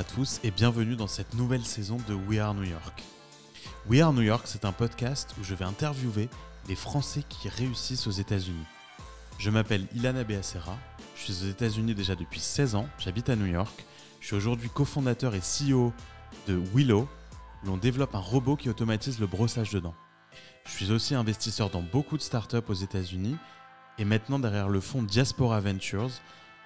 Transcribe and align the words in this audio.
à 0.00 0.02
tous 0.02 0.40
et 0.44 0.50
bienvenue 0.50 0.96
dans 0.96 1.06
cette 1.06 1.34
nouvelle 1.34 1.62
saison 1.62 1.98
de 2.08 2.14
We 2.14 2.38
Are 2.38 2.54
New 2.54 2.64
York. 2.64 3.02
We 3.86 4.00
Are 4.00 4.14
New 4.14 4.22
York, 4.22 4.44
c'est 4.46 4.64
un 4.64 4.72
podcast 4.72 5.34
où 5.38 5.44
je 5.44 5.54
vais 5.54 5.66
interviewer 5.66 6.30
les 6.68 6.74
Français 6.74 7.22
qui 7.28 7.50
réussissent 7.50 8.06
aux 8.06 8.10
États-Unis. 8.10 8.64
Je 9.36 9.50
m'appelle 9.50 9.86
Ilana 9.94 10.24
Beacera, 10.24 10.78
je 11.16 11.24
suis 11.30 11.44
aux 11.44 11.50
États-Unis 11.50 11.94
déjà 11.94 12.16
depuis 12.16 12.40
16 12.40 12.76
ans, 12.76 12.88
j'habite 12.98 13.28
à 13.28 13.36
New 13.36 13.44
York. 13.44 13.84
Je 14.20 14.28
suis 14.28 14.36
aujourd'hui 14.36 14.70
cofondateur 14.70 15.34
et 15.34 15.40
CEO 15.40 15.92
de 16.48 16.58
Willow, 16.74 17.06
où 17.62 17.66
l'on 17.66 17.76
développe 17.76 18.14
un 18.14 18.20
robot 18.20 18.56
qui 18.56 18.70
automatise 18.70 19.20
le 19.20 19.26
brossage 19.26 19.68
de 19.68 19.80
dents. 19.80 19.96
Je 20.64 20.70
suis 20.70 20.92
aussi 20.92 21.14
investisseur 21.14 21.68
dans 21.68 21.82
beaucoup 21.82 22.16
de 22.16 22.22
startups 22.22 22.56
aux 22.68 22.72
États-Unis 22.72 23.36
et 23.98 24.06
maintenant 24.06 24.38
derrière 24.38 24.70
le 24.70 24.80
fonds 24.80 25.02
Diaspora 25.02 25.60
Ventures, 25.60 26.22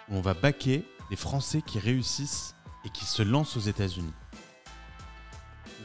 où 0.09 0.19
on 0.19 0.21
va 0.21 0.35
baquer 0.35 0.85
les 1.11 1.17
Français 1.17 1.63
qui 1.63 1.81
réussissent 1.81 2.54
et 2.85 2.91
qui 2.91 3.05
se 3.05 3.23
lancent 3.23 3.57
aux 3.57 3.61
États-Unis. 3.61 4.13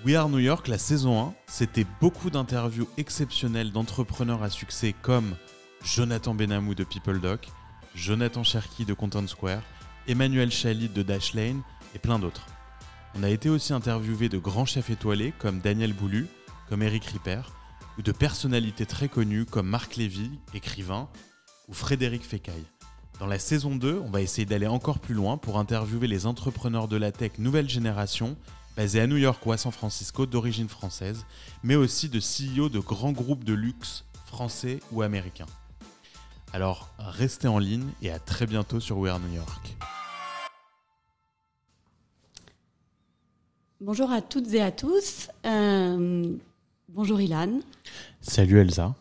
We 0.05 0.15
Are 0.15 0.29
New 0.29 0.39
York, 0.39 0.67
la 0.67 0.77
saison 0.77 1.21
1, 1.21 1.33
c'était 1.47 1.85
beaucoup 1.99 2.29
d'interviews 2.29 2.87
exceptionnelles 2.97 3.71
d'entrepreneurs 3.71 4.43
à 4.43 4.49
succès 4.49 4.95
comme 5.01 5.35
Jonathan 5.83 6.33
Benamou 6.33 6.73
de 6.73 6.85
PeopleDoc, 6.85 7.49
Jonathan 7.95 8.43
Cherky 8.43 8.85
de 8.85 8.93
Content 8.93 9.27
Square, 9.27 9.61
Emmanuel 10.07 10.51
Chalit 10.51 10.89
de 10.89 11.03
Dashlane 11.03 11.61
et 11.93 11.99
plein 11.99 12.17
d'autres. 12.17 12.45
On 13.15 13.23
a 13.23 13.29
été 13.29 13.49
aussi 13.49 13.73
interviewé 13.73 14.29
de 14.29 14.37
grands 14.37 14.65
chefs 14.65 14.89
étoilés 14.89 15.33
comme 15.37 15.59
Daniel 15.59 15.93
Boulu, 15.93 16.27
comme 16.69 16.83
Eric 16.83 17.05
Ripper, 17.05 17.41
ou 17.97 18.01
de 18.01 18.11
personnalités 18.11 18.85
très 18.85 19.09
connues 19.09 19.45
comme 19.45 19.67
Marc 19.67 19.97
Lévy, 19.97 20.31
écrivain, 20.53 21.09
ou 21.67 21.73
Frédéric 21.73 22.23
Fécaille. 22.23 22.65
Dans 23.19 23.27
la 23.27 23.37
saison 23.37 23.75
2, 23.75 24.01
on 24.05 24.09
va 24.09 24.21
essayer 24.21 24.45
d'aller 24.45 24.65
encore 24.65 24.99
plus 24.99 25.13
loin 25.13 25.35
pour 25.35 25.59
interviewer 25.59 26.07
les 26.07 26.25
entrepreneurs 26.25 26.87
de 26.87 26.95
la 26.95 27.11
tech 27.11 27.33
nouvelle 27.37 27.69
génération, 27.69 28.37
basés 28.77 29.01
à 29.01 29.07
New 29.07 29.17
York 29.17 29.45
ou 29.45 29.51
à 29.51 29.57
San 29.57 29.73
Francisco 29.73 30.25
d'origine 30.25 30.69
française, 30.69 31.25
mais 31.61 31.75
aussi 31.75 32.07
de 32.07 32.19
CEO 32.19 32.69
de 32.69 32.79
grands 32.79 33.11
groupes 33.11 33.43
de 33.43 33.53
luxe 33.53 34.05
français 34.25 34.79
ou 34.93 35.01
américains. 35.01 35.47
Alors, 36.53 36.91
restez 36.97 37.49
en 37.49 37.59
ligne 37.59 37.89
et 38.01 38.09
à 38.09 38.19
très 38.19 38.45
bientôt 38.45 38.79
sur 38.79 38.97
We 38.97 39.11
Are 39.11 39.19
New 39.19 39.35
York. 39.35 39.75
Bonjour 43.81 44.11
à 44.11 44.21
toutes 44.21 44.53
et 44.53 44.61
à 44.61 44.71
tous. 44.71 45.27
Euh, 45.45 46.35
bonjour 46.87 47.19
Ilan. 47.19 47.59
Salut 48.21 48.59
Elsa. 48.59 48.95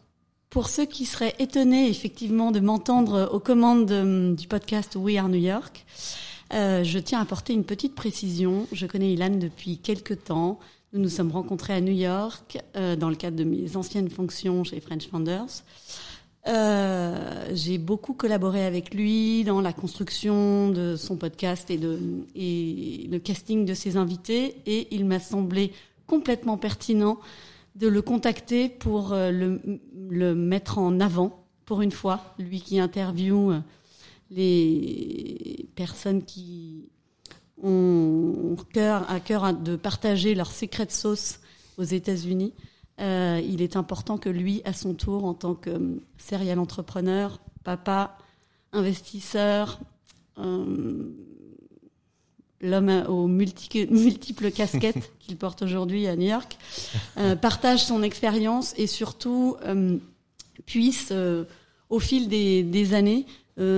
Pour 0.51 0.71
ceux 0.71 0.87
qui 0.87 1.05
seraient 1.05 1.35
étonnés 1.39 1.91
effectivement 1.91 2.53
de 2.53 2.61
m'entendre 2.61 3.29
aux 3.35 3.39
commandes 3.39 3.91
euh, 3.91 4.35
du 4.35 4.49
podcast 4.49 4.97
We 4.97 5.19
Are 5.19 5.29
New 5.29 5.39
York, 5.39 5.85
euh, 6.55 6.83
je 6.85 6.99
tiens 6.99 7.19
à 7.19 7.23
apporter 7.23 7.53
une 7.53 7.65
petite 7.65 7.95
précision. 7.95 8.67
Je 8.73 8.87
connais 8.87 9.13
Ilan 9.13 9.37
depuis 9.37 9.77
quelques 9.77 10.25
temps. 10.25 10.59
Nous 10.95 11.01
nous 11.01 11.11
sommes 11.11 11.33
rencontrés 11.33 11.75
à 11.75 11.83
New 11.83 11.93
York 11.93 12.63
euh, 12.77 12.97
dans 12.97 13.11
le 13.11 13.17
cadre 13.17 13.37
de 13.37 13.45
mes 13.45 13.77
anciennes 13.77 14.09
fonctions 14.09 14.65
chez 14.65 14.81
French 14.81 15.09
Founders. 15.09 15.65
J'ai 17.53 17.77
beaucoup 17.77 18.15
collaboré 18.15 18.65
avec 18.65 18.95
lui 18.95 19.45
dans 19.45 19.61
la 19.61 19.75
construction 19.75 20.71
de 20.71 20.97
son 20.97 21.17
podcast 21.17 21.71
et, 21.71 21.77
de, 21.77 21.99
et 22.35 23.07
le 23.13 23.19
casting 23.19 23.67
de 23.67 23.75
ses 23.75 23.99
invités 23.99 24.57
et 24.65 24.89
il 24.95 25.05
m'a 25.05 25.21
semblé 25.21 25.73
complètement 26.07 26.57
pertinent 26.57 27.19
de 27.79 27.89
le 27.89 28.03
contacter 28.03 28.69
pour 28.69 29.13
euh, 29.13 29.31
le, 29.31 30.35
mettre 30.35 30.79
en 30.79 31.01
avant 31.01 31.45
pour 31.65 31.83
une 31.83 31.93
fois, 31.93 32.35
lui 32.39 32.61
qui 32.61 32.81
interviewe 32.81 33.63
les 34.31 35.69
personnes 35.75 36.23
qui 36.25 36.89
ont 37.63 38.57
cœur, 38.73 39.11
à 39.11 39.21
cœur 39.21 39.53
de 39.55 39.77
partager 39.77 40.35
leur 40.35 40.51
secret 40.51 40.87
de 40.87 40.91
sauce 40.91 41.41
aux 41.77 41.85
États-Unis. 41.85 42.55
Euh, 43.01 43.41
il 43.45 43.63
est 43.63 43.77
important 43.77 44.19
que 44.19 44.29
lui, 44.29 44.61
à 44.65 44.73
son 44.73 44.95
tour, 44.95 45.25
en 45.25 45.35
tant 45.35 45.55
que 45.55 45.71
euh, 45.71 46.01
serial 46.19 46.59
entrepreneur, 46.59 47.41
papa, 47.63 48.19
investisseur, 48.73 49.79
euh, 50.39 51.11
l'homme 52.61 53.05
aux 53.09 53.27
multi 53.27 53.87
multiples 53.91 54.51
casquettes 54.51 55.13
qu'il 55.21 55.37
porte 55.37 55.63
aujourd'hui 55.63 56.07
à 56.07 56.17
New 56.17 56.29
York, 56.29 56.57
euh, 57.19 57.37
partage 57.37 57.85
son 57.85 58.03
expérience 58.03 58.75
et 58.77 58.87
surtout 58.87 59.57
euh, 59.67 59.97
puisse, 60.67 61.09
euh, 61.13 61.45
au 61.91 62.01
fil 62.01 62.29
des, 62.29 62.63
des 62.63 62.95
années, 62.95 63.27
nous 63.61 63.69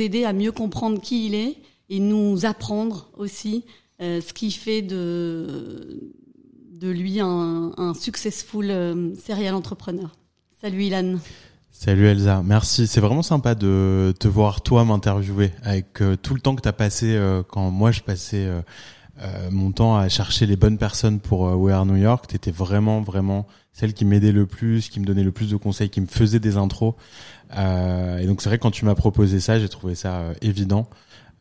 aider 0.00 0.24
à 0.24 0.32
mieux 0.32 0.52
comprendre 0.52 1.00
qui 1.00 1.26
il 1.26 1.34
est 1.34 1.56
et 1.88 1.98
nous 1.98 2.46
apprendre 2.46 3.10
aussi 3.16 3.64
ce 3.98 4.32
qui 4.32 4.52
fait 4.52 4.80
de 4.80 5.98
de 6.70 6.88
lui 6.88 7.18
un, 7.18 7.72
un 7.76 7.94
successful 7.94 9.12
serial 9.20 9.56
entrepreneur. 9.56 10.14
Salut 10.62 10.84
Ilan. 10.84 11.18
Salut 11.72 12.06
Elsa, 12.06 12.42
merci. 12.44 12.86
C'est 12.86 13.00
vraiment 13.00 13.22
sympa 13.22 13.54
de 13.54 14.12
te 14.18 14.28
voir 14.28 14.60
toi 14.60 14.84
m'interviewer 14.84 15.52
avec 15.62 16.02
euh, 16.02 16.16
tout 16.16 16.34
le 16.34 16.40
temps 16.40 16.54
que 16.54 16.62
tu 16.62 16.68
as 16.68 16.72
passé 16.72 17.14
euh, 17.14 17.42
quand 17.42 17.70
moi 17.70 17.90
je 17.90 18.02
passais 18.02 18.44
euh, 18.44 18.60
euh, 19.22 19.50
mon 19.50 19.72
temps 19.72 19.96
à 19.96 20.08
chercher 20.08 20.46
les 20.46 20.56
bonnes 20.56 20.78
personnes 20.78 21.20
pour 21.20 21.42
We 21.42 21.74
Are 21.74 21.86
New 21.86 21.96
York. 21.96 22.26
Tu 22.28 22.36
étais 22.36 22.50
vraiment, 22.50 23.00
vraiment 23.00 23.46
celle 23.72 23.94
qui 23.94 24.04
m'aidait 24.04 24.32
le 24.32 24.46
plus, 24.46 24.88
qui 24.88 25.00
me 25.00 25.06
donnait 25.06 25.22
le 25.22 25.32
plus 25.32 25.50
de 25.50 25.56
conseils, 25.56 25.90
qui 25.90 26.00
me 26.00 26.06
faisait 26.06 26.40
des 26.40 26.56
intros. 26.56 26.94
et 27.52 28.26
donc 28.26 28.42
c'est 28.42 28.48
vrai 28.48 28.58
quand 28.58 28.70
tu 28.70 28.84
m'as 28.84 28.94
proposé 28.94 29.40
ça, 29.40 29.58
j'ai 29.58 29.68
trouvé 29.68 29.94
ça 29.94 30.24
évident. 30.42 30.88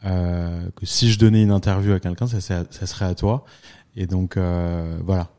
que 0.03 0.85
si 0.85 1.11
je 1.11 1.19
donnais 1.19 1.41
une 1.41 1.51
interview 1.51 1.93
à 1.93 1.99
quelqu'un, 1.99 2.27
ça, 2.27 2.39
serait 2.85 3.05
à 3.05 3.15
toi. 3.15 3.45
Et 3.95 4.07
donc 4.07 4.37
euh, 4.37 4.97
voilà, 5.03 5.29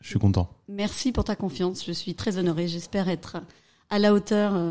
je 0.00 0.08
suis 0.08 0.18
content. 0.18 0.50
Merci 0.68 1.12
pour 1.12 1.24
ta 1.24 1.36
confiance. 1.36 1.84
Je 1.86 1.92
suis 1.92 2.14
très 2.14 2.38
honorée. 2.38 2.68
J'espère 2.68 3.08
être 3.08 3.36
à 3.90 3.98
la 3.98 4.14
hauteur 4.14 4.54
euh, 4.54 4.70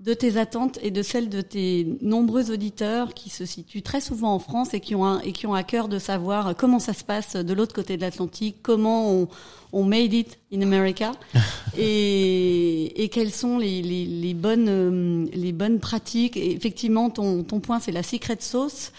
de 0.00 0.14
tes 0.14 0.38
attentes 0.38 0.78
et 0.82 0.90
de 0.90 1.02
celles 1.02 1.28
de 1.28 1.42
tes 1.42 1.86
nombreux 2.00 2.50
auditeurs 2.50 3.12
qui 3.12 3.28
se 3.28 3.44
situent 3.44 3.82
très 3.82 4.00
souvent 4.00 4.34
en 4.34 4.38
France 4.38 4.72
et 4.72 4.80
qui 4.80 4.94
ont 4.94 5.04
un, 5.04 5.20
et 5.20 5.32
qui 5.32 5.46
ont 5.46 5.52
à 5.52 5.62
cœur 5.62 5.88
de 5.88 5.98
savoir 5.98 6.56
comment 6.56 6.78
ça 6.78 6.94
se 6.94 7.04
passe 7.04 7.36
de 7.36 7.52
l'autre 7.52 7.74
côté 7.74 7.96
de 7.98 8.00
l'Atlantique, 8.00 8.56
comment 8.62 9.12
on, 9.12 9.28
on 9.72 9.84
made 9.84 10.14
it 10.14 10.38
in 10.54 10.62
America 10.62 11.12
et, 11.78 13.02
et 13.02 13.08
quelles 13.10 13.32
sont 13.32 13.58
les, 13.58 13.82
les, 13.82 14.06
les 14.06 14.34
bonnes 14.34 14.68
euh, 14.68 15.26
les 15.34 15.52
bonnes 15.52 15.80
pratiques. 15.80 16.38
Et 16.38 16.52
effectivement, 16.52 17.10
ton 17.10 17.42
ton 17.42 17.60
point 17.60 17.78
c'est 17.78 17.92
la 17.92 18.02
secret 18.02 18.38
sauce. 18.40 18.92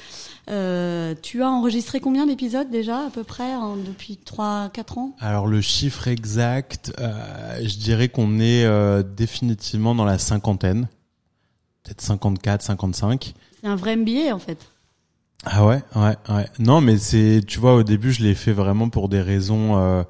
Euh, 0.49 1.13
tu 1.21 1.43
as 1.43 1.49
enregistré 1.49 1.99
combien 1.99 2.25
d'épisodes 2.25 2.69
déjà 2.69 3.05
à 3.05 3.09
peu 3.09 3.23
près 3.23 3.51
hein, 3.51 3.75
depuis 3.85 4.19
3-4 4.25 4.99
ans? 4.99 5.15
Alors 5.19 5.47
le 5.47 5.61
chiffre 5.61 6.07
exact, 6.07 6.93
euh, 6.99 7.59
je 7.63 7.77
dirais 7.77 8.09
qu'on 8.09 8.39
est 8.39 8.65
euh, 8.65 9.03
définitivement 9.03 9.93
dans 9.93 10.05
la 10.05 10.17
cinquantaine, 10.17 10.87
peut-être 11.83 12.01
54, 12.01 12.63
55. 12.63 13.33
C'est 13.61 13.67
un 13.67 13.75
vrai 13.75 13.95
MBA 13.95 14.33
en 14.33 14.39
fait. 14.39 14.67
Ah 15.43 15.65
ouais, 15.65 15.81
ouais, 15.95 16.15
ouais. 16.29 16.47
Non, 16.59 16.81
mais 16.81 16.97
c'est, 16.97 17.41
tu 17.45 17.59
vois, 17.59 17.73
au 17.75 17.83
début, 17.83 18.11
je 18.11 18.21
l'ai 18.21 18.35
fait 18.35 18.53
vraiment 18.53 18.89
pour 18.89 19.09
des 19.09 19.21
raisons 19.21 20.05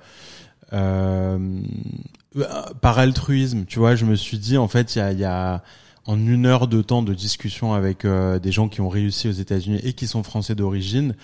par 2.81 2.99
altruisme. 2.99 3.63
Tu 3.65 3.79
vois, 3.79 3.95
je 3.95 4.03
me 4.03 4.15
suis 4.15 4.37
dit, 4.39 4.57
en 4.57 4.67
fait, 4.67 4.95
il 4.95 4.99
y 4.99 5.01
a, 5.01 5.11
y 5.13 5.23
a 5.23 5.63
en 6.05 6.17
une 6.17 6.45
heure 6.45 6.67
de 6.67 6.81
temps 6.81 7.03
de 7.03 7.13
discussion 7.13 7.73
avec 7.73 8.05
euh, 8.05 8.39
des 8.39 8.51
gens 8.51 8.69
qui 8.69 8.81
ont 8.81 8.89
réussi 8.89 9.27
aux 9.27 9.33
États-Unis 9.33 9.79
et 9.83 9.93
qui 9.93 10.07
sont 10.07 10.23
français 10.23 10.55
d'origine, 10.55 11.15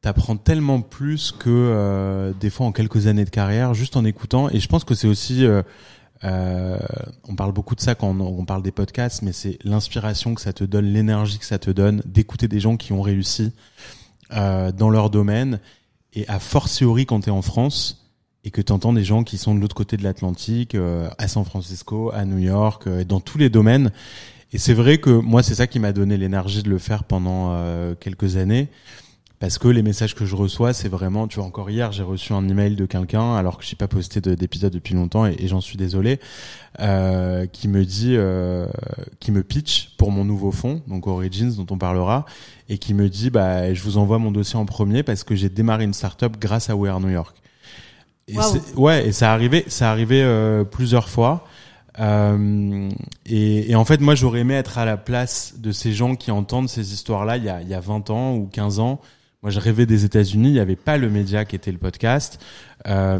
t'apprends 0.00 0.36
tellement 0.36 0.80
plus 0.82 1.32
que 1.32 1.50
euh, 1.50 2.32
des 2.38 2.50
fois 2.50 2.66
en 2.66 2.72
quelques 2.72 3.08
années 3.08 3.24
de 3.24 3.30
carrière 3.30 3.74
juste 3.74 3.96
en 3.96 4.04
écoutant. 4.04 4.48
Et 4.50 4.60
je 4.60 4.68
pense 4.68 4.84
que 4.84 4.94
c'est 4.94 5.08
aussi, 5.08 5.44
euh, 5.44 5.62
euh 6.24 6.78
on 7.28 7.34
parle 7.34 7.52
beaucoup 7.52 7.74
de 7.74 7.80
ça 7.80 7.94
quand 7.94 8.08
on, 8.08 8.20
on 8.20 8.44
parle 8.44 8.62
des 8.62 8.72
podcasts, 8.72 9.22
mais 9.22 9.32
c'est 9.32 9.58
l'inspiration 9.64 10.34
que 10.34 10.40
ça 10.40 10.52
te 10.52 10.62
donne, 10.62 10.86
l'énergie 10.86 11.38
que 11.38 11.44
ça 11.44 11.58
te 11.58 11.70
donne 11.70 12.02
d'écouter 12.04 12.46
des 12.46 12.60
gens 12.60 12.76
qui 12.76 12.92
ont 12.92 13.02
réussi 13.02 13.52
euh, 14.32 14.72
dans 14.72 14.90
leur 14.90 15.10
domaine. 15.10 15.60
Et 16.12 16.26
à 16.28 16.38
fortiori 16.38 17.04
quand 17.04 17.20
tu 17.20 17.28
es 17.28 17.32
en 17.32 17.42
France, 17.42 18.05
et 18.46 18.50
que 18.50 18.62
tu 18.62 18.72
entends 18.72 18.92
des 18.92 19.04
gens 19.04 19.24
qui 19.24 19.36
sont 19.36 19.54
de 19.54 19.60
l'autre 19.60 19.74
côté 19.74 19.98
de 19.98 20.04
l'Atlantique, 20.04 20.74
euh, 20.74 21.10
à 21.18 21.26
San 21.28 21.44
Francisco, 21.44 22.12
à 22.14 22.24
New 22.24 22.38
York, 22.38 22.86
euh, 22.86 23.04
dans 23.04 23.20
tous 23.20 23.38
les 23.38 23.50
domaines. 23.50 23.90
Et 24.52 24.58
c'est 24.58 24.72
vrai 24.72 24.98
que 24.98 25.10
moi, 25.10 25.42
c'est 25.42 25.56
ça 25.56 25.66
qui 25.66 25.80
m'a 25.80 25.92
donné 25.92 26.16
l'énergie 26.16 26.62
de 26.62 26.70
le 26.70 26.78
faire 26.78 27.02
pendant 27.04 27.50
euh, 27.50 27.94
quelques 27.98 28.36
années. 28.36 28.68
Parce 29.38 29.58
que 29.58 29.68
les 29.68 29.82
messages 29.82 30.14
que 30.14 30.24
je 30.24 30.34
reçois, 30.34 30.72
c'est 30.72 30.88
vraiment, 30.88 31.28
tu 31.28 31.36
vois, 31.36 31.44
encore 31.44 31.68
hier, 31.68 31.92
j'ai 31.92 32.02
reçu 32.02 32.32
un 32.32 32.48
email 32.48 32.74
de 32.74 32.86
quelqu'un, 32.86 33.34
alors 33.34 33.58
que 33.58 33.64
je 33.64 33.70
n'ai 33.70 33.76
pas 33.76 33.88
posté 33.88 34.20
d'épisode 34.20 34.72
depuis 34.72 34.94
longtemps, 34.94 35.26
et, 35.26 35.46
j'en 35.46 35.60
suis 35.60 35.76
désolé, 35.76 36.20
euh, 36.80 37.46
qui 37.46 37.68
me 37.68 37.84
dit, 37.84 38.14
euh, 38.16 38.66
qui 39.20 39.32
me 39.32 39.42
pitch 39.42 39.90
pour 39.98 40.10
mon 40.10 40.24
nouveau 40.24 40.52
fonds, 40.52 40.80
donc 40.86 41.06
Origins, 41.06 41.54
dont 41.54 41.66
on 41.68 41.76
parlera, 41.76 42.24
et 42.70 42.78
qui 42.78 42.94
me 42.94 43.10
dit, 43.10 43.28
bah, 43.28 43.74
je 43.74 43.82
vous 43.82 43.98
envoie 43.98 44.18
mon 44.18 44.30
dossier 44.30 44.58
en 44.58 44.64
premier 44.64 45.02
parce 45.02 45.22
que 45.22 45.34
j'ai 45.34 45.50
démarré 45.50 45.84
une 45.84 45.94
startup 45.94 46.38
grâce 46.38 46.70
à 46.70 46.76
We 46.76 46.90
Are 46.90 47.00
New 47.00 47.10
York. 47.10 47.36
Et 48.28 48.36
Wow. 48.36 48.56
ouais, 48.76 49.08
et 49.08 49.12
ça 49.12 49.32
arrivait, 49.32 49.64
ça 49.68 49.90
arrivait 49.90 50.22
euh, 50.22 50.64
plusieurs 50.64 51.08
fois. 51.08 51.46
Euh, 51.98 52.90
et, 53.24 53.70
et, 53.70 53.74
en 53.74 53.84
fait, 53.84 54.00
moi, 54.00 54.14
j'aurais 54.14 54.40
aimé 54.40 54.54
être 54.54 54.78
à 54.78 54.84
la 54.84 54.96
place 54.96 55.54
de 55.58 55.72
ces 55.72 55.92
gens 55.92 56.14
qui 56.16 56.30
entendent 56.30 56.68
ces 56.68 56.92
histoires-là 56.92 57.36
il 57.38 57.44
y 57.44 57.48
a, 57.48 57.62
il 57.62 57.68
y 57.68 57.74
a 57.74 57.80
20 57.80 58.10
ans 58.10 58.34
ou 58.34 58.46
15 58.46 58.80
ans. 58.80 59.00
Moi, 59.42 59.50
je 59.50 59.60
rêvais 59.60 59.86
des 59.86 60.04
États-Unis. 60.04 60.48
Il 60.48 60.54
n'y 60.54 60.60
avait 60.60 60.76
pas 60.76 60.98
le 60.98 61.08
média 61.08 61.44
qui 61.44 61.56
était 61.56 61.72
le 61.72 61.78
podcast. 61.78 62.42
Euh, 62.86 63.18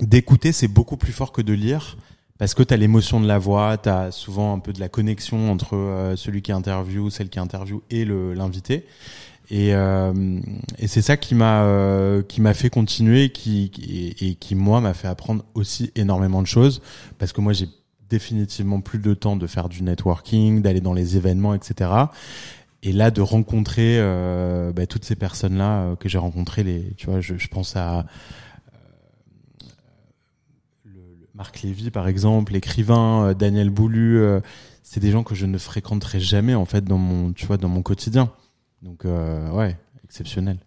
D'écouter, 0.00 0.52
c'est 0.52 0.68
beaucoup 0.68 0.96
plus 0.96 1.12
fort 1.12 1.32
que 1.32 1.42
de 1.42 1.52
lire 1.52 1.96
parce 2.38 2.54
que 2.54 2.62
tu 2.62 2.74
as 2.74 2.76
l'émotion 2.76 3.20
de 3.20 3.28
la 3.28 3.38
voix, 3.38 3.76
tu 3.76 3.88
as 3.88 4.10
souvent 4.10 4.54
un 4.54 4.58
peu 4.58 4.72
de 4.72 4.80
la 4.80 4.88
connexion 4.88 5.52
entre 5.52 5.76
euh, 5.76 6.16
celui 6.16 6.42
qui 6.42 6.50
interview, 6.50 7.08
celle 7.10 7.28
qui 7.28 7.38
interview 7.38 7.82
et 7.90 8.04
l'invité. 8.04 8.86
Et, 9.50 9.74
euh, 9.74 10.40
et 10.78 10.86
c'est 10.86 11.02
ça 11.02 11.16
qui 11.16 11.34
m'a 11.34 11.64
euh, 11.64 12.22
qui 12.22 12.40
m'a 12.40 12.54
fait 12.54 12.70
continuer, 12.70 13.30
qui, 13.30 13.70
et, 13.82 14.30
et 14.30 14.34
qui 14.36 14.54
moi 14.54 14.80
m'a 14.80 14.94
fait 14.94 15.08
apprendre 15.08 15.44
aussi 15.54 15.90
énormément 15.94 16.40
de 16.40 16.46
choses 16.46 16.80
parce 17.18 17.32
que 17.32 17.40
moi 17.40 17.52
j'ai 17.52 17.68
définitivement 18.08 18.80
plus 18.80 18.98
de 18.98 19.14
temps 19.14 19.36
de 19.36 19.46
faire 19.46 19.68
du 19.68 19.82
networking, 19.82 20.62
d'aller 20.62 20.80
dans 20.80 20.92
les 20.92 21.16
événements, 21.16 21.54
etc. 21.54 21.90
Et 22.82 22.92
là 22.92 23.10
de 23.10 23.20
rencontrer 23.20 23.96
euh, 23.98 24.72
bah, 24.72 24.86
toutes 24.86 25.04
ces 25.04 25.16
personnes 25.16 25.56
là 25.56 25.82
euh, 25.82 25.96
que 25.96 26.08
j'ai 26.08 26.18
rencontrées, 26.18 26.62
les 26.62 26.92
tu 26.96 27.06
vois, 27.06 27.20
je, 27.20 27.36
je 27.38 27.48
pense 27.48 27.74
à 27.76 28.06
euh, 30.86 30.90
Marc 31.34 31.62
Lévy 31.62 31.90
par 31.90 32.08
exemple, 32.08 32.52
l'écrivain 32.52 33.28
euh, 33.28 33.34
Daniel 33.34 33.70
Boulu. 33.70 34.18
euh, 34.18 34.40
c'est 34.82 35.00
des 35.00 35.10
gens 35.10 35.22
que 35.22 35.34
je 35.34 35.46
ne 35.46 35.58
fréquenterai 35.58 36.20
jamais 36.20 36.54
en 36.54 36.64
fait 36.66 36.84
dans 36.84 36.98
mon 36.98 37.32
tu 37.32 37.46
vois 37.46 37.56
dans 37.56 37.68
mon 37.68 37.82
quotidien. 37.82 38.30
Donc 38.82 39.04
euh, 39.04 39.50
ouais, 39.50 39.76
exceptionnel. 40.04 40.58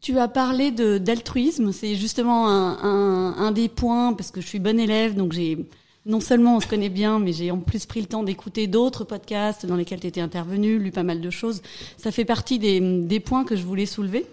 Tu 0.00 0.18
as 0.18 0.28
parlé 0.28 0.70
de 0.70 0.98
d'altruisme, 0.98 1.72
c'est 1.72 1.96
justement 1.96 2.48
un, 2.48 3.34
un, 3.38 3.52
des 3.52 3.68
points 3.68 4.12
parce 4.12 4.30
que 4.30 4.42
je 4.42 4.46
suis 4.46 4.58
bonne 4.58 4.78
élève, 4.78 5.14
donc 5.14 5.32
j'ai 5.32 5.66
non 6.04 6.20
seulement 6.20 6.56
on 6.56 6.60
se 6.60 6.66
connaît 6.66 6.90
bien, 6.90 7.18
mais 7.18 7.32
j'ai 7.32 7.50
en 7.50 7.58
plus 7.58 7.86
pris 7.86 8.02
le 8.02 8.06
temps 8.06 8.22
d'écouter 8.22 8.66
d'autres 8.66 9.04
podcasts 9.04 9.64
dans 9.64 9.76
lesquels 9.76 10.00
tu 10.00 10.06
étais 10.06 10.20
intervenu, 10.20 10.78
lu 10.78 10.90
pas 10.90 11.02
mal 11.04 11.22
de 11.22 11.30
choses. 11.30 11.62
Ça 11.96 12.12
fait 12.12 12.26
partie 12.26 12.58
des, 12.58 12.80
des 13.00 13.20
points 13.20 13.44
que 13.44 13.56
je 13.56 13.62
voulais 13.62 13.86
soulever 13.86 14.26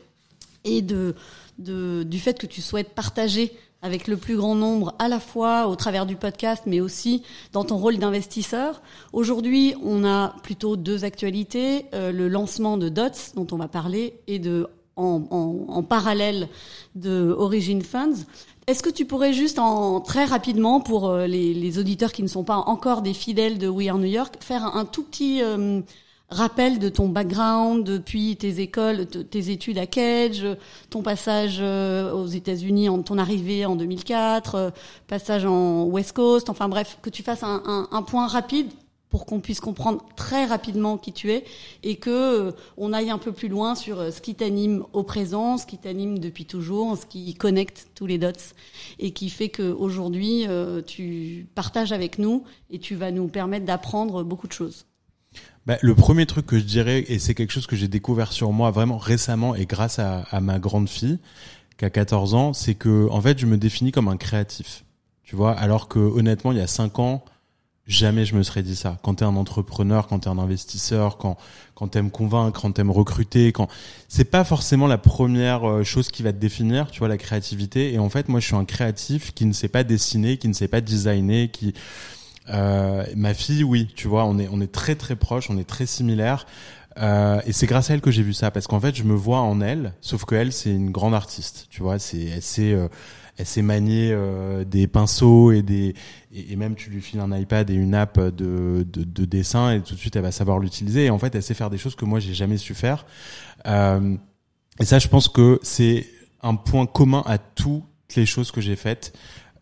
et 0.65 0.81
de, 0.81 1.15
de 1.57 2.03
du 2.03 2.19
fait 2.19 2.37
que 2.37 2.47
tu 2.47 2.61
souhaites 2.61 2.89
partager 2.89 3.53
avec 3.81 4.07
le 4.07 4.17
plus 4.17 4.35
grand 4.35 4.55
nombre, 4.55 4.93
à 4.99 5.07
la 5.07 5.19
fois 5.19 5.67
au 5.67 5.75
travers 5.75 6.05
du 6.05 6.15
podcast, 6.15 6.63
mais 6.65 6.81
aussi 6.81 7.23
dans 7.51 7.63
ton 7.63 7.77
rôle 7.77 7.97
d'investisseur. 7.97 8.81
Aujourd'hui, 9.11 9.73
on 9.83 10.05
a 10.05 10.35
plutôt 10.43 10.75
deux 10.75 11.03
actualités 11.03 11.85
euh, 11.93 12.11
le 12.11 12.27
lancement 12.27 12.77
de 12.77 12.89
Dots, 12.89 13.33
dont 13.35 13.47
on 13.51 13.57
va 13.57 13.67
parler, 13.67 14.19
et 14.27 14.39
de 14.39 14.67
en, 14.97 15.23
en, 15.31 15.73
en 15.73 15.83
parallèle 15.83 16.49
de 16.95 17.33
Origin 17.37 17.81
Funds. 17.81 18.25
Est-ce 18.67 18.83
que 18.83 18.89
tu 18.89 19.05
pourrais 19.05 19.33
juste 19.33 19.57
en 19.57 20.01
très 20.01 20.25
rapidement 20.25 20.81
pour 20.81 21.09
euh, 21.09 21.27
les, 21.27 21.53
les, 21.53 21.79
auditeurs 21.79 22.11
qui 22.11 22.23
ne 22.23 22.27
sont 22.27 22.43
pas 22.43 22.57
encore 22.57 23.01
des 23.01 23.13
fidèles 23.13 23.57
de 23.57 23.67
We 23.67 23.89
Are 23.89 23.97
New 23.97 24.05
York 24.05 24.35
faire 24.39 24.75
un, 24.75 24.85
tout 24.85 25.03
petit 25.03 25.41
euh, 25.41 25.81
rappel 26.31 26.79
de 26.79 26.89
ton 26.89 27.09
background 27.09 27.85
depuis 27.85 28.35
tes 28.37 28.61
écoles, 28.61 29.05
tes 29.05 29.51
études 29.51 29.77
à 29.77 29.85
Cage, 29.85 30.47
ton 30.89 31.01
passage 31.03 31.57
euh, 31.59 32.11
aux 32.13 32.27
États-Unis, 32.27 32.87
ton 33.05 33.17
arrivée 33.17 33.65
en 33.65 33.75
2004, 33.75 34.73
passage 35.07 35.45
en 35.45 35.83
West 35.83 36.13
Coast, 36.13 36.49
enfin 36.49 36.69
bref, 36.69 36.97
que 37.01 37.09
tu 37.09 37.21
fasses 37.21 37.43
un, 37.43 37.87
un, 37.91 38.01
point 38.01 38.27
rapide 38.27 38.69
pour 39.11 39.25
qu'on 39.25 39.41
puisse 39.41 39.59
comprendre 39.59 40.03
très 40.15 40.45
rapidement 40.45 40.97
qui 40.97 41.13
tu 41.13 41.31
es 41.31 41.43
et 41.83 41.97
que 41.97 42.09
euh, 42.09 42.51
on 42.77 42.93
aille 42.93 43.11
un 43.11 43.17
peu 43.19 43.33
plus 43.33 43.49
loin 43.49 43.75
sur 43.75 43.99
euh, 43.99 44.09
ce 44.09 44.21
qui 44.21 44.33
t'anime 44.33 44.85
au 44.93 45.03
présent, 45.03 45.57
ce 45.57 45.67
qui 45.67 45.77
t'anime 45.77 46.17
depuis 46.17 46.45
toujours, 46.45 46.97
ce 46.97 47.05
qui 47.05 47.35
connecte 47.35 47.89
tous 47.93 48.07
les 48.07 48.17
dots 48.17 48.31
et 48.97 49.11
qui 49.11 49.29
fait 49.29 49.49
que 49.49 49.71
aujourd'hui 49.71 50.45
euh, 50.47 50.81
tu 50.81 51.45
partages 51.53 51.91
avec 51.91 52.17
nous 52.17 52.45
et 52.71 52.79
tu 52.79 52.95
vas 52.95 53.11
nous 53.11 53.27
permettre 53.27 53.65
d'apprendre 53.65 54.23
beaucoup 54.23 54.47
de 54.47 54.53
choses. 54.53 54.85
Bah, 55.67 55.77
le 55.81 55.93
premier 55.93 56.25
truc 56.25 56.47
que 56.47 56.57
je 56.57 56.63
dirais, 56.63 57.05
et 57.07 57.19
c'est 57.19 57.35
quelque 57.35 57.51
chose 57.51 57.67
que 57.67 57.75
j'ai 57.75 57.87
découvert 57.87 58.31
sur 58.31 58.51
moi 58.51 58.71
vraiment 58.71 58.97
récemment 58.97 59.53
et 59.55 59.65
grâce 59.65 59.99
à, 59.99 60.25
ma 60.41 60.57
grande 60.57 60.89
fille 60.89 61.19
qui 61.77 61.85
a 61.85 61.89
14 61.89 62.33
ans, 62.33 62.53
c'est 62.53 62.73
que 62.73 63.07
en 63.11 63.21
fait 63.21 63.37
je 63.37 63.45
me 63.45 63.57
définis 63.57 63.91
comme 63.91 64.07
un 64.07 64.17
créatif. 64.17 64.85
Tu 65.23 65.35
vois, 65.35 65.53
alors 65.53 65.87
que 65.87 65.99
honnêtement 65.99 66.51
il 66.51 66.57
y 66.57 66.61
a 66.61 66.67
5 66.67 66.99
ans 66.99 67.23
jamais 67.87 68.25
je 68.25 68.35
me 68.35 68.43
serais 68.43 68.63
dit 68.63 68.75
ça. 68.75 68.97
Quand 69.03 69.15
tu 69.15 69.23
es 69.23 69.27
un 69.27 69.35
entrepreneur, 69.35 70.07
quand 70.07 70.19
tu 70.19 70.29
es 70.29 70.31
un 70.31 70.37
investisseur, 70.37 71.17
quand 71.17 71.37
quand 71.75 71.89
tu 71.89 71.97
aimes 71.97 72.11
convaincre, 72.11 72.61
quand 72.61 72.71
tu 72.71 72.81
aimes 72.81 72.91
recruter, 72.91 73.51
quand 73.51 73.67
c'est 74.07 74.25
pas 74.25 74.43
forcément 74.43 74.87
la 74.87 74.97
première 74.97 75.69
euh, 75.69 75.83
chose 75.83 76.09
qui 76.09 76.23
va 76.23 76.33
te 76.33 76.37
définir, 76.37 76.89
tu 76.89 76.99
vois 76.99 77.07
la 77.07 77.17
créativité 77.17 77.93
et 77.93 77.99
en 77.99 78.09
fait 78.09 78.29
moi 78.29 78.39
je 78.39 78.47
suis 78.47 78.55
un 78.55 78.65
créatif 78.65 79.33
qui 79.33 79.45
ne 79.45 79.53
sait 79.53 79.67
pas 79.67 79.83
dessiner, 79.83 80.37
qui 80.37 80.47
ne 80.47 80.53
sait 80.53 80.67
pas 80.67 80.81
designer, 80.81 81.49
qui 81.51 81.73
euh, 82.51 83.05
ma 83.15 83.33
fille 83.33 83.63
oui, 83.63 83.87
tu 83.95 84.07
vois, 84.07 84.25
on 84.25 84.37
est 84.39 84.47
on 84.51 84.61
est 84.61 84.71
très 84.71 84.95
très 84.95 85.15
proches, 85.15 85.49
on 85.49 85.57
est 85.57 85.67
très 85.67 85.85
similaires. 85.85 86.45
Euh, 86.97 87.39
et 87.45 87.53
c'est 87.53 87.67
grâce 87.67 87.89
à 87.89 87.93
elle 87.93 88.01
que 88.01 88.11
j'ai 88.11 88.23
vu 88.23 88.33
ça 88.33 88.51
parce 88.51 88.67
qu'en 88.67 88.81
fait 88.81 88.93
je 88.93 89.03
me 89.03 89.13
vois 89.13 89.39
en 89.39 89.61
elle 89.61 89.93
sauf 90.01 90.25
que 90.25 90.35
elle 90.35 90.51
c'est 90.51 90.71
une 90.71 90.91
grande 90.91 91.13
artiste 91.13 91.67
tu 91.69 91.81
vois 91.81 91.99
c'est 91.99 92.25
elle 92.25 92.41
sait 92.41 92.73
euh, 92.73 92.89
elle 93.37 93.45
sait 93.45 93.61
manier 93.61 94.11
euh, 94.11 94.63
des 94.63 94.87
pinceaux 94.87 95.51
et 95.51 95.61
des 95.61 95.95
et, 96.33 96.55
même 96.55 96.75
tu 96.75 96.89
lui 96.89 97.01
files 97.01 97.19
un 97.19 97.35
iPad 97.35 97.69
et 97.69 97.73
une 97.73 97.95
app 97.95 98.19
de, 98.19 98.85
de, 98.87 99.03
de 99.03 99.25
dessin 99.25 99.73
et 99.73 99.81
tout 99.81 99.95
de 99.95 99.99
suite 99.99 100.15
elle 100.15 100.21
va 100.21 100.31
savoir 100.31 100.59
l'utiliser. 100.59 101.05
Et 101.05 101.09
en 101.09 101.19
fait 101.19 101.33
elle 101.33 101.43
sait 101.43 101.53
faire 101.53 101.69
des 101.69 101.77
choses 101.77 101.95
que 101.95 102.05
moi 102.05 102.19
j'ai 102.19 102.33
jamais 102.33 102.57
su 102.57 102.73
faire. 102.73 103.05
Euh, 103.67 104.15
et 104.79 104.85
ça 104.85 104.99
je 104.99 105.07
pense 105.07 105.27
que 105.27 105.59
c'est 105.63 106.05
un 106.43 106.55
point 106.55 106.85
commun 106.85 107.23
à 107.25 107.37
toutes 107.37 107.83
les 108.15 108.25
choses 108.25 108.51
que 108.51 108.61
j'ai 108.61 108.75
faites 108.75 109.13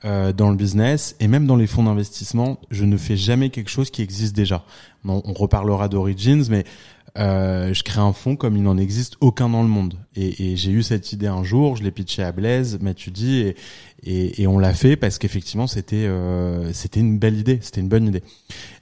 euh, 0.05 0.31
dans 0.33 0.49
le 0.49 0.55
business 0.55 1.15
et 1.19 1.27
même 1.27 1.45
dans 1.45 1.55
les 1.55 1.67
fonds 1.67 1.83
d'investissement, 1.83 2.59
je 2.71 2.85
ne 2.85 2.97
fais 2.97 3.17
jamais 3.17 3.49
quelque 3.49 3.69
chose 3.69 3.89
qui 3.89 4.01
existe 4.01 4.35
déjà. 4.35 4.63
On, 5.05 5.33
reparlera 5.33 5.87
d'Origins, 5.87 6.43
mais 6.49 6.65
euh, 7.17 7.73
je 7.73 7.83
crée 7.83 8.01
un 8.01 8.13
fonds 8.13 8.35
comme 8.35 8.55
il 8.55 8.63
n'en 8.63 8.77
existe 8.77 9.15
aucun 9.21 9.49
dans 9.49 9.61
le 9.61 9.69
monde. 9.69 9.95
Et, 10.15 10.51
et 10.51 10.55
j'ai 10.57 10.71
eu 10.71 10.83
cette 10.83 11.11
idée 11.13 11.27
un 11.27 11.43
jour, 11.43 11.75
je 11.75 11.83
l'ai 11.83 11.91
pitché 11.91 12.23
à 12.23 12.31
Blaise, 12.31 12.79
Mathieu 12.81 13.11
dit, 13.11 13.39
et, 13.39 13.55
et, 14.03 14.41
et 14.41 14.47
on 14.47 14.59
l'a 14.59 14.73
fait 14.73 14.95
parce 14.95 15.17
qu'effectivement 15.17 15.67
c'était 15.67 16.05
euh, 16.05 16.71
c'était 16.73 16.99
une 16.99 17.17
belle 17.17 17.37
idée, 17.37 17.59
c'était 17.61 17.81
une 17.81 17.89
bonne 17.89 18.07
idée. 18.07 18.23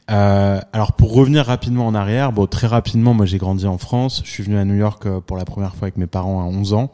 Euh, 0.10 0.60
alors 0.74 0.94
pour 0.94 1.14
revenir 1.14 1.46
rapidement 1.46 1.88
en 1.88 1.96
arrière, 1.96 2.32
bon 2.32 2.48
très 2.48 2.68
rapidement, 2.68 3.14
moi 3.14 3.26
j'ai 3.26 3.38
grandi 3.38 3.66
en 3.66 3.78
France, 3.78 4.22
je 4.26 4.30
suis 4.30 4.44
venu 4.44 4.58
à 4.58 4.66
New 4.66 4.76
York 4.76 5.06
euh, 5.06 5.20
pour 5.20 5.38
la 5.38 5.46
première 5.46 5.76
fois 5.76 5.86
avec 5.86 5.98
mes 5.98 6.08
parents 6.08 6.42
à 6.42 6.46
11 6.46 6.74
ans 6.74 6.92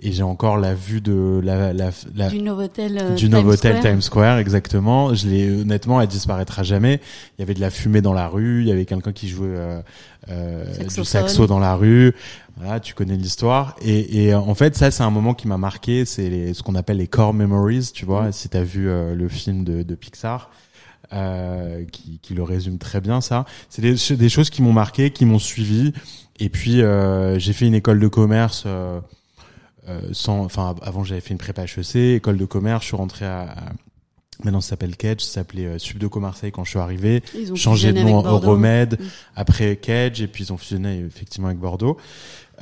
et 0.00 0.12
j'ai 0.12 0.22
encore 0.22 0.58
la 0.58 0.74
vue 0.74 1.00
de 1.00 1.40
la, 1.42 1.72
la, 1.72 1.90
la 2.14 2.28
du 2.28 2.42
Novotel 2.42 2.98
euh, 3.00 3.14
du 3.14 3.28
Novotel 3.28 3.80
Times 3.80 4.02
Square. 4.02 4.38
Exactement. 4.38 5.14
Je 5.14 5.26
l'ai 5.26 5.50
honnêtement 5.50 6.00
elle 6.00 6.08
disparaîtra 6.08 6.62
jamais. 6.62 7.00
Il 7.36 7.40
y 7.40 7.42
avait 7.42 7.54
de 7.54 7.60
la 7.60 7.70
fumée 7.70 8.02
dans 8.02 8.12
la 8.12 8.28
rue 8.28 8.60
il 8.60 8.68
y 8.68 8.72
avait 8.72 8.84
quelqu'un 8.84 9.12
qui 9.12 9.28
jouait 9.28 9.48
euh, 9.48 9.80
euh, 10.28 10.64
du 10.84 11.04
saxo 11.04 11.46
dans 11.46 11.58
la 11.58 11.74
rue. 11.74 12.14
Voilà 12.58 12.78
tu 12.78 12.92
connais 12.92 13.16
l'histoire. 13.16 13.74
Et, 13.80 14.26
et 14.26 14.34
en 14.34 14.54
fait 14.54 14.76
ça 14.76 14.90
c'est 14.90 15.02
un 15.02 15.10
moment 15.10 15.32
qui 15.32 15.48
m'a 15.48 15.58
marqué. 15.58 16.04
C'est 16.04 16.52
ce 16.52 16.62
qu'on 16.62 16.74
appelle 16.74 16.98
les 16.98 17.08
core 17.08 17.32
memories 17.32 17.90
tu 17.94 18.04
vois. 18.04 18.28
Mm. 18.28 18.32
si 18.32 18.48
tu 18.50 18.56
as 18.56 18.64
vu 18.64 18.88
euh, 18.88 19.14
le 19.14 19.28
film 19.28 19.64
de, 19.64 19.82
de 19.82 19.94
Pixar 19.94 20.50
euh, 21.12 21.84
qui, 21.90 22.18
qui, 22.20 22.34
le 22.34 22.42
résume 22.42 22.78
très 22.78 23.00
bien 23.00 23.20
ça. 23.20 23.46
C'est 23.70 23.80
des, 23.82 24.16
des, 24.16 24.28
choses 24.28 24.50
qui 24.50 24.60
m'ont 24.60 24.72
marqué 24.72 25.10
qui 25.10 25.24
m'ont 25.24 25.38
suivi. 25.38 25.92
Et 26.38 26.48
puis 26.48 26.82
euh, 26.82 27.38
j'ai 27.38 27.52
fait 27.52 27.66
une 27.66 27.74
école 27.74 28.00
de 28.00 28.08
commerce 28.08 28.64
euh, 28.66 29.00
euh, 29.00 29.00
sans, 30.12 30.44
enfin, 30.44 30.74
avant 30.82 31.04
j'avais 31.04 31.20
fait 31.20 31.30
une 31.30 31.38
prépa 31.38 31.64
HEC, 31.64 31.96
école 32.16 32.36
de 32.36 32.44
commerce, 32.44 32.82
je 32.82 32.88
suis 32.88 32.96
rentré 32.96 33.24
à, 33.24 33.42
à 33.42 33.72
maintenant 34.44 34.60
ça 34.60 34.70
s'appelle 34.70 34.96
Kedge, 34.96 35.22
ça 35.22 35.34
s'appelait 35.34 35.66
euh, 35.66 35.78
Subdeco 35.78 36.20
Marseille 36.20 36.52
quand 36.52 36.64
je 36.64 36.70
suis 36.70 36.78
arrivé, 36.78 37.22
changé 37.54 37.92
de 37.92 38.00
nom 38.00 38.18
au 38.18 38.38
Remède, 38.38 38.98
mmh. 39.00 39.04
après 39.34 39.76
Kedge, 39.76 40.20
et 40.20 40.26
puis 40.26 40.44
ils 40.44 40.52
ont 40.52 40.56
fusionné 40.56 41.00
effectivement 41.06 41.48
avec 41.48 41.58
Bordeaux. 41.58 41.96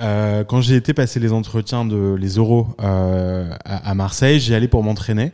Euh, 0.01 0.43
quand 0.45 0.61
j'ai 0.61 0.77
été 0.77 0.93
passer 0.93 1.21
les 1.21 1.33
entretiens 1.33 1.85
de 1.85 2.17
les 2.19 2.37
euros 2.37 2.67
euh, 2.83 3.49
à, 3.65 3.91
à, 3.91 3.95
Marseille, 3.95 4.41
j'y 4.41 4.55
allais 4.55 4.69
pour 4.69 4.83
m'entraîner. 4.83 5.33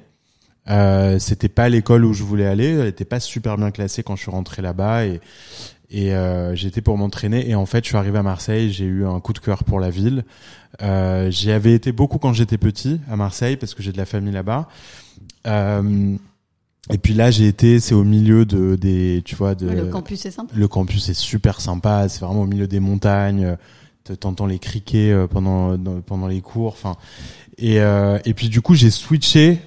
Euh, 0.68 1.18
c'était 1.18 1.48
pas 1.48 1.68
l'école 1.70 2.04
où 2.04 2.12
je 2.12 2.22
voulais 2.22 2.46
aller, 2.46 2.68
elle 2.68 2.86
était 2.86 3.06
pas 3.06 3.20
super 3.20 3.56
bien 3.56 3.70
classée 3.70 4.02
quand 4.02 4.16
je 4.16 4.22
suis 4.22 4.30
rentré 4.30 4.60
là-bas 4.60 5.06
et 5.06 5.20
et 5.90 6.14
euh, 6.14 6.54
j'étais 6.54 6.80
pour 6.80 6.96
m'entraîner 6.96 7.48
et 7.48 7.54
en 7.54 7.66
fait 7.66 7.84
je 7.84 7.88
suis 7.88 7.96
arrivé 7.96 8.18
à 8.18 8.22
Marseille 8.22 8.70
j'ai 8.72 8.84
eu 8.84 9.04
un 9.04 9.18
coup 9.20 9.32
de 9.32 9.38
cœur 9.38 9.64
pour 9.64 9.80
la 9.80 9.90
ville. 9.90 10.24
Euh, 10.82 11.30
j'y 11.30 11.50
avais 11.50 11.74
été 11.74 11.92
beaucoup 11.92 12.18
quand 12.18 12.32
j'étais 12.32 12.58
petit 12.58 13.00
à 13.10 13.16
Marseille 13.16 13.56
parce 13.56 13.74
que 13.74 13.82
j'ai 13.82 13.92
de 13.92 13.98
la 13.98 14.06
famille 14.06 14.32
là-bas. 14.32 14.68
Euh, 15.46 16.16
et 16.90 16.98
puis 16.98 17.14
là 17.14 17.30
j'ai 17.30 17.46
été 17.46 17.80
c'est 17.80 17.94
au 17.94 18.04
milieu 18.04 18.44
de 18.44 18.76
des 18.76 19.22
tu 19.24 19.36
vois 19.36 19.54
de 19.54 19.68
le 19.68 19.86
campus 19.86 20.24
est 20.26 20.30
sympa 20.30 20.52
le 20.56 20.68
campus 20.68 21.08
est 21.08 21.14
super 21.14 21.60
sympa 21.60 22.08
c'est 22.08 22.24
vraiment 22.24 22.42
au 22.42 22.46
milieu 22.46 22.66
des 22.66 22.80
montagnes 22.80 23.56
t'entends 24.16 24.46
les 24.46 24.58
criquets 24.58 25.12
euh, 25.12 25.26
pendant 25.26 25.76
pendant 26.02 26.26
les 26.26 26.40
cours 26.40 26.72
enfin. 26.72 26.96
Et 27.58 27.80
euh, 27.80 28.18
et 28.24 28.34
puis 28.34 28.48
du 28.48 28.60
coup 28.60 28.74
j'ai 28.74 28.90
switché 28.90 29.58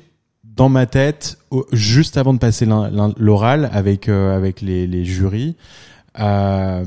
dans 0.43 0.69
ma 0.69 0.85
tête 0.85 1.37
juste 1.71 2.17
avant 2.17 2.33
de 2.33 2.39
passer 2.39 2.65
l'oral 2.65 3.69
avec 3.71 4.09
euh, 4.09 4.35
avec 4.35 4.61
les, 4.61 4.87
les 4.87 5.05
jurys 5.05 5.55
euh, 6.20 6.86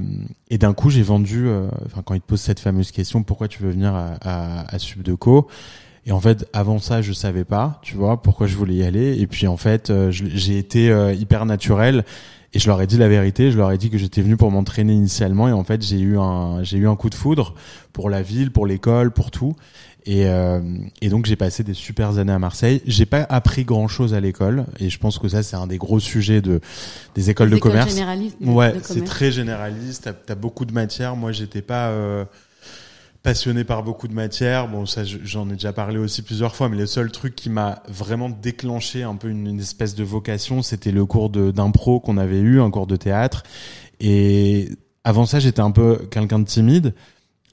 et 0.51 0.59
d'un 0.59 0.73
coup, 0.73 0.91
j'ai 0.91 1.03
vendu. 1.03 1.47
Euh, 1.49 1.69
enfin, 1.87 2.03
quand 2.05 2.15
ils 2.15 2.21
te 2.21 2.27
posent 2.27 2.41
cette 2.41 2.61
fameuse 2.61 2.91
question, 2.91 3.23
pourquoi 3.23 3.49
tu 3.49 3.63
veux 3.63 3.71
venir 3.71 3.95
à, 3.95 4.15
à, 4.21 4.75
à 4.75 4.79
Subdeco? 4.79 5.49
Et 6.05 6.13
en 6.13 6.21
fait, 6.21 6.49
avant 6.53 6.79
ça, 6.79 7.03
je 7.03 7.13
savais 7.13 7.45
pas, 7.45 7.81
tu 7.83 7.97
vois, 7.97 8.23
pourquoi 8.23 8.47
je 8.47 8.57
voulais 8.57 8.75
y 8.75 8.85
aller. 8.85 9.19
Et 9.21 9.27
puis 9.27 9.49
en 9.49 9.57
fait, 9.57 9.91
euh, 9.91 10.11
j'ai 10.13 10.59
été 10.59 10.87
hyper 11.19 11.47
naturel 11.47 12.05
et 12.55 12.61
je 12.61 12.69
leur 12.69 12.81
ai 12.81 12.87
dit 12.87 12.97
la 12.97 13.09
vérité. 13.09 13.51
Je 13.51 13.57
leur 13.57 13.73
ai 13.73 13.79
dit 13.79 13.91
que 13.91 13.99
j'étais 13.99 14.23
venu 14.23 14.37
pour 14.37 14.53
m'entraîner 14.53 14.93
initialement 14.93 15.49
et 15.49 15.53
en 15.53 15.65
fait, 15.65 15.83
j'ai 15.83 15.99
eu 15.99 16.17
un 16.17 16.63
j'ai 16.63 16.79
eu 16.79 16.87
un 16.87 16.95
coup 16.95 17.11
de 17.11 17.17
foudre 17.17 17.55
pour 17.93 18.09
la 18.09 18.23
ville, 18.23 18.53
pour 18.53 18.67
l'école, 18.67 19.11
pour 19.11 19.33
tout. 19.33 19.57
Et, 20.07 20.27
euh, 20.27 20.61
et 21.01 21.09
donc 21.09 21.27
j'ai 21.27 21.35
passé 21.35 21.65
des 21.65 21.75
super 21.75 22.19
années 22.19 22.33
à 22.33 22.39
Marseille. 22.39 22.81
J'ai 22.87 23.07
pas 23.07 23.27
appris 23.29 23.65
grand 23.65 23.89
chose 23.89 24.15
à 24.15 24.21
l'école 24.21 24.67
et 24.79 24.89
je 24.89 24.99
pense 24.99 25.19
que 25.19 25.29
ça 25.29 25.43
c'est 25.43 25.57
un 25.57 25.67
des 25.67 25.79
gros 25.79 25.99
sujets 25.99 26.41
de 26.41 26.61
des 27.17 27.29
écoles 27.29 27.51
de 27.51 27.57
commerce. 27.57 28.01
ouais, 28.41 28.75
c'est 28.83 29.05
très 29.05 29.33
généraliste. 29.33 30.09
T'as 30.25 30.33
as 30.33 30.37
beaucoup 30.37 30.65
de 30.65 30.73
matières. 30.73 31.17
Moi 31.17 31.33
j'étais 31.33 31.61
pas 31.61 31.89
euh, 31.89 32.25
passionné 33.25 33.65
par 33.65 33.83
beaucoup 33.83 34.07
de 34.07 34.15
matières. 34.15 34.69
Bon 34.69 34.87
ça 34.87 35.03
j'en 35.05 35.51
ai 35.51 35.55
déjà 35.55 35.73
parlé 35.73 35.99
aussi 35.99 36.23
plusieurs 36.23 36.55
fois, 36.55 36.69
mais 36.69 36.77
le 36.77 36.87
seul 36.87 37.11
truc 37.11 37.35
qui 37.35 37.51
m'a 37.51 37.83
vraiment 37.89 38.31
déclenché 38.31 39.03
un 39.03 39.17
peu 39.17 39.29
une, 39.29 39.49
une 39.49 39.61
espèce 39.61 39.97
de 39.97 40.05
vocation, 40.05 40.63
c'était 40.63 40.93
le 40.93 41.05
cours 41.05 41.31
d'impro 41.31 41.99
qu'on 41.99 42.17
avait 42.17 42.41
eu, 42.41 42.61
un 42.61 42.71
cours 42.71 42.87
de 42.87 42.97
théâtre. 42.97 43.43
Et 43.99 44.69
avant 45.03 45.27
ça 45.27 45.41
j'étais 45.41 45.61
un 45.63 45.73
peu 45.73 46.07
quelqu'un 46.13 46.39
de 46.39 46.45
timide 46.45 46.95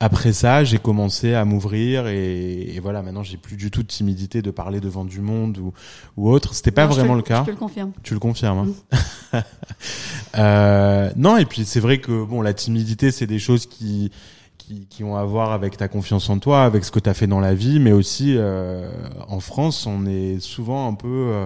après 0.04 0.34
ça, 0.34 0.66
j'ai 0.66 0.80
commencé 0.80 1.34
à 1.34 1.46
m'ouvrir 1.46 2.08
et, 2.08 2.78
voilà, 2.82 3.02
maintenant 3.02 3.24
j'ai 3.24 3.38
plus 3.38 3.56
du 3.56 3.72
tout 3.72 3.84
de 3.84 3.88
timidité 3.88 4.42
de 4.42 4.52
parler 4.52 4.82
devant 4.82 5.06
du 5.06 5.22
monde 5.22 5.58
ou, 5.60 5.72
ou 6.18 6.30
autre. 6.30 6.54
C'était 6.54 6.72
pas 6.72 6.88
vraiment 6.88 7.16
le 7.16 7.22
cas. 7.22 7.40
Je 7.40 7.46
te 7.46 7.52
le 7.52 7.56
confirme. 7.56 7.94
Tu 8.04 8.14
le 8.14 8.20
confirmes. 8.20 8.74
Hein 8.92 8.98
mm. 9.32 9.38
euh, 10.40 11.10
non, 11.16 11.38
et 11.38 11.46
puis 11.46 11.64
c'est 11.64 11.80
vrai 11.80 12.00
que 12.00 12.26
bon, 12.26 12.42
la 12.42 12.54
timidité, 12.54 13.12
c'est 13.12 13.28
des 13.28 13.40
choses 13.40 13.66
qui 13.66 14.12
qui, 14.58 14.88
qui, 14.90 15.04
ont 15.06 15.16
à 15.16 15.24
voir 15.24 15.52
avec 15.52 15.78
ta 15.78 15.88
confiance 15.88 16.30
en 16.30 16.40
toi, 16.40 16.64
avec 16.64 16.84
ce 16.84 16.92
que 16.92 17.00
tu 17.00 17.10
as 17.10 17.14
fait 17.14 17.28
dans 17.28 17.40
la 17.40 17.54
vie, 17.54 17.80
mais 17.80 17.92
aussi 17.92 18.36
euh, 18.38 18.90
en 19.28 19.40
France, 19.40 19.86
on 19.86 20.06
est 20.06 20.40
souvent 20.40 20.88
un 20.88 20.94
peu 20.94 21.08
euh, 21.08 21.46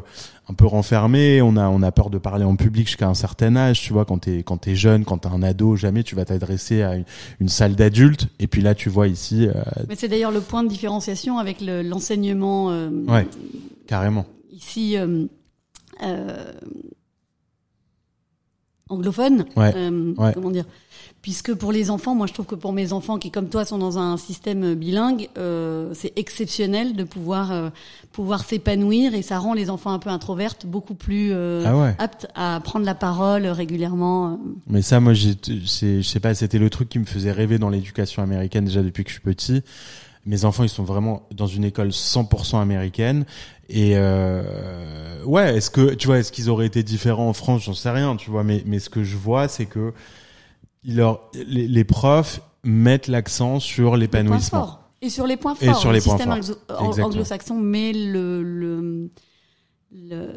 un 0.49 0.53
peu 0.53 0.65
renfermé, 0.65 1.41
on 1.41 1.57
a 1.57 1.67
on 1.67 1.81
a 1.81 1.91
peur 1.91 2.09
de 2.09 2.17
parler 2.17 2.45
en 2.45 2.55
public 2.55 2.87
jusqu'à 2.87 3.07
un 3.07 3.13
certain 3.13 3.55
âge, 3.55 3.81
tu 3.81 3.93
vois, 3.93 4.05
quand 4.05 4.19
tu 4.19 4.37
es 4.39 4.43
quand 4.43 4.57
tu 4.57 4.71
es 4.71 4.75
jeune, 4.75 5.03
quand 5.03 5.19
tu 5.19 5.27
es 5.27 5.31
un 5.31 5.43
ado, 5.43 5.75
jamais 5.75 6.03
tu 6.03 6.15
vas 6.15 6.25
t'adresser 6.25 6.83
à 6.83 6.95
une, 7.39 7.49
salle 7.49 7.75
d'adultes 7.75 8.27
et 8.39 8.47
puis 8.47 8.61
là 8.61 8.75
tu 8.75 8.89
vois 8.89 9.07
ici 9.07 9.47
euh, 9.47 9.53
Mais 9.87 9.95
c'est 9.95 10.07
d'ailleurs 10.07 10.31
le 10.31 10.41
point 10.41 10.63
de 10.63 10.69
différenciation 10.69 11.37
avec 11.37 11.61
l'enseignement 11.61 12.71
euh, 12.71 12.89
Ouais. 13.07 13.27
Carrément. 13.87 14.25
Ici 14.51 14.97
anglophone, 18.89 19.45
ouais. 19.57 19.73
comment 20.33 20.51
dire? 20.51 20.65
Puisque 21.27 21.53
pour 21.53 21.73
les 21.73 21.89
enfants, 21.89 22.15
moi 22.15 22.25
je 22.25 22.31
trouve 22.31 22.45
que 22.45 22.55
pour 22.55 22.71
mes 22.71 22.93
enfants 22.93 23.17
qui 23.17 23.31
comme 23.31 23.49
toi 23.49 23.65
sont 23.65 23.77
dans 23.77 23.99
un 23.99 24.15
système 24.15 24.75
bilingue, 24.75 25.27
euh, 25.37 25.91
c'est 25.93 26.13
exceptionnel 26.15 26.95
de 26.95 27.03
pouvoir 27.03 27.51
euh, 27.51 27.69
pouvoir 28.13 28.45
s'épanouir 28.45 29.13
et 29.13 29.21
ça 29.21 29.37
rend 29.37 29.53
les 29.53 29.69
enfants 29.69 29.91
un 29.91 29.99
peu 29.99 30.09
introvertes 30.09 30.65
beaucoup 30.65 30.93
plus 30.93 31.33
euh, 31.33 31.65
ah 31.65 32.01
aptes 32.01 32.27
à 32.33 32.61
prendre 32.63 32.85
la 32.85 32.95
parole 32.95 33.45
régulièrement. 33.45 34.39
Mais 34.67 34.81
ça, 34.81 35.01
moi, 35.01 35.13
je 35.13 35.33
sais 36.01 36.19
pas, 36.21 36.33
c'était 36.33 36.59
le 36.59 36.69
truc 36.69 36.87
qui 36.87 36.97
me 36.97 37.03
faisait 37.03 37.33
rêver 37.33 37.59
dans 37.59 37.67
l'éducation 37.67 38.23
américaine 38.23 38.63
déjà 38.63 38.81
depuis 38.81 39.03
que 39.03 39.09
je 39.09 39.15
suis 39.15 39.21
petit. 39.21 39.63
Mes 40.25 40.45
enfants, 40.45 40.63
ils 40.63 40.69
sont 40.69 40.85
vraiment 40.85 41.27
dans 41.35 41.47
une 41.47 41.65
école 41.65 41.89
100% 41.89 42.61
américaine. 42.61 43.25
Et 43.67 43.95
euh, 43.95 45.25
ouais, 45.25 45.57
est-ce 45.57 45.71
que 45.71 45.93
tu 45.93 46.07
vois, 46.07 46.19
est-ce 46.19 46.31
qu'ils 46.31 46.49
auraient 46.49 46.67
été 46.67 46.83
différents 46.83 47.27
en 47.27 47.33
France? 47.33 47.63
J'en 47.65 47.73
sais 47.73 47.89
rien, 47.89 48.15
tu 48.15 48.29
vois. 48.29 48.45
Mais 48.45 48.63
mais 48.65 48.79
ce 48.79 48.89
que 48.89 49.03
je 49.03 49.17
vois, 49.17 49.49
c'est 49.49 49.65
que 49.65 49.93
leur, 50.83 51.29
les, 51.33 51.67
les 51.67 51.83
profs 51.83 52.41
mettent 52.63 53.07
l'accent 53.07 53.59
sur 53.59 53.97
l'épanouissement. 53.97 54.79
Et 55.01 55.09
sur 55.09 55.27
les 55.27 55.37
points 55.37 55.55
forts. 55.55 55.69
Et 55.69 55.73
sur 55.73 55.91
les 55.91 55.99
le 55.99 56.05
points 56.05 56.17
système 56.17 56.43
forts. 56.43 56.99
anglo-saxon 56.99 57.59
met 57.59 57.93
le, 57.93 59.09
le, 59.91 60.33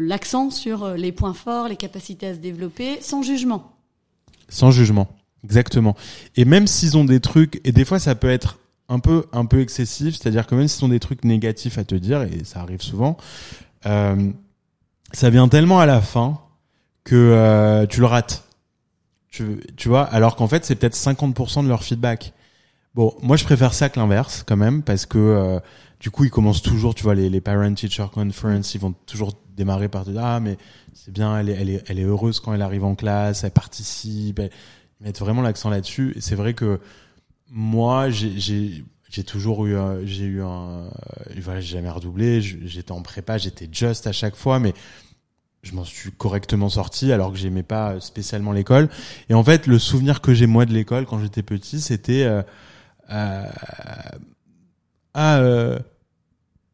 l'accent 0.00 0.50
sur 0.50 0.88
les 0.90 1.12
points 1.12 1.34
forts, 1.34 1.68
les 1.68 1.76
capacités 1.76 2.26
à 2.26 2.34
se 2.34 2.40
développer, 2.40 3.00
sans 3.00 3.22
jugement. 3.22 3.76
Sans 4.48 4.72
jugement, 4.72 5.08
exactement. 5.44 5.94
Et 6.36 6.44
même 6.44 6.66
s'ils 6.66 6.96
ont 6.96 7.04
des 7.04 7.20
trucs, 7.20 7.60
et 7.64 7.72
des 7.72 7.84
fois 7.84 8.00
ça 8.00 8.14
peut 8.14 8.30
être 8.30 8.58
un 8.88 8.98
peu 8.98 9.24
un 9.32 9.46
peu 9.46 9.60
excessif, 9.60 10.16
c'est-à-dire 10.16 10.46
que 10.46 10.54
même 10.56 10.66
s'ils 10.66 10.84
ont 10.84 10.88
des 10.88 10.98
trucs 10.98 11.24
négatifs 11.24 11.78
à 11.78 11.84
te 11.84 11.94
dire, 11.94 12.22
et 12.22 12.42
ça 12.44 12.60
arrive 12.60 12.82
souvent, 12.82 13.16
euh, 13.86 14.32
ça 15.12 15.30
vient 15.30 15.48
tellement 15.48 15.78
à 15.78 15.86
la 15.86 16.00
fin 16.00 16.40
que 17.04 17.14
euh, 17.14 17.86
tu 17.86 18.00
le 18.00 18.06
rates. 18.06 18.44
Tu, 19.30 19.60
tu 19.76 19.88
vois, 19.88 20.02
alors 20.04 20.36
qu'en 20.36 20.48
fait, 20.48 20.64
c'est 20.64 20.74
peut-être 20.74 20.96
50% 20.96 21.62
de 21.62 21.68
leur 21.68 21.84
feedback. 21.84 22.32
Bon, 22.94 23.14
moi, 23.22 23.36
je 23.36 23.44
préfère 23.44 23.74
ça 23.74 23.88
que 23.88 24.00
l'inverse, 24.00 24.44
quand 24.46 24.56
même, 24.56 24.82
parce 24.82 25.06
que 25.06 25.18
euh, 25.18 25.60
du 26.00 26.10
coup, 26.10 26.24
ils 26.24 26.30
commencent 26.30 26.62
toujours, 26.62 26.94
tu 26.94 27.04
vois, 27.04 27.14
les, 27.14 27.30
les 27.30 27.40
parent-teacher 27.40 28.06
conference, 28.12 28.74
ils 28.74 28.80
vont 28.80 28.94
toujours 29.06 29.32
démarrer 29.56 29.88
par 29.88 30.04
dire, 30.04 30.20
ah, 30.24 30.40
mais 30.40 30.56
c'est 30.94 31.12
bien, 31.12 31.38
elle 31.38 31.48
est, 31.48 31.52
elle, 31.52 31.70
est, 31.70 31.84
elle 31.88 31.98
est 32.00 32.04
heureuse 32.04 32.40
quand 32.40 32.52
elle 32.52 32.62
arrive 32.62 32.84
en 32.84 32.96
classe, 32.96 33.44
elle 33.44 33.52
participe, 33.52 34.40
ils 34.40 35.04
mettent 35.04 35.20
vraiment 35.20 35.42
l'accent 35.42 35.70
là-dessus. 35.70 36.12
Et 36.16 36.20
c'est 36.20 36.34
vrai 36.34 36.54
que 36.54 36.80
moi, 37.48 38.10
j'ai 38.10 38.84
j'ai 39.10 39.24
toujours 39.24 39.66
eu 39.66 39.76
j'ai 40.04 40.24
eu 40.24 40.40
un 40.40 40.88
voilà 41.40 41.60
j'ai 41.60 41.76
jamais 41.78 41.90
redoublé 41.90 42.40
j'étais 42.40 42.92
en 42.92 43.02
prépa 43.02 43.38
j'étais 43.38 43.68
just 43.70 44.06
à 44.06 44.12
chaque 44.12 44.36
fois 44.36 44.60
mais 44.60 44.72
je 45.62 45.74
m'en 45.74 45.84
suis 45.84 46.10
correctement 46.10 46.68
sorti 46.68 47.12
alors 47.12 47.32
que 47.32 47.38
j'aimais 47.38 47.62
pas 47.62 48.00
spécialement 48.00 48.52
l'école. 48.52 48.88
Et 49.28 49.34
en 49.34 49.44
fait, 49.44 49.66
le 49.66 49.78
souvenir 49.78 50.20
que 50.20 50.32
j'ai 50.32 50.46
moi 50.46 50.64
de 50.64 50.72
l'école 50.72 51.06
quand 51.06 51.20
j'étais 51.20 51.42
petit, 51.42 51.80
c'était 51.80 52.22
euh, 52.22 52.42
euh, 53.10 53.44
ah 55.14 55.38
euh, 55.38 55.78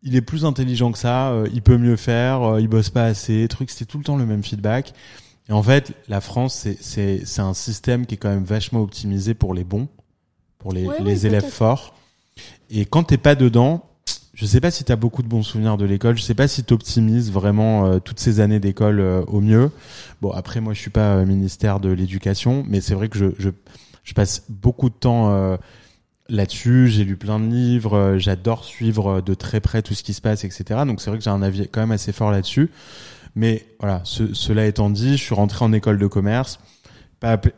il 0.02 0.14
est 0.14 0.21
plus 0.21 0.45
intelligent 0.45 0.93
que 0.93 0.99
ça, 0.99 1.31
euh, 1.31 1.49
il 1.52 1.62
peut 1.62 1.78
mieux 1.78 1.97
faire, 1.97 2.43
euh, 2.43 2.61
il 2.61 2.69
bosse 2.69 2.90
pas 2.90 3.05
assez, 3.05 3.47
truc. 3.49 3.71
C'était 3.71 3.87
tout 3.87 3.99
le 3.99 4.05
temps 4.05 4.16
le 4.16 4.26
même 4.26 4.45
feedback. 4.45 4.95
Et 5.49 5.52
en 5.52 5.62
fait, 5.62 5.93
la 6.09 6.21
France, 6.21 6.55
c'est 6.55 6.78
c'est 6.81 7.25
c'est 7.25 7.40
un 7.40 7.55
système 7.55 8.07
qui 8.07 8.14
est 8.14 8.19
quand 8.19 8.28
même 8.28 8.45
vachement 8.45 8.81
optimisé 8.81 9.35
pour 9.35 9.55
les 9.55 9.64
bons, 9.64 9.88
pour 10.59 10.73
les 10.73 10.88
les 11.00 11.26
élèves 11.26 11.49
forts. 11.49 11.95
Et 12.71 12.85
quand 12.85 13.05
t'es 13.05 13.19
pas 13.19 13.35
dedans, 13.35 13.85
je 14.37 14.45
sais 14.45 14.61
pas 14.61 14.71
si 14.71 14.85
tu 14.85 14.93
as 14.93 14.97
beaucoup 14.97 15.23
de 15.23 15.28
bons 15.28 15.43
souvenirs 15.43 15.78
de 15.78 15.87
l'école. 15.87 16.19
Je 16.19 16.23
sais 16.23 16.35
pas 16.35 16.47
si 16.47 16.62
tu 16.62 16.75
optimises 16.75 17.33
vraiment 17.33 17.87
euh, 17.87 17.99
toutes 18.00 18.21
ces 18.21 18.40
années 18.40 18.61
d'école 18.61 19.00
euh, 19.00 19.23
au 19.28 19.40
mieux. 19.40 19.71
Bon, 20.21 20.31
après, 20.31 20.61
moi, 20.61 20.75
je 20.75 20.78
suis 20.78 20.90
pas 20.90 21.14
euh, 21.14 21.25
ministère 21.25 21.81
de 21.81 21.88
l'éducation, 21.88 22.62
mais 22.69 22.83
c'est 22.83 22.93
vrai 22.93 23.09
que 23.09 23.16
je, 23.19 23.26
je, 23.38 23.49
je, 24.05 24.12
passe 24.12 24.45
beaucoup 24.50 24.90
de 24.90 24.95
temps 24.95 25.59
là-dessus. 26.28 26.88
J'ai 26.88 27.05
lu 27.05 27.16
plein 27.16 27.40
de 27.40 27.47
livres. 27.47 28.16
J'adore 28.19 28.64
suivre 28.64 29.23
de 29.23 29.33
très 29.33 29.61
près 29.61 29.81
tout 29.81 29.95
ce 29.95 30.02
qui 30.02 30.12
se 30.12 30.21
passe, 30.21 30.45
etc. 30.45 30.83
Donc, 30.87 31.00
c'est 31.00 31.09
vrai 31.09 31.19
que 31.19 31.25
j'ai 31.25 31.31
un 31.31 31.43
avis 31.43 31.66
quand 31.66 31.81
même 31.81 31.93
assez 31.93 32.12
fort 32.12 32.31
là-dessus. 32.31 32.71
Mais 33.37 33.66
voilà, 33.81 34.02
cela 34.05 34.66
étant 34.66 34.90
dit, 34.90 35.16
je 35.16 35.23
suis 35.23 35.35
rentré 35.35 35.64
en 35.64 35.73
école 35.73 35.99
de 35.99 36.07
commerce. 36.07 36.61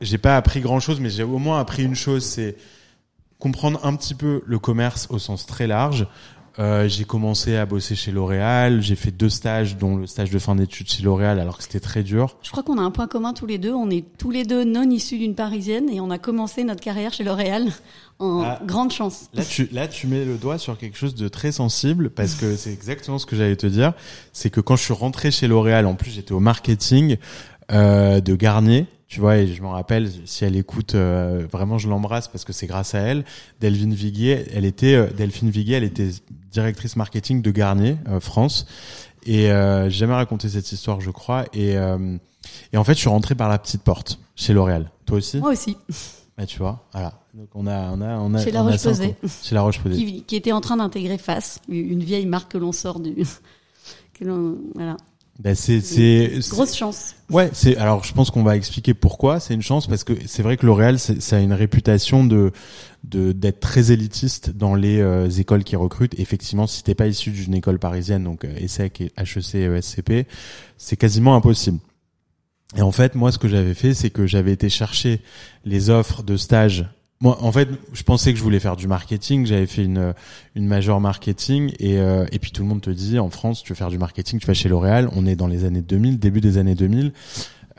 J'ai 0.00 0.18
pas 0.18 0.36
appris 0.36 0.60
grand-chose, 0.60 1.00
mais 1.00 1.10
j'ai 1.10 1.24
au 1.24 1.38
moins 1.38 1.58
appris 1.58 1.82
une 1.82 1.96
chose, 1.96 2.24
c'est 2.24 2.56
comprendre 3.38 3.80
un 3.84 3.94
petit 3.96 4.14
peu 4.14 4.42
le 4.46 4.58
commerce 4.58 5.06
au 5.10 5.18
sens 5.18 5.46
très 5.46 5.66
large, 5.66 6.06
euh, 6.58 6.88
j'ai 6.88 7.04
commencé 7.04 7.56
à 7.56 7.66
bosser 7.66 7.94
chez 7.94 8.10
L'Oréal. 8.10 8.82
J'ai 8.82 8.96
fait 8.96 9.12
deux 9.12 9.28
stages, 9.28 9.76
dont 9.76 9.96
le 9.96 10.06
stage 10.06 10.30
de 10.30 10.38
fin 10.38 10.56
d'études 10.56 10.90
chez 10.90 11.02
L'Oréal, 11.02 11.38
alors 11.38 11.58
que 11.58 11.62
c'était 11.62 11.80
très 11.80 12.02
dur. 12.02 12.36
Je 12.42 12.50
crois 12.50 12.64
qu'on 12.64 12.78
a 12.78 12.82
un 12.82 12.90
point 12.90 13.06
commun 13.06 13.32
tous 13.32 13.46
les 13.46 13.58
deux. 13.58 13.72
On 13.72 13.90
est 13.90 14.04
tous 14.18 14.30
les 14.30 14.44
deux 14.44 14.64
non 14.64 14.90
issus 14.90 15.18
d'une 15.18 15.36
parisienne 15.36 15.88
et 15.88 16.00
on 16.00 16.10
a 16.10 16.18
commencé 16.18 16.64
notre 16.64 16.80
carrière 16.80 17.12
chez 17.12 17.22
L'Oréal 17.22 17.68
en 18.18 18.42
ah. 18.42 18.60
grande 18.66 18.92
chance. 18.92 19.28
Là 19.34 19.44
tu, 19.44 19.68
là, 19.70 19.86
tu 19.86 20.08
mets 20.08 20.24
le 20.24 20.36
doigt 20.36 20.58
sur 20.58 20.76
quelque 20.76 20.98
chose 20.98 21.14
de 21.14 21.28
très 21.28 21.52
sensible 21.52 22.10
parce 22.10 22.34
que 22.34 22.56
c'est 22.56 22.72
exactement 22.72 23.18
ce 23.18 23.26
que 23.26 23.36
j'allais 23.36 23.56
te 23.56 23.66
dire. 23.66 23.92
C'est 24.32 24.50
que 24.50 24.60
quand 24.60 24.74
je 24.74 24.82
suis 24.82 24.94
rentré 24.94 25.30
chez 25.30 25.46
L'Oréal, 25.46 25.86
en 25.86 25.94
plus 25.94 26.10
j'étais 26.10 26.32
au 26.32 26.40
marketing 26.40 27.18
euh, 27.72 28.20
de 28.20 28.34
Garnier 28.34 28.86
tu 29.08 29.20
vois, 29.20 29.38
et 29.38 29.46
je 29.46 29.62
me 29.62 29.68
rappelle, 29.68 30.10
si 30.26 30.44
elle 30.44 30.54
écoute, 30.54 30.94
euh, 30.94 31.46
vraiment, 31.50 31.78
je 31.78 31.88
l'embrasse 31.88 32.28
parce 32.28 32.44
que 32.44 32.52
c'est 32.52 32.66
grâce 32.66 32.94
à 32.94 32.98
elle. 32.98 33.24
Delphine 33.58 33.94
Viguier, 33.94 34.44
elle 34.52 34.66
était, 34.66 34.96
euh, 34.96 35.06
Delphine 35.06 35.48
Viguier, 35.48 35.76
elle 35.76 35.84
était 35.84 36.10
directrice 36.52 36.94
marketing 36.94 37.40
de 37.40 37.50
Garnier 37.50 37.96
France. 38.20 38.66
Et 39.24 39.46
j'ai 39.46 39.90
jamais 39.90 40.12
raconté 40.12 40.50
cette 40.50 40.70
histoire, 40.72 41.00
je 41.00 41.10
crois. 41.10 41.46
Et, 41.54 41.72
et 41.72 42.76
en 42.76 42.84
fait, 42.84 42.92
je 42.92 42.98
suis 42.98 43.08
rentré 43.08 43.34
par 43.34 43.48
la 43.48 43.58
petite 43.58 43.82
porte 43.82 44.18
chez 44.36 44.52
L'Oréal. 44.52 44.90
Toi 45.06 45.16
aussi? 45.16 45.38
Moi 45.38 45.52
aussi. 45.52 45.74
Bah, 46.38 46.46
tu 46.46 46.58
vois, 46.58 46.86
voilà. 46.92 47.14
Donc 47.34 47.48
on 47.54 47.66
a, 47.66 47.90
on 47.90 48.00
a, 48.00 48.16
on 48.18 48.32
a. 48.34 48.44
Chez 48.44 48.52
La 48.52 48.62
Roche-Posay. 48.62 49.16
Chez 49.42 49.54
La 49.56 49.62
Roche-Posay. 49.62 49.96
Qui, 49.96 50.22
qui, 50.22 50.36
était 50.36 50.52
en 50.52 50.60
train 50.60 50.76
d'intégrer 50.76 51.18
Face, 51.18 51.60
une 51.68 52.04
vieille 52.04 52.26
marque 52.26 52.52
que 52.52 52.58
l'on 52.58 52.72
sort 52.72 53.00
du. 53.00 53.14
que 54.14 54.24
l'on, 54.24 54.58
voilà. 54.74 54.96
Ben 55.38 55.54
c'est 55.54 55.80
c'est 55.80 56.40
grosse 56.50 56.74
chance. 56.74 57.14
Ouais, 57.30 57.50
c'est 57.52 57.76
alors 57.76 58.02
je 58.02 58.12
pense 58.12 58.30
qu'on 58.32 58.42
va 58.42 58.56
expliquer 58.56 58.92
pourquoi 58.92 59.38
c'est 59.38 59.54
une 59.54 59.62
chance 59.62 59.86
parce 59.86 60.02
que 60.02 60.14
c'est 60.26 60.42
vrai 60.42 60.56
que 60.56 60.66
L'Oréal 60.66 60.98
ça 60.98 61.36
a 61.36 61.38
une 61.38 61.52
réputation 61.52 62.24
de 62.24 62.50
de 63.04 63.30
d'être 63.30 63.60
très 63.60 63.92
élitiste 63.92 64.50
dans 64.50 64.74
les 64.74 64.98
euh, 64.98 65.28
écoles 65.30 65.62
qui 65.62 65.76
recrutent. 65.76 66.18
Effectivement, 66.18 66.66
si 66.66 66.82
t'es 66.82 66.96
pas 66.96 67.06
issu 67.06 67.30
d'une 67.30 67.54
école 67.54 67.78
parisienne 67.78 68.24
donc 68.24 68.44
euh, 68.44 68.56
ESSEC 68.56 69.00
et 69.00 69.12
HEC 69.16 69.54
ESCP, 69.54 70.26
c'est 70.76 70.96
quasiment 70.96 71.36
impossible. 71.36 71.78
Et 72.76 72.82
en 72.82 72.92
fait, 72.92 73.14
moi 73.14 73.30
ce 73.30 73.38
que 73.38 73.46
j'avais 73.46 73.74
fait 73.74 73.94
c'est 73.94 74.10
que 74.10 74.26
j'avais 74.26 74.52
été 74.52 74.68
chercher 74.68 75.20
les 75.64 75.88
offres 75.88 76.24
de 76.24 76.36
stage 76.36 76.86
moi, 77.20 77.42
en 77.42 77.50
fait, 77.50 77.68
je 77.92 78.02
pensais 78.04 78.32
que 78.32 78.38
je 78.38 78.44
voulais 78.44 78.60
faire 78.60 78.76
du 78.76 78.86
marketing. 78.86 79.44
J'avais 79.44 79.66
fait 79.66 79.84
une, 79.84 80.14
une 80.54 80.66
major 80.66 81.00
marketing 81.00 81.72
et, 81.80 81.98
euh, 81.98 82.26
et 82.30 82.38
puis 82.38 82.52
tout 82.52 82.62
le 82.62 82.68
monde 82.68 82.80
te 82.80 82.90
dit 82.90 83.18
en 83.18 83.28
France, 83.28 83.62
tu 83.62 83.72
veux 83.72 83.76
faire 83.76 83.90
du 83.90 83.98
marketing, 83.98 84.38
tu 84.38 84.46
vas 84.46 84.54
chez 84.54 84.68
L'Oréal. 84.68 85.08
On 85.16 85.26
est 85.26 85.34
dans 85.34 85.48
les 85.48 85.64
années 85.64 85.82
2000, 85.82 86.18
début 86.18 86.40
des 86.40 86.58
années 86.58 86.76
2000. 86.76 87.12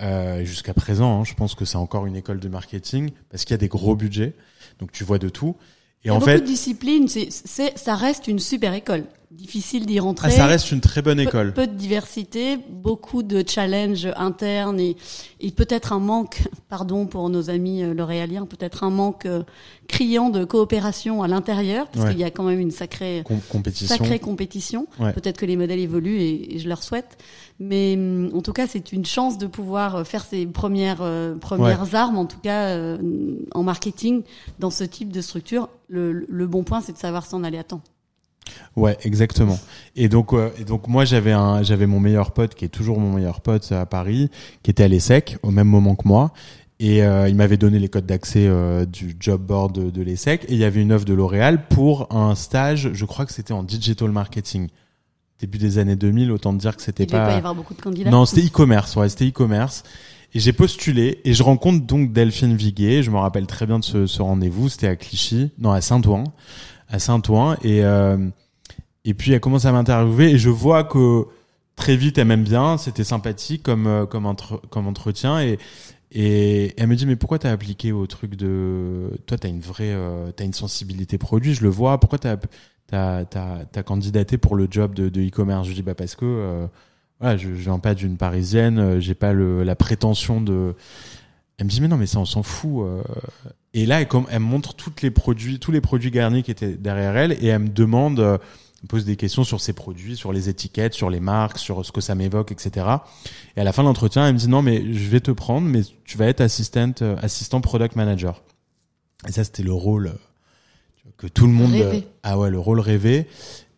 Euh, 0.01 0.43
Jusqu'à 0.43 0.74
présent, 0.74 1.22
hein, 1.22 1.24
je 1.24 1.34
pense 1.36 1.55
que 1.55 1.63
c'est 1.63 1.77
encore 1.77 2.05
une 2.05 2.15
école 2.15 2.39
de 2.39 2.50
marketing 2.50 3.12
parce 3.29 3.46
qu'il 3.46 3.53
y 3.53 3.55
a 3.55 3.58
des 3.58 3.67
gros 3.69 3.96
budgets. 3.96 4.34
Donc 4.79 4.91
tu 4.91 5.05
vois 5.05 5.19
de 5.19 5.29
tout. 5.29 5.55
Et 6.03 6.05
Il 6.05 6.08
y 6.08 6.12
a 6.12 6.13
en 6.15 6.19
beaucoup 6.19 6.31
fait, 6.31 6.41
de 6.41 6.46
disciplines. 6.46 7.08
C'est, 7.08 7.29
c'est, 7.31 7.77
ça 7.77 7.96
reste 7.96 8.27
une 8.27 8.39
super 8.39 8.74
école 8.74 9.05
difficile 9.31 9.86
d'y 9.86 10.00
rentrer. 10.00 10.29
Ah, 10.29 10.31
ça 10.31 10.45
reste 10.48 10.71
une 10.71 10.81
très 10.81 11.03
bonne 11.03 11.19
école. 11.19 11.53
Peu, 11.53 11.67
de 11.67 11.74
diversité, 11.74 12.57
beaucoup 12.69 13.21
de 13.21 13.43
challenges 13.48 14.07
internes 14.15 14.79
et, 14.79 14.98
et 15.39 15.51
peut-être 15.51 15.93
un 15.93 16.00
manque, 16.00 16.48
pardon 16.69 17.05
pour 17.05 17.29
nos 17.29 17.51
amis 17.51 17.83
euh, 17.83 17.93
l'Oréaliens, 17.93 18.45
peut-être 18.45 18.83
un 18.83 18.89
manque 18.89 19.27
euh, 19.27 19.43
criant 19.88 20.29
de 20.29 20.45
coopération 20.45 21.21
à 21.21 21.27
l'intérieur, 21.27 21.88
parce 21.89 22.09
qu'il 22.09 22.19
y 22.19 22.24
a 22.24 22.31
quand 22.31 22.43
même 22.43 22.59
une 22.59 22.71
sacrée 22.71 23.24
compétition. 23.50 23.88
Sacrée 23.88 24.19
compétition. 24.19 24.88
Peut-être 24.98 25.38
que 25.38 25.45
les 25.45 25.57
modèles 25.57 25.79
évoluent 25.79 26.19
et, 26.19 26.59
je 26.59 26.67
leur 26.67 26.81
souhaite. 26.81 27.17
Mais 27.59 27.95
mm, 27.95 28.31
en 28.33 28.41
tout 28.41 28.53
cas, 28.53 28.65
c'est 28.67 28.91
une 28.91 29.05
chance 29.05 29.38
de 29.38 29.45
pouvoir 29.45 29.98
euh, 29.98 30.03
faire 30.03 30.25
ses 30.25 30.48
premières, 30.48 31.03
premières 31.39 31.93
armes, 31.93 32.17
en 32.17 32.25
tout 32.25 32.39
cas 32.39 32.98
en 33.53 33.63
marketing, 33.63 34.24
dans 34.57 34.71
ce 34.71 34.83
type 34.83 35.12
de 35.12 35.21
structure. 35.21 35.69
Le, 35.88 36.12
le 36.12 36.48
bon 36.48 36.63
point, 36.63 36.81
c'est 36.81 36.93
de 36.93 36.98
savoir 36.98 37.25
s'en 37.25 37.43
aller 37.43 37.57
à 37.57 37.63
temps. 37.63 37.81
Ouais, 38.75 38.98
exactement. 39.03 39.60
Et 39.96 40.10
donc, 40.10 40.34
euh, 40.34 40.50
et 40.60 40.63
donc 40.63 40.88
moi 40.88 41.06
j'avais 41.06 41.32
un, 41.32 41.63
j'avais 41.63 41.88
mon 41.88 42.00
meilleur 42.00 42.32
pote 42.32 42.56
qui 42.56 42.65
est 42.65 42.70
toujours 42.70 43.00
mon 43.00 43.13
meilleur 43.13 43.41
pote 43.41 43.72
à 43.72 43.86
Paris, 43.86 44.29
qui 44.63 44.72
était 44.72 44.84
à 44.84 44.88
l'ESSEC 44.88 45.38
au 45.44 45.51
même 45.51 45.68
moment 45.68 45.96
que 45.96 46.08
moi, 46.08 46.32
et 46.79 47.03
euh, 47.03 47.27
il 47.27 47.36
m'avait 47.36 47.58
donné 47.58 47.79
les 47.79 47.89
codes 47.89 48.06
d'accès 48.06 48.46
euh, 48.48 48.86
du 48.86 49.15
job 49.20 49.41
board 49.41 49.74
de, 49.74 49.89
de 49.89 50.01
l'ESSEC, 50.01 50.46
et 50.46 50.53
il 50.53 50.58
y 50.58 50.63
avait 50.63 50.82
une 50.82 50.94
offre 50.94 51.06
de 51.06 51.13
L'Oréal 51.13 51.68
pour 51.68 52.13
un 52.15 52.36
stage, 52.36 52.91
je 52.94 53.06
crois 53.06 53.25
que 53.25 53.34
c'était 53.34 53.53
en 53.53 53.63
digital 53.63 54.12
marketing, 54.12 54.70
début 55.39 55.58
des 55.58 55.77
années 55.77 55.96
2000, 55.96 56.32
autant 56.32 56.53
dire 56.53 56.75
que 56.75 56.82
c'était 56.82 57.06
pas. 57.06 57.18
Il 57.18 57.27
pas 57.27 57.34
y 57.34 57.38
avoir 57.38 57.56
beaucoup 57.56 57.74
de 57.74 57.82
candidats. 57.82 58.10
Non, 58.10 58.25
c'était 58.25 58.48
e-commerce, 58.48 58.96
ouais, 58.96 59.10
c'était 59.10 59.27
e-commerce. 59.27 59.84
Et 60.34 60.39
j'ai 60.39 60.53
postulé 60.53 61.22
et 61.25 61.34
je 61.34 61.41
rencontre 61.41 61.86
donc 61.86 62.13
Delphine 62.13 62.56
Viguet. 62.56 63.01
Je 63.01 63.10
me 63.10 63.18
rappelle 63.18 63.48
très 63.48 63.65
bien 63.65 63.79
de 63.79 63.84
ce, 63.84 64.06
ce 64.06 64.22
rendez-vous. 64.22 64.70
C'était 64.70 64.88
à 64.88 64.96
Clichy, 64.96 65.50
non 65.58 65.72
à 65.72 65.82
Saint-Ouen, 65.82 66.25
à 66.89 67.00
Saint-Ouen. 67.00 67.55
Et 67.63 67.84
et 69.05 69.13
puis 69.13 69.31
elle 69.31 69.39
commence 69.39 69.65
à 69.65 69.72
m'interviewer 69.72 70.31
et 70.31 70.38
je 70.38 70.50
vois 70.50 70.84
que 70.84 71.25
très 71.75 71.96
vite 71.96 72.17
elle 72.17 72.27
m'aime 72.27 72.43
bien, 72.43 72.77
c'était 72.77 73.03
sympathique 73.03 73.63
comme 73.63 73.88
euh, 73.88 74.05
comme 74.05 74.31
comme 74.69 74.88
entretien 74.88 75.41
et 75.41 75.58
et 76.12 76.74
elle 76.77 76.88
me 76.88 76.96
dit 76.96 77.05
mais 77.05 77.15
pourquoi 77.15 77.39
t'as 77.39 77.51
appliqué 77.51 77.91
au 77.91 78.05
truc 78.08 78.36
de 78.36 79.12
toi 79.25 79.38
t'as 79.38 79.48
une 79.50 79.62
vraie 79.62 79.93
euh, 79.93 80.31
t'as 80.31 80.46
une 80.46 80.53
sensibilité 80.53 81.17
produit, 81.17 81.53
je 81.53 81.63
le 81.63 81.69
vois. 81.69 82.00
Pourquoi 82.00 82.19
t'as 82.19 82.38
t'as 82.88 83.25
t'as 83.25 83.84
candidaté 83.84 84.38
pour 84.38 84.55
le 84.55 84.67
job 84.69 84.93
de 84.93 85.10
de 85.10 85.22
e-commerce? 85.22 85.67
Je 85.67 85.74
dis 85.74 85.84
bah 85.84 85.96
parce 85.96 86.15
que 86.15 86.25
euh, 86.25 86.67
voilà 87.19 87.38
je, 87.38 87.50
je 87.50 87.62
viens 87.62 87.79
pas 87.79 87.96
d'une 87.96 88.17
parisienne, 88.17 88.79
euh, 88.79 89.00
j'ai 89.00 89.15
pas 89.15 89.34
le 89.34 89.63
la 89.63 89.75
prétention 89.75 90.41
de 90.41 90.75
elle 91.60 91.66
me 91.66 91.70
dit 91.70 91.82
mais 91.82 91.88
non 91.88 91.98
mais 91.98 92.08
ça 92.08 92.20
on 92.20 92.25
s'en 92.25 92.42
fout. 92.42 92.88
Et 93.75 93.86
là 93.86 94.01
elle, 94.01 94.08
elle 94.32 94.39
me 94.39 94.46
montre 94.46 94.74
toutes 94.74 95.04
les 95.04 95.12
produits 95.12 95.60
tous 95.60 95.72
les 95.72 95.82
produits 95.82 96.10
garnis 96.10 96.42
qui 96.42 96.50
étaient 96.50 96.74
derrière 96.74 97.16
elle 97.16 97.34
et 97.34 97.48
elle 97.48 97.60
me 97.60 97.70
demande 97.70 98.39
me 98.84 98.88
pose 98.88 99.06
des 99.06 99.16
questions 99.16 99.44
sur 99.44 99.60
ses 99.60 99.74
produits, 99.74 100.16
sur 100.16 100.32
les 100.32 100.50
étiquettes, 100.50 100.94
sur 100.94 101.10
les 101.10 101.20
marques, 101.20 101.58
sur 101.58 101.86
ce 101.86 101.92
que 101.92 102.01
ça 102.01 102.16
m'évoque, 102.16 102.51
etc. 102.51 102.86
Et 103.56 103.62
à 103.62 103.63
la 103.63 103.74
fin 103.74 103.84
de 103.84 103.88
l'entretien, 103.88 104.28
elle 104.28 104.34
me 104.34 104.39
dit 104.39 104.48
non, 104.48 104.62
mais 104.62 104.94
je 104.94 105.10
vais 105.10 105.20
te 105.20 105.32
prendre, 105.32 105.68
mais 105.68 105.82
tu 106.06 106.18
vas 106.18 106.28
être 106.28 106.42
assistant, 106.42 106.94
euh, 107.01 107.16
assistant 107.22 107.62
product 107.62 107.96
manager. 107.96 108.42
Et 109.28 109.32
ça, 109.32 109.44
c'était 109.44 109.63
le 109.63 109.74
rôle 109.74 110.08
euh, 110.08 111.10
que 111.18 111.28
tout 111.28 111.46
le 111.46 111.54
monde. 111.54 111.74
Rêvé. 111.74 112.08
Ah 112.24 112.38
ouais, 112.38 112.50
le 112.50 112.60
rôle 112.60 112.80
rêvé. 112.80 113.28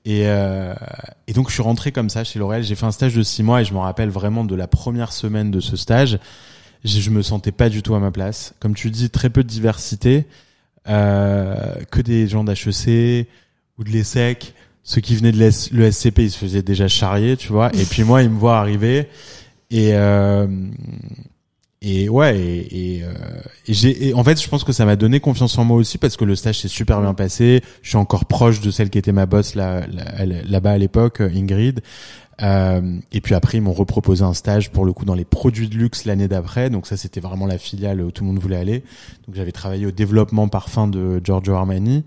Et, 0.04 0.24
euh, 0.26 0.74
et 1.28 1.34
donc 1.34 1.50
je 1.50 1.54
suis 1.54 1.62
rentré 1.62 1.92
comme 1.92 2.10
ça 2.10 2.24
chez 2.24 2.40
L'Oréal. 2.40 2.64
J'ai 2.64 2.76
fait 2.76 2.86
un 2.86 2.92
stage 2.92 3.14
de 3.16 3.22
six 3.22 3.44
mois 3.44 3.62
et 3.62 3.66
je 3.66 3.74
me 3.74 3.80
rappelle 3.80 4.10
vraiment 4.10 4.44
de 4.44 4.56
la 4.56 4.68
première 4.68 5.14
semaine 5.14 5.52
de 5.52 5.60
ce 5.60 5.76
stage. 5.76 6.20
Je 6.84 7.10
me 7.10 7.22
sentais 7.22 7.52
pas 7.52 7.70
du 7.70 7.84
tout 7.84 7.96
à 7.96 8.00
ma 8.00 8.12
place. 8.12 8.54
Comme 8.60 8.74
tu 8.74 8.90
dis, 8.90 9.10
très 9.10 9.30
peu 9.30 9.44
de 9.44 9.50
diversité, 9.50 10.26
euh, 10.88 11.76
que 11.92 12.02
des 12.02 12.28
gens 12.28 12.44
d'HEC 12.44 13.28
ou 13.78 13.84
de 13.84 13.90
l'ESSEC 13.90 14.54
ceux 14.84 15.02
qui 15.02 15.16
venaient 15.16 15.32
de 15.32 15.38
l'ESCP, 15.38 16.20
ils 16.20 16.32
se 16.32 16.38
faisaient 16.38 16.64
déjà 16.64 16.88
charrier, 16.88 17.38
tu 17.38 17.50
vois. 17.50 17.72
Et 17.76 17.86
puis 17.86 18.04
moi, 18.04 18.24
ils 18.24 18.30
me 18.30 18.38
voient 18.38 18.58
arriver. 18.58 19.08
Et, 19.70 19.92
euh, 19.94 20.48
et 21.82 22.10
ouais, 22.10 22.38
et, 22.40 23.02
euh, 23.04 23.14
j'ai, 23.68 24.14
en 24.14 24.24
fait, 24.24 24.42
je 24.42 24.48
pense 24.50 24.64
que 24.64 24.72
ça 24.72 24.86
m'a 24.86 24.96
donné 24.96 25.20
confiance 25.20 25.58
en 25.58 25.66
moi 25.66 25.78
aussi 25.78 25.98
parce 25.98 26.18
que 26.18 26.26
le 26.26 26.36
stage 26.36 26.60
s'est 26.62 26.68
super 26.68 27.00
bien 27.00 27.14
passé. 27.14 27.62
Je 27.84 27.90
suis 27.90 27.98
encore 27.98 28.26
proche 28.26 28.60
de 28.60 28.72
celle 28.72 28.90
qui 28.90 28.98
était 28.98 29.12
ma 29.12 29.28
boss 29.28 29.56
là, 29.56 29.86
là-bas 30.46 30.72
à 30.72 30.78
l'époque, 30.78 31.22
Ingrid. 31.22 31.82
Euh, 32.42 33.00
et 33.12 33.22
puis 33.22 33.36
après, 33.36 33.58
ils 33.58 33.62
m'ont 33.62 33.74
reproposé 33.74 34.24
un 34.24 34.34
stage 34.34 34.72
pour 34.72 34.86
le 34.86 34.94
coup 34.94 35.06
dans 35.06 35.14
les 35.14 35.26
produits 35.26 35.70
de 35.70 35.76
luxe 35.76 36.06
l'année 36.06 36.28
d'après. 36.28 36.70
Donc 36.70 36.88
ça, 36.88 36.98
c'était 36.98 37.20
vraiment 37.20 37.46
la 37.46 37.58
filiale 37.58 38.02
où 38.02 38.12
tout 38.12 38.24
le 38.24 38.30
monde 38.30 38.40
voulait 38.40 38.58
aller. 38.58 38.84
Donc 39.28 39.36
j'avais 39.36 39.52
travaillé 39.52 39.86
au 39.86 39.92
développement 39.92 40.48
parfum 40.48 40.88
de 40.88 41.22
Giorgio 41.24 41.54
Armani 41.54 42.04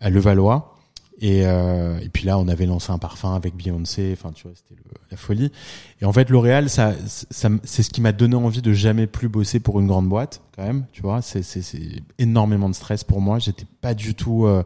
à 0.00 0.10
Levallois. 0.10 0.76
Et, 1.22 1.42
euh, 1.44 1.98
et 2.00 2.08
puis 2.08 2.24
là, 2.24 2.38
on 2.38 2.48
avait 2.48 2.64
lancé 2.64 2.90
un 2.92 2.98
parfum 2.98 3.34
avec 3.34 3.54
Beyoncé. 3.54 4.10
Enfin, 4.12 4.32
tu 4.32 4.44
vois, 4.44 4.52
c'était 4.56 4.80
la 5.10 5.16
folie. 5.18 5.52
Et 6.00 6.06
en 6.06 6.12
fait, 6.12 6.30
L'Oréal, 6.30 6.70
ça, 6.70 6.94
c'est 7.06 7.82
ce 7.82 7.90
qui 7.90 8.00
m'a 8.00 8.12
donné 8.12 8.36
envie 8.36 8.62
de 8.62 8.72
jamais 8.72 9.06
plus 9.06 9.28
bosser 9.28 9.60
pour 9.60 9.80
une 9.80 9.86
grande 9.86 10.08
boîte, 10.08 10.40
quand 10.56 10.62
même. 10.62 10.86
Tu 10.92 11.02
vois, 11.02 11.20
c'est 11.20 11.42
énormément 12.18 12.70
de 12.70 12.74
stress 12.74 13.04
pour 13.04 13.20
moi. 13.20 13.38
J'étais 13.38 13.66
pas 13.82 13.92
du 13.92 14.14
tout, 14.14 14.46
euh, 14.46 14.62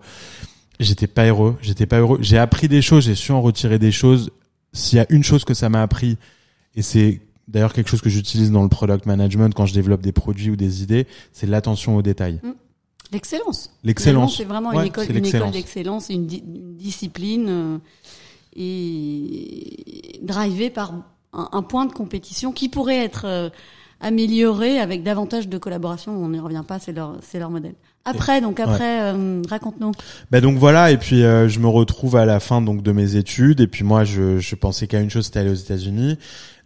j'étais 0.78 1.08
pas 1.08 1.26
heureux. 1.26 1.56
J'étais 1.60 1.86
pas 1.86 1.98
heureux. 1.98 2.18
J'ai 2.20 2.38
appris 2.38 2.68
des 2.68 2.82
choses. 2.82 3.04
J'ai 3.04 3.16
su 3.16 3.32
en 3.32 3.42
retirer 3.42 3.80
des 3.80 3.92
choses. 3.92 4.30
S'il 4.74 4.98
y 4.98 5.00
a 5.00 5.06
une 5.08 5.22
chose 5.22 5.44
que 5.44 5.54
ça 5.54 5.70
m'a 5.70 5.80
appris, 5.80 6.18
et 6.74 6.82
c'est 6.82 7.22
d'ailleurs 7.48 7.72
quelque 7.72 7.88
chose 7.88 8.02
que 8.02 8.10
j'utilise 8.10 8.50
dans 8.50 8.62
le 8.62 8.68
product 8.68 9.06
management 9.06 9.54
quand 9.54 9.66
je 9.66 9.72
développe 9.72 10.02
des 10.02 10.12
produits 10.12 10.50
ou 10.50 10.56
des 10.56 10.82
idées, 10.82 11.06
c'est 11.32 11.46
l'attention 11.46 11.96
aux 11.96 12.02
détails. 12.02 12.40
Mm. 12.42 12.52
L'excellence. 13.12 13.70
L'excellence. 13.84 14.36
C'est 14.36 14.44
vraiment 14.44 14.72
une 14.72 14.86
école, 14.86 15.06
une 15.08 15.50
d'excellence, 15.50 16.08
une, 16.08 16.26
discipline 16.26 17.46
euh, 17.48 17.78
et 18.56 20.18
drivée 20.22 20.70
par 20.70 20.94
un, 21.32 21.62
point 21.62 21.86
de 21.86 21.92
compétition 21.92 22.50
qui 22.50 22.68
pourrait 22.68 23.04
être 23.04 23.24
euh, 23.26 23.50
amélioré 24.00 24.80
avec 24.80 25.02
davantage 25.04 25.48
de 25.48 25.58
collaboration. 25.58 26.12
On 26.16 26.30
n'y 26.30 26.40
revient 26.40 26.64
pas, 26.66 26.80
c'est 26.80 26.92
leur, 26.92 27.18
c'est 27.22 27.38
leur 27.38 27.50
modèle. 27.50 27.74
Après, 28.04 28.40
donc 28.40 28.60
après, 28.60 29.00
euh, 29.00 29.42
raconte-nous. 29.48 29.92
Bah 30.30 30.40
donc 30.40 30.58
voilà, 30.58 30.90
et 30.90 30.96
puis 30.98 31.20
je 31.20 31.58
me 31.58 31.68
retrouve 31.68 32.16
à 32.16 32.26
la 32.26 32.40
fin 32.40 32.60
donc 32.60 32.82
de 32.82 32.92
mes 32.92 33.16
études, 33.16 33.60
et 33.60 33.66
puis 33.66 33.84
moi 33.84 34.04
je, 34.04 34.38
je 34.38 34.54
pensais 34.54 34.86
qu'à 34.86 35.00
une 35.00 35.10
chose, 35.10 35.26
c'était 35.26 35.40
aller 35.40 35.50
aux 35.50 35.54
États-Unis. 35.54 36.18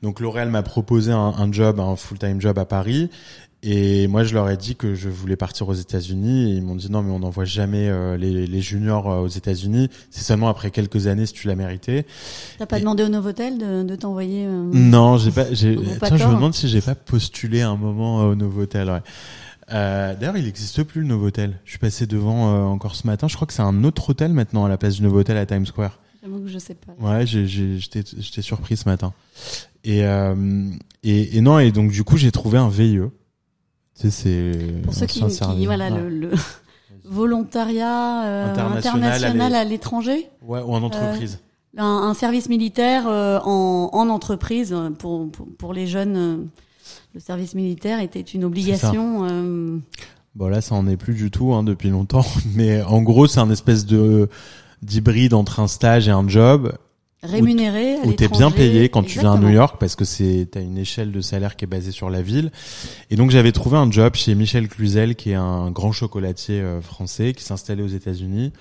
Donc 0.03 0.21
L'Oréal 0.21 0.49
m'a 0.51 0.63
proposé 0.63 1.13
un, 1.13 1.35
un 1.37 1.53
job, 1.53 1.81
un 1.81 1.97
full-time 1.97 2.41
job 2.41 2.59
à 2.59 2.65
Paris, 2.65 3.11
et 3.65 4.07
moi, 4.07 4.23
je 4.23 4.35
leur 4.35 4.49
ai 4.49 4.57
dit 4.57 4.77
que 4.77 4.95
je 4.95 5.09
voulais 5.09 5.35
partir 5.35 5.69
aux 5.69 5.75
États-Unis. 5.75 6.53
Et 6.53 6.55
ils 6.55 6.63
m'ont 6.63 6.77
dit 6.77 6.91
non, 6.91 7.03
mais 7.03 7.11
on 7.11 7.19
n'envoie 7.19 7.45
jamais 7.45 7.89
euh, 7.89 8.17
les, 8.17 8.47
les, 8.47 8.61
juniors 8.61 9.11
euh, 9.11 9.19
aux 9.19 9.29
États-Unis. 9.29 9.91
C'est 10.11 10.23
seulement 10.23 10.49
après 10.49 10.71
quelques 10.71 11.09
années 11.09 11.27
si 11.27 11.33
tu 11.33 11.49
l'as 11.49 11.57
mérité. 11.57 12.07
T'as 12.59 12.67
pas 12.67 12.79
demandé 12.79 13.03
au 13.03 13.09
Novotel 13.09 13.59
de, 13.59 13.83
de 13.83 13.97
t'envoyer 13.97 14.47
euh, 14.47 14.71
Non, 14.73 15.19
j'ai 15.19 15.33
pas. 15.33 15.53
J'ai... 15.53 15.77
Tiens, 16.05 16.17
je 16.17 16.27
me 16.27 16.35
demande 16.35 16.55
si 16.55 16.69
j'ai 16.69 16.81
pas 16.81 16.95
postulé 16.95 17.63
un 17.63 17.77
moment 17.77 18.29
au 18.29 18.37
Novotel. 18.37 18.89
Ouais. 18.89 19.03
Euh, 19.73 20.15
d'ailleurs, 20.15 20.37
il 20.37 20.45
n'existe 20.45 20.83
plus 20.83 21.03
le 21.03 21.07
Novotel. 21.07 21.61
Je 21.65 21.71
suis 21.71 21.79
passé 21.79 22.07
devant 22.07 22.71
encore 22.71 22.95
ce 22.95 23.07
matin. 23.07 23.29
Je 23.29 23.37
crois 23.37 23.47
que 23.47 23.53
c'est 23.53 23.63
un 23.63 23.85
autre 23.85 24.11
hôtel 24.11 24.33
maintenant 24.33 24.65
à 24.65 24.69
la 24.69 24.79
place 24.79 24.95
du 24.97 25.03
Novotel 25.03 25.37
à 25.37 25.47
Times 25.47 25.67
Square. 25.67 25.99
J'avoue 26.23 26.41
que 26.41 26.49
je 26.49 26.59
sais 26.59 26.75
pas. 26.75 26.93
Ouais, 26.99 27.27
j'étais, 27.27 28.03
j'étais 28.19 28.43
surpris 28.43 28.77
ce 28.77 28.89
matin. 28.89 29.13
Et, 29.85 30.01
et, 31.03 31.37
et 31.37 31.41
non, 31.41 31.59
et 31.59 31.71
donc 31.71 31.91
du 31.91 32.05
coup, 32.05 32.17
j'ai 32.17 32.33
trouvé 32.33 32.59
un 32.59 32.69
VIE 32.69 33.01
c'est 34.11 34.53
pour 34.85 34.95
ceux 34.95 35.07
qui, 35.07 35.21
qui 35.21 35.67
voilà 35.67 35.91
le, 35.91 36.31
volontariat 37.05 38.25
euh, 38.25 38.77
international, 38.77 39.55
à 39.55 39.65
l'étranger. 39.65 40.29
Ouais, 40.43 40.61
ou 40.61 40.73
en 40.73 40.83
entreprise. 40.83 41.41
Euh, 41.79 41.83
un, 41.83 42.15
service 42.15 42.49
militaire 42.49 43.09
euh, 43.09 43.39
en, 43.43 43.91
en, 43.93 44.09
entreprise 44.09 44.75
pour, 44.99 45.29
pour, 45.59 45.73
les 45.73 45.87
jeunes. 45.87 46.49
Le 47.19 47.23
service 47.23 47.57
militaire 47.57 48.01
était 48.01 48.21
une 48.21 48.45
obligation. 48.45 49.83
Bon 50.37 50.47
là, 50.47 50.61
ça 50.61 50.77
en 50.77 50.87
est 50.87 50.97
plus 50.97 51.15
du 51.15 51.33
tout 51.33 51.53
hein, 51.53 51.65
depuis 51.65 51.91
longtemps, 51.91 52.25
mais 52.55 52.81
en 52.83 53.03
gros, 53.03 53.27
c'est 53.27 53.41
un 53.41 53.51
espèce 53.51 53.87
de 53.87 54.29
d'hybride 54.83 55.35
entre 55.35 55.59
un 55.59 55.67
stage 55.67 56.07
et 56.07 56.13
un 56.13 56.29
job. 56.29 56.73
Rémunéré 57.25 57.97
où, 58.05 58.13
t'es 58.13 58.29
bien 58.29 58.53
payé 58.53 58.89
quand 58.89 59.03
tu 59.03 59.19
viens 59.19 59.33
à 59.33 59.39
New 59.39 59.49
York 59.49 59.79
parce 59.81 59.97
que 59.97 60.05
c'est 60.05 60.47
t'as 60.53 60.61
une 60.61 60.79
échelle 60.79 61.11
de 61.11 61.21
salaire 61.21 61.57
qui 61.57 61.65
est 61.65 61.69
basée 61.69 61.91
sur 61.91 62.09
la 62.09 62.23
ville. 62.23 62.53
Et 63.11 63.17
donc 63.17 63.33
j'avais 63.33 63.51
trouvé 63.51 63.77
un 63.77 63.91
job 63.91 64.15
chez 64.15 64.37
Michel 64.37 64.69
Cluzel 64.69 65.17
qui 65.17 65.33
est 65.33 65.35
un 65.35 65.73
grand 65.73 65.91
chocolatier 65.91 66.61
euh, 66.61 66.81
français 66.81 67.33
qui 67.33 67.43
s'installait 67.43 67.83
aux 67.83 67.89
États-Unis. 67.89 68.53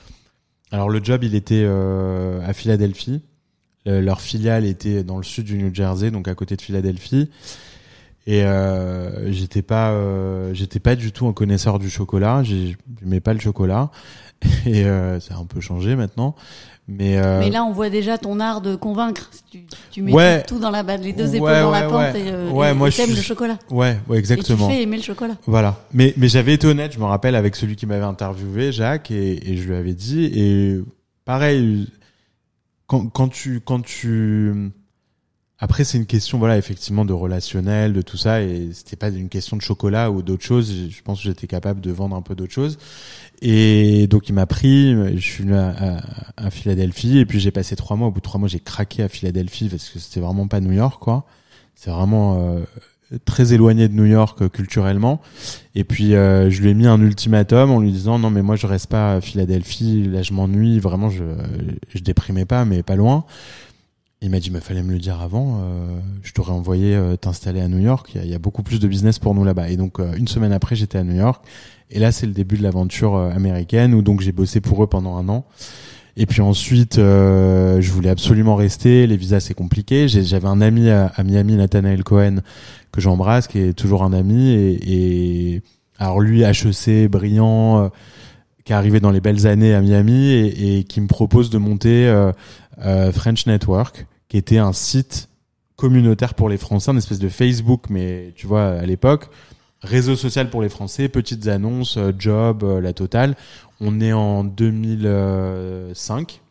Alors 0.71 0.89
le 0.89 0.99
job 1.03 1.23
il 1.23 1.35
était 1.35 1.61
euh, 1.63 2.41
à 2.43 2.53
Philadelphie. 2.53 3.21
Leur 3.85 4.19
filiale 4.19 4.65
était 4.65 5.03
dans 5.03 5.15
le 5.15 5.23
sud 5.23 5.45
du 5.45 5.57
New 5.57 5.73
Jersey 5.73 6.09
donc 6.09 6.27
à 6.27 6.33
côté 6.33 6.57
de 6.57 6.61
Philadelphie 6.61 7.29
Et 8.29 8.43
euh, 8.43 9.31
j'étais 9.31 9.61
pas, 9.61 9.91
euh, 9.91 10.53
j'étais 10.53 10.79
pas 10.79 10.95
du 10.97 11.11
tout 11.13 11.27
un 11.27 11.33
connaisseur 11.33 11.79
du 11.79 11.89
chocolat. 11.89 12.43
J'aimais 12.43 13.21
pas 13.21 13.33
le 13.33 13.39
chocolat. 13.39 13.89
Et 14.65 14.83
euh, 14.85 15.19
ça 15.21 15.35
a 15.35 15.37
un 15.37 15.45
peu 15.45 15.61
changé 15.61 15.95
maintenant. 15.95 16.35
Mais, 16.89 17.17
euh, 17.17 17.39
mais 17.39 17.49
là, 17.49 17.63
on 17.63 17.71
voit 17.71 17.89
déjà 17.89 18.17
ton 18.17 18.39
art 18.39 18.61
de 18.61 18.75
convaincre. 18.75 19.29
Tu, 19.51 19.59
tu 19.91 20.01
mets 20.01 20.13
Ouais. 20.13 20.43
tout 20.43 20.59
dans 20.59 20.69
la 20.71 20.83
les 20.97 21.11
deux 21.13 21.29
Ouais, 21.31 21.37
épaules 21.37 21.49
dans 21.49 21.71
ouais, 21.71 21.81
la 21.81 21.87
pente 21.87 22.13
ouais. 22.13 22.21
et, 22.21 22.29
euh, 22.31 22.49
et- 22.49 22.53
moi, 22.73 22.87
et 22.89 22.91
t'aimes 22.91 23.07
suis- 23.07 23.15
le 23.15 23.21
chocolat. 23.21 23.57
ouais, 23.71 23.97
ouais, 24.07 24.15
Et 24.15 24.19
exactement. 24.19 24.67
tu 24.67 24.73
fais 24.73 24.81
aimer 24.83 24.97
le 24.97 25.03
chocolat. 25.03 25.35
Voilà. 25.47 25.77
Mais, 25.93 26.13
mais 26.17 26.27
j'avais 26.29 26.53
été 26.53 26.65
honnête, 26.67 26.93
je 26.93 26.99
me 26.99 27.03
rappelle, 27.05 27.35
avec 27.35 27.55
celui 27.57 27.75
qui 27.75 27.85
m'avait 27.85 28.05
interviewé, 28.05 28.71
Jacques, 28.71 29.11
et, 29.11 29.51
et 29.51 29.57
je 29.57 29.67
lui 29.67 29.75
avais 29.75 29.93
dit, 29.93 30.25
et 30.33 30.79
pareil, 31.25 31.89
quand, 32.87 33.07
quand 33.07 33.27
tu, 33.27 33.59
quand 33.59 33.81
tu, 33.83 34.71
après, 35.59 35.83
c'est 35.83 35.97
une 35.97 36.05
question, 36.05 36.37
voilà, 36.37 36.57
effectivement, 36.57 37.03
de 37.03 37.13
relationnel, 37.13 37.93
de 37.93 38.01
tout 38.01 38.17
ça, 38.17 38.41
et 38.41 38.69
c'était 38.73 38.95
pas 38.95 39.09
une 39.09 39.29
question 39.29 39.57
de 39.57 39.61
chocolat 39.61 40.11
ou 40.11 40.21
d'autres 40.21 40.43
choses. 40.43 40.71
Je 40.89 41.01
pense 41.01 41.19
que 41.19 41.23
j'étais 41.23 41.47
capable 41.47 41.81
de 41.81 41.91
vendre 41.91 42.15
un 42.15 42.21
peu 42.21 42.35
d'autres 42.35 42.53
choses. 42.53 42.77
Et 43.41 44.07
donc, 44.07 44.29
il 44.29 44.33
m'a 44.33 44.45
pris, 44.45 44.93
je 45.15 45.19
suis 45.19 45.43
venu 45.43 45.55
à, 45.55 45.69
à, 45.69 46.01
à 46.37 46.49
Philadelphie, 46.51 47.17
et 47.17 47.25
puis 47.25 47.39
j'ai 47.39 47.51
passé 47.51 47.75
trois 47.75 47.95
mois. 47.97 48.07
Au 48.07 48.11
bout 48.11 48.19
de 48.19 48.23
trois 48.23 48.39
mois, 48.39 48.47
j'ai 48.47 48.59
craqué 48.59 49.01
à 49.01 49.09
Philadelphie 49.09 49.67
parce 49.69 49.89
que 49.89 49.99
c'était 49.99 50.19
vraiment 50.19 50.47
pas 50.47 50.59
New 50.59 50.73
York, 50.73 51.01
quoi. 51.01 51.25
C'est 51.73 51.91
vraiment 51.91 52.37
euh, 52.39 52.61
très 53.25 53.53
éloigné 53.53 53.87
de 53.87 53.93
New 53.93 54.05
York 54.05 54.41
euh, 54.41 54.49
culturellement. 54.49 55.21
Et 55.75 55.83
puis, 55.83 56.15
euh, 56.15 56.49
je 56.49 56.61
lui 56.61 56.69
ai 56.69 56.73
mis 56.73 56.87
un 56.87 56.99
ultimatum 57.01 57.71
en 57.71 57.79
lui 57.79 57.91
disant, 57.91 58.17
non, 58.19 58.29
mais 58.31 58.41
moi, 58.41 58.55
je 58.55 58.65
reste 58.65 58.87
pas 58.87 59.13
à 59.13 59.21
Philadelphie, 59.21 60.03
là, 60.03 60.23
je 60.23 60.33
m'ennuie, 60.33 60.79
vraiment, 60.79 61.09
je, 61.09 61.23
je 61.93 61.99
déprimais 61.99 62.45
pas, 62.45 62.65
mais 62.65 62.81
pas 62.83 62.95
loin. 62.95 63.25
Il 64.21 64.31
m'a 64.31 64.39
dit, 64.39 64.49
mais 64.49 64.59
fallait 64.61 64.81
me 64.81 64.91
le 64.91 64.99
dire 64.99 65.21
avant. 65.21 65.59
euh, 65.61 65.99
je 66.23 66.33
t'aurais 66.33 66.51
envoyé 66.51 66.95
euh, 66.95 67.15
t'installer 67.15 67.61
à 67.61 67.67
New 67.67 67.77
York. 67.77 68.11
Il 68.15 68.25
y, 68.29 68.33
a, 68.33 68.39
beaucoup 68.39 68.63
plus 68.63 68.79
de 68.79 68.87
business 68.87 69.19
pour 69.19 69.35
nous 69.35 69.43
là-bas. 69.43 69.69
Et 69.69 69.77
donc, 69.77 69.99
euh, 69.99 70.11
une 70.17 70.27
semaine 70.27 70.51
après, 70.51 70.75
j'étais 70.75 70.97
à 70.97 71.03
New 71.03 71.15
York. 71.15 71.45
Et 71.91 71.99
là, 71.99 72.11
c'est 72.11 72.25
le 72.25 72.33
début 72.33 72.57
de 72.57 72.63
l'aventure 72.63 73.15
euh, 73.15 73.29
américaine 73.29 73.93
où 73.93 74.01
donc 74.01 74.21
j'ai 74.21 74.31
bossé 74.31 74.59
pour 74.59 74.83
eux 74.83 74.87
pendant 74.87 75.17
un 75.17 75.29
an. 75.29 75.45
Et 76.19 76.25
puis 76.25 76.41
ensuite, 76.41 76.97
euh, 76.97 77.79
je 77.79 77.91
voulais 77.91 78.09
absolument 78.09 78.55
rester. 78.55 79.05
Les 79.05 79.17
visas, 79.17 79.39
c'est 79.39 79.53
compliqué. 79.53 80.07
J'avais 80.07 80.47
un 80.47 80.61
ami 80.61 80.89
à, 80.89 81.07
à 81.15 81.23
Miami, 81.23 81.55
Nathanael 81.55 82.03
Cohen, 82.03 82.37
que 82.91 82.99
j'embrasse, 82.99 83.47
qui 83.47 83.59
est 83.59 83.73
toujours 83.73 84.03
un 84.03 84.13
ami. 84.13 84.49
Et, 84.49 85.53
et 85.55 85.61
alors 85.99 86.19
lui, 86.19 86.41
HEC, 86.41 87.07
brillant, 87.07 87.83
euh, 87.83 87.89
qui 88.67 88.73
est 88.73 88.75
arrivé 88.75 88.99
dans 88.99 89.11
les 89.11 89.21
belles 89.21 89.47
années 89.47 89.73
à 89.73 89.79
Miami 89.79 90.27
et, 90.27 90.79
et 90.79 90.83
qui 90.83 90.99
me 90.99 91.07
propose 91.07 91.49
de 91.49 91.57
monter 91.57 92.05
euh, 92.05 92.33
euh, 92.79 93.13
French 93.13 93.47
Network, 93.47 94.07
qui 94.27 94.35
était 94.35 94.57
un 94.57 94.73
site 94.73 95.29
communautaire 95.77 96.33
pour 96.33 96.49
les 96.49 96.57
Français, 96.57 96.91
une 96.91 96.97
espèce 96.97 97.19
de 97.19 97.29
Facebook, 97.29 97.85
mais 97.89 98.33
tu 98.35 98.45
vois, 98.45 98.65
à 98.71 98.85
l'époque, 98.85 99.29
réseau 99.81 100.17
social 100.17 100.49
pour 100.49 100.61
les 100.61 100.67
Français, 100.67 101.07
petites 101.07 101.47
annonces, 101.47 101.95
euh, 101.95 102.11
job, 102.19 102.65
la 102.81 102.91
totale. 102.91 103.37
On 103.79 104.01
est 104.01 104.11
en 104.11 104.43
2005, 104.43 106.41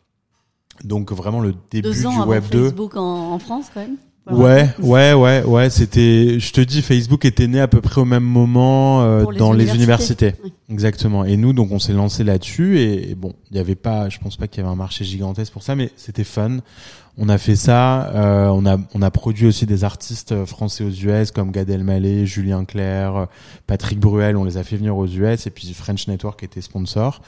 donc 0.85 1.11
vraiment 1.11 1.39
le 1.39 1.53
début 1.69 1.89
Deux 1.89 2.07
ans 2.07 2.13
du 2.13 2.15
avant 2.15 2.29
Web 2.31 2.45
2. 2.49 2.63
Facebook 2.63 2.97
en, 2.97 3.33
en 3.33 3.37
France, 3.37 3.67
quand 3.71 3.81
même. 3.81 3.97
Ouais, 4.31 4.69
ouais, 4.79 5.13
ouais, 5.13 5.43
ouais. 5.43 5.69
C'était, 5.69 6.39
je 6.39 6.51
te 6.53 6.61
dis, 6.61 6.81
Facebook 6.81 7.25
était 7.25 7.47
né 7.47 7.59
à 7.59 7.67
peu 7.67 7.81
près 7.81 8.01
au 8.01 8.05
même 8.05 8.23
moment 8.23 9.03
euh, 9.03 9.25
les 9.31 9.37
dans 9.37 9.51
les 9.53 9.73
universités. 9.75 10.33
Oui. 10.43 10.53
Exactement. 10.69 11.23
Et 11.25 11.37
nous, 11.37 11.53
donc, 11.53 11.71
on 11.71 11.79
s'est 11.79 11.93
lancé 11.93 12.23
là-dessus. 12.23 12.79
Et, 12.79 13.11
et 13.11 13.15
bon, 13.15 13.33
il 13.51 13.57
y 13.57 13.59
avait 13.59 13.75
pas, 13.75 14.09
je 14.09 14.19
pense 14.19 14.35
pas 14.37 14.47
qu'il 14.47 14.61
y 14.61 14.65
avait 14.65 14.73
un 14.73 14.77
marché 14.77 15.05
gigantesque 15.05 15.53
pour 15.53 15.63
ça, 15.63 15.75
mais 15.75 15.91
c'était 15.95 16.23
fun. 16.25 16.57
On 17.19 17.29
a 17.29 17.37
fait 17.39 17.55
ça. 17.55 18.09
euh, 18.13 18.47
on 18.49 18.65
a, 18.67 18.77
on 18.93 19.01
a 19.01 19.09
produit 19.09 19.47
aussi 19.47 19.65
des 19.65 19.83
artistes 19.83 20.33
euh, 20.33 20.45
français 20.45 20.83
aux 20.83 20.89
US 20.91 21.31
comme 21.31 21.51
Gad 21.51 21.67
Elmaleh, 21.69 22.25
Julien 22.27 22.63
Clerc, 22.63 23.15
euh, 23.15 23.25
Patrick 23.65 23.99
Bruel. 23.99 24.37
On 24.37 24.43
les 24.43 24.57
a 24.57 24.63
fait 24.63 24.75
venir 24.77 24.95
aux 24.95 25.07
US. 25.07 25.47
Et 25.47 25.49
puis 25.49 25.73
French 25.73 26.07
Network 26.07 26.43
était 26.43 26.61
sponsor. 26.61 27.21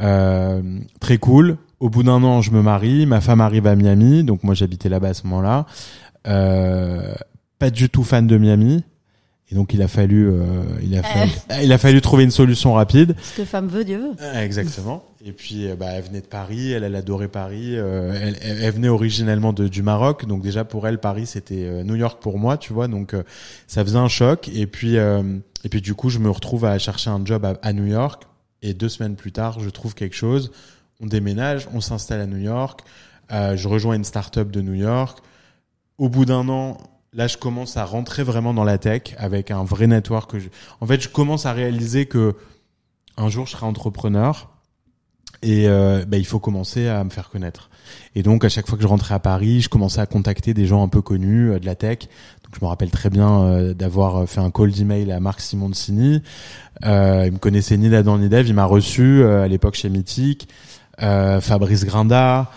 Euh, 0.00 0.62
très 1.00 1.18
cool. 1.18 1.58
Au 1.78 1.88
bout 1.88 2.02
d'un 2.02 2.22
an, 2.24 2.42
je 2.42 2.50
me 2.50 2.60
marie. 2.60 3.06
Ma 3.06 3.20
femme 3.20 3.40
arrive 3.40 3.66
à 3.68 3.76
Miami. 3.76 4.24
Donc 4.24 4.42
moi, 4.42 4.54
j'habitais 4.54 4.88
là-bas 4.88 5.08
à 5.10 5.14
ce 5.14 5.24
moment-là. 5.28 5.64
Euh, 6.26 7.14
pas 7.58 7.70
du 7.70 7.88
tout 7.88 8.04
fan 8.04 8.26
de 8.26 8.36
Miami. 8.36 8.84
Et 9.52 9.56
donc 9.56 9.74
il 9.74 9.82
a 9.82 9.88
fallu, 9.88 10.28
euh, 10.28 10.62
il 10.80 10.96
a 10.96 11.02
fallu, 11.02 11.32
il 11.64 11.72
a 11.72 11.78
fallu 11.78 12.00
trouver 12.00 12.22
une 12.22 12.30
solution 12.30 12.74
rapide. 12.74 13.16
Ce 13.20 13.38
que 13.38 13.44
femme 13.44 13.66
veut, 13.66 13.84
Dieu 13.84 13.98
veut. 13.98 14.40
Exactement. 14.40 15.04
Et 15.24 15.32
puis, 15.32 15.68
euh, 15.68 15.76
bah, 15.76 15.86
elle 15.90 16.04
venait 16.04 16.20
de 16.20 16.26
Paris, 16.26 16.70
elle, 16.70 16.84
elle 16.84 16.94
adorait 16.94 17.28
Paris. 17.28 17.76
euh, 17.76 18.18
elle, 18.22 18.36
elle, 18.42 18.72
venait 18.72 18.88
originellement 18.88 19.52
de, 19.52 19.68
du 19.68 19.82
Maroc, 19.82 20.24
donc 20.26 20.42
déjà 20.42 20.64
pour 20.64 20.86
elle, 20.86 20.98
Paris 20.98 21.26
c'était 21.26 21.82
New 21.84 21.96
York 21.96 22.22
pour 22.22 22.38
moi, 22.38 22.56
tu 22.56 22.72
vois. 22.72 22.86
Donc 22.88 23.12
euh, 23.12 23.22
ça 23.66 23.84
faisait 23.84 23.98
un 23.98 24.08
choc. 24.08 24.48
Et 24.54 24.66
puis, 24.66 24.96
euh, 24.96 25.22
et 25.64 25.68
puis 25.68 25.80
du 25.80 25.94
coup, 25.94 26.10
je 26.10 26.20
me 26.20 26.30
retrouve 26.30 26.64
à 26.64 26.78
chercher 26.78 27.10
un 27.10 27.24
job 27.24 27.44
à, 27.44 27.54
à 27.62 27.72
New 27.72 27.86
York. 27.86 28.22
Et 28.62 28.72
deux 28.72 28.88
semaines 28.88 29.16
plus 29.16 29.32
tard, 29.32 29.58
je 29.60 29.70
trouve 29.70 29.94
quelque 29.94 30.16
chose. 30.16 30.52
On 31.00 31.06
déménage, 31.06 31.68
on 31.74 31.80
s'installe 31.80 32.20
à 32.20 32.26
New 32.26 32.38
York. 32.38 32.82
Euh, 33.32 33.56
je 33.56 33.68
rejoins 33.68 33.94
une 33.94 34.04
start-up 34.04 34.50
de 34.50 34.60
New 34.60 34.74
York. 34.74 35.18
Au 36.00 36.08
bout 36.08 36.24
d'un 36.24 36.48
an, 36.48 36.78
là, 37.12 37.26
je 37.26 37.36
commence 37.36 37.76
à 37.76 37.84
rentrer 37.84 38.22
vraiment 38.22 38.54
dans 38.54 38.64
la 38.64 38.78
tech 38.78 39.14
avec 39.18 39.50
un 39.50 39.64
vrai 39.64 39.86
network. 39.86 40.30
Que 40.30 40.38
je... 40.38 40.48
En 40.80 40.86
fait, 40.86 40.98
je 40.98 41.10
commence 41.10 41.44
à 41.44 41.52
réaliser 41.52 42.06
que 42.06 42.36
un 43.18 43.28
jour, 43.28 43.44
je 43.44 43.52
serai 43.52 43.66
entrepreneur 43.66 44.48
et 45.42 45.68
euh, 45.68 46.06
bah, 46.08 46.16
il 46.16 46.24
faut 46.24 46.38
commencer 46.38 46.88
à 46.88 47.04
me 47.04 47.10
faire 47.10 47.28
connaître. 47.28 47.68
Et 48.14 48.22
donc, 48.22 48.46
à 48.46 48.48
chaque 48.48 48.66
fois 48.66 48.78
que 48.78 48.82
je 48.82 48.88
rentrais 48.88 49.14
à 49.14 49.18
Paris, 49.18 49.60
je 49.60 49.68
commençais 49.68 50.00
à 50.00 50.06
contacter 50.06 50.54
des 50.54 50.64
gens 50.64 50.82
un 50.82 50.88
peu 50.88 51.02
connus 51.02 51.50
euh, 51.50 51.58
de 51.58 51.66
la 51.66 51.74
tech. 51.74 51.98
Donc, 51.98 52.54
je 52.58 52.64
me 52.64 52.66
rappelle 52.66 52.90
très 52.90 53.10
bien 53.10 53.42
euh, 53.42 53.74
d'avoir 53.74 54.26
fait 54.26 54.40
un 54.40 54.50
call 54.50 54.70
d'email 54.70 55.12
à 55.12 55.20
Marc 55.20 55.42
Simoncini. 55.42 56.22
Euh, 56.82 57.24
il 57.26 57.32
me 57.32 57.38
connaissait 57.38 57.76
ni 57.76 57.90
d'Adam 57.90 58.16
ni 58.16 58.30
d'Ève. 58.30 58.48
Il 58.48 58.54
m'a 58.54 58.64
reçu 58.64 59.22
à 59.22 59.46
l'époque 59.48 59.74
chez 59.74 59.90
Mythique. 59.90 60.48
Fabrice 60.98 61.84
Grinda. 61.84 62.50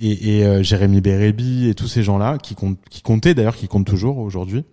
Euh, 0.00 0.04
et, 0.04 0.38
et 0.38 0.44
euh, 0.44 0.62
Jérémy 0.62 1.00
Bérébi 1.00 1.68
et 1.68 1.74
tous 1.74 1.88
ces 1.88 2.02
gens-là 2.02 2.38
qui, 2.38 2.54
comptent, 2.54 2.78
qui 2.90 3.02
comptaient 3.02 3.34
d'ailleurs, 3.34 3.56
qui 3.56 3.68
comptent 3.68 3.86
toujours 3.86 4.18
aujourd'hui. 4.18 4.64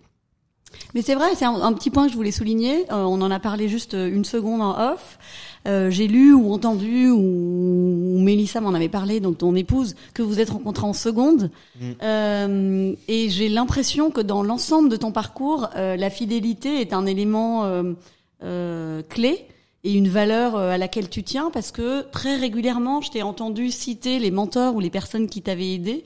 Mais 0.94 1.02
c'est 1.02 1.14
vrai, 1.14 1.28
c'est 1.34 1.44
un, 1.44 1.54
un 1.54 1.72
petit 1.72 1.90
point 1.90 2.06
que 2.06 2.12
je 2.12 2.16
voulais 2.16 2.30
souligner. 2.30 2.84
Euh, 2.92 3.04
on 3.04 3.20
en 3.22 3.30
a 3.30 3.40
parlé 3.40 3.68
juste 3.68 3.94
une 3.94 4.24
seconde 4.24 4.62
en 4.62 4.92
off. 4.92 5.18
Euh, 5.66 5.90
J'ai 5.90 6.06
lu 6.06 6.32
ou 6.32 6.52
entendu, 6.52 7.10
ou, 7.10 7.18
ou 7.18 8.20
Mélissa 8.20 8.60
m'en 8.60 8.72
avait 8.74 8.88
parlé, 8.88 9.20
donc 9.20 9.38
ton 9.38 9.54
épouse, 9.56 9.96
que 10.14 10.22
vous 10.22 10.38
êtes 10.38 10.50
rencontrés 10.50 10.86
en 10.86 10.92
seconde. 10.92 11.50
Mm. 11.80 11.84
Euh, 12.02 12.92
et 13.08 13.28
j'ai 13.30 13.48
l'impression 13.48 14.10
que 14.10 14.20
dans 14.20 14.42
l'ensemble 14.42 14.88
de 14.88 14.96
ton 14.96 15.12
parcours, 15.12 15.68
euh, 15.76 15.96
la 15.96 16.10
fidélité 16.10 16.80
est 16.80 16.92
un 16.92 17.06
élément 17.06 17.64
euh, 17.64 17.94
euh, 18.44 19.02
clé 19.08 19.46
et 19.86 19.92
une 19.92 20.08
valeur 20.08 20.56
euh, 20.56 20.70
à 20.70 20.78
laquelle 20.78 21.08
tu 21.08 21.22
tiens 21.22 21.50
parce 21.52 21.70
que 21.70 22.02
très 22.10 22.36
régulièrement, 22.36 23.00
je 23.00 23.12
t'ai 23.12 23.22
entendu 23.22 23.70
citer 23.70 24.18
les 24.18 24.32
mentors 24.32 24.74
ou 24.74 24.80
les 24.80 24.90
personnes 24.90 25.28
qui 25.28 25.42
t'avaient 25.42 25.74
aidé. 25.74 26.02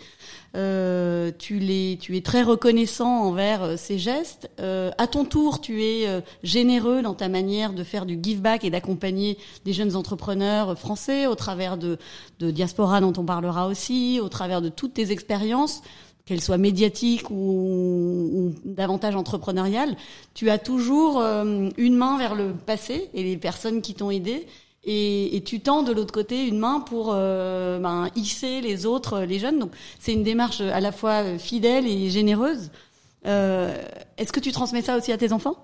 Euh, 0.55 1.31
tu, 1.39 1.59
les, 1.59 1.97
tu 1.99 2.15
es 2.17 2.21
très 2.21 2.43
reconnaissant 2.43 3.23
envers 3.23 3.63
euh, 3.63 3.77
ces 3.79 3.99
gestes. 3.99 4.51
Euh, 4.61 4.91
à 4.99 5.07
ton 5.07 5.25
tour, 5.25 5.63
tu 5.63 5.83
es 5.83 6.07
euh, 6.07 6.21
généreux 6.43 7.01
dans 7.01 7.15
ta 7.15 7.29
manière 7.29 7.73
de 7.73 7.83
faire 7.83 8.05
du 8.05 8.19
give 8.23 8.43
back 8.43 8.65
et 8.65 8.71
d'accompagner 8.71 9.39
des 9.65 9.73
jeunes 9.73 9.97
entrepreneurs 9.97 10.79
français 10.79 11.27
au 11.27 11.35
travers 11.35 11.79
de, 11.79 11.97
de 12.39 12.51
diaspora 12.51 13.01
dont 13.01 13.15
on 13.17 13.25
parlera 13.25 13.67
aussi, 13.67 14.21
au 14.23 14.29
travers 14.29 14.61
de 14.61 14.69
toutes 14.69 14.93
tes 14.93 15.11
expériences 15.11 15.81
qu'elles 16.31 16.41
soient 16.41 16.59
médiatiques 16.59 17.29
ou, 17.31 17.35
ou 17.35 18.55
davantage 18.65 19.17
entrepreneuriales, 19.17 19.97
tu 20.33 20.49
as 20.49 20.59
toujours 20.59 21.21
euh, 21.21 21.69
une 21.77 21.97
main 21.97 22.19
vers 22.19 22.37
le 22.37 22.53
passé 22.53 23.11
et 23.15 23.25
les 23.25 23.37
personnes 23.37 23.83
qui 23.83 23.95
t'ont 23.95 24.13
aidé. 24.13 24.47
Et, 24.85 25.37
et, 25.37 25.43
tu 25.43 25.59
tends 25.61 25.83
de 25.83 25.93
l'autre 25.93 26.15
côté 26.15 26.47
une 26.47 26.59
main 26.59 26.79
pour 26.79 27.11
euh, 27.13 27.81
ben, 27.81 28.09
hisser 28.15 28.61
les 28.61 28.87
autres, 28.87 29.23
les 29.23 29.41
jeunes. 29.41 29.59
Donc 29.59 29.73
c'est 29.99 30.13
une 30.13 30.23
démarche 30.23 30.61
à 30.61 30.79
la 30.81 30.93
fois 30.93 31.37
fidèle 31.37 31.85
et 31.89 32.09
généreuse. 32.11 32.71
Euh, 33.27 33.77
Est-ce 34.17 34.33
que 34.33 34.41
tu 34.41 34.53
transmets 34.53 34.83
ça 34.83 34.97
aussi 34.97 35.11
à 35.11 35.19
tes 35.19 35.33
enfants? 35.33 35.57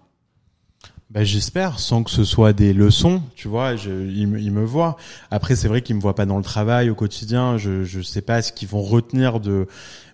Ben, 1.09 1.23
J'espère, 1.23 1.79
sans 1.79 2.03
que 2.03 2.11
ce 2.11 2.25
soit 2.25 2.53
des 2.53 2.73
leçons, 2.75 3.23
tu 3.37 3.47
vois, 3.47 3.77
je, 3.77 3.91
ils, 3.91 4.27
me- 4.27 4.41
ils 4.41 4.51
me 4.53 4.65
voient. 4.65 4.97
Après, 5.31 5.55
c'est 5.55 5.69
vrai 5.69 5.81
qu'ils 5.81 5.95
me 5.97 6.01
voient 6.01 6.17
pas 6.17 6.27
dans 6.27 6.37
le 6.37 6.43
travail 6.43 6.91
au 6.91 6.97
quotidien, 6.97 7.57
je 7.59 7.85
je 7.85 8.01
sais 8.03 8.23
pas 8.23 8.43
ce 8.43 8.53
qu'ils 8.53 8.69
vont 8.69 8.83
retenir 8.83 9.39
de... 9.39 9.69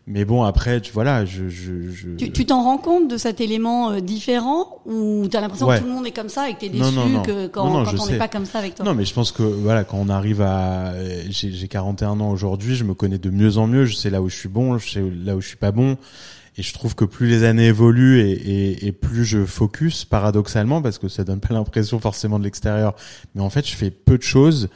Mais 0.08 0.24
bon, 0.24 0.42
après, 0.42 0.80
tu 0.80 0.90
vois 0.92 1.04
là, 1.04 1.24
je... 1.24 1.48
je, 1.48 1.88
je... 1.90 2.08
Tu 2.26 2.44
t'en 2.44 2.62
rends 2.64 2.76
compte 2.78 3.08
de 3.08 3.16
cet 3.16 3.40
élément 3.40 3.92
euh, 3.92 4.00
différent 4.00 4.80
ou 4.84 5.28
tu 5.30 5.36
as 5.36 5.40
l'impression 5.40 5.68
Ouais. 5.68 5.76
que 5.76 5.82
tout 5.82 5.88
le 5.88 5.94
monde 5.94 6.06
est 6.06 6.10
comme 6.10 6.28
ça 6.28 6.50
et 6.50 6.54
que 6.54 6.58
tu 6.60 6.66
es 6.66 6.68
déçu 6.70 6.82
Non, 6.82 6.90
non, 6.90 7.08
non. 7.08 7.22
que 7.22 7.46
quand, 7.46 7.84
quand 7.84 8.00
on 8.00 8.06
n'est 8.08 8.18
pas 8.18 8.26
comme 8.26 8.44
ça 8.44 8.58
avec 8.58 8.74
toi? 8.74 8.84
Non, 8.84 8.94
mais 8.94 9.04
je 9.04 9.14
pense 9.14 9.30
que 9.30 9.44
voilà, 9.44 9.84
quand 9.84 9.98
on 9.98 10.08
arrive 10.08 10.40
à, 10.42 10.92
j'ai 11.30 11.52
j'ai 11.52 11.68
41 11.68 12.18
ans 12.18 12.30
aujourd'hui, 12.32 12.74
je 12.74 12.82
me 12.82 12.94
connais 12.94 13.18
de 13.18 13.30
mieux 13.30 13.58
en 13.58 13.68
mieux. 13.68 13.84
Je 13.84 13.94
sais 13.94 14.10
là 14.10 14.20
où 14.20 14.28
je 14.28 14.34
suis 14.36 14.48
bon, 14.48 14.76
je 14.78 14.90
sais 14.90 15.02
là 15.24 15.36
où 15.36 15.40
je 15.40 15.46
suis 15.46 15.56
pas 15.56 15.70
bon, 15.70 15.96
et 16.58 16.62
je 16.62 16.72
trouve 16.74 16.96
que 16.96 17.04
plus 17.04 17.28
les 17.28 17.44
années 17.44 17.66
évoluent 17.68 18.22
et, 18.22 18.32
et, 18.32 18.86
et 18.88 18.92
plus 18.92 19.24
je 19.24 19.44
focus, 19.44 20.04
paradoxalement, 20.04 20.82
parce 20.82 20.98
que 20.98 21.06
ça 21.06 21.22
donne 21.22 21.38
pas 21.40 21.54
l'impression 21.54 22.00
forcément 22.00 22.40
de 22.40 22.44
l'extérieur, 22.44 22.94
mais 23.36 23.40
en 23.42 23.50
fait, 23.50 23.68
je 23.68 23.76
fais 23.76 23.90
peu 23.92 24.18
de 24.18 24.22
choses, 24.24 24.68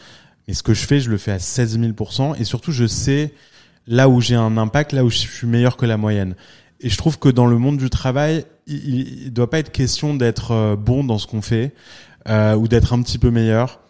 mais 0.46 0.54
ce 0.54 0.62
que 0.62 0.72
je 0.72 0.86
fais, 0.86 1.00
je 1.00 1.10
le 1.10 1.18
fais 1.18 1.32
à 1.32 1.40
16 1.40 1.80
000% 1.80 2.36
et 2.40 2.44
surtout, 2.44 2.70
je 2.70 2.86
sais 2.86 3.32
là 3.86 4.08
où 4.08 4.20
j'ai 4.20 4.34
un 4.34 4.56
impact, 4.56 4.92
là 4.92 5.04
où 5.04 5.10
je 5.10 5.18
suis 5.18 5.46
meilleur 5.46 5.76
que 5.76 5.86
la 5.86 5.96
moyenne. 5.96 6.34
Et 6.80 6.90
je 6.90 6.96
trouve 6.96 7.18
que 7.18 7.28
dans 7.28 7.46
le 7.46 7.58
monde 7.58 7.78
du 7.78 7.90
travail, 7.90 8.44
il, 8.66 9.24
ne 9.26 9.30
doit 9.30 9.48
pas 9.48 9.58
être 9.58 9.72
question 9.72 10.14
d'être 10.14 10.52
euh, 10.52 10.76
bon 10.76 11.04
dans 11.04 11.18
ce 11.18 11.26
qu'on 11.26 11.42
fait 11.42 11.72
euh, 12.28 12.54
ou 12.54 12.68
d'être 12.68 12.92
un 12.92 13.02
petit 13.02 13.18
peu 13.18 13.30
meilleur. 13.30 13.80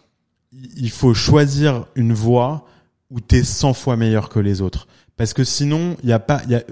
Il 0.77 0.89
faut 0.89 1.13
choisir 1.13 1.85
une 1.95 2.13
voie 2.13 2.65
où 3.09 3.19
tu 3.19 3.37
es 3.37 3.43
100 3.43 3.73
fois 3.73 3.97
meilleur 3.97 4.29
que 4.29 4.39
les 4.39 4.61
autres. 4.61 4.87
Parce 5.17 5.33
que 5.33 5.43
sinon, 5.43 5.97
il 6.03 6.09
y 6.09 6.13
a 6.13 6.19
pas, 6.19 6.41
il 6.45 6.51
y 6.51 6.55
a, 6.55 6.63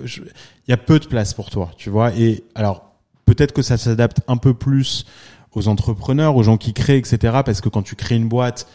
y 0.67 0.71
a 0.71 0.77
peu 0.77 0.99
de 0.99 1.07
place 1.07 1.33
pour 1.33 1.49
toi, 1.49 1.71
tu 1.77 1.89
vois. 1.89 2.13
Et 2.15 2.43
alors, 2.53 2.95
peut-être 3.25 3.53
que 3.53 3.61
ça 3.61 3.77
s'adapte 3.77 4.21
un 4.27 4.37
peu 4.37 4.53
plus 4.53 5.05
aux 5.51 5.67
entrepreneurs, 5.67 6.35
aux 6.35 6.43
gens 6.43 6.57
qui 6.57 6.73
créent, 6.73 6.97
etc. 6.97 7.41
Parce 7.45 7.61
que 7.61 7.69
quand 7.69 7.81
tu 7.81 7.95
crées 7.95 8.15
une 8.15 8.27
boîte, 8.27 8.67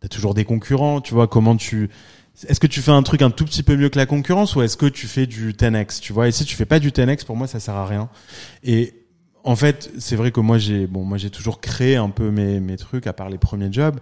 tu 0.00 0.06
as 0.06 0.08
toujours 0.08 0.34
des 0.34 0.44
concurrents, 0.44 1.00
tu 1.00 1.14
vois, 1.14 1.26
comment 1.26 1.56
tu... 1.56 1.90
Est-ce 2.48 2.58
que 2.58 2.66
tu 2.66 2.80
fais 2.80 2.90
un 2.90 3.02
truc 3.02 3.22
un 3.22 3.30
tout 3.30 3.44
petit 3.44 3.62
peu 3.62 3.76
mieux 3.76 3.88
que 3.88 3.98
la 3.98 4.06
concurrence 4.06 4.56
ou 4.56 4.62
est-ce 4.62 4.76
que 4.76 4.86
tu 4.86 5.06
fais 5.06 5.26
du 5.26 5.52
10x, 5.52 6.00
tu 6.00 6.12
vois? 6.12 6.28
Et 6.28 6.32
si 6.32 6.44
tu 6.44 6.56
fais 6.56 6.64
pas 6.64 6.80
du 6.80 6.90
10x, 6.90 7.24
pour 7.24 7.36
moi, 7.36 7.46
ça 7.46 7.60
sert 7.60 7.74
à 7.74 7.86
rien. 7.86 8.08
Et 8.64 8.94
en 9.44 9.56
fait, 9.56 9.90
c'est 9.98 10.16
vrai 10.16 10.32
que 10.32 10.40
moi, 10.40 10.58
j'ai 10.58 10.86
bon, 10.86 11.04
moi, 11.04 11.16
j'ai 11.16 11.30
toujours 11.30 11.60
créé 11.60 11.96
un 11.96 12.10
peu 12.10 12.30
mes, 12.30 12.58
mes 12.60 12.76
trucs 12.76 13.06
à 13.06 13.12
part 13.12 13.28
les 13.28 13.38
premiers 13.38 13.72
jobs. 13.72 14.00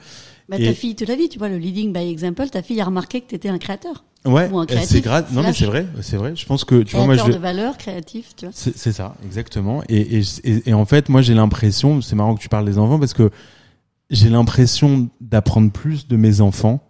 Bah, 0.48 0.56
ta 0.58 0.72
fille 0.72 0.94
te 0.94 1.04
l'a 1.04 1.16
dit, 1.16 1.28
tu 1.28 1.38
vois, 1.38 1.48
le 1.48 1.58
leading 1.58 1.92
by 1.92 2.10
example, 2.10 2.48
ta 2.48 2.62
fille 2.62 2.80
a 2.80 2.84
remarqué 2.84 3.20
que 3.20 3.28
tu 3.28 3.34
étais 3.34 3.48
un 3.48 3.58
créateur. 3.58 4.04
Ouais, 4.24 4.48
c'est 4.84 5.00
grave. 5.00 5.26
Non, 5.32 5.42
mais 5.42 5.52
c'est 5.52 5.66
vrai, 5.66 5.86
c'est 6.00 6.16
vrai. 6.16 6.34
Je 6.36 6.46
pense 6.46 6.64
que 6.64 6.82
tu 6.82 6.96
vois, 6.96 7.06
moi, 7.06 7.16
je 7.16 7.24
de 7.24 7.38
valeur, 7.38 7.76
créatif, 7.76 8.36
tu 8.36 8.46
vois. 8.46 8.54
C'est 8.54 8.92
ça, 8.92 9.16
exactement. 9.24 9.82
Et, 9.88 10.20
et, 10.20 10.68
et, 10.68 10.74
en 10.74 10.84
fait, 10.84 11.08
moi, 11.08 11.22
j'ai 11.22 11.34
l'impression, 11.34 12.00
c'est 12.00 12.14
marrant 12.14 12.34
que 12.34 12.40
tu 12.40 12.48
parles 12.48 12.64
des 12.64 12.78
enfants 12.78 12.98
parce 12.98 13.14
que 13.14 13.30
j'ai 14.10 14.28
l'impression 14.28 15.08
d'apprendre 15.20 15.72
plus 15.72 16.06
de 16.06 16.16
mes 16.16 16.40
enfants 16.40 16.88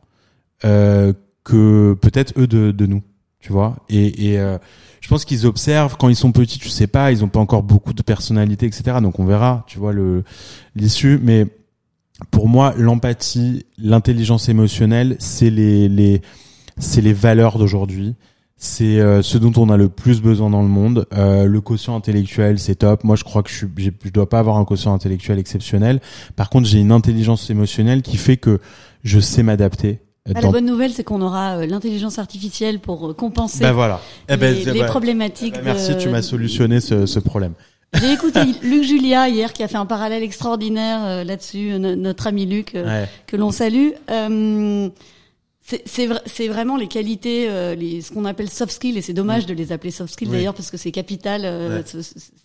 euh, 0.64 1.12
que 1.44 1.94
peut-être 2.00 2.32
eux 2.38 2.46
de, 2.46 2.70
de, 2.70 2.86
nous, 2.86 3.02
tu 3.40 3.52
vois. 3.52 3.76
Et, 3.88 4.30
et 4.30 4.38
euh, 4.38 4.58
je 5.00 5.08
pense 5.08 5.24
qu'ils 5.24 5.46
observent 5.46 5.96
quand 5.96 6.08
ils 6.08 6.16
sont 6.16 6.32
petits, 6.32 6.58
tu 6.58 6.68
sais 6.68 6.86
pas, 6.86 7.12
ils 7.12 7.24
ont 7.24 7.28
pas 7.28 7.40
encore 7.40 7.62
beaucoup 7.62 7.92
de 7.92 8.02
personnalité, 8.02 8.66
etc. 8.66 8.98
Donc 9.02 9.18
on 9.18 9.24
verra, 9.24 9.64
tu 9.66 9.78
vois, 9.78 9.92
le 9.92 10.22
l'issue. 10.76 11.18
Mais 11.22 11.46
pour 12.30 12.48
moi, 12.48 12.74
l'empathie, 12.76 13.66
l'intelligence 13.78 14.48
émotionnelle, 14.48 15.16
c'est 15.18 15.50
les, 15.50 15.88
les 15.88 16.22
c'est 16.78 17.00
les 17.00 17.12
valeurs 17.12 17.58
d'aujourd'hui. 17.58 18.14
C'est 18.56 19.00
euh, 19.00 19.22
ce 19.22 19.38
dont 19.38 19.52
on 19.56 19.70
a 19.70 19.76
le 19.76 19.88
plus 19.88 20.22
besoin 20.22 20.48
dans 20.48 20.62
le 20.62 20.68
monde. 20.68 21.06
Euh, 21.14 21.46
le 21.46 21.60
quotient 21.60 21.96
intellectuel, 21.96 22.60
c'est 22.60 22.76
top. 22.76 23.02
Moi, 23.02 23.16
je 23.16 23.24
crois 23.24 23.42
que 23.42 23.50
je, 23.50 23.56
suis, 23.56 23.66
je 23.76 24.10
dois 24.10 24.28
pas 24.28 24.38
avoir 24.38 24.56
un 24.56 24.64
quotient 24.64 24.94
intellectuel 24.94 25.40
exceptionnel. 25.40 26.00
Par 26.36 26.48
contre, 26.48 26.68
j'ai 26.68 26.78
une 26.78 26.92
intelligence 26.92 27.50
émotionnelle 27.50 28.02
qui 28.02 28.16
fait 28.16 28.36
que 28.36 28.60
je 29.02 29.18
sais 29.18 29.42
m'adapter. 29.42 29.98
Bah, 30.28 30.40
la 30.40 30.50
bonne 30.50 30.66
nouvelle, 30.66 30.92
c'est 30.92 31.02
qu'on 31.02 31.20
aura 31.20 31.58
euh, 31.58 31.66
l'intelligence 31.66 32.18
artificielle 32.18 32.78
pour 32.78 33.16
compenser 33.16 33.60
ben 33.60 33.72
voilà. 33.72 34.00
Eh 34.28 34.36
ben, 34.36 34.54
les, 34.54 34.72
les 34.72 34.84
problématiques. 34.84 35.54
Ben, 35.54 35.64
merci, 35.64 35.96
tu 35.98 36.08
m'as 36.08 36.22
solutionné 36.22 36.80
ce, 36.80 37.06
ce 37.06 37.18
problème. 37.18 37.54
J'ai 38.00 38.12
écouté 38.12 38.40
Luc 38.62 38.84
Julia 38.84 39.28
hier 39.28 39.52
qui 39.52 39.62
a 39.62 39.68
fait 39.68 39.76
un 39.76 39.86
parallèle 39.86 40.22
extraordinaire 40.22 41.24
là-dessus, 41.24 41.78
notre 41.78 42.26
ami 42.26 42.46
Luc 42.46 42.76
que 43.26 43.36
l'on 43.36 43.50
salue. 43.50 43.90
Euh, 44.10 44.88
c'est 45.64 46.48
vraiment 46.48 46.76
les 46.76 46.88
qualités, 46.88 47.46
euh, 47.48 47.74
les, 47.74 48.02
ce 48.02 48.12
qu'on 48.12 48.24
appelle 48.24 48.50
soft 48.50 48.72
skills, 48.72 48.98
et 48.98 49.02
c'est 49.02 49.12
dommage 49.12 49.44
mm. 49.44 49.46
de 49.46 49.54
les 49.54 49.72
appeler 49.72 49.92
soft 49.92 50.12
skills 50.12 50.28
d'ailleurs 50.28 50.54
parce 50.54 50.70
que 50.70 50.76
c'est 50.76 50.90
capital, 50.90 51.42
euh, 51.44 51.82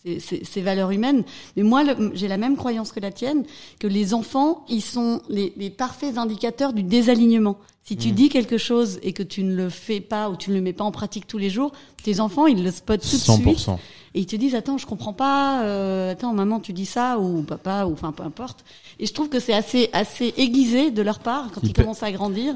ces 0.03 0.61
valeurs 0.61 0.91
humaines. 0.91 1.23
Mais 1.55 1.63
moi, 1.63 1.83
j'ai 2.13 2.27
la 2.27 2.37
même 2.37 2.55
croyance 2.55 2.91
que 2.91 2.99
la 2.99 3.11
tienne, 3.11 3.43
que 3.79 3.87
les 3.87 4.13
enfants, 4.13 4.65
ils 4.69 4.81
sont 4.81 5.21
les, 5.29 5.51
les 5.57 5.69
parfaits 5.69 6.17
indicateurs 6.17 6.73
du 6.73 6.83
désalignement. 6.83 7.57
Si 7.83 7.95
tu 7.95 8.09
mm. 8.09 8.11
dis 8.11 8.29
quelque 8.29 8.57
chose 8.57 8.99
et 9.01 9.13
que 9.13 9.23
tu 9.23 9.43
ne 9.43 9.55
le 9.55 9.69
fais 9.69 10.01
pas 10.01 10.29
ou 10.29 10.35
tu 10.35 10.51
ne 10.51 10.55
le 10.55 10.61
mets 10.61 10.73
pas 10.73 10.83
en 10.83 10.91
pratique 10.91 11.25
tous 11.25 11.37
les 11.37 11.49
jours, 11.49 11.71
tes 12.03 12.19
enfants, 12.19 12.45
ils 12.45 12.61
le 12.61 12.71
spotent 12.71 13.01
tout 13.01 13.15
de 13.15 13.53
suite. 13.53 13.69
Et 14.13 14.21
ils 14.21 14.25
te 14.25 14.35
disent, 14.35 14.55
attends, 14.55 14.77
je 14.77 14.85
comprends 14.85 15.13
pas, 15.13 15.63
euh, 15.63 16.11
attends, 16.11 16.33
maman, 16.33 16.59
tu 16.59 16.73
dis 16.73 16.85
ça, 16.85 17.19
ou 17.19 17.43
papa, 17.43 17.85
ou 17.85 17.93
enfin, 17.93 18.11
peu 18.11 18.23
importe. 18.23 18.65
Et 18.99 19.05
je 19.05 19.13
trouve 19.13 19.29
que 19.29 19.39
c'est 19.39 19.53
assez, 19.53 19.89
assez 19.93 20.33
aiguisé 20.37 20.91
de 20.91 21.01
leur 21.01 21.19
part 21.19 21.49
quand 21.53 21.61
ils 21.63 21.73
commencent 21.73 22.03
à 22.03 22.11
grandir 22.11 22.55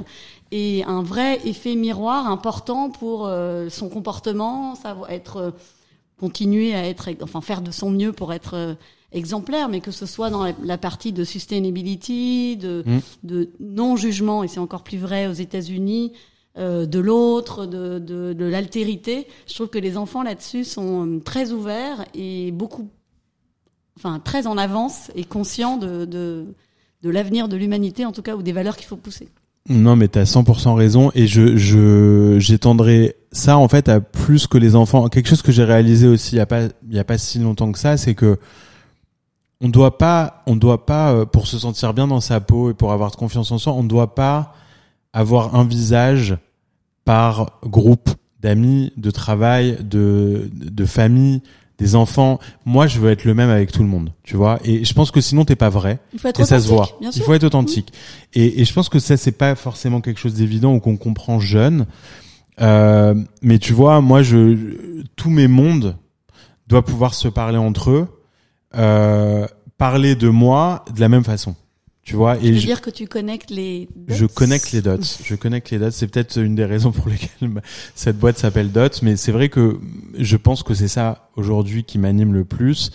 et 0.52 0.84
un 0.84 1.02
vrai 1.02 1.40
effet 1.48 1.76
miroir 1.76 2.28
important 2.28 2.90
pour 2.90 3.26
euh, 3.26 3.70
son 3.70 3.90
comportement, 3.90 4.76
ça 4.76 4.94
va 4.94 5.10
être 5.10 5.38
euh, 5.38 5.52
continuer 6.20 6.76
à 6.76 6.86
être, 6.88 7.10
enfin 7.22 7.42
faire 7.42 7.62
de 7.62 7.72
son 7.72 7.90
mieux 7.90 8.12
pour 8.12 8.34
être 8.34 8.56
euh, 8.56 8.74
exemplaire, 9.14 9.70
mais 9.70 9.80
que 9.80 9.92
ce 9.92 10.06
soit 10.06 10.30
dans 10.30 10.54
la, 10.62 10.78
partie 10.78 11.14
de 11.14 11.24
sustainability, 11.24 12.58
de, 12.58 12.84
mmh. 12.86 13.00
de 13.24 13.50
non 13.60 13.96
jugement, 13.96 14.44
et 14.44 14.50
c'est 14.50 14.60
encore 14.60 14.84
plus 14.84 14.98
vrai 14.98 15.28
aux 15.28 15.34
États-Unis, 15.34 16.14
de 16.58 17.00
l'autre, 17.00 17.66
de, 17.66 17.98
de, 17.98 18.34
de 18.34 18.46
l'altérité. 18.46 19.26
Je 19.48 19.54
trouve 19.54 19.70
que 19.70 19.80
les 19.80 19.96
enfants 19.96 20.22
là-dessus 20.22 20.66
sont 20.66 21.22
très 21.24 21.54
ouverts 21.54 22.06
et 22.14 22.52
beaucoup, 22.52 22.90
enfin 23.98 24.20
très 24.20 24.48
en 24.48 24.58
avance 24.58 25.12
et 25.16 25.24
conscients 25.24 25.78
de, 25.78 26.04
de, 26.04 26.46
de 27.04 27.10
l'avenir 27.10 27.48
de 27.48 27.56
l'humanité, 27.56 28.06
en 28.06 28.12
tout 28.12 28.22
cas, 28.22 28.36
ou 28.36 28.44
des 28.44 28.52
valeurs 28.52 28.76
qu'il 28.76 28.88
faut 28.88 28.98
pousser. 28.98 29.30
Non, 29.70 29.96
mais 29.96 30.08
t'as 30.08 30.24
100% 30.24 30.74
raison 30.74 31.12
et 31.14 31.28
je 31.28 31.56
je 31.56 32.38
j'étendrai 32.40 33.16
ça 33.32 33.58
en 33.58 33.68
fait 33.68 33.90
à 33.90 34.02
plus 34.02 34.48
que 34.48 34.58
les 34.58 34.76
enfants. 34.76 35.08
Quelque 35.08 35.30
chose 35.30 35.44
que 35.44 35.52
j'ai 35.52 35.64
réalisé 35.64 36.08
aussi 36.08 36.36
il 36.36 36.40
y 36.40 36.42
a 36.42 36.48
pas 36.48 36.64
il 36.64 36.96
y 36.96 37.00
a 37.00 37.04
pas 37.04 37.18
si 37.20 37.38
longtemps 37.40 37.72
que 37.72 37.78
ça, 37.78 37.96
c'est 37.96 38.16
que 38.16 38.40
on 39.62 39.70
doit 39.70 40.00
pas 40.00 40.42
on 40.48 40.56
doit 40.56 40.86
pas 40.86 41.14
euh, 41.14 41.26
pour 41.26 41.46
se 41.46 41.60
sentir 41.60 41.94
bien 41.94 42.08
dans 42.08 42.22
sa 42.22 42.42
peau 42.42 42.72
et 42.72 42.74
pour 42.74 42.92
avoir 42.92 43.12
confiance 43.12 43.52
en 43.52 43.60
soi, 43.60 43.74
on 43.74 43.84
ne 43.84 43.88
doit 43.88 44.16
pas 44.16 44.56
avoir 45.14 45.56
un 45.56 45.64
visage 45.64 46.38
par 47.06 47.60
groupe 47.64 48.10
d'amis, 48.40 48.92
de 48.98 49.12
travail, 49.12 49.78
de 49.84 50.50
de 50.54 50.86
famille, 50.86 51.44
des 51.82 51.96
enfants. 51.96 52.40
Moi, 52.64 52.86
je 52.86 53.00
veux 53.00 53.10
être 53.10 53.26
le 53.26 53.34
même 53.34 53.50
avec 53.50 53.72
tout 53.72 53.82
le 53.82 53.90
monde, 53.90 54.14
tu 54.24 54.36
vois. 54.36 54.60
Et 54.64 54.86
je 54.86 54.94
pense 54.94 55.10
que 55.10 55.20
sinon, 55.20 55.46
t'es 55.46 55.56
pas 55.56 55.70
vrai. 55.70 56.00
Il 56.14 56.20
faut 56.20 56.28
être 56.28 56.40
et 56.40 56.46
ça 56.46 56.60
se 56.60 56.68
voit. 56.68 56.90
Il 57.02 57.22
faut 57.24 57.34
être 57.34 57.44
authentique. 57.44 57.92
Et, 58.34 58.62
et, 58.62 58.66
je 58.66 58.74
pense 58.74 58.88
que 58.88 59.00
ça, 59.00 59.18
c'est 59.18 59.32
pas 59.32 59.56
forcément 59.56 60.00
quelque 60.00 60.20
chose 60.20 60.36
d'évident 60.36 60.76
ou 60.76 60.80
qu'on 60.80 60.96
comprend 60.96 61.40
jeune. 61.40 61.88
Euh, 62.62 63.16
mais 63.42 63.58
tu 63.58 63.74
vois, 63.74 64.00
moi, 64.00 64.22
je, 64.22 65.02
tous 65.16 65.32
mes 65.32 65.48
mondes 65.48 65.98
doivent 66.68 66.84
pouvoir 66.84 67.16
se 67.16 67.28
parler 67.28 67.58
entre 67.58 67.90
eux, 67.90 68.08
euh, 68.76 69.48
parler 69.80 70.16
de 70.16 70.30
moi 70.30 70.86
de 70.94 71.00
la 71.00 71.10
même 71.10 71.24
façon. 71.24 71.56
Tu 72.04 72.16
vois, 72.16 72.38
et 72.38 72.56
je, 72.56 72.66
dire 72.66 72.82
que 72.82 72.90
tu 72.90 73.08
connectes 73.08 73.52
les 73.52 73.88
dots. 73.96 74.16
Je 74.16 74.26
connecte 74.26 74.72
les 74.72 74.82
dots. 74.82 74.98
Je 75.24 75.36
connecte 75.36 75.70
les 75.70 75.78
dots. 75.78 75.92
C'est 75.92 76.08
peut-être 76.08 76.38
une 76.38 76.56
des 76.56 76.66
raisons 76.66 76.92
pour 76.92 77.08
lesquelles 77.08 77.62
cette 77.94 78.18
boîte 78.18 78.40
s'appelle 78.40 78.72
Dots, 78.72 79.02
mais 79.04 79.16
c'est 79.16 79.32
vrai 79.32 79.50
que 79.50 79.80
je 80.18 80.38
pense 80.38 80.64
que 80.64 80.74
c'est 80.74 80.88
ça 80.88 81.30
aujourd'hui 81.36 81.84
qui 81.84 82.00
m'anime 82.00 82.34
le 82.34 82.44
plus. 82.44 82.92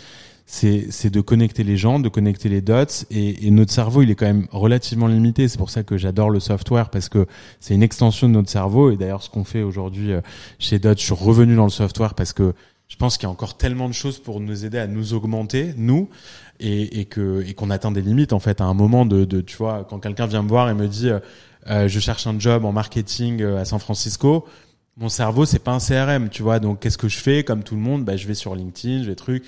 C'est, 0.48 0.86
c'est 0.90 1.10
de 1.10 1.20
connecter 1.20 1.64
les 1.64 1.76
gens, 1.76 1.98
de 1.98 2.08
connecter 2.08 2.48
les 2.48 2.60
dots. 2.60 2.84
Et, 3.10 3.46
et 3.46 3.50
notre 3.50 3.72
cerveau, 3.72 4.02
il 4.02 4.10
est 4.10 4.16
quand 4.16 4.26
même 4.26 4.48
relativement 4.50 5.06
limité. 5.06 5.46
C'est 5.46 5.58
pour 5.58 5.70
ça 5.70 5.84
que 5.84 5.96
j'adore 5.96 6.30
le 6.30 6.40
software 6.40 6.90
parce 6.90 7.08
que 7.08 7.26
c'est 7.60 7.74
une 7.74 7.82
extension 7.82 8.28
de 8.28 8.34
notre 8.34 8.50
cerveau. 8.50 8.90
Et 8.90 8.96
d'ailleurs, 8.96 9.22
ce 9.22 9.30
qu'on 9.30 9.44
fait 9.44 9.62
aujourd'hui 9.62 10.12
euh, 10.12 10.20
chez 10.58 10.80
Dots, 10.80 10.94
je 10.96 11.02
suis 11.02 11.14
revenu 11.14 11.54
dans 11.54 11.64
le 11.64 11.70
software 11.70 12.14
parce 12.14 12.32
que 12.32 12.54
je 12.88 12.96
pense 12.96 13.16
qu'il 13.16 13.26
y 13.26 13.26
a 13.26 13.32
encore 13.32 13.56
tellement 13.56 13.88
de 13.88 13.94
choses 13.94 14.18
pour 14.18 14.40
nous 14.40 14.64
aider 14.64 14.78
à 14.78 14.86
nous 14.86 15.12
augmenter, 15.14 15.74
nous 15.76 16.08
et, 16.60 17.00
et 17.00 17.04
que 17.04 17.42
et 17.46 17.54
qu'on 17.54 17.70
atteint 17.70 17.90
des 17.90 18.02
limites 18.02 18.32
en 18.32 18.38
fait 18.38 18.60
à 18.60 18.64
un 18.64 18.74
moment 18.74 19.06
de, 19.06 19.24
de 19.24 19.40
tu 19.40 19.56
vois 19.56 19.86
quand 19.88 19.98
quelqu'un 19.98 20.26
vient 20.26 20.42
me 20.42 20.48
voir 20.48 20.70
et 20.70 20.74
me 20.74 20.86
dit 20.86 21.10
euh, 21.10 21.18
euh 21.68 21.88
je 21.88 22.00
cherche 22.00 22.26
un 22.26 22.38
job 22.38 22.64
en 22.64 22.72
marketing 22.72 23.42
euh, 23.42 23.60
à 23.60 23.64
San 23.64 23.78
Francisco 23.78 24.46
mon 24.96 25.08
cerveau 25.08 25.44
c'est 25.44 25.58
pas 25.58 25.72
un 25.72 25.78
CRM 25.78 26.28
tu 26.30 26.42
vois. 26.42 26.60
Donc 26.60 26.80
qu'est-ce 26.80 26.98
que 26.98 27.08
je 27.08 27.18
fais? 27.18 27.44
Comme 27.44 27.62
tout 27.62 27.74
le 27.74 27.80
monde 27.80 28.04
bah 28.04 28.16
je 28.16 28.26
vais 28.26 28.34
sur 28.34 28.54
LinkedIn 28.54 29.02
je 29.02 29.08
vais 29.08 29.14
truc 29.16 29.44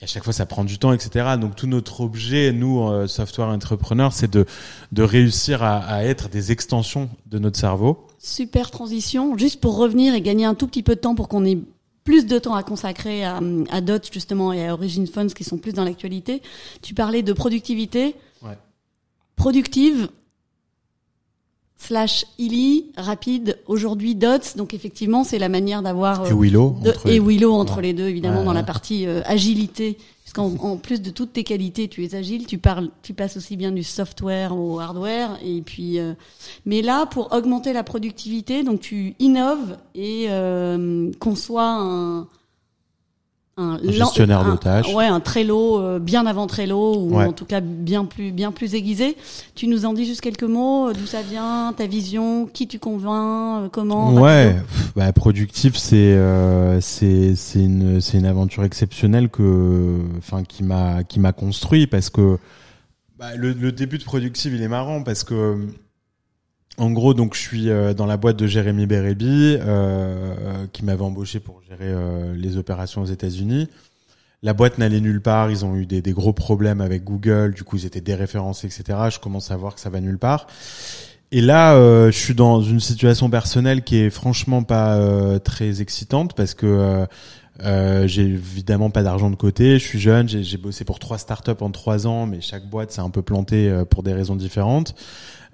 et 0.00 0.04
à 0.04 0.06
chaque 0.06 0.24
fois 0.24 0.32
ça 0.32 0.44
prend 0.44 0.64
du 0.64 0.78
temps 0.78 0.92
etc 0.92 1.36
donc 1.40 1.56
tout 1.56 1.66
notre 1.66 2.00
objet 2.00 2.52
nous 2.52 2.88
euh, 2.88 3.06
software 3.06 3.48
entrepreneurs 3.48 4.12
c'est 4.12 4.30
de 4.30 4.44
de 4.92 5.02
réussir 5.02 5.62
à, 5.62 5.78
à 5.78 6.02
être 6.02 6.28
des 6.28 6.52
extensions 6.52 7.08
de 7.26 7.38
notre 7.38 7.58
cerveau. 7.58 8.06
Super 8.18 8.70
transition. 8.70 9.38
Juste 9.38 9.60
pour 9.60 9.76
revenir 9.76 10.14
et 10.14 10.20
gagner 10.20 10.44
un 10.44 10.54
tout 10.54 10.66
petit 10.66 10.82
peu 10.82 10.96
de 10.96 11.00
temps 11.00 11.14
pour 11.14 11.28
qu'on 11.28 11.46
ait 11.46 11.58
plus 12.04 12.26
de 12.26 12.38
temps 12.38 12.54
à 12.54 12.62
consacrer 12.62 13.24
à, 13.24 13.40
à 13.70 13.80
DOT 13.80 14.00
justement 14.12 14.52
et 14.52 14.66
à 14.66 14.72
Origin 14.72 15.06
Funds 15.06 15.28
qui 15.28 15.44
sont 15.44 15.58
plus 15.58 15.72
dans 15.72 15.84
l'actualité. 15.84 16.42
Tu 16.82 16.94
parlais 16.94 17.22
de 17.22 17.32
productivité. 17.32 18.16
Ouais. 18.42 18.56
Productive 19.36 20.08
slash 21.80 22.26
illy, 22.38 22.86
rapide, 22.96 23.58
aujourd'hui 23.66 24.14
DOTS. 24.14 24.56
Donc 24.56 24.74
effectivement, 24.74 25.24
c'est 25.24 25.38
la 25.38 25.48
manière 25.48 25.82
d'avoir... 25.82 26.26
et 26.26 26.34
Willow. 26.34 26.76
et 27.06 27.18
Willow 27.18 27.52
entre 27.52 27.80
les 27.80 27.94
deux, 27.94 28.08
évidemment, 28.08 28.44
dans 28.44 28.52
la 28.52 28.62
partie 28.62 29.06
euh, 29.06 29.22
agilité 29.24 29.96
parce 30.32 30.48
qu'en 30.58 30.76
plus 30.76 31.02
de 31.02 31.10
toutes 31.10 31.32
tes 31.32 31.42
qualités, 31.42 31.88
tu 31.88 32.04
es 32.04 32.14
agile, 32.14 32.46
tu 32.46 32.58
parles, 32.58 32.90
tu 33.02 33.14
passes 33.14 33.36
aussi 33.36 33.56
bien 33.56 33.72
du 33.72 33.82
software 33.82 34.56
au 34.56 34.78
hardware. 34.78 35.36
Et 35.44 35.60
puis, 35.60 35.98
euh, 35.98 36.12
mais 36.66 36.82
là, 36.82 37.06
pour 37.06 37.32
augmenter 37.32 37.72
la 37.72 37.82
productivité, 37.82 38.62
donc 38.62 38.78
tu 38.80 39.16
innoves 39.18 39.76
et 39.96 40.26
euh, 40.28 41.10
conçois 41.18 41.68
un, 41.68 42.28
un, 43.60 43.74
Un 43.86 43.90
gestionnaire 43.92 44.58
tâches. 44.60 44.92
Ouais, 44.94 45.06
un 45.06 45.20
Trello 45.20 45.78
euh, 45.78 45.98
bien 45.98 46.26
avant 46.26 46.46
Trello 46.46 46.96
ou 46.96 47.16
Ouais. 47.16 47.24
en 47.26 47.32
tout 47.32 47.44
cas 47.44 47.60
bien 47.60 48.04
plus 48.04 48.32
bien 48.32 48.52
plus 48.52 48.74
aiguisé. 48.74 49.16
Tu 49.54 49.66
nous 49.66 49.84
en 49.84 49.92
dis 49.92 50.04
juste 50.06 50.20
quelques 50.20 50.42
mots, 50.42 50.88
euh, 50.88 50.92
d'où 50.94 51.06
ça 51.06 51.22
vient, 51.22 51.72
ta 51.76 51.86
vision, 51.86 52.46
qui 52.46 52.66
tu 52.66 52.78
convaincs, 52.78 53.64
euh, 53.64 53.68
comment 53.70 54.12
Ouais, 54.14 54.54
pff, 54.54 54.92
bah, 54.96 55.12
productif, 55.12 55.76
c'est 55.76 55.96
euh, 55.96 56.80
c'est 56.80 57.34
c'est 57.36 57.62
une 57.62 58.00
c'est 58.00 58.18
une 58.18 58.26
aventure 58.26 58.64
exceptionnelle 58.64 59.28
que 59.28 59.98
enfin 60.18 60.42
qui 60.44 60.62
m'a 60.62 61.04
qui 61.04 61.20
m'a 61.20 61.32
construit 61.32 61.86
parce 61.86 62.10
que 62.10 62.38
bah, 63.18 63.36
le, 63.36 63.52
le 63.52 63.70
début 63.72 63.98
de 63.98 64.04
productif 64.04 64.52
il 64.54 64.62
est 64.62 64.68
marrant 64.68 65.02
parce 65.02 65.24
que 65.24 65.56
en 66.80 66.90
gros 66.90 67.14
donc 67.14 67.34
je 67.34 67.40
suis 67.40 67.70
euh, 67.70 67.92
dans 67.92 68.06
la 68.06 68.16
boîte 68.16 68.36
de 68.36 68.46
Jérémy 68.46 68.86
Bérébi 68.86 69.56
euh, 69.56 69.60
euh, 69.60 70.66
qui 70.72 70.84
m'avait 70.84 71.02
embauché 71.02 71.38
pour 71.38 71.60
gérer 71.68 71.90
euh, 71.92 72.34
les 72.34 72.56
opérations 72.56 73.02
aux 73.02 73.06
États-Unis. 73.06 73.68
La 74.42 74.54
boîte 74.54 74.78
n'allait 74.78 75.00
nulle 75.00 75.20
part, 75.20 75.50
ils 75.50 75.66
ont 75.66 75.76
eu 75.76 75.84
des, 75.84 76.00
des 76.00 76.12
gros 76.12 76.32
problèmes 76.32 76.80
avec 76.80 77.04
Google, 77.04 77.52
du 77.52 77.62
coup 77.62 77.76
ils 77.76 77.84
étaient 77.84 78.00
déréférencés, 78.00 78.66
etc. 78.66 78.98
Je 79.12 79.18
commence 79.18 79.50
à 79.50 79.56
voir 79.56 79.74
que 79.74 79.80
ça 79.80 79.90
va 79.90 80.00
nulle 80.00 80.18
part. 80.18 80.46
Et 81.32 81.42
là, 81.42 81.74
euh, 81.74 82.10
je 82.10 82.18
suis 82.18 82.34
dans 82.34 82.62
une 82.62 82.80
situation 82.80 83.28
personnelle 83.28 83.84
qui 83.84 83.98
est 83.98 84.10
franchement 84.10 84.62
pas 84.62 84.96
euh, 84.96 85.38
très 85.38 85.80
excitante 85.82 86.34
parce 86.34 86.54
que 86.54 87.06
j'ai 88.06 88.22
évidemment 88.22 88.88
pas 88.88 89.02
d'argent 89.02 89.28
de 89.28 89.36
côté. 89.36 89.78
Je 89.78 89.84
suis 89.84 90.00
jeune, 90.00 90.26
j'ai 90.26 90.56
bossé 90.56 90.86
pour 90.86 90.98
trois 90.98 91.18
startups 91.18 91.50
en 91.60 91.70
trois 91.70 92.06
ans, 92.06 92.24
mais 92.24 92.40
chaque 92.40 92.66
boîte 92.68 92.90
s'est 92.90 93.02
un 93.02 93.10
peu 93.10 93.20
plantée 93.20 93.70
pour 93.90 94.02
des 94.02 94.14
raisons 94.14 94.34
différentes. 94.34 94.94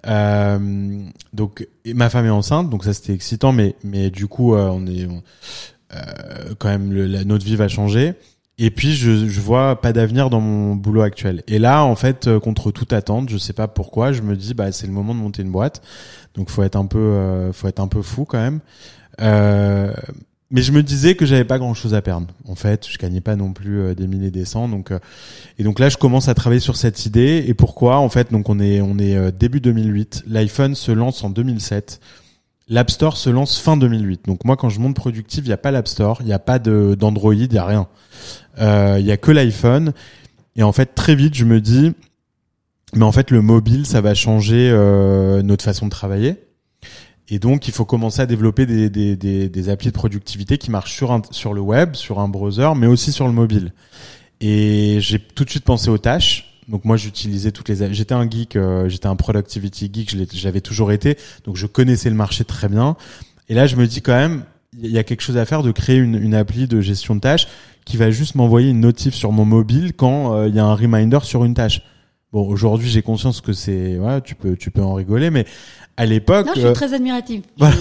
Euh, 0.07 1.03
donc, 1.33 1.67
ma 1.87 2.09
femme 2.11 2.27
est 2.27 2.31
enceinte, 2.31 2.71
donc 2.71 2.85
ça 2.85 2.95
c'était 2.95 3.13
excitant, 3.13 3.53
mais 3.53 3.75
mais 3.85 4.11
du 4.11 4.27
coup, 4.27 4.55
euh, 4.55 4.69
on 4.73 4.87
est 4.87 5.07
euh, 5.07 6.55
quand 6.59 6.69
même 6.69 6.93
la, 6.93 7.25
notre 7.25 7.45
vie 7.45 7.57
va 7.57 7.69
changer. 7.69 8.15
Et 8.59 8.71
puis 8.71 8.95
je, 8.95 9.29
je 9.29 9.41
vois 9.41 9.83
pas 9.83 9.93
d'avenir 9.93 10.31
dans 10.31 10.41
mon 10.41 10.75
boulot 10.75 11.03
actuel. 11.03 11.43
Et 11.47 11.59
là, 11.59 11.85
en 11.85 11.95
fait, 11.95 12.27
euh, 12.27 12.41
contre 12.41 12.71
toute 12.71 12.93
attente, 12.95 13.29
je 13.29 13.37
sais 13.37 13.53
pas 13.53 13.69
pourquoi, 13.69 14.13
je 14.13 14.23
me 14.23 14.35
dis 14.35 14.55
bah 14.55 14.73
c'est 14.73 14.87
le 14.87 14.93
moment 14.95 15.15
de 15.15 15.21
monter 15.21 15.43
une 15.43 15.53
boîte. 15.53 15.83
Donc 16.35 16.49
faut 16.51 16.63
être 16.63 16.77
un 16.77 16.87
peu, 16.87 17.51
faut 17.53 17.69
être 17.69 17.81
un 17.81 17.89
peu 17.89 18.03
fou 18.03 18.25
quand 18.25 18.39
même. 18.39 18.61
Mais 20.51 20.63
je 20.63 20.71
me 20.71 20.83
disais 20.83 21.17
que 21.17 21.27
j'avais 21.27 21.45
pas 21.45 21.59
grand 21.59 21.75
chose 21.75 21.95
à 21.95 22.03
perdre. 22.03 22.29
En 22.47 22.55
fait, 22.55 22.87
je 22.89 22.99
gagnais 22.99 23.21
pas 23.21 23.35
non 23.35 23.53
plus 23.53 23.81
euh, 23.81 23.95
des 23.95 24.07
milliers 24.07 24.31
des 24.31 24.45
cents. 24.45 24.69
Donc 24.69 24.93
euh, 24.93 25.01
et 25.59 25.65
donc 25.65 25.81
là, 25.81 25.89
je 25.89 25.97
commence 25.97 26.29
à 26.29 26.35
travailler 26.35 26.61
sur 26.61 26.77
cette 26.77 27.05
idée. 27.05 27.45
Et 27.49 27.55
pourquoi? 27.55 27.99
En 27.99 28.09
fait, 28.09 28.31
donc 28.31 28.49
on 28.49 28.61
est 28.61 28.81
on 28.81 28.97
est 28.99 29.17
euh, 29.17 29.33
début 29.33 29.61
2008. 29.61 30.25
L'iPhone 30.29 30.77
se 30.77 30.93
lance 30.93 31.25
en 31.25 31.31
2007. 31.31 32.01
L'App 32.69 32.91
Store 32.91 33.17
se 33.17 33.29
lance 33.29 33.59
fin 33.59 33.77
2008. 33.77 34.27
Donc 34.27 34.45
moi, 34.45 34.57
quand 34.57 34.69
je 34.69 34.79
monte 34.79 34.95
Productive, 34.95 35.47
il 35.47 35.49
y 35.49 35.53
a 35.53 35.57
pas 35.57 35.73
l'App 35.73 35.89
Store, 35.89 36.19
il 36.23 36.29
y 36.29 36.33
a 36.33 36.39
pas 36.39 36.59
d'Android, 36.59 37.35
il 37.35 37.53
y 37.53 37.59
a 37.59 37.65
rien. 37.65 37.89
Euh, 38.61 38.97
Il 38.99 39.07
y 39.07 39.13
a 39.13 39.17
que 39.17 39.31
l'iPhone. 39.31 39.93
Et 40.57 40.63
en 40.63 40.73
fait, 40.73 40.95
très 40.95 41.15
vite, 41.15 41.35
je 41.35 41.45
me 41.45 41.61
dis, 41.61 41.93
mais 42.95 43.05
en 43.05 43.13
fait, 43.13 43.31
le 43.31 43.41
mobile, 43.41 43.87
ça 43.87 44.01
va 44.01 44.15
changer 44.15 44.71
notre 45.45 45.65
façon 45.65 45.87
de 45.87 45.91
travailler. 45.91 46.46
Et 47.29 47.39
donc, 47.39 47.67
il 47.67 47.75
faut 47.75 47.85
commencer 47.85 48.21
à 48.21 48.27
développer 48.27 48.67
des, 48.67 48.89
des, 48.89 49.17
des, 49.17 49.49
des 49.49 49.69
applis 49.69 49.89
de 49.89 49.95
productivité 49.95 50.59
qui 50.59 50.71
marchent 50.71 50.95
sur, 50.95 51.11
un, 51.11 51.23
sur 51.31 51.55
le 51.55 51.61
web, 51.61 51.95
sur 51.95 52.21
un 52.21 52.29
browser, 52.29 52.71
mais 52.77 52.87
aussi 52.87 53.11
sur 53.13 53.27
le 53.27 53.33
mobile. 53.33 53.73
Et 54.41 54.99
j'ai 55.01 55.19
tout 55.19 55.45
de 55.45 55.51
suite 55.51 55.65
pensé 55.65 55.91
aux 55.91 55.99
tâches. 55.99 56.61
Donc 56.69 56.85
moi, 56.85 56.97
j'utilisais 56.97 57.53
toutes 57.53 57.69
les. 57.69 57.95
J'étais 57.95 58.15
un 58.15 58.29
geek, 58.29 58.57
euh, 58.57 58.89
j'étais 58.89 59.07
un 59.07 59.17
productivity 59.17 59.91
geek, 59.93 60.17
j'avais 60.35 60.61
toujours 60.61 60.93
été. 60.93 61.17
Donc 61.45 61.57
je 61.57 61.67
connaissais 61.67 62.11
le 62.11 62.17
marché 62.17 62.45
très 62.45 62.69
bien. 62.69 62.97
Et 63.49 63.55
là, 63.55 63.67
je 63.67 63.77
me 63.77 63.87
dis 63.87 64.03
quand 64.03 64.17
même, 64.17 64.45
il 64.81 64.91
y 64.91 64.99
a 64.99 65.05
quelque 65.05 65.23
chose 65.23 65.37
à 65.37 65.45
faire 65.45 65.63
de 65.63 65.71
créer 65.71 65.97
une, 65.97 66.17
une 66.17 66.35
appli 66.35 66.67
de 66.67 66.81
gestion 66.81 67.15
de 67.15 67.21
tâches 67.21 67.47
qui 67.85 67.97
va 67.97 68.11
juste 68.11 68.35
m'envoyer 68.35 68.71
une 68.71 68.81
notif 68.81 69.15
sur 69.15 69.33
mon 69.33 69.45
mobile 69.45 69.93
quand 69.95 70.35
euh, 70.35 70.49
il 70.49 70.55
y 70.55 70.59
a 70.59 70.65
un 70.65 70.75
reminder 70.75 71.21
sur 71.23 71.45
une 71.45 71.55
tâche. 71.55 71.83
Bon, 72.33 72.47
aujourd'hui, 72.49 72.89
j'ai 72.89 73.03
conscience 73.03 73.41
que 73.41 73.53
c'est, 73.53 73.97
voilà, 73.97 74.21
tu 74.21 74.35
peux, 74.35 74.57
tu 74.57 74.71
peux 74.71 74.83
en 74.83 74.95
rigoler, 74.95 75.31
mais 75.31 75.47
à 75.97 76.05
l'époque, 76.07 76.47
Non, 76.47 76.53
je 76.55 76.61
suis 76.61 76.69
euh, 76.69 76.73
très 76.73 76.93
admirative. 76.93 77.43
Je, 77.57 77.65
voilà. 77.65 77.75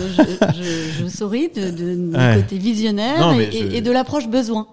je, 0.54 0.62
je, 0.64 1.04
je 1.04 1.08
souris 1.10 1.50
de, 1.50 1.72
de, 1.72 2.16
Ouais. 2.18 2.36
côté 2.42 2.58
visionnaire 2.58 3.20
Non, 3.20 3.40
et, 3.40 3.82
de 3.82 3.92
l'approche 3.92 4.28
besoin. 4.30 4.68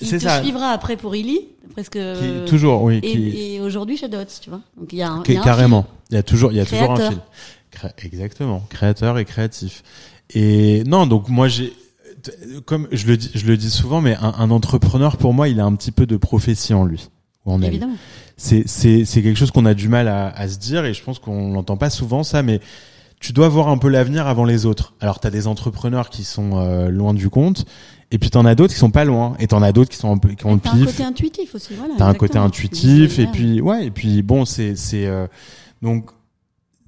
Il 0.00 0.10
te 0.10 0.18
ça, 0.18 0.42
suivra 0.42 0.68
après 0.70 0.96
pour 0.96 1.16
Illy, 1.16 1.40
presque. 1.72 1.92
qui- 1.98 2.44
toujours, 2.50 2.82
oui, 2.82 3.00
qui, 3.00 3.06
Et, 3.08 3.54
et 3.54 3.60
aujourd'hui 3.60 3.96
chez 3.96 4.08
Dots, 4.08 4.18
tu 4.40 4.50
vois. 4.50 4.60
Donc 4.78 4.92
il 4.92 4.98
y 4.98 5.02
a 5.02 5.10
un, 5.10 5.22
qui- 5.22 5.32
y 5.32 5.36
a 5.36 5.40
un 5.40 5.44
carrément. 5.44 5.86
Il 6.10 6.14
y 6.14 6.18
a 6.18 6.22
toujours, 6.22 6.52
il 6.52 6.58
y 6.58 6.60
a 6.60 6.64
toujours 6.66 6.92
un 6.92 7.10
fil. 7.10 7.18
Cré- 7.72 7.92
exactement, 8.04 8.62
créateur 8.68 9.18
et 9.18 9.24
créatif. 9.24 9.82
Et 10.34 10.84
non, 10.84 11.06
donc 11.06 11.28
moi 11.28 11.48
j'ai, 11.48 11.72
comme 12.66 12.86
je 12.92 13.06
le 13.06 13.16
dis, 13.16 13.30
je 13.34 13.46
le 13.46 13.56
dis 13.56 13.70
souvent, 13.70 14.00
mais 14.00 14.14
un, 14.16 14.34
un 14.38 14.50
entrepreneur 14.50 15.16
pour 15.16 15.32
moi, 15.32 15.48
il 15.48 15.58
a 15.58 15.64
un 15.64 15.74
petit 15.74 15.90
peu 15.92 16.06
de 16.06 16.16
prophétie 16.16 16.74
en 16.74 16.84
lui. 16.84 17.08
Ou 17.46 17.52
en 17.52 17.62
elle. 17.62 17.80
C'est 18.42 18.64
c'est 18.66 19.04
c'est 19.04 19.22
quelque 19.22 19.38
chose 19.38 19.52
qu'on 19.52 19.66
a 19.66 19.74
du 19.74 19.88
mal 19.88 20.08
à, 20.08 20.28
à 20.30 20.48
se 20.48 20.58
dire 20.58 20.84
et 20.84 20.94
je 20.94 21.02
pense 21.04 21.20
qu'on 21.20 21.52
l'entend 21.52 21.76
pas 21.76 21.90
souvent 21.90 22.24
ça 22.24 22.42
mais 22.42 22.58
tu 23.20 23.32
dois 23.32 23.48
voir 23.48 23.68
un 23.68 23.78
peu 23.78 23.88
l'avenir 23.88 24.26
avant 24.26 24.44
les 24.44 24.66
autres. 24.66 24.94
Alors 25.00 25.20
tu 25.20 25.28
as 25.28 25.30
des 25.30 25.46
entrepreneurs 25.46 26.10
qui 26.10 26.24
sont 26.24 26.58
euh, 26.58 26.88
loin 26.90 27.14
du 27.14 27.30
compte 27.30 27.64
et 28.10 28.18
puis 28.18 28.30
t'en 28.30 28.44
as 28.44 28.56
d'autres 28.56 28.72
qui 28.72 28.80
sont 28.80 28.90
pas 28.90 29.04
loin 29.04 29.36
et 29.38 29.46
t'en 29.46 29.62
as 29.62 29.70
d'autres 29.70 29.90
qui 29.90 29.96
sont 29.96 30.12
un 30.12 30.18
peu 30.18 30.30
qui 30.30 30.44
ont 30.44 30.54
le 30.54 30.60
T'as 30.60 30.70
un 30.70 30.76
pif. 30.76 30.86
côté 30.86 31.04
intuitif 31.04 31.54
aussi, 31.54 31.74
voilà. 31.74 31.94
t'as 31.96 32.06
un 32.08 32.14
côté 32.14 32.36
intuitif 32.38 33.20
et 33.20 33.28
puis 33.28 33.60
ouais 33.60 33.86
et 33.86 33.90
puis 33.92 34.22
bon 34.22 34.44
c'est 34.44 34.74
c'est 34.74 35.06
euh, 35.06 35.28
donc 35.82 36.10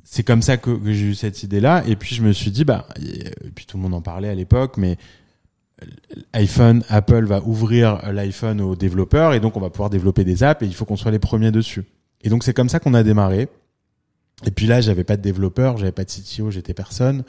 c'est 0.02 0.24
comme 0.24 0.42
ça 0.42 0.56
que, 0.56 0.70
que 0.70 0.92
j'ai 0.92 1.04
eu 1.06 1.14
cette 1.14 1.44
idée 1.44 1.60
là 1.60 1.84
et 1.86 1.94
puis 1.94 2.16
je 2.16 2.22
me 2.22 2.32
suis 2.32 2.50
dit 2.50 2.64
bah 2.64 2.86
et 3.00 3.30
puis 3.54 3.64
tout 3.64 3.76
le 3.76 3.82
monde 3.84 3.94
en 3.94 4.02
parlait 4.02 4.28
à 4.28 4.34
l'époque 4.34 4.76
mais 4.76 4.96
iPhone, 6.32 6.84
Apple 6.88 7.24
va 7.24 7.42
ouvrir 7.42 8.00
l'iPhone 8.12 8.60
aux 8.60 8.76
développeurs 8.76 9.34
et 9.34 9.40
donc 9.40 9.56
on 9.56 9.60
va 9.60 9.70
pouvoir 9.70 9.90
développer 9.90 10.24
des 10.24 10.42
apps 10.42 10.62
et 10.62 10.66
il 10.66 10.74
faut 10.74 10.84
qu'on 10.84 10.96
soit 10.96 11.10
les 11.10 11.18
premiers 11.18 11.50
dessus. 11.50 11.84
Et 12.22 12.28
donc 12.28 12.44
c'est 12.44 12.54
comme 12.54 12.68
ça 12.68 12.80
qu'on 12.80 12.94
a 12.94 13.02
démarré. 13.02 13.48
Et 14.46 14.50
puis 14.50 14.66
là, 14.66 14.80
j'avais 14.80 15.04
pas 15.04 15.16
de 15.16 15.22
développeur, 15.22 15.76
j'avais 15.76 15.92
pas 15.92 16.04
de 16.04 16.10
CTO, 16.10 16.50
j'étais 16.50 16.74
personne. 16.74 17.24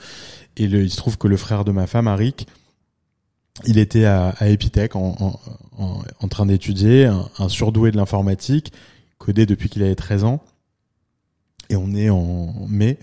Et 0.57 0.63
il 0.63 0.89
se 0.89 0.97
trouve 0.97 1.17
que 1.17 1.27
le 1.27 1.37
frère 1.37 1.63
de 1.63 1.71
ma 1.71 1.87
femme, 1.87 2.07
Arik, 2.07 2.47
il 3.65 3.77
était 3.77 4.05
à, 4.05 4.35
Epitech 4.41 4.95
en 4.95 5.37
train 6.29 6.45
d'étudier, 6.45 7.05
un, 7.05 7.29
un 7.39 7.47
surdoué 7.47 7.91
de 7.91 7.97
l'informatique, 7.97 8.73
codé 9.17 9.45
depuis 9.45 9.69
qu'il 9.69 9.83
avait 9.83 9.95
13 9.95 10.23
ans. 10.23 10.43
Et 11.69 11.75
on 11.75 11.93
est 11.93 12.09
en 12.09 12.53
mai. 12.67 12.97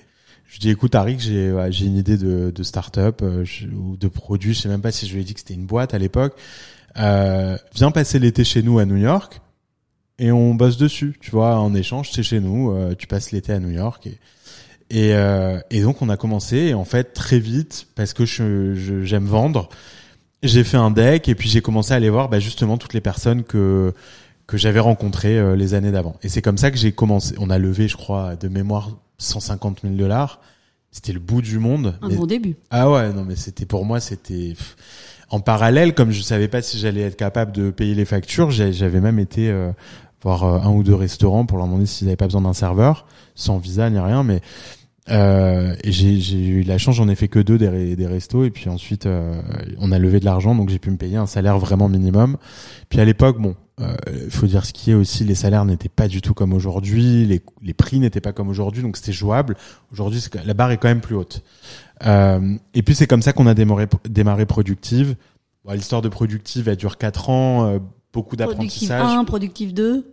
Je 0.53 0.59
dis, 0.59 0.69
écoute, 0.69 0.95
Arik, 0.95 1.19
j'ai 1.19 1.51
ouais, 1.51 1.73
j'ai 1.73 1.87
une 1.87 1.97
idée 1.97 2.19
de, 2.19 2.53
de 2.55 2.62
start-up 2.62 3.21
euh, 3.23 3.43
ou 3.75 3.97
de 3.97 4.07
produit. 4.09 4.53
Je 4.53 4.61
sais 4.61 4.69
même 4.69 4.83
pas 4.83 4.93
si 4.93 5.07
je 5.07 5.15
lui 5.15 5.23
ai 5.23 5.25
dit 5.25 5.33
que 5.33 5.41
c'était 5.41 5.55
une 5.55 5.65
boîte 5.65 5.95
à 5.95 5.99
l'époque. 5.99 6.35
Euh, 6.99 7.57
viens 7.75 7.91
passer 7.91 8.19
l'été 8.19 8.45
chez 8.45 8.62
nous 8.62 8.79
à 8.79 8.85
New 8.85 8.99
York 8.99 9.41
et 10.19 10.31
on 10.31 10.55
bosse 10.55 10.77
dessus. 10.77 11.17
Tu 11.23 11.31
vois, 11.31 11.59
en 11.59 11.75
échange, 11.75 12.11
c'est 12.12 12.23
chez 12.23 12.38
nous. 12.38 12.71
euh, 12.71 12.95
tu 12.95 13.07
passes 13.07 13.33
l'été 13.33 13.55
à 13.55 13.61
New 13.61 13.71
York 13.71 14.07
et 14.07 14.19
et, 14.91 15.15
euh, 15.15 15.59
et 15.71 15.81
donc 15.81 16.03
on 16.03 16.11
a 16.11 16.19
commencé. 16.19 16.57
Et 16.59 16.75
en 16.75 16.85
fait, 16.85 17.15
très 17.15 17.38
vite, 17.38 17.87
parce 17.95 18.12
que 18.12 18.27
je 18.27 18.75
je- 18.75 19.05
j'aime 19.05 19.25
vendre, 19.25 19.71
j'ai 20.43 20.65
fait 20.65 20.77
un 20.77 20.91
deck 20.91 21.29
et 21.31 21.35
puis 21.35 21.49
j'ai 21.49 21.62
commencé 21.62 21.95
à 21.95 21.97
aller 21.97 22.11
voir 22.11 22.29
bah, 22.29 22.41
justement 22.41 22.77
toutes 22.77 22.93
les 22.93 23.01
personnes 23.01 23.43
que 23.43 23.95
que 24.47 24.59
j'avais 24.59 24.81
rencontrées 24.81 25.38
euh, 25.38 25.57
les 25.57 25.73
années 25.73 25.93
d'avant. 25.93 26.17
Et 26.23 26.29
c'est 26.29 26.43
comme 26.43 26.59
ça 26.59 26.71
que 26.71 26.77
j'ai 26.77 26.93
commencé. 26.93 27.35
On 27.38 27.49
a 27.49 27.57
levé, 27.59 27.88
je 27.88 27.97
crois, 27.97 28.37
de 28.37 28.49
mémoire 28.49 28.91
150 29.18 29.81
000 29.83 29.94
dollars. 29.94 30.40
C'était 30.90 31.12
le 31.12 31.20
bout 31.20 31.40
du 31.42 31.59
monde. 31.59 31.98
Un 32.03 32.09
Mais- 32.09 32.16
bon 32.16 32.27
début. 32.27 32.57
ah 32.70 32.90
ouais, 32.90 33.12
non 33.12 33.25
mais 33.25 33.37
c'était 33.37 33.64
pour 33.66 33.85
moi 33.85 33.98
c'était 34.01 34.55
en 35.31 35.40
parallèle 35.40 35.94
comme 35.94 36.11
je 36.11 36.20
savais 36.20 36.48
pas 36.48 36.61
si 36.61 36.79
j'allais 36.79 37.01
être 37.01 37.16
capable 37.16 37.53
de 37.53 37.70
payer 37.70 37.94
les 37.94 38.05
factures, 38.05 38.51
j'avais 38.51 39.01
même 39.01 39.18
été 39.18 39.48
euh, 39.51 39.72
voir 40.22 40.44
euh, 40.44 40.59
un 40.61 40.70
ou 40.70 40.83
deux 40.83 40.94
restaurants 40.94 41.46
pour 41.46 41.57
leur 41.57 41.66
demander 41.66 41.87
s'ils 41.87 42.07
n'avaient 42.07 42.16
pas 42.16 42.27
besoin 42.27 42.42
d'un 42.42 42.53
serveur, 42.53 43.07
sans 43.35 43.57
visa 43.57 43.88
ni 43.88 43.98
rien, 43.98 44.22
mais 44.22 44.40
euh, 45.11 45.75
j'ai 45.85 46.38
eu 46.46 46.62
la 46.62 46.77
chance, 46.79 46.94
j'en 46.96 47.09
ai 47.09 47.14
fait 47.16 47.29
que 47.29 47.38
deux 47.40 47.57
des, 47.59 47.96
des 47.96 48.07
restos 48.07 48.44
et 48.44 48.51
puis 48.51 48.68
ensuite 48.68 49.07
euh, 49.07 49.40
on 49.79 49.90
a 49.90 49.98
levé 49.98 50.20
de 50.20 50.25
l'argent 50.27 50.55
donc 50.55 50.68
j'ai 50.68 50.79
pu 50.79 50.90
me 50.90 50.96
payer 50.96 51.16
un 51.16 51.27
salaire 51.27 51.59
vraiment 51.59 51.88
minimum. 51.88 52.37
Puis 52.90 53.01
à 53.01 53.05
l'époque, 53.07 53.40
bon, 53.40 53.57
il 54.12 54.31
faut 54.31 54.47
dire 54.47 54.64
ce 54.64 54.73
qui 54.73 54.90
est 54.90 54.95
aussi, 54.95 55.25
les 55.25 55.35
salaires 55.35 55.64
n'étaient 55.64 55.88
pas 55.88 56.09
du 56.09 56.21
tout 56.21 56.35
comme 56.35 56.53
aujourd'hui, 56.53 57.25
les, 57.27 57.42
les 57.62 57.75
prix 57.75 57.99
n'étaient 57.99 58.21
pas 58.21 58.33
comme 58.33 58.49
aujourd'hui, 58.49 58.83
donc 58.83 58.97
c'était 58.97 59.12
jouable. 59.12 59.57
Aujourd'hui, 59.92 60.23
la 60.45 60.55
barre 60.55 60.71
est 60.71 60.77
quand 60.77 60.88
même 60.88 61.01
plus 61.01 61.14
haute. 61.14 61.42
Euh, 62.07 62.57
et 62.75 62.83
puis 62.83 62.95
c'est 62.95 63.07
comme 63.07 63.23
ça 63.23 63.33
qu'on 63.33 63.47
a 63.47 63.55
démarré, 63.55 63.87
démarré 64.09 64.47
Productive. 64.47 65.16
Bon, 65.64 65.73
L'histoire 65.73 66.03
de 66.03 66.09
Productive, 66.09 66.68
elle 66.68 66.77
dure 66.77 66.99
quatre 66.99 67.31
ans, 67.31 67.66
euh, 67.66 67.79
beaucoup 68.12 68.37
d'apprentissage. 68.37 69.16
1, 69.16 69.25
productif 69.25 69.73
2. 69.73 70.05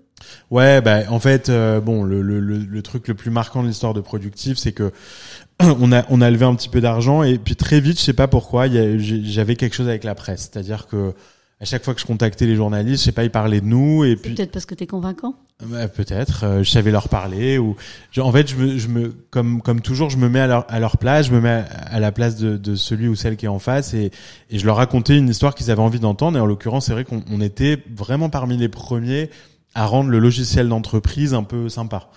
Ouais, 0.52 0.82
bah 0.82 1.04
en 1.10 1.20
fait, 1.20 1.48
euh, 1.48 1.80
bon, 1.80 2.04
le, 2.04 2.22
le, 2.22 2.40
le, 2.40 2.82
truc 2.82 3.08
le 3.08 3.14
plus 3.14 3.32
marquant 3.32 3.64
de 3.64 3.70
l'histoire 3.70 3.94
de 3.94 4.02
Productive, 4.02 4.58
c'est 4.58 4.74
que 4.74 4.92
on 5.62 5.92
a 5.94 6.04
on 6.10 6.20
a 6.22 6.30
levé 6.30 6.46
un 6.46 6.56
petit 6.56 6.70
peu 6.70 6.82
d'argent 6.82 7.24
et 7.24 7.38
puis 7.38 7.56
très 7.56 7.80
vite, 7.80 8.00
je 8.00 8.04
sais 8.04 8.14
pas 8.14 8.28
pourquoi, 8.28 8.68
j'avais 8.68 9.56
quelque 9.56 9.76
chose 9.76 9.88
avec 9.88 10.04
la 10.04 10.16
presse, 10.16 10.50
c'est-à-dire 10.52 10.88
que 10.88 11.14
à 11.62 11.66
chaque 11.66 11.84
fois 11.84 11.94
que 11.94 12.00
je 12.02 12.06
contactais 12.06 12.46
les 12.46 12.56
journalistes, 12.56 13.02
je 13.02 13.06
sais 13.06 13.12
pas, 13.12 13.24
ils 13.26 13.32
parlaient 13.32 13.60
de 13.62 13.66
nous 13.66 14.04
et 14.06 14.16
puis 14.16 14.34
peut-être 14.34 14.52
parce 14.52 14.66
que 14.66 14.76
t'es 14.76 14.88
convaincant. 14.88 15.36
Bah, 15.66 15.90
peut-être, 15.90 16.46
euh, 16.46 16.64
je 16.64 16.70
savais 16.72 16.90
leur 16.90 17.10
parler 17.10 17.58
ou 17.58 17.76
je- 18.12 18.22
en 18.22 18.32
fait 18.32 18.48
je 18.50 18.56
me, 18.56 18.78
je 18.78 18.88
me 18.88 19.10
comme 19.30 19.62
comme 19.62 19.82
toujours 19.82 20.10
je 20.10 20.16
me 20.18 20.30
mets 20.30 20.40
à 20.40 20.48
leur 20.48 20.66
à 20.70 20.80
leur 20.80 20.98
place, 20.98 21.28
je 21.28 21.34
me 21.34 21.42
mets 21.42 21.50
à, 21.50 21.64
à 21.64 22.00
la 22.00 22.14
place 22.14 22.38
de, 22.38 22.56
de 22.56 22.76
celui 22.76 23.10
ou 23.10 23.16
celle 23.16 23.36
qui 23.36 23.46
est 23.46 23.50
en 23.50 23.60
face 23.60 23.94
et 23.94 24.12
et 24.50 24.58
je 24.58 24.66
leur 24.66 24.78
racontais 24.78 25.18
une 25.18 25.28
histoire 25.28 25.54
qu'ils 25.54 25.70
avaient 25.70 25.82
envie 25.82 26.00
d'entendre 26.00 26.38
et 26.38 26.42
en 26.42 26.46
l'occurrence 26.46 26.86
c'est 26.86 26.94
vrai 26.94 27.04
qu'on 27.04 27.24
on 27.30 27.42
était 27.42 27.84
vraiment 27.94 28.30
parmi 28.30 28.56
les 28.56 28.70
premiers 28.70 29.30
à 29.76 29.86
rendre 29.86 30.10
le 30.10 30.20
logiciel 30.20 30.70
d'entreprise 30.70 31.34
un 31.34 31.44
peu 31.44 31.68
sympa. 31.68 32.08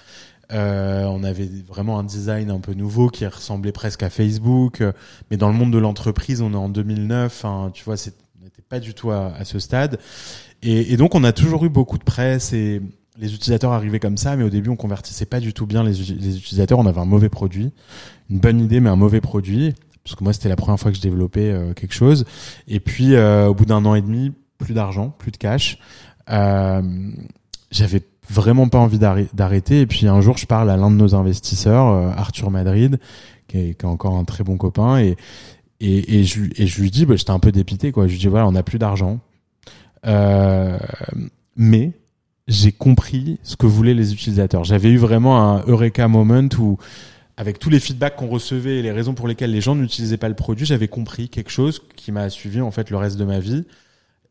Euh, 0.53 1.05
on 1.05 1.25
avait 1.25 1.49
vraiment 1.67 1.99
un 1.99 2.05
design 2.05 2.51
un 2.51 2.61
peu 2.61 2.75
nouveau 2.75 3.09
qui 3.09 3.27
ressemblait 3.27 3.73
presque 3.73 4.03
à 4.03 4.11
Facebook, 4.11 4.83
euh, 4.83 4.93
mais 5.31 5.37
dans 5.39 5.49
le 5.49 5.55
monde 5.55 5.73
de 5.73 5.79
l'entreprise, 5.79 6.43
on 6.43 6.53
est 6.53 6.57
en 6.57 6.69
2009, 6.69 7.45
hein, 7.47 7.71
tu 7.73 7.85
vois, 7.85 7.97
c'est- 7.97 8.15
pas 8.73 8.81
du 8.81 8.95
tout 8.95 9.11
à, 9.11 9.35
ce 9.45 9.59
stade. 9.59 9.99
Et, 10.63 10.97
donc, 10.97 11.15
on 11.15 11.25
a 11.25 11.33
toujours 11.33 11.63
eu 11.67 11.69
beaucoup 11.69 11.99
de 11.99 12.05
presse 12.05 12.55
et 12.55 12.81
les 13.19 13.35
utilisateurs 13.35 13.71
arrivaient 13.73 13.99
comme 13.99 14.17
ça, 14.17 14.35
mais 14.35 14.45
au 14.45 14.49
début, 14.49 14.71
on 14.71 14.77
convertissait 14.77 15.27
pas 15.27 15.41
du 15.41 15.53
tout 15.53 15.67
bien 15.67 15.85
les, 15.85 16.01
uti- 16.01 16.19
les 16.19 16.39
utilisateurs. 16.39 16.79
On 16.79 16.87
avait 16.87 17.01
un 17.01 17.05
mauvais 17.05 17.29
produit, 17.29 17.71
une 18.31 18.39
bonne 18.39 18.61
idée, 18.61 18.81
mais 18.81 18.89
un 18.89 18.97
mauvais 18.97 19.21
produit. 19.21 19.75
Parce 20.03 20.17
que 20.17 20.25
moi, 20.25 20.33
c'était 20.33 20.49
la 20.49 20.57
première 20.57 20.81
fois 20.81 20.91
que 20.91 20.97
je 20.97 21.03
développais 21.03 21.51
euh, 21.51 21.75
quelque 21.75 21.93
chose. 21.93 22.25
Et 22.67 22.81
puis, 22.81 23.15
euh, 23.15 23.49
au 23.49 23.55
bout 23.55 23.67
d'un 23.67 23.85
an 23.85 23.95
et 23.95 24.01
demi, 24.01 24.33
plus 24.57 24.73
d'argent, 24.73 25.15
plus 25.19 25.33
de 25.33 25.37
cash. 25.37 25.79
Euh, 26.31 27.11
J'avais 27.71 28.01
vraiment 28.31 28.69
pas 28.69 28.79
envie 28.79 28.99
d'arrê- 28.99 29.29
d'arrêter. 29.35 29.83
Et 29.83 29.87
puis 29.87 30.07
un 30.07 30.23
jour, 30.23 30.39
je 30.39 30.47
parle 30.47 30.71
à 30.71 30.79
l'un 30.79 30.91
de 30.91 30.97
nos 30.97 31.15
investisseurs, 31.15 31.89
Arthur 32.17 32.51
Madrid, 32.51 32.99
qui 33.49 33.59
est, 33.59 33.75
qui 33.75 33.85
est 33.85 33.89
encore 33.89 34.17
un 34.17 34.25
très 34.25 34.45
bon 34.45 34.57
copain, 34.57 34.97
et 34.99 35.17
et, 35.83 36.21
et 36.21 36.25
je 36.25 36.45
et 36.57 36.67
je 36.67 36.81
lui 36.81 36.91
dis, 36.91 37.05
bah, 37.07 37.17
j'étais 37.17 37.31
un 37.31 37.39
peu 37.41 37.53
dépité, 37.53 37.93
quoi. 37.93 38.07
Je 38.07 38.13
lui 38.13 38.19
dis 38.19 38.29
voilà, 38.29 38.47
on 38.47 38.53
n'a 38.53 38.63
plus 38.63 38.79
d'argent, 38.79 39.21
euh, 40.07 40.79
mais 41.57 41.93
j'ai 42.49 42.73
compris 42.73 43.39
ce 43.43 43.57
que 43.57 43.67
voulaient 43.67 43.95
les 43.95 44.13
utilisateurs. 44.13 44.65
J'avais 44.65 44.91
eu 44.91 44.97
vraiment 44.97 45.41
un 45.41 45.65
eureka 45.67 46.09
moment 46.09 46.49
où 46.59 46.79
avec 47.37 47.59
tous 47.59 47.71
les 47.71 47.81
feedbacks 47.81 48.17
qu'on 48.17 48.29
recevait 48.29 48.79
et 48.79 48.83
les 48.83 48.93
raisons 48.93 49.15
pour 49.15 49.27
lesquelles 49.27 49.51
les 49.51 49.61
gens 49.61 49.75
n'utilisaient 49.75 50.19
pas 50.19 50.29
le 50.29 50.35
produit, 50.35 50.67
j'avais 50.67 50.89
compris 50.89 51.29
quelque 51.29 51.51
chose 51.51 51.83
qui 51.97 52.13
m'a 52.13 52.31
suivi 52.31 52.61
en 52.61 52.71
fait 52.71 52.91
le 52.91 52.97
reste 52.97 53.17
de 53.17 53.25
ma 53.25 53.41
vie. 53.41 53.65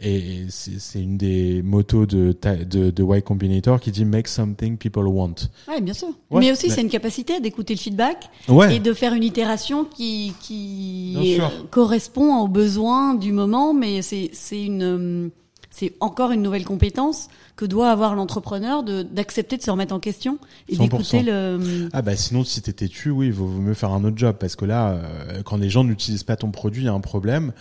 Et 0.04 0.46
c'est 0.50 1.00
une 1.02 1.18
des 1.18 1.62
motos 1.62 2.06
de, 2.08 2.36
de, 2.68 2.90
de 2.90 3.04
Y 3.04 3.22
Combinator 3.24 3.80
qui 3.80 3.92
dit 3.92 4.04
Make 4.04 4.28
something 4.28 4.78
people 4.78 5.06
want. 5.08 5.36
Ouais, 5.68 5.80
bien 5.80 5.94
sûr. 5.94 6.08
Ouais. 6.32 6.40
Mais 6.40 6.52
aussi, 6.52 6.68
Mais- 6.70 6.74
c'est 6.74 6.82
une 6.82 6.90
capacité 6.90 7.40
d'écouter 7.40 7.76
le 7.76 7.80
feedback 7.80 8.30
Ouais. 8.50 8.76
et 8.76 8.80
de 8.80 8.94
faire 8.94 9.14
une 9.14 9.24
itération 9.24 9.86
qui, 9.86 10.34
qui 10.42 11.38
correspond 11.70 12.38
aux 12.42 12.48
besoins 12.48 13.14
du 13.14 13.32
moment, 13.32 13.74
mais 13.74 14.02
c'est 14.02 14.30
c'est 14.34 14.64
une 14.64 14.84
euh, 14.84 15.30
c'est 15.72 15.94
encore 16.02 16.32
une 16.32 16.42
nouvelle 16.42 16.66
compétence 16.66 17.30
que 17.56 17.66
doit 17.66 17.92
avoir 17.92 18.14
l'entrepreneur 18.14 18.84
de 18.84 19.04
d'accepter 19.04 19.58
de 19.58 19.62
se 19.62 19.72
remettre 19.72 19.94
en 19.94 20.00
question 20.00 20.38
et 20.68 20.76
100%. 20.76 20.80
d'écouter 20.80 21.24
le 21.24 21.90
Ah 21.94 22.02
bah 22.02 22.16
sinon 22.16 22.44
si 22.44 22.62
t'es 22.62 22.74
têtu, 22.74 23.10
oui, 23.10 23.28
il 23.28 23.34
vaut, 23.34 23.48
mieux 23.48 23.74
faire 23.74 23.92
un 23.92 24.04
autre 24.04 24.18
job 24.18 24.36
parce 24.40 24.56
que 24.56 24.66
là, 24.66 24.92
euh, 24.92 25.42
quand 25.44 25.58
les 25.58 25.70
gens 25.70 25.84
n'utilisent 25.84 26.24
pas 26.24 26.36
ton 26.36 26.52
produit, 26.52 26.84
il 26.84 26.86
y 26.86 26.90
a 26.90 26.94
un 26.94 27.00
problème. 27.00 27.54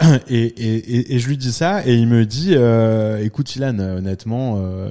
Et, 0.28 0.42
et, 0.42 0.74
et, 0.74 1.14
et 1.14 1.18
je 1.20 1.28
lui 1.28 1.36
dis 1.36 1.52
ça 1.52 1.86
et 1.86 1.94
il 1.94 2.08
me 2.08 2.26
dit, 2.26 2.54
euh, 2.56 3.24
écoute 3.24 3.54
Ilan, 3.54 3.78
honnêtement, 3.78 4.56
euh, 4.58 4.90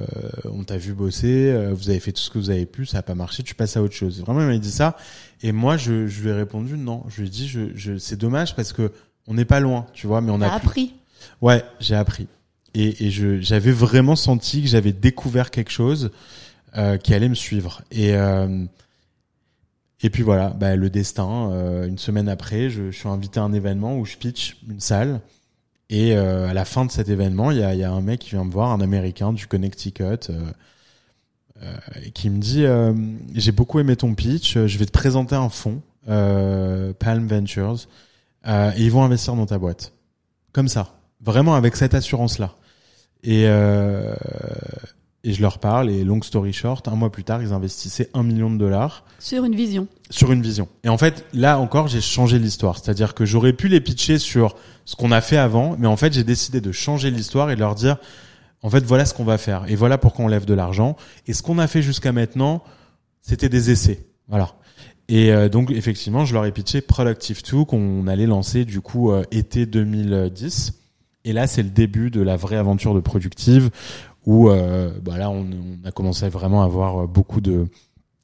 on 0.50 0.64
t'a 0.64 0.78
vu 0.78 0.94
bosser, 0.94 1.50
euh, 1.52 1.74
vous 1.74 1.90
avez 1.90 2.00
fait 2.00 2.10
tout 2.12 2.22
ce 2.22 2.30
que 2.30 2.38
vous 2.38 2.48
avez 2.48 2.64
pu, 2.64 2.86
ça 2.86 2.98
a 2.98 3.02
pas 3.02 3.14
marché, 3.14 3.42
tu 3.42 3.54
passes 3.54 3.76
à 3.76 3.82
autre 3.82 3.94
chose. 3.94 4.22
Vraiment, 4.22 4.40
il 4.40 4.46
m'a 4.46 4.56
dit 4.56 4.70
ça 4.70 4.96
et 5.42 5.52
moi 5.52 5.76
je, 5.76 6.06
je 6.06 6.22
lui 6.22 6.30
ai 6.30 6.32
répondu 6.32 6.78
non. 6.78 7.04
Je 7.08 7.20
lui 7.20 7.28
ai 7.28 7.30
dit, 7.30 7.46
je, 7.46 7.60
je, 7.74 7.98
c'est 7.98 8.16
dommage 8.16 8.56
parce 8.56 8.72
que 8.72 8.92
on 9.26 9.34
n'est 9.34 9.44
pas 9.44 9.60
loin, 9.60 9.86
tu 9.92 10.06
vois, 10.06 10.22
mais 10.22 10.30
on 10.30 10.40
a 10.40 10.48
appris. 10.48 10.94
Ouais, 11.42 11.62
j'ai 11.80 11.94
appris. 11.94 12.26
Et, 12.74 13.10
j'avais 13.40 13.70
vraiment 13.70 14.16
senti 14.16 14.62
que 14.62 14.68
j'avais 14.68 14.92
découvert 14.92 15.50
quelque 15.50 15.70
chose 15.70 16.10
euh, 16.76 16.96
qui 16.96 17.14
allait 17.14 17.28
me 17.28 17.34
suivre. 17.34 17.82
Et, 17.92 18.16
euh, 18.16 18.64
et 20.02 20.10
puis 20.10 20.24
voilà, 20.24 20.50
bah, 20.50 20.74
le 20.74 20.90
destin. 20.90 21.50
euh, 21.52 21.86
une 21.86 21.98
semaine 21.98 22.28
après, 22.28 22.70
je, 22.70 22.90
suis 22.90 23.08
invité 23.08 23.38
à 23.38 23.44
un 23.44 23.52
événement 23.52 23.96
où 23.96 24.04
je 24.04 24.16
pitch 24.16 24.56
une 24.68 24.80
salle. 24.80 25.20
Et 25.90 26.16
à 26.16 26.54
la 26.54 26.64
fin 26.64 26.84
de 26.86 26.90
cet 26.90 27.08
événement, 27.08 27.50
il 27.52 27.58
y 27.58 27.62
a, 27.62 27.74
y 27.74 27.84
a 27.84 27.92
un 27.92 28.00
mec 28.00 28.20
qui 28.20 28.30
vient 28.30 28.42
me 28.42 28.50
voir, 28.50 28.72
un 28.72 28.80
Américain 28.80 29.32
du 29.32 29.46
Connecticut, 29.46 30.32
qui 32.14 32.30
me 32.30 32.38
dit 32.40 32.64
J'ai 33.34 33.52
beaucoup 33.52 33.78
aimé 33.78 33.94
ton 33.94 34.14
pitch, 34.14 34.54
je 34.54 34.78
vais 34.78 34.86
te 34.86 34.90
présenter 34.90 35.36
un 35.36 35.50
fonds, 35.50 35.82
Palm 36.06 37.28
Ventures, 37.28 37.86
et 38.46 38.78
ils 38.78 38.90
vont 38.90 39.04
investir 39.04 39.36
dans 39.36 39.46
ta 39.46 39.58
boîte. 39.58 39.92
Comme 40.52 40.68
ça. 40.68 40.98
Vraiment 41.20 41.54
avec 41.54 41.76
cette 41.76 41.94
assurance-là. 41.94 42.54
Et, 43.24 43.44
euh, 43.46 44.14
et 45.24 45.32
je 45.32 45.40
leur 45.40 45.58
parle, 45.58 45.90
et 45.90 46.04
long 46.04 46.20
story 46.20 46.52
short, 46.52 46.86
un 46.86 46.94
mois 46.94 47.10
plus 47.10 47.24
tard, 47.24 47.42
ils 47.42 47.54
investissaient 47.54 48.10
un 48.12 48.22
million 48.22 48.50
de 48.50 48.58
dollars 48.58 49.04
Sur 49.18 49.44
une 49.46 49.54
vision. 49.56 49.88
sur 50.10 50.30
une 50.30 50.42
vision. 50.42 50.68
Et 50.84 50.90
en 50.90 50.98
fait, 50.98 51.24
là 51.32 51.58
encore, 51.58 51.88
j'ai 51.88 52.02
changé 52.02 52.38
l'histoire. 52.38 52.76
C'est-à-dire 52.78 53.14
que 53.14 53.24
j'aurais 53.24 53.54
pu 53.54 53.68
les 53.68 53.80
pitcher 53.80 54.18
sur 54.18 54.54
ce 54.84 54.94
qu'on 54.96 55.10
a 55.10 55.22
fait 55.22 55.38
avant, 55.38 55.76
mais 55.78 55.86
en 55.86 55.96
fait, 55.96 56.12
j'ai 56.12 56.24
décidé 56.24 56.60
de 56.60 56.70
changer 56.72 57.10
l'histoire 57.10 57.50
et 57.50 57.54
de 57.54 57.60
leur 57.60 57.74
dire, 57.74 57.96
en 58.60 58.68
fait, 58.68 58.84
voilà 58.84 59.06
ce 59.06 59.14
qu'on 59.14 59.24
va 59.24 59.38
faire. 59.38 59.64
Et 59.68 59.76
voilà 59.76 59.96
pourquoi 59.96 60.26
on 60.26 60.28
lève 60.28 60.44
de 60.44 60.54
l'argent. 60.54 60.94
Et 61.26 61.32
ce 61.32 61.42
qu'on 61.42 61.58
a 61.58 61.66
fait 61.66 61.80
jusqu'à 61.80 62.12
maintenant, 62.12 62.62
c'était 63.22 63.48
des 63.48 63.70
essais. 63.70 64.04
Voilà. 64.28 64.52
Et 65.08 65.32
euh, 65.32 65.48
donc, 65.48 65.70
effectivement, 65.70 66.26
je 66.26 66.34
leur 66.34 66.44
ai 66.44 66.52
pitché 66.52 66.82
Productive 66.82 67.42
2 67.50 67.64
qu'on 67.64 68.06
allait 68.06 68.26
lancer 68.26 68.66
du 68.66 68.82
coup 68.82 69.10
euh, 69.10 69.22
été 69.30 69.64
2010. 69.64 70.72
Et 71.24 71.32
là, 71.32 71.46
c'est 71.46 71.62
le 71.62 71.70
début 71.70 72.10
de 72.10 72.20
la 72.20 72.36
vraie 72.36 72.56
aventure 72.56 72.94
de 72.94 73.00
Productive 73.00 73.70
où 74.26 74.48
euh, 74.48 74.90
bah 75.02 75.18
là, 75.18 75.30
on, 75.30 75.46
a 75.84 75.90
commencé 75.90 76.28
vraiment 76.28 76.62
à 76.62 76.66
avoir 76.66 77.02
euh, 77.02 77.06
beaucoup 77.06 77.40
de, 77.40 77.66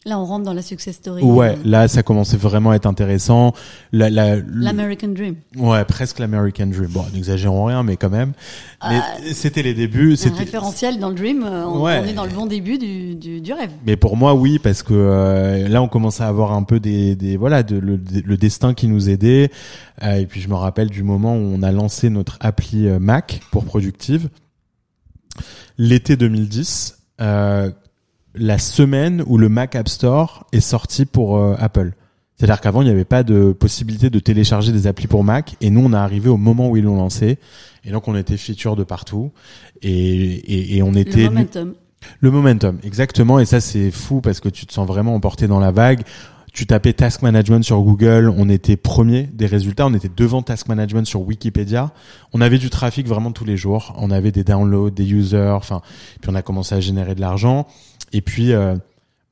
Là, 0.07 0.19
on 0.19 0.25
rentre 0.25 0.47
dans 0.47 0.55
la 0.55 0.63
success 0.63 0.97
story. 0.97 1.23
Ouais, 1.23 1.51
euh, 1.51 1.57
là 1.63 1.87
ça 1.87 2.03
commençait 2.03 2.39
vraiment 2.39 2.71
à 2.71 2.77
être 2.77 2.87
intéressant. 2.87 3.53
La, 3.93 4.09
la, 4.09 4.37
L'American 4.37 5.09
Dream. 5.09 5.35
ouais, 5.59 5.85
presque 5.85 6.21
l'American 6.21 6.69
Dream. 6.69 6.87
Bon, 6.91 7.05
n'exagérons 7.13 7.67
rien, 7.67 7.83
mais 7.83 7.99
quand 7.99 8.09
même. 8.09 8.33
Mais 8.89 8.99
c'était 9.35 9.63
les 9.63 9.75
débuts. 9.75 10.15
Un 10.15 10.17
C'était. 10.17 10.39
référentiel 10.39 10.99
dans 11.01 11.11
le 11.11 11.15
Dream. 11.17 11.43
euh, 11.45 11.67
On, 11.67 11.83
Ouais. 11.83 12.01
on 12.03 12.07
est 12.09 12.15
dans 12.15 12.25
le 12.25 12.31
bon 12.33 12.47
début 12.47 12.79
du, 12.79 13.15
du, 13.15 13.43
du 13.43 13.53
rêve. 13.53 13.73
Mais 13.85 13.97
pour 13.97 14.17
moi, 14.17 14.33
oui, 14.35 14.59
parce 14.59 14.83
que 14.83 14.95
euh, 14.95 15.69
là, 15.69 15.83
on 15.83 15.89
commençait 15.89 16.23
à 16.23 16.29
avoir 16.29 16.53
un 16.53 16.63
peu 16.63 16.81
des, 16.81 17.15
des 17.15 17.37
voilà, 17.37 17.63
de, 17.63 17.77
le, 17.77 18.01
le 18.25 18.37
destin 18.39 18.73
qui 18.73 18.89
nous 18.89 19.11
aidait. 19.11 19.51
Euh, 20.03 20.15
et 20.15 20.25
puis, 20.25 20.41
je 20.41 20.49
me 20.49 20.55
rappelle 20.55 20.89
du 20.89 21.03
moment 21.03 21.35
où 21.35 21.41
on 21.41 21.63
a 21.63 21.73
lancé 21.73 22.09
notre 22.09 22.39
appli 22.41 22.87
euh, 22.89 22.99
Mac 22.99 23.43
pour 23.51 23.67
Productive, 23.67 24.31
l'été 25.79 26.17
2010, 26.17 26.99
euh, 27.21 27.71
la 28.35 28.59
semaine 28.59 29.23
où 29.27 29.39
le 29.39 29.49
Mac 29.49 29.75
App 29.75 29.89
Store 29.89 30.47
est 30.53 30.61
sorti 30.61 31.05
pour 31.05 31.37
euh, 31.37 31.55
Apple. 31.59 31.93
C'est-à-dire 32.37 32.61
qu'avant, 32.61 32.81
il 32.81 32.87
n'y 32.87 32.91
avait 32.91 33.05
pas 33.05 33.23
de 33.23 33.53
possibilité 33.53 34.09
de 34.09 34.19
télécharger 34.19 34.73
des 34.73 34.87
applis 34.87 35.07
pour 35.07 35.25
Mac, 35.25 35.57
et 35.61 35.69
nous, 35.69 35.81
on 35.85 35.93
est 35.93 35.97
arrivé 35.97 36.31
au 36.31 36.39
moment 36.39 36.71
où 36.71 36.77
ils 36.77 36.85
l'ont 36.85 36.97
lancé, 36.97 37.39
et 37.85 37.91
donc 37.91 38.09
on 38.09 38.17
était 38.17 38.39
feature 38.39 38.77
de 38.77 38.85
partout, 38.85 39.31
et, 39.83 39.91
et, 39.91 40.77
et 40.77 40.83
on 40.83 40.95
était 40.95 41.25
Le 41.25 41.31
momentum. 41.31 41.75
le 42.21 42.31
momentum, 42.31 42.79
exactement. 42.83 43.41
Et 43.41 43.45
ça, 43.45 43.61
c'est 43.61 43.91
fou 43.91 44.23
parce 44.23 44.41
que 44.41 44.49
tu 44.49 44.65
te 44.65 44.73
sens 44.73 44.87
vraiment 44.87 45.15
emporté 45.15 45.49
dans 45.49 45.61
la 45.61 45.71
vague. 45.71 46.03
Tu 46.53 46.67
tapais 46.67 46.95
Task 46.95 47.23
Management 47.23 47.63
sur 47.63 47.81
Google, 47.83 48.33
on 48.37 48.49
était 48.49 48.77
premier 48.77 49.25
des 49.35 49.47
résultats, 49.47 49.87
on 49.87 49.95
était 49.95 50.11
devant 50.15 50.43
Task 50.43 50.67
Management 50.67 51.07
sur 51.07 51.21
Wikipédia. 51.21 51.93
On 52.33 52.41
avait 52.41 52.59
du 52.59 52.71
trafic 52.71 53.07
vraiment 53.07 53.33
tous 53.33 53.45
les 53.45 53.57
jours, 53.57 53.95
on 53.99 54.11
avait 54.11 54.33
des 54.33 54.45
downloads, 54.45 54.91
des 54.91 55.13
users, 55.13 55.55
enfin, 55.55 55.83
puis 56.21 56.31
on 56.31 56.35
a 56.35 56.43
commencé 56.43 56.75
à 56.75 56.81
générer 56.81 57.15
de 57.15 57.21
l'argent. 57.21 57.67
Et 58.13 58.21
puis, 58.21 58.53
euh, 58.53 58.77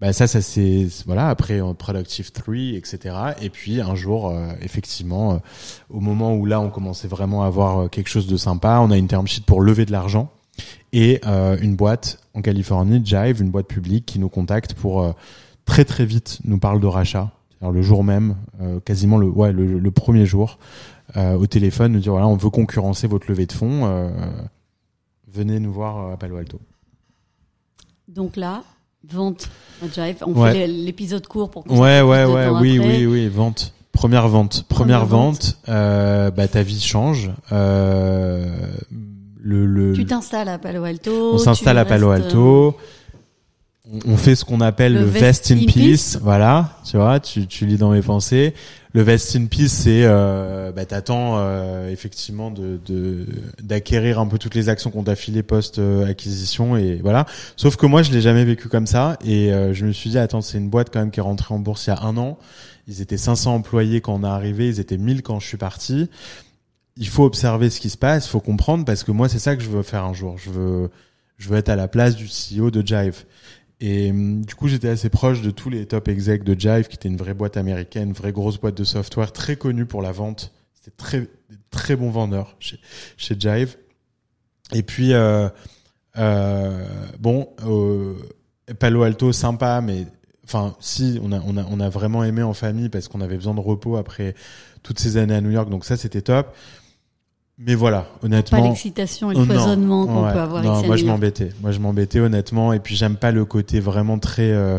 bah 0.01 0.12
ça, 0.12 0.29
ça 0.29 0.41
c'est 0.41 0.87
voilà. 1.07 1.29
Après, 1.29 1.61
euh, 1.61 1.74
Productive 1.74 2.31
3, 2.31 2.55
etc. 2.76 3.16
Et 3.43 3.51
puis 3.51 3.81
un 3.81 3.97
jour, 3.97 4.29
euh, 4.29 4.53
effectivement, 4.61 5.33
euh, 5.33 5.37
au 5.91 6.01
moment 6.01 6.35
où 6.35 6.47
là, 6.47 6.61
on 6.61 6.70
commençait 6.70 7.09
vraiment 7.09 7.43
à 7.43 7.47
avoir 7.47 7.79
euh, 7.81 7.89
quelque 7.89 8.09
chose 8.09 8.29
de 8.29 8.37
sympa, 8.37 8.79
on 8.81 8.93
a 8.93 8.97
une 8.97 9.09
term 9.09 9.26
sheet 9.26 9.43
pour 9.45 9.61
lever 9.61 9.87
de 9.87 9.93
l'argent 9.93 10.31
et 10.93 11.20
euh, 11.26 11.57
une 11.61 11.74
boîte 11.74 12.20
en 12.35 12.43
Californie, 12.43 13.03
Jive, 13.05 13.43
une 13.43 13.51
boîte 13.51 13.66
publique 13.66 14.07
qui 14.07 14.20
nous 14.20 14.29
contacte 14.29 14.74
pour 14.74 15.03
euh, 15.03 15.12
très 15.64 15.85
très 15.85 16.07
vite 16.07 16.39
nous 16.45 16.59
parle 16.59 16.81
de 16.81 16.87
rachat. 16.87 17.33
Alors 17.61 17.72
le 17.72 17.83
jour 17.83 18.05
même, 18.05 18.37
quasiment 18.85 19.16
le 19.18 19.26
ouais 19.26 19.51
le, 19.51 19.81
le 19.81 19.91
premier 19.91 20.26
jour, 20.26 20.61
au 21.16 21.47
téléphone, 21.49 21.91
nous 21.91 21.99
dire 21.99 22.12
voilà 22.12 22.29
on 22.29 22.37
veut 22.37 22.51
concurrencer 22.51 23.09
votre 23.09 23.29
levée 23.29 23.47
de 23.47 23.53
fonds, 23.53 24.12
venez 25.26 25.59
nous 25.59 25.72
voir 25.72 26.12
à 26.12 26.16
Palo 26.16 26.37
Alto. 26.37 26.61
Donc 28.19 28.37
là, 28.37 28.62
vente 29.09 29.49
Jive. 29.95 30.16
On 30.27 30.33
Ouais. 30.33 30.53
fait 30.53 30.66
l'épisode 30.66 31.25
court 31.29 31.51
pour 31.51 31.62
qu'on 31.64 31.79
Ouais 31.81 32.01
ouais 32.03 32.25
ouais 32.25 32.49
oui 32.49 32.79
après. 32.79 32.89
oui 32.99 33.07
oui 33.07 33.29
vente. 33.29 33.73
Première 33.93 34.27
vente, 34.29 34.64
première, 34.69 34.99
Première 35.03 35.07
vente, 35.07 35.57
euh, 35.69 36.31
bah 36.33 36.47
ta 36.49 36.62
vie 36.64 36.81
change. 36.81 37.31
Euh, 37.53 38.45
le, 39.41 39.66
le, 39.66 39.93
Tu 39.93 40.05
t'installes 40.05 40.49
à 40.49 40.59
Palo 40.59 40.83
Alto. 40.85 41.31
on 41.35 41.39
s'installe 41.39 41.79
à 41.79 41.85
Palo 41.85 42.11
Alto. 42.11 42.77
On- 43.91 44.12
On 44.12 44.16
fait 44.19 44.35
ce 44.35 44.45
qu'on 44.45 44.61
appelle 44.61 44.95
Le 44.95 45.01
le, 45.01 45.07
vest 45.07 45.51
in 45.51 45.57
in 45.59 45.61
peace. 45.61 45.73
peace. 45.73 46.19
Voilà, 46.23 46.77
tu 46.85 46.97
vois, 46.99 47.21
tu, 47.21 47.47
tu 47.47 47.66
lis 47.66 47.79
dans 47.79 47.91
mes 47.93 48.03
pensées. 48.03 48.53
Le 48.99 49.05
Vest 49.05 49.36
in 49.36 49.46
Peace, 49.46 49.68
c'est 49.68 50.01
euh, 50.03 50.72
bah, 50.72 50.84
t'attends 50.84 51.38
euh, 51.38 51.88
effectivement 51.88 52.51
de 52.51 52.80
d'acquérir 53.62 54.18
un 54.18 54.26
peu 54.26 54.38
toutes 54.38 54.57
les 54.57 54.68
actions 54.68 54.90
qu'on 54.90 55.05
t'a 55.05 55.14
filées 55.14 55.44
post 55.44 55.80
acquisition 56.05 56.76
et 56.76 56.96
voilà. 56.96 57.24
Sauf 57.55 57.76
que 57.76 57.86
moi, 57.86 58.03
je 58.03 58.11
l'ai 58.11 58.20
jamais 58.20 58.44
vécu 58.44 58.68
comme 58.68 58.88
ça 58.88 59.16
et 59.24 59.53
euh, 59.53 59.72
je 59.72 59.86
me 59.86 59.92
suis 59.92 60.11
dit 60.11 60.18
attends, 60.18 60.40
c'est 60.40 60.59
une 60.59 60.68
boîte 60.68 60.90
quand 60.92 60.99
même 60.99 61.12
qui 61.12 61.20
est 61.20 61.22
rentrée 61.22 61.55
en 61.55 61.61
bourse 61.61 61.86
il 61.86 61.90
y 61.90 61.92
a 61.92 62.03
un 62.03 62.16
an. 62.16 62.38
Ils 62.88 63.01
étaient 63.01 63.18
500 63.18 63.55
employés 63.55 64.01
quand 64.01 64.14
on 64.14 64.24
est 64.24 64.26
arrivé, 64.26 64.66
ils 64.66 64.80
étaient 64.80 64.99
1000 64.99 65.22
quand 65.22 65.38
je 65.38 65.46
suis 65.46 65.59
parti. 65.59 66.11
Il 66.96 67.07
faut 67.07 67.22
observer 67.22 67.70
ce 67.70 67.78
qui 67.78 67.90
se 67.90 67.99
passe, 67.99 68.26
il 68.26 68.30
faut 68.30 68.40
comprendre 68.40 68.84
parce 68.84 69.05
que 69.05 69.12
moi 69.12 69.28
c'est 69.28 69.38
ça 69.38 69.55
que 69.55 69.62
je 69.62 69.68
veux 69.68 69.84
faire 69.84 70.07
un 70.07 70.12
jour. 70.12 70.38
Je 70.38 70.51
veux 70.51 70.90
je 71.36 71.49
veux 71.49 71.57
être 71.57 71.68
à 71.68 71.76
la 71.76 71.86
place 71.86 72.16
du 72.16 72.26
CEO 72.26 72.72
de 72.72 72.84
Jive. 72.84 73.22
Et 73.81 74.11
hum, 74.11 74.45
du 74.45 74.55
coup, 74.55 74.68
j'étais 74.68 74.89
assez 74.89 75.09
proche 75.09 75.43
de 75.43 75.51
tous 75.51 75.70
les 75.70 75.87
top 75.87 76.09
execs 76.09 76.45
de 76.45 76.59
Jive, 76.59 76.89
qui 76.89 76.97
était 76.97 77.09
une 77.09 77.16
vraie 77.16 77.35
boîte 77.35 77.57
américaine, 77.57 78.09
une 78.09 78.14
vraie 78.14 78.33
grosse 78.33 78.59
boîte 78.59 78.76
de 78.76 78.85
software, 78.85 79.33
très 79.33 79.57
connue 79.57 79.87
pour 79.87 80.03
la 80.03 80.12
vente. 80.12 80.53
C'était 80.74 80.97
très, 80.97 81.29
très 81.70 81.97
bon 81.97 82.11
vendeur 82.11 82.57
chez, 82.59 82.79
chez 83.16 83.37
Jive. 83.39 83.76
Et 84.72 84.83
puis, 84.83 85.12
euh, 85.14 85.49
euh, 86.18 86.87
bon, 87.18 87.49
euh, 87.64 88.14
Palo 88.79 89.03
Alto, 89.03 89.33
sympa, 89.33 89.81
mais 89.81 90.07
enfin, 90.45 90.76
si, 90.81 91.18
on 91.22 91.33
a, 91.33 91.41
on 91.47 91.57
a, 91.57 91.64
on 91.70 91.81
a 91.81 91.89
vraiment 91.89 92.24
aimé 92.24 92.43
en 92.43 92.55
famille 92.55 92.89
parce 92.89 93.09
qu'on 93.09 93.20
avait 93.20 93.37
besoin 93.37 93.55
de 93.55 93.61
repos 93.61 93.97
après 93.97 94.35
toutes 94.83 94.99
ces 94.99 95.16
années 95.16 95.35
à 95.35 95.41
New 95.41 95.51
York, 95.51 95.70
donc 95.70 95.85
ça, 95.85 95.97
c'était 95.97 96.22
top. 96.22 96.55
Mais 97.59 97.75
voilà, 97.75 98.03
Pas 98.21 98.27
honnêtement. 98.27 98.63
l'excitation 98.69 99.33
et 99.33 99.35
Oh 99.37 99.41
le 99.41 99.47
non, 99.47 99.55
foisonnement 99.55 100.07
qu'on 100.07 100.25
ouais. 100.27 100.33
peut 100.33 100.39
avoir 100.39 100.63
Non, 100.63 100.75
à 100.79 100.83
moi 100.87 100.97
je 100.97 101.05
m'embêtais. 101.05 101.51
Moi 101.61 101.73
je 101.73 101.81
m'embêtais 101.81 102.21
honnêtement 102.21 102.73
et 102.73 102.79
puis 102.79 102.95
j'aime 102.95 103.17
pas 103.17 103.33
le 103.33 103.45
côté 103.45 103.81
vraiment 103.81 104.19
très 104.21 104.53
euh, 104.53 104.79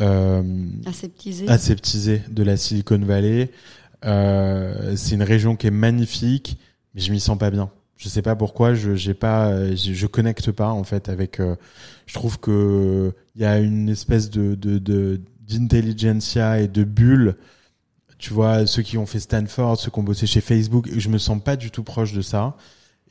euh, 0.00 0.42
Aseptisé. 0.86 1.48
aseptisé 1.48 2.22
de 2.30 2.42
la 2.44 2.56
Silicon 2.56 2.98
Valley. 3.00 3.50
Euh, 4.04 4.94
c'est 4.96 5.14
une 5.16 5.22
région 5.24 5.56
qui 5.56 5.66
est 5.66 5.70
magnifique, 5.72 6.58
mais 6.94 7.00
je 7.00 7.10
m'y 7.10 7.18
sens 7.20 7.36
pas 7.38 7.50
bien. 7.50 7.70
Je 7.96 8.08
sais 8.08 8.22
pas 8.22 8.36
pourquoi, 8.36 8.74
je 8.74 8.94
j'ai 8.94 9.14
pas, 9.14 9.46
euh, 9.48 9.74
je, 9.76 9.92
je 9.92 10.06
connecte 10.06 10.52
pas 10.52 10.68
en 10.68 10.84
fait 10.84 11.08
avec. 11.08 11.40
euh, 11.40 11.56
je 12.06 12.14
trouve 12.14 12.38
que 12.38 13.12
il 13.34 13.42
y 13.42 13.44
a 13.44 13.58
une 13.58 13.88
espèce 13.88 14.30
de 14.30 14.54
de 14.54 14.78
de- 14.78 15.20
d'intelligentsia 15.48 16.60
et 16.60 16.68
de 16.68 16.84
bulle. 16.84 17.36
Tu 18.24 18.32
vois, 18.32 18.66
ceux 18.66 18.80
qui 18.80 18.96
ont 18.96 19.04
fait 19.04 19.20
Stanford, 19.20 19.78
ceux 19.78 19.90
qui 19.90 19.98
ont 19.98 20.02
bossé 20.02 20.26
chez 20.26 20.40
Facebook, 20.40 20.88
je 20.96 21.10
me 21.10 21.18
sens 21.18 21.38
pas 21.44 21.56
du 21.56 21.70
tout 21.70 21.82
proche 21.82 22.14
de 22.14 22.22
ça. 22.22 22.56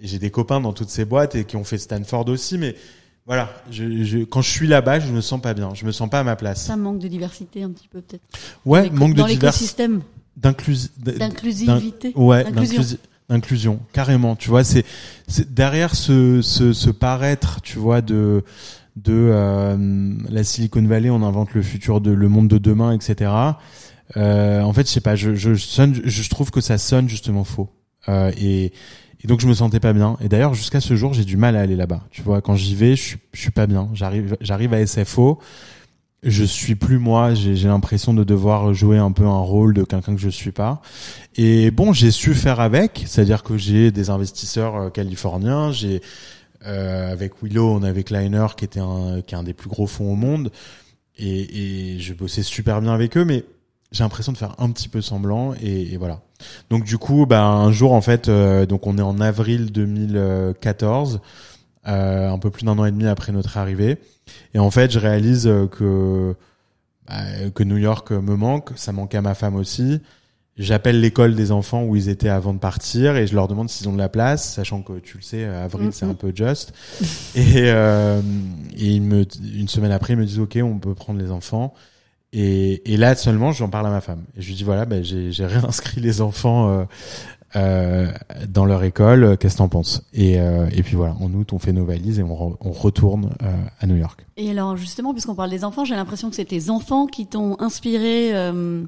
J'ai 0.02 0.18
des 0.18 0.32
copains 0.32 0.60
dans 0.60 0.74
toutes 0.74 0.90
ces 0.90 1.06
boîtes 1.06 1.36
et 1.36 1.46
qui 1.46 1.56
ont 1.56 1.64
fait 1.64 1.78
Stanford 1.78 2.28
aussi, 2.30 2.58
mais 2.58 2.76
voilà, 3.28 3.54
je, 3.70 4.04
je, 4.04 4.18
quand 4.24 4.42
je 4.42 4.50
suis 4.50 4.66
là-bas, 4.66 5.00
je 5.02 5.12
me 5.12 5.22
sens 5.22 5.40
pas 5.40 5.54
bien, 5.54 5.70
je 5.76 5.86
me 5.86 5.92
sens 5.92 6.10
pas 6.10 6.22
à 6.22 6.24
ma 6.24 6.36
place. 6.36 6.64
Ça 6.66 6.78
manque 6.78 6.98
de 6.98 7.08
diversité 7.08 7.62
un 7.62 7.70
petit 7.70 7.88
peu 7.88 8.02
peut-être. 8.02 8.24
Ouais, 8.66 8.90
manque 8.90 9.14
de 9.14 9.22
diversité, 9.22 9.88
d'inclusivité. 10.36 12.12
ouais, 12.16 12.44
D'inclusion. 12.46 12.82
d'inclusi- 12.82 12.98
d'inclusion, 13.30 13.80
carrément. 13.94 14.36
Tu 14.36 14.50
vois, 14.50 14.64
c'est 14.64 14.84
c'est 15.28 15.54
derrière 15.54 15.94
ce, 15.94 16.42
ce 16.42 16.74
ce 16.74 16.90
paraître, 16.90 17.62
tu 17.62 17.78
vois, 17.78 18.02
de 18.02 18.44
de 18.96 19.14
euh, 19.14 20.12
la 20.32 20.44
Silicon 20.44 20.82
Valley, 20.88 21.12
on 21.12 21.22
invente 21.22 21.54
le 21.54 21.62
futur 21.62 22.02
de 22.02 22.10
le 22.10 22.28
monde 22.30 22.48
de 22.48 22.58
demain, 22.58 22.94
etc. 22.94 23.32
Euh, 24.18 24.62
en 24.62 24.74
fait, 24.74 24.88
je 24.88 24.92
sais 24.92 25.02
pas, 25.02 25.16
je 25.16 25.36
je 25.36 25.56
sonne, 25.56 26.00
je, 26.04 26.30
trouve 26.30 26.52
que 26.52 26.62
ça 26.62 26.78
sonne 26.78 27.10
justement 27.10 27.44
faux. 27.44 27.70
Euh, 28.10 28.32
et 28.38 28.74
et 29.24 29.28
donc 29.28 29.40
je 29.40 29.48
me 29.48 29.54
sentais 29.54 29.80
pas 29.80 29.94
bien. 29.94 30.18
Et 30.22 30.28
d'ailleurs, 30.28 30.54
jusqu'à 30.54 30.82
ce 30.82 30.96
jour, 30.96 31.14
j'ai 31.14 31.24
du 31.24 31.38
mal 31.38 31.56
à 31.56 31.62
aller 31.62 31.76
là-bas. 31.76 32.04
Tu 32.12 32.22
vois, 32.22 32.42
quand 32.42 32.56
j'y 32.56 32.76
vais, 32.76 32.96
je 32.96 33.02
suis 33.02 33.18
je 33.32 33.42
suis 33.42 33.52
pas 33.52 33.68
bien. 33.68 33.90
J'arrive 33.94 34.38
j'arrive 34.42 34.74
à 34.74 34.86
SFO. 34.86 35.40
Je 36.24 36.44
suis 36.44 36.76
plus 36.76 37.00
moi. 37.00 37.34
J'ai 37.34 37.56
j'ai 37.56 37.68
l'impression 37.68 38.14
de 38.14 38.24
devoir 38.24 38.74
jouer 38.74 38.98
un 38.98 39.12
peu 39.12 39.26
un 39.26 39.40
rôle 39.40 39.74
de 39.74 39.84
quelqu'un 39.84 40.14
que 40.14 40.22
je 40.22 40.30
suis 40.30 40.52
pas. 40.52 40.82
Et 41.36 41.72
bon, 41.72 41.94
j'ai 41.94 42.12
su 42.12 42.34
faire 42.34 42.60
avec, 42.60 43.04
c'est-à-dire 43.08 43.44
que 43.44 43.58
j'ai 43.58 43.92
des 43.92 44.10
investisseurs 44.10 44.76
euh, 44.76 44.90
californiens, 44.90 45.72
j'ai 45.72 46.02
euh, 46.66 47.12
avec 47.12 47.42
Willow, 47.42 47.70
on 47.70 47.84
avait 47.84 48.04
Kleiner 48.04 48.48
qui 48.58 48.66
était 48.66 48.80
un 48.80 49.22
qui 49.22 49.36
est 49.36 49.38
un 49.38 49.44
des 49.44 49.54
plus 49.54 49.70
gros 49.70 49.88
fonds 49.88 50.12
au 50.12 50.16
monde 50.16 50.52
et, 51.18 51.96
et 51.96 52.00
je 52.00 52.14
bossais 52.14 52.44
super 52.44 52.82
bien 52.82 52.94
avec 52.94 53.18
eux, 53.18 53.26
mais 53.26 53.44
j'ai 53.94 54.04
l'impression 54.04 54.32
de 54.32 54.38
faire 54.38 54.56
un 54.58 54.70
petit 54.72 54.90
peu 54.90 55.02
semblant 55.02 55.54
et, 55.62 55.94
et 55.94 55.98
voilà. 55.98 56.20
Donc 56.70 56.84
du 56.84 56.98
coup, 56.98 57.26
bah 57.26 57.46
un 57.46 57.72
jour 57.72 57.94
en 57.94 58.02
fait, 58.02 58.28
euh, 58.28 58.66
donc 58.66 58.86
on 58.88 58.98
est 58.98 59.02
en 59.04 59.22
avril 59.22 59.72
2014, 59.72 61.22
euh, 61.88 62.30
un 62.30 62.40
peu 62.40 62.50
plus 62.50 62.66
d'un 62.66 62.78
an 62.80 62.86
et 62.86 62.92
demi 62.92 63.08
après 63.08 63.32
notre 63.32 63.58
arrivée, 63.58 64.00
et 64.54 64.60
en 64.60 64.72
fait, 64.72 64.92
je 64.92 65.00
réalise 65.00 65.48
euh, 65.48 65.68
que 65.68 66.36
bah, 67.08 67.50
que 67.54 67.64
New 67.64 67.78
York 67.78 68.12
me 68.12 68.36
manque, 68.36 68.72
ça 68.76 68.92
manquait 68.92 69.18
à 69.18 69.22
ma 69.22 69.36
femme 69.36 69.56
aussi. 69.56 70.02
J'appelle 70.58 71.02
l'école 71.02 71.34
des 71.34 71.52
enfants 71.52 71.84
où 71.84 71.96
ils 71.96 72.10
étaient 72.10 72.30
avant 72.30 72.54
de 72.54 72.60
partir 72.60 73.16
et 73.18 73.26
je 73.26 73.34
leur 73.34 73.48
demande 73.48 73.70
s'ils 73.72 73.90
ont 73.90 73.94
de 73.94 73.98
la 73.98 74.10
place, 74.10 74.54
sachant 74.54 74.84
que 74.84 75.00
tu 75.00 75.18
le 75.18 75.24
sais, 75.24 75.46
avril 75.46 75.88
Mm, 75.88 75.92
c'est 75.92 76.06
un 76.06 76.14
peu 76.14 76.32
just. 76.34 76.74
et, 77.36 77.64
euh, 77.72 78.22
et 78.76 78.88
ils 78.88 79.02
me, 79.02 79.26
une 79.56 79.68
semaine 79.68 79.92
après, 79.92 80.14
ils 80.14 80.20
me 80.20 80.26
disent 80.26 80.40
ok, 80.40 80.60
on 80.64 80.78
peut 80.78 80.94
prendre 80.94 81.20
les 81.20 81.32
enfants. 81.32 81.74
Et, 82.36 82.92
et 82.92 82.98
là 82.98 83.16
seulement, 83.16 83.52
j'en 83.52 83.70
parle 83.70 83.86
à 83.86 83.92
ma 83.92 84.02
femme. 84.02 84.24
Et 84.36 84.42
je 84.42 84.48
lui 84.48 84.56
dis 84.56 84.64
voilà, 84.64 84.86
ben, 84.86 85.04
j'ai 85.04 85.46
réinscrit 85.46 86.02
les 86.02 86.20
enfants 86.20 86.68
euh, 86.70 86.86
euh, 87.56 88.12
dans 88.50 88.66
leur 88.66 88.84
école. 88.84 89.38
Qu'est-ce 89.38 89.54
que 89.54 89.60
t'en 89.60 89.70
penses? 89.70 90.02
Et, 90.14 90.40
euh, 90.40 90.68
et 90.74 90.82
puis 90.82 90.96
voilà, 90.96 91.14
en 91.22 91.32
août, 91.34 91.54
on 91.54 91.60
fait 91.60 91.74
nos 91.74 91.86
valises 91.86 92.18
et 92.18 92.24
on, 92.24 92.34
re- 92.34 92.58
on 92.62 92.72
retourne 92.72 93.36
euh, 93.44 93.56
à 93.80 93.86
New 93.86 93.98
York. 93.98 94.26
Et 94.36 94.50
alors 94.50 94.76
justement, 94.76 95.14
puisqu'on 95.14 95.36
parle 95.36 95.52
des 95.52 95.64
enfants, 95.64 95.86
j'ai 95.86 95.94
l'impression 95.94 96.32
que 96.32 96.36
c'est 96.36 96.46
tes 96.46 96.72
enfants 96.72 97.06
qui 97.06 97.28
t'ont 97.28 97.56
inspiré 97.60 98.34
euh, 98.34 98.84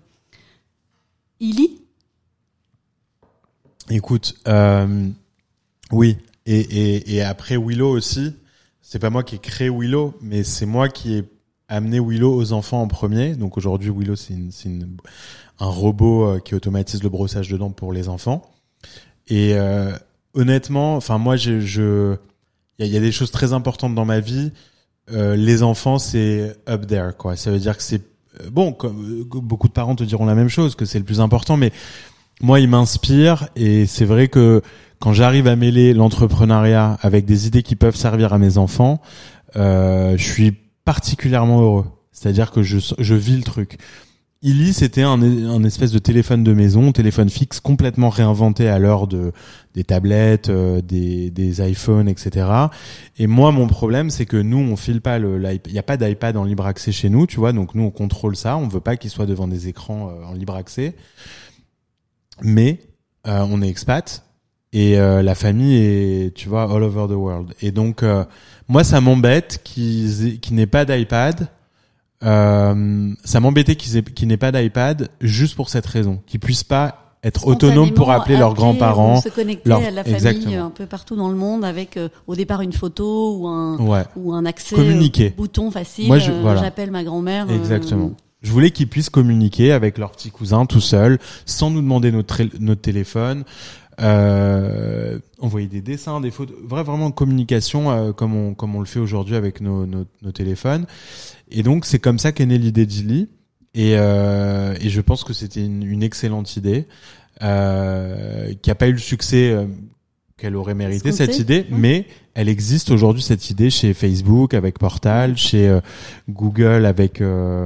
Illy? 1.40 1.82
Écoute, 3.92 4.34
euh, 4.48 5.10
oui, 5.92 6.18
et, 6.48 6.60
et, 6.60 7.16
et 7.16 7.22
après 7.22 7.58
Willow 7.58 7.92
aussi, 7.92 8.34
c'est 8.82 8.98
pas 8.98 9.12
moi 9.12 9.22
qui 9.22 9.36
ai 9.36 9.40
créé 9.40 9.70
Willow, 9.70 10.16
mais 10.22 10.44
c'est 10.44 10.66
moi 10.66 10.90
qui 10.90 11.14
ai 11.14 11.24
amené 11.68 12.00
Willow 12.00 12.36
aux 12.36 12.54
enfants 12.54 12.82
en 12.82 12.88
premier. 12.88 13.36
Donc 13.36 13.58
aujourd'hui, 13.58 13.92
Willow, 13.96 14.16
c'est 14.16 14.36
un 15.60 15.66
robot 15.66 16.26
euh, 16.26 16.40
qui 16.40 16.56
automatise 16.56 17.02
le 17.04 17.10
brossage 17.10 17.50
de 17.50 17.58
dents 17.58 17.72
pour 17.72 17.94
les 17.94 18.10
enfants. 18.10 18.44
Et 19.28 19.54
euh, 19.54 19.92
honnêtement, 20.34 20.96
enfin 20.96 21.18
moi, 21.18 21.36
je, 21.36 21.60
je, 21.60 22.16
il 22.80 22.88
y, 22.88 22.90
y 22.90 22.98
a 22.98 23.02
des 23.02 23.12
choses 23.12 23.32
très 23.32 23.54
importantes 23.54 23.96
dans 23.96 24.06
ma 24.06 24.20
vie. 24.20 24.52
Euh, 25.12 25.36
les 25.36 25.64
enfants, 25.64 26.00
c'est 26.00 26.56
up 26.68 26.88
there, 26.88 27.12
quoi. 27.18 27.36
Ça 27.36 27.52
veut 27.52 27.60
dire 27.60 27.78
que 27.78 27.84
c'est 27.84 28.02
euh, 28.42 28.50
bon. 28.52 28.72
Comme, 28.74 29.22
euh, 29.22 29.24
beaucoup 29.24 29.68
de 29.68 29.74
parents 29.74 29.96
te 29.96 30.04
diront 30.04 30.26
la 30.26 30.36
même 30.36 30.50
chose, 30.50 30.76
que 30.76 30.86
c'est 30.86 31.00
le 31.00 31.06
plus 31.06 31.22
important, 31.22 31.58
mais 31.58 31.72
moi, 32.42 32.60
il 32.60 32.68
m'inspire 32.70 33.48
et 33.56 33.86
c'est 33.86 34.06
vrai 34.06 34.28
que 34.28 34.62
quand 35.00 35.14
j'arrive 35.14 35.48
à 35.48 35.56
mêler 35.56 35.94
l'entrepreneuriat 35.94 36.98
avec 37.02 37.26
des 37.26 37.48
idées 37.48 37.64
qui 37.64 37.76
peuvent 37.76 37.96
servir 37.96 38.34
à 38.34 38.38
mes 38.38 38.58
enfants, 38.58 39.02
euh, 39.56 40.18
je 40.18 40.24
suis 40.24 40.54
particulièrement 40.86 41.62
heureux. 41.62 41.86
C'est-à-dire 42.12 42.52
que 42.52 42.64
je, 42.64 42.78
je 42.98 43.16
vis 43.16 43.36
le 43.36 43.44
truc. 43.44 43.78
Illy, 44.42 44.74
c'était 44.74 45.02
un, 45.02 45.22
un 45.22 45.64
espèce 45.64 45.92
de 45.92 45.98
téléphone 45.98 46.44
de 46.44 46.54
maison, 46.54 46.92
téléphone 46.92 47.30
fixe 47.30 47.60
complètement 47.60 48.10
réinventé 48.10 48.70
à 48.70 48.78
l'heure 48.78 49.08
de 49.08 49.32
des 49.74 49.84
tablettes, 49.84 50.50
euh, 50.50 50.82
des, 50.82 51.32
des 51.32 51.68
iPhones, 51.68 52.08
etc. 52.08 52.48
Et 53.18 53.28
moi, 53.28 53.52
mon 53.52 53.68
problème, 53.68 54.10
c'est 54.10 54.26
que 54.26 54.38
nous, 54.38 54.60
on 54.60 54.76
file 54.76 55.02
pas 55.02 55.18
le, 55.20 55.42
il 55.66 55.74
n'y 55.74 55.80
a 55.80 55.84
pas 55.84 55.98
d'iPad 55.98 56.38
en 56.38 56.44
libre 56.44 56.66
accès 56.66 56.92
chez 56.92 57.10
nous, 57.10 57.26
tu 57.26 57.38
vois. 57.38 57.54
Donc 57.54 57.74
nous, 57.76 57.84
on 57.84 57.92
contrôle 57.92 58.36
ça. 58.36 58.56
On 58.56 58.68
veut 58.68 58.80
pas 58.80 58.98
qu'il 58.98 59.10
soit 59.10 59.26
devant 59.26 59.48
des 59.48 59.68
écrans 59.68 60.10
euh, 60.10 60.26
en 60.26 60.34
libre 60.34 60.56
accès. 60.56 60.96
Mais 62.42 62.82
euh, 63.28 63.46
on 63.50 63.62
est 63.62 63.68
expat 63.70 64.26
et 64.76 65.00
euh, 65.00 65.24
la 65.24 65.36
famille 65.36 65.78
est, 65.78 66.36
tu 66.36 66.50
vois, 66.50 66.64
all 66.64 66.84
over 66.84 67.08
the 67.08 67.16
world. 67.16 67.54
Et 67.62 67.72
donc, 67.72 68.04
euh, 68.04 68.26
moi, 68.68 68.84
ça 68.84 69.02
m'embête 69.02 69.62
qu'ils 69.64 70.40
qu'ils 70.40 70.56
n'aient 70.56 70.66
pas 70.68 70.86
d'iPad. 70.86 71.48
Euh, 72.24 73.14
ça 73.24 73.40
m'embêtait 73.40 73.76
qu'ils 73.76 73.98
aient- 73.98 74.04
qu'ils 74.04 74.28
n'aient 74.28 74.38
pas 74.38 74.52
d'iPad 74.52 75.10
juste 75.22 75.56
pour 75.56 75.70
cette 75.70 75.86
raison, 75.86 76.22
qu'ils 76.26 76.40
puissent 76.40 76.64
pas 76.64 77.02
être 77.24 77.48
autonomes 77.48 77.92
pour 77.92 78.12
appeler 78.12 78.38
leurs 78.38 78.52
appeler 78.52 78.62
grands-parents. 78.62 79.22
Se 79.22 79.30
connecter 79.30 79.68
leur- 79.70 79.84
à 79.84 79.92
la 79.92 80.04
famille 80.04 80.16
Exactement. 80.16 80.54
euh, 80.54 80.64
un 80.64 80.70
peu 80.70 80.86
partout 80.86 81.16
dans 81.16 81.30
le 81.30 81.36
monde 81.36 81.66
avec 81.66 81.98
euh, 81.98 82.08
au 82.28 82.36
départ 82.36 82.62
une 82.62 82.74
photo 82.74 83.38
ou 83.38 83.48
un 83.48 83.78
Ouais, 83.80 84.04
ou 84.16 84.34
un 84.34 84.46
accès 84.46 84.76
Communiquer. 84.76 85.28
euh, 85.28 85.36
bouton 85.38 85.72
facile. 85.72 86.08
Moi, 86.08 86.18
euh, 86.18 86.40
voilà. 86.42 86.62
J'appelle 86.64 86.92
ma 86.92 87.04
grand-mère. 87.04 87.48
euh, 87.50 87.56
exactement. 87.56 88.12
Je 88.42 88.52
voulais 88.52 88.70
qu'ils 88.70 88.88
puissent 88.88 89.10
communiquer 89.10 89.72
avec 89.72 89.98
leurs 89.98 90.12
petits 90.12 90.30
cousins 90.30 90.68
tout 90.68 90.80
seuls, 90.82 91.18
sans 91.48 91.72
nous 91.72 91.82
demander 91.82 92.12
notre, 92.12 92.42
notre 92.60 92.82
téléphone, 92.82 93.44
euh, 94.02 95.20
envoyer 95.40 95.68
des 95.68 95.82
dessins, 95.82 96.22
des 96.22 96.32
photos, 96.32 96.56
vrai, 96.64 96.84
vraiment 96.84 97.12
communication 97.12 97.92
euh, 97.92 98.12
comme 98.12 98.36
on 98.36 98.54
comme 98.54 98.76
on 98.76 98.80
le 98.80 98.86
fait 98.86 99.00
aujourd'hui 99.00 99.36
avec 99.36 99.62
nos, 99.62 99.86
nos, 99.86 100.06
nos 100.22 100.32
téléphones. 100.32 100.86
Et 101.50 101.64
donc 101.64 101.86
c'est 101.86 102.00
comme 102.00 102.20
ça 102.20 102.32
qu'est 102.32 102.46
née 102.46 102.58
l'idée 102.58 102.86
d'Illy. 102.86 103.30
Et, 103.74 103.96
euh, 103.98 104.74
et 104.80 104.90
je 104.90 105.02
pense 105.02 105.24
que 105.26 105.34
c'était 105.34 105.64
une, 105.66 105.84
une 105.84 106.02
excellente 106.02 106.56
idée 106.56 106.88
euh, 107.44 108.54
qui 108.62 108.72
a 108.72 108.76
pas 108.76 108.88
eu 108.88 108.94
le 108.94 108.98
succès 108.98 109.52
euh, 109.52 109.66
qu'elle 110.38 110.58
aurait 110.58 110.76
mérité 110.76 111.14
cette 111.14 111.40
idée, 111.40 111.66
mais 111.70 112.08
elle 112.34 112.50
existe 112.50 112.92
aujourd'hui 112.92 113.22
cette 113.22 113.50
idée 113.50 113.70
chez 113.70 113.94
Facebook 113.94 114.54
avec 114.54 114.78
Portal, 114.78 115.38
chez 115.38 115.70
euh, 115.70 115.80
Google 116.28 116.86
avec 116.86 117.22
euh, 117.22 117.66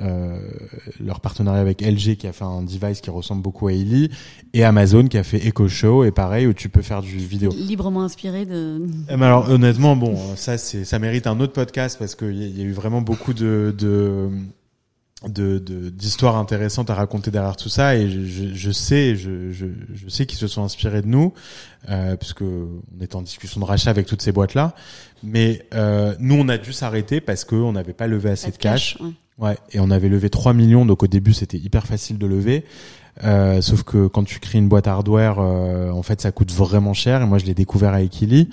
euh, 0.00 0.40
leur 0.98 1.20
partenariat 1.20 1.60
avec 1.60 1.80
LG 1.82 2.16
qui 2.16 2.26
a 2.26 2.32
fait 2.32 2.42
un 2.44 2.62
device 2.62 3.00
qui 3.00 3.10
ressemble 3.10 3.42
beaucoup 3.42 3.68
à 3.68 3.72
Illy 3.72 4.10
et 4.54 4.64
Amazon 4.64 5.06
qui 5.06 5.18
a 5.18 5.22
fait 5.22 5.46
Echo 5.46 5.68
Show 5.68 6.02
et 6.02 6.10
pareil 6.10 6.48
où 6.48 6.52
tu 6.52 6.68
peux 6.68 6.82
faire 6.82 7.00
du 7.00 7.16
vidéo. 7.16 7.52
Librement 7.56 8.02
inspiré 8.02 8.44
de. 8.44 8.84
Eh 9.08 9.16
ben 9.16 9.22
alors 9.22 9.48
honnêtement 9.48 9.94
bon 9.94 10.16
ça 10.34 10.58
c'est 10.58 10.84
ça 10.84 10.98
mérite 10.98 11.28
un 11.28 11.38
autre 11.38 11.52
podcast 11.52 11.96
parce 11.96 12.16
qu'il 12.16 12.34
y, 12.34 12.58
y 12.58 12.62
a 12.62 12.64
eu 12.64 12.72
vraiment 12.72 13.02
beaucoup 13.02 13.34
de 13.34 13.72
de 13.78 14.30
de 15.28 15.58
de- 15.58 15.90
d'histoires 15.90 16.36
intéressantes 16.36 16.88
à 16.90 16.94
raconter 16.94 17.30
derrière 17.30 17.56
tout 17.56 17.68
ça 17.68 17.96
et 17.96 18.08
je, 18.10 18.24
je, 18.24 18.54
je 18.54 18.70
sais 18.70 19.16
je, 19.16 19.50
je, 19.52 19.66
je 19.94 20.08
sais 20.08 20.24
qu'ils 20.26 20.38
se 20.38 20.46
sont 20.46 20.62
inspirés 20.64 21.02
de 21.02 21.08
nous 21.08 21.34
euh, 21.90 22.16
puisque 22.16 22.42
on 22.42 22.80
est 23.00 23.14
en 23.14 23.22
discussion 23.22 23.60
de 23.60 23.66
rachat 23.66 23.90
avec 23.90 24.06
toutes 24.06 24.22
ces 24.22 24.32
boîtes 24.32 24.54
là 24.54 24.74
mais 25.22 25.66
euh, 25.74 26.14
nous 26.20 26.36
on 26.36 26.48
a 26.48 26.56
dû 26.56 26.72
s'arrêter 26.72 27.20
parce 27.20 27.44
que 27.44 27.54
on 27.54 27.72
n'avait 27.72 27.92
pas 27.92 28.06
levé 28.06 28.30
assez 28.30 28.50
pas 28.50 28.56
de 28.56 28.62
cash 28.62 28.96
ouais. 29.00 29.10
Ouais, 29.38 29.56
et 29.72 29.80
on 29.80 29.90
avait 29.90 30.10
levé 30.10 30.28
3 30.28 30.52
millions, 30.52 30.84
donc 30.84 31.02
au 31.02 31.06
début 31.06 31.32
c'était 31.32 31.56
hyper 31.56 31.86
facile 31.86 32.18
de 32.18 32.26
lever. 32.26 32.62
Euh, 33.24 33.60
sauf 33.60 33.82
que 33.82 34.06
quand 34.06 34.24
tu 34.24 34.38
crées 34.38 34.58
une 34.58 34.68
boîte 34.68 34.86
hardware, 34.86 35.36
euh, 35.40 35.90
en 35.90 36.02
fait 36.02 36.20
ça 36.20 36.32
coûte 36.32 36.52
vraiment 36.52 36.94
cher. 36.94 37.22
Et 37.22 37.26
moi 37.26 37.38
je 37.38 37.44
l'ai 37.44 37.54
découvert 37.54 37.92
avec 37.94 38.20
Illy. 38.22 38.48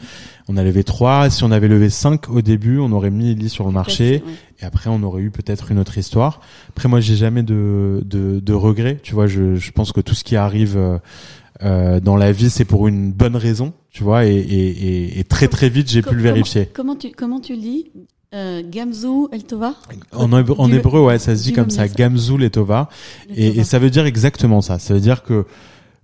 On 0.49 0.58
a 0.58 0.64
levé 0.64 0.84
3. 0.84 1.30
Si 1.30 1.43
on 1.43 1.51
avait 1.51 1.68
levé 1.68 1.89
5 1.89 2.30
au 2.30 2.41
début, 2.41 2.80
on 2.80 2.91
aurait 2.91 3.10
mis 3.10 3.32
Illy 3.32 3.49
sur 3.49 3.66
le 3.66 3.72
marché. 3.72 4.24
Et 4.60 4.66
après 4.66 4.89
on 4.89 5.01
aurait 5.03 5.22
eu 5.22 5.32
peut-être 5.32 5.72
une 5.72 5.80
autre 5.80 5.97
histoire. 5.97 6.41
Après 6.70 6.89
moi 6.89 6.99
j'ai 6.99 7.16
jamais 7.16 7.43
de, 7.43 8.01
de, 8.05 8.39
de 8.39 8.53
regrets. 8.53 8.97
Tu 9.01 9.14
vois, 9.14 9.28
je, 9.28 9.55
je 9.55 9.72
pense 9.72 9.91
que 9.91 10.01
tout 10.01 10.16
ce 10.16 10.24
qui 10.24 10.36
arrive 10.36 10.78
euh, 10.78 10.97
euh, 11.64 11.99
dans 11.99 12.18
la 12.18 12.32
vie 12.32 12.49
c'est 12.49 12.66
pour 12.66 12.88
une 12.88 13.12
bonne 13.12 13.36
raison. 13.36 13.74
Tu 13.91 14.03
vois, 14.03 14.26
et, 14.26 14.36
et, 14.36 14.70
et, 14.70 15.20
et 15.20 15.24
très 15.24 15.47
très 15.47 15.70
vite 15.70 15.89
j'ai 15.89 16.01
pu 16.01 16.14
le 16.14 16.22
vérifier. 16.22 16.68
Comment 16.74 16.95
tu, 16.95 17.12
comment 17.12 17.39
tu 17.39 17.53
le 17.55 17.62
dis 17.62 17.91
euh, 18.34 18.61
Gamzu 18.69 19.28
El 19.32 19.43
Tova 19.45 19.73
En, 20.11 20.30
hébreu- 20.32 20.55
en 20.59 20.71
hébreu, 20.71 20.99
ouais, 21.01 21.17
ça 21.19 21.36
se 21.36 21.43
dit 21.43 21.53
comme 21.53 21.69
ça, 21.69 21.88
Tova. 22.51 22.89
El 23.30 23.59
Et, 23.59 23.63
ça 23.63 23.80
veut 23.80 23.89
dire 23.89 24.05
exactement 24.05 24.61
ça. 24.61 24.80
Ça 24.80 24.93
veut 24.93 24.99
dire 24.99 25.23
que 25.23 25.45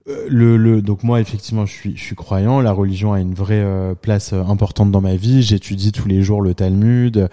euh, 0.09 0.25
le, 0.27 0.57
le 0.57 0.81
donc 0.81 1.03
moi 1.03 1.21
effectivement 1.21 1.65
je 1.65 1.71
suis 1.73 1.95
je 1.97 2.03
suis 2.03 2.15
croyant. 2.15 2.59
La 2.61 2.71
religion 2.73 3.13
a 3.13 3.19
une 3.19 3.33
vraie 3.33 3.61
euh, 3.63 3.93
place 3.95 4.33
importante 4.33 4.91
dans 4.91 5.01
ma 5.01 5.15
vie. 5.15 5.43
J'étudie 5.43 5.91
tous 5.91 6.07
les 6.07 6.21
jours 6.23 6.41
le 6.41 6.53
Talmud. 6.53 7.29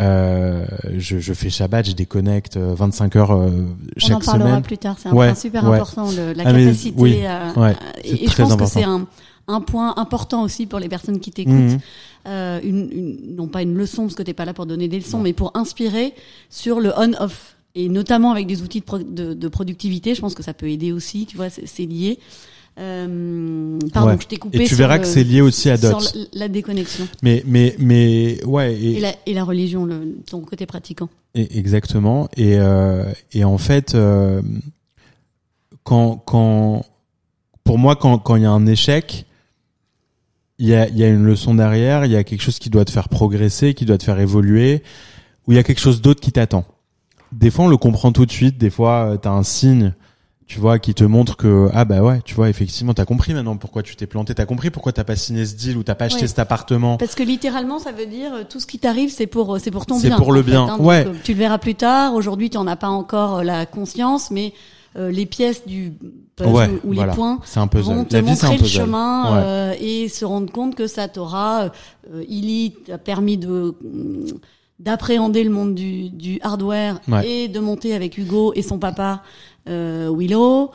Euh, 0.00 0.66
je, 0.96 1.18
je 1.20 1.32
fais 1.34 1.50
Shabbat, 1.50 1.86
je 1.86 1.92
déconnecte 1.92 2.56
euh, 2.56 2.74
25 2.76 3.14
heures 3.16 3.30
euh, 3.32 3.50
On 3.96 4.00
chaque 4.00 4.16
en 4.16 4.20
parlera 4.20 4.48
semaine. 4.48 4.62
plus 4.62 4.78
tard. 4.78 4.96
C'est 4.98 5.08
un 5.08 5.12
Ouais, 5.12 5.26
point 5.28 5.34
super 5.36 5.64
ouais. 5.68 5.76
important, 5.76 6.10
le- 6.10 6.32
la 6.32 6.42
Ah, 6.46 6.52
mais 6.52 6.64
capacité. 6.64 6.94
oui, 7.00 7.24
à- 7.24 7.52
ouais, 7.56 7.76
et, 8.02 8.24
et 8.24 8.28
je 8.28 8.34
pense 8.36 8.50
important. 8.52 8.64
que 8.64 8.70
c'est 8.70 8.82
un, 8.84 9.06
un 9.46 9.60
point 9.60 9.94
important 9.96 10.42
aussi 10.42 10.66
pour 10.66 10.80
les 10.80 10.88
personnes 10.88 11.20
qui 11.20 11.30
t'écoutent. 11.30 11.52
Mhm. 11.54 11.78
Euh, 12.26 12.58
une, 12.62 12.88
une- 12.90 13.36
non 13.36 13.48
pas 13.48 13.60
une 13.62 13.74
leçon, 13.74 14.02
parce 14.04 14.14
que 14.14 14.22
t'es 14.22 14.32
pas 14.32 14.46
là 14.46 14.54
pour 14.54 14.64
donner 14.66 14.88
des 14.88 14.98
leçons, 14.98 15.18
Non. 15.18 15.24
mais 15.24 15.32
pour 15.34 15.50
inspirer 15.54 16.14
sur 16.48 16.80
le 16.80 16.90
on-off. 16.96 17.56
Et 17.74 17.88
notamment 17.88 18.30
avec 18.32 18.46
des 18.46 18.62
outils 18.62 18.80
de, 18.80 18.84
pro- 18.84 18.98
de, 18.98 19.34
de 19.34 19.48
productivité, 19.48 20.14
je 20.14 20.20
pense 20.22 20.34
que 20.34 20.42
ça 20.42 20.54
peut 20.54 20.70
aider 20.70 20.90
aussi, 20.92 21.26
tu 21.26 21.36
vois, 21.36 21.50
c'est 21.50 21.84
lié. 21.84 22.18
Euh, 22.78 23.78
pardon, 23.92 24.10
Ouais. 24.12 24.16
je 24.20 24.26
t'ai 24.26 24.36
coupé. 24.36 24.62
Et 24.62 24.66
tu 24.66 24.74
verras 24.74 24.96
le- 24.96 25.02
que 25.02 25.06
c'est 25.08 25.22
lié 25.22 25.40
aussi 25.40 25.70
à 25.70 25.76
Dots. 25.76 25.98
la, 26.32 26.48
déconnexion. 26.48 27.06
Mais 27.22 27.42
mais 27.46 27.76
mais 27.78 28.42
ouais. 28.44 28.74
Et 28.74 29.00
la, 29.00 29.14
et 29.26 29.34
la 29.34 29.44
religion, 29.44 29.84
le, 29.84 30.16
ton 30.28 30.40
côté 30.40 30.66
pratiquant. 30.66 31.08
Et- 31.34 31.58
exactement. 31.58 32.28
Et, 32.36 32.56
euh, 32.58 33.04
et 33.32 33.44
en 33.44 33.58
fait, 33.58 33.94
euh, 33.94 34.40
quand, 35.82 36.16
quand, 36.24 36.84
pour 37.64 37.78
moi, 37.78 37.96
quand 37.96 38.18
quand 38.18 38.36
il 38.36 38.42
y 38.42 38.46
a 38.46 38.50
un 38.50 38.66
échec, 38.66 39.26
il 40.58 40.68
y 40.68 40.74
a, 40.74 40.88
y 40.88 41.02
a 41.02 41.08
une 41.08 41.24
leçon 41.24 41.54
derrière, 41.54 42.04
il 42.04 42.12
y 42.12 42.16
a 42.16 42.24
quelque 42.24 42.42
chose 42.42 42.58
qui 42.58 42.70
doit 42.70 42.84
te 42.84 42.90
faire 42.92 43.08
progresser, 43.08 43.74
qui 43.74 43.84
doit 43.84 43.98
te 43.98 44.04
faire 44.04 44.20
évoluer, 44.20 44.82
ou 45.46 45.52
il 45.52 45.56
y 45.56 45.58
a 45.58 45.62
quelque 45.62 45.80
chose 45.80 46.00
d'autre 46.00 46.20
qui 46.20 46.32
t'attend. 46.32 46.64
Des 47.32 47.50
fois, 47.50 47.64
on 47.64 47.68
le 47.68 47.76
comprend 47.76 48.12
tout 48.12 48.26
de 48.26 48.30
suite. 48.30 48.58
Des 48.58 48.70
fois, 48.70 49.18
tu 49.20 49.26
as 49.26 49.32
un 49.32 49.42
signe, 49.42 49.92
tu 50.46 50.60
vois, 50.60 50.78
qui 50.78 50.94
te 50.94 51.02
montre 51.02 51.36
que 51.36 51.68
ah 51.74 51.84
bah 51.84 52.00
ouais, 52.02 52.20
tu 52.24 52.34
vois, 52.36 52.48
effectivement, 52.48 52.94
t'as 52.94 53.04
compris 53.06 53.34
maintenant 53.34 53.56
pourquoi 53.56 53.82
tu 53.82 53.96
t'es 53.96 54.06
planté, 54.06 54.34
t'as 54.34 54.46
compris 54.46 54.70
pourquoi 54.70 54.92
t'as 54.92 55.02
pas 55.02 55.16
signé 55.16 55.44
ce 55.44 55.56
deal 55.56 55.76
ou 55.76 55.82
t'as 55.82 55.96
pas 55.96 56.04
acheté 56.04 56.20
Ouais. 56.22 56.26
cet 56.28 56.38
appartement. 56.38 56.96
Parce 56.98 57.16
que 57.16 57.24
littéralement, 57.24 57.80
ça 57.80 57.90
veut 57.90 58.06
dire 58.06 58.32
euh, 58.34 58.42
tout 58.48 58.60
ce 58.60 58.66
qui 58.66 58.78
t'arrive, 58.78 59.10
c'est 59.10 59.26
pour 59.26 59.58
c'est 59.58 59.72
pour 59.72 59.86
ton 59.86 59.98
C'est 59.98 60.08
bien. 60.08 60.18
pour 60.18 60.32
le 60.32 60.42
fait, 60.42 60.50
bien. 60.52 60.68
hein. 60.68 60.76
Ouais. 60.78 61.04
euh, 61.08 61.12
tu 61.24 61.32
le 61.32 61.38
verras 61.38 61.58
plus 61.58 61.74
tard. 61.74 62.14
Aujourd'hui, 62.14 62.50
tu 62.50 62.56
en 62.58 62.66
as 62.68 62.76
pas 62.76 62.88
encore 62.88 63.38
euh, 63.38 63.42
la 63.42 63.66
conscience, 63.66 64.30
mais 64.30 64.52
euh, 64.96 65.10
les 65.10 65.26
pièces 65.26 65.66
du 65.66 65.92
Ouais, 66.40 66.68
ou 66.84 66.92
les 66.92 67.04
points 67.06 67.38
C'est 67.44 67.60
un 67.60 67.66
vont 67.72 68.04
te 68.04 68.14
La 68.14 68.20
vie, 68.22 68.34
c'est 68.36 68.46
un 68.46 68.50
montrer 68.50 68.64
le 68.64 68.68
chemin 68.68 69.22
Ouais. 69.24 69.42
euh, 69.44 69.74
et 69.80 70.08
se 70.08 70.24
rendre 70.24 70.50
compte 70.52 70.74
que 70.74 70.86
ça 70.88 71.06
t'aura, 71.08 71.70
euh, 72.12 72.24
Illy 72.28 72.72
t'a 72.86 72.98
permis 72.98 73.36
de 73.38 73.74
mm, 73.82 74.26
d'appréhender 74.80 75.44
le 75.44 75.50
monde 75.50 75.74
du, 75.74 76.10
du 76.10 76.38
hardware 76.42 77.00
Ouais. 77.08 77.28
et 77.28 77.48
de 77.48 77.60
monter 77.60 77.94
avec 77.94 78.18
Hugo 78.18 78.52
et 78.56 78.62
son 78.62 78.78
papa 78.78 79.22
euh, 79.68 80.10
Willow. 80.12 80.70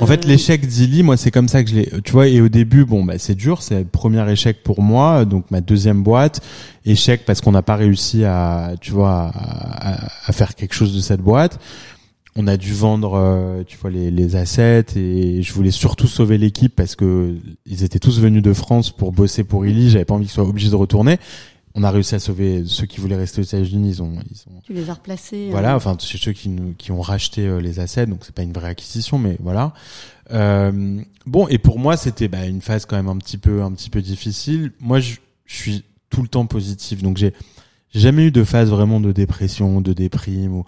En 0.00 0.06
fait, 0.06 0.24
Euh, 0.24 0.28
l'échec 0.28 0.66
d'Illy, 0.66 1.04
moi, 1.04 1.16
c'est 1.16 1.30
comme 1.30 1.46
ça 1.46 1.62
que 1.62 1.70
je 1.70 1.76
l'ai. 1.76 1.90
Tu 2.04 2.10
vois, 2.10 2.26
et 2.26 2.40
au 2.40 2.48
début, 2.48 2.84
bon, 2.84 3.04
bah, 3.04 3.14
c'est 3.18 3.36
dur. 3.36 3.62
C'est 3.62 3.78
le 3.78 3.84
premier 3.84 4.28
échec 4.28 4.64
pour 4.64 4.82
moi, 4.82 5.24
donc 5.24 5.48
ma 5.52 5.60
deuxième 5.60 6.02
boîte. 6.02 6.40
Échec 6.84 7.24
parce 7.24 7.40
qu'on 7.40 7.52
n'a 7.52 7.62
pas 7.62 7.76
réussi 7.76 8.24
à, 8.24 8.72
tu 8.80 8.90
vois, 8.90 9.30
à- 9.32 10.00
à 10.26 10.32
faire 10.32 10.56
quelque 10.56 10.74
chose 10.74 10.92
de 10.96 11.00
cette 11.00 11.20
boîte. 11.20 11.60
On 12.36 12.46
a 12.48 12.56
dû 12.56 12.72
vendre, 12.72 13.14
euh, 13.14 13.62
tu 13.64 13.76
vois, 13.78 13.90
les, 13.90 14.10
les 14.10 14.34
assets 14.34 14.96
et 14.96 15.42
je 15.42 15.52
voulais 15.52 15.70
surtout 15.70 16.08
sauver 16.08 16.36
l'équipe 16.36 16.74
parce 16.74 16.96
que 16.96 17.36
ils 17.64 17.84
étaient 17.84 18.00
tous 18.00 18.18
venus 18.20 18.42
de 18.42 18.52
France 18.52 18.90
pour 18.90 19.12
bosser 19.12 19.44
pour 19.44 19.66
Illy. 19.66 19.90
J'avais 19.90 20.04
pas 20.04 20.14
envie 20.14 20.24
qu'ils 20.26 20.34
soient 20.34 20.44
obligés 20.44 20.70
de 20.70 20.76
retourner. 20.76 21.18
On 21.76 21.82
a 21.82 21.90
réussi 21.90 22.14
à 22.14 22.20
sauver 22.20 22.62
ceux 22.66 22.86
qui 22.86 23.00
voulaient 23.00 23.16
rester 23.16 23.40
aux 23.40 23.44
États-Unis. 23.44 23.88
Ils 23.88 24.02
ont, 24.02 24.12
ils 24.30 24.42
ont, 24.48 24.60
tu 24.62 24.72
les 24.72 24.90
as 24.90 24.94
replacés. 24.94 25.48
voilà, 25.50 25.72
euh, 25.72 25.76
enfin 25.76 25.96
c'est 25.98 26.18
ceux 26.18 26.32
qui 26.32 26.48
nous, 26.48 26.72
qui 26.78 26.92
ont 26.92 27.00
racheté 27.00 27.46
euh, 27.46 27.58
les 27.60 27.80
assets, 27.80 28.06
donc 28.06 28.20
c'est 28.24 28.34
pas 28.34 28.42
une 28.42 28.52
vraie 28.52 28.68
acquisition, 28.68 29.18
mais 29.18 29.36
voilà. 29.40 29.72
Euh, 30.32 31.00
bon, 31.26 31.48
et 31.48 31.58
pour 31.58 31.80
moi 31.80 31.96
c'était 31.96 32.28
bah, 32.28 32.46
une 32.46 32.60
phase 32.60 32.86
quand 32.86 32.94
même 32.96 33.08
un 33.08 33.16
petit 33.16 33.38
peu 33.38 33.62
un 33.62 33.72
petit 33.72 33.90
peu 33.90 34.02
difficile. 34.02 34.70
Moi, 34.78 35.00
je, 35.00 35.16
je 35.46 35.54
suis 35.56 35.84
tout 36.10 36.22
le 36.22 36.28
temps 36.28 36.46
positif, 36.46 37.02
donc 37.02 37.16
j'ai 37.16 37.32
j'ai 37.90 38.00
jamais 38.00 38.26
eu 38.26 38.30
de 38.30 38.44
phase 38.44 38.70
vraiment 38.70 39.00
de 39.00 39.10
dépression, 39.10 39.80
de 39.80 39.92
déprime, 39.92 40.54
ou 40.54 40.64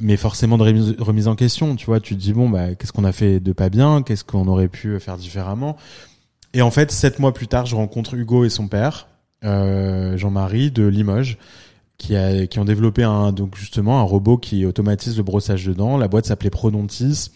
mais 0.00 0.16
forcément 0.16 0.58
de 0.58 1.02
remise, 1.02 1.28
en 1.28 1.34
question. 1.34 1.76
Tu 1.76 1.86
vois, 1.86 2.00
tu 2.00 2.14
te 2.14 2.20
dis 2.20 2.32
bon 2.32 2.48
bah 2.48 2.74
qu'est-ce 2.74 2.92
qu'on 2.92 3.04
a 3.04 3.12
fait 3.12 3.40
de 3.40 3.52
pas 3.52 3.68
bien, 3.68 4.02
qu'est-ce 4.02 4.24
qu'on 4.24 4.48
aurait 4.48 4.68
pu 4.68 4.98
faire 5.00 5.16
différemment? 5.16 5.76
Et 6.54 6.62
en 6.62 6.70
fait, 6.70 6.90
sept 6.90 7.18
mois 7.18 7.34
plus 7.34 7.48
tard, 7.48 7.66
je 7.66 7.76
rencontre 7.76 8.14
Hugo 8.14 8.44
et 8.44 8.50
son 8.50 8.68
père, 8.68 9.08
euh, 9.44 10.16
Jean-Marie 10.16 10.70
de 10.70 10.86
Limoges 10.86 11.38
qui, 11.98 12.16
a, 12.16 12.46
qui 12.46 12.58
ont 12.58 12.64
développé 12.64 13.02
un, 13.02 13.32
donc 13.32 13.56
justement 13.56 14.00
un 14.00 14.04
robot 14.04 14.38
qui 14.38 14.64
automatise 14.64 15.16
le 15.16 15.24
brossage 15.24 15.66
de 15.66 15.74
dents. 15.74 15.98
La 15.98 16.08
boîte 16.08 16.26
s'appelait 16.26 16.50
Prodontis. 16.50 17.30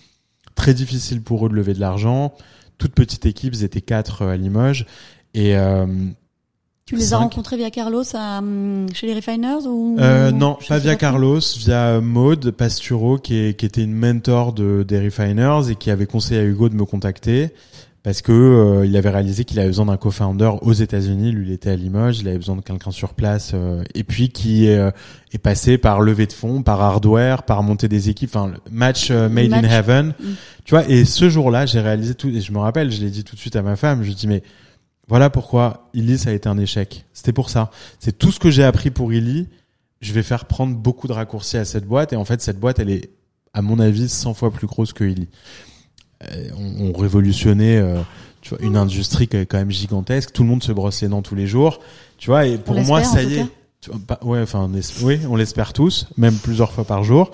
Très 0.54 0.72
difficile 0.72 1.22
pour 1.22 1.46
eux 1.46 1.48
de 1.48 1.54
lever 1.54 1.74
de 1.74 1.80
l'argent. 1.80 2.32
Toute 2.78 2.94
petite 2.94 3.26
équipe, 3.26 3.54
ils 3.54 3.64
étaient 3.64 3.80
quatre 3.80 4.22
euh, 4.22 4.32
à 4.32 4.36
Limoges. 4.36 4.86
Et 5.34 5.56
euh, 5.56 5.86
Tu 6.92 6.98
les 6.98 7.04
as 7.04 7.16
cinq. 7.16 7.18
rencontrés 7.18 7.56
via 7.56 7.70
Carlos 7.70 8.04
à, 8.12 8.38
hum, 8.38 8.86
chez 8.92 9.06
les 9.06 9.14
Refiners 9.14 9.66
ou 9.66 9.96
euh, 9.98 10.30
non, 10.30 10.58
pas 10.68 10.78
via. 10.78 10.94
Carlos, 10.94 11.40
via 11.56 12.02
Maude 12.02 12.50
Pasturo, 12.50 13.16
qui, 13.16 13.36
est, 13.36 13.58
qui 13.58 13.64
était 13.64 13.82
une 13.82 13.94
mentor 13.94 14.52
de, 14.52 14.84
des 14.86 15.00
Refiners 15.00 15.70
et 15.70 15.74
qui 15.74 15.90
avait 15.90 16.04
conseillé 16.04 16.40
à 16.40 16.44
Hugo 16.44 16.68
de 16.68 16.74
me 16.74 16.84
contacter 16.84 17.54
parce 18.02 18.20
que 18.20 18.32
euh, 18.32 18.84
il 18.84 18.96
avait 18.96 19.10
réalisé 19.10 19.44
qu'il 19.44 19.58
avait 19.60 19.68
besoin 19.68 19.86
d'un 19.86 19.96
co-founder 19.96 20.50
aux 20.60 20.72
États-Unis. 20.72 21.30
Lui, 21.30 21.46
il 21.46 21.52
était 21.52 21.70
à 21.70 21.76
Limoges, 21.76 22.18
il 22.18 22.28
avait 22.28 22.36
besoin 22.36 22.56
de 22.56 22.60
quelqu'un 22.60 22.90
sur 22.90 23.14
place, 23.14 23.52
euh, 23.54 23.84
et 23.94 24.02
puis 24.02 24.30
qui 24.30 24.66
est, 24.66 24.76
euh, 24.76 24.90
est 25.32 25.38
passé 25.38 25.78
par 25.78 26.00
levée 26.00 26.26
de 26.26 26.32
fonds, 26.32 26.62
par 26.62 26.82
hardware, 26.82 27.44
par 27.44 27.62
monter 27.62 27.88
des 27.88 28.08
équipes, 28.08 28.30
enfin 28.34 28.52
match 28.70 29.08
euh, 29.10 29.28
made 29.28 29.52
in 29.52 29.62
heaven. 29.62 30.14
Mm. 30.18 30.24
Tu 30.64 30.74
vois, 30.74 30.88
et 30.88 31.04
ce 31.04 31.28
jour-là, 31.28 31.64
j'ai 31.64 31.80
réalisé 31.80 32.14
tout, 32.14 32.28
et 32.28 32.40
je 32.40 32.52
me 32.52 32.58
rappelle, 32.58 32.90
je 32.90 33.00
l'ai 33.00 33.10
dit 33.10 33.22
tout 33.24 33.36
de 33.36 33.40
suite 33.40 33.56
à 33.56 33.62
ma 33.62 33.76
femme, 33.76 34.02
je 34.02 34.08
lui 34.08 34.14
dis 34.14 34.26
mais 34.26 34.42
voilà 35.08 35.30
pourquoi 35.30 35.88
Illy 35.94 36.18
ça 36.18 36.30
a 36.30 36.32
été 36.32 36.48
un 36.48 36.58
échec. 36.58 37.04
C'était 37.12 37.32
pour 37.32 37.50
ça. 37.50 37.70
C'est 37.98 38.16
tout 38.18 38.30
ce 38.32 38.38
que 38.40 38.50
j'ai 38.50 38.64
appris 38.64 38.90
pour 38.90 39.12
Illy. 39.12 39.48
Je 40.00 40.12
vais 40.12 40.22
faire 40.22 40.46
prendre 40.46 40.74
beaucoup 40.76 41.06
de 41.06 41.12
raccourcis 41.12 41.56
à 41.58 41.64
cette 41.64 41.86
boîte, 41.86 42.12
et 42.12 42.16
en 42.16 42.24
fait 42.24 42.40
cette 42.40 42.58
boîte, 42.58 42.78
elle 42.78 42.90
est 42.90 43.10
à 43.54 43.62
mon 43.62 43.78
avis 43.78 44.08
100 44.08 44.34
fois 44.34 44.50
plus 44.50 44.66
grosse 44.66 44.92
que 44.92 45.04
Illy. 45.04 45.28
Euh, 46.24 46.50
on, 46.56 46.90
on 46.90 46.92
révolutionnait 46.98 47.78
euh, 47.78 48.00
tu 48.40 48.50
vois, 48.50 48.64
une 48.64 48.76
industrie 48.76 49.28
qui 49.28 49.36
est 49.36 49.46
quand 49.46 49.58
même 49.58 49.70
gigantesque. 49.70 50.32
Tout 50.32 50.42
le 50.42 50.48
monde 50.48 50.62
se 50.62 50.72
brosse 50.72 51.02
les 51.02 51.08
dents 51.08 51.22
tous 51.22 51.34
les 51.34 51.46
jours. 51.46 51.80
Tu 52.18 52.30
vois, 52.30 52.46
et 52.46 52.58
pour 52.58 52.80
moi, 52.80 53.02
ça 53.04 53.22
y 53.22 53.34
est. 53.34 53.46
Tu 53.80 53.90
vois, 53.90 53.98
pas- 54.06 54.20
ouais, 54.24 54.40
enfin, 54.40 54.70
on 54.72 55.04
oui, 55.04 55.20
on 55.28 55.34
l'espère 55.36 55.72
tous, 55.72 56.06
même 56.16 56.34
plusieurs 56.36 56.72
fois 56.72 56.84
par 56.84 57.02
jour. 57.04 57.30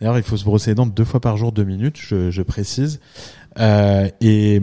D'ailleurs, 0.00 0.18
il 0.18 0.24
faut 0.24 0.36
se 0.36 0.44
brosser 0.44 0.70
les 0.72 0.74
dents 0.74 0.86
deux 0.86 1.04
fois 1.04 1.20
par 1.20 1.36
jour, 1.36 1.52
deux 1.52 1.62
minutes, 1.64 1.96
je, 1.96 2.30
je 2.30 2.42
précise. 2.42 2.98
Euh, 3.60 4.08
et, 4.20 4.60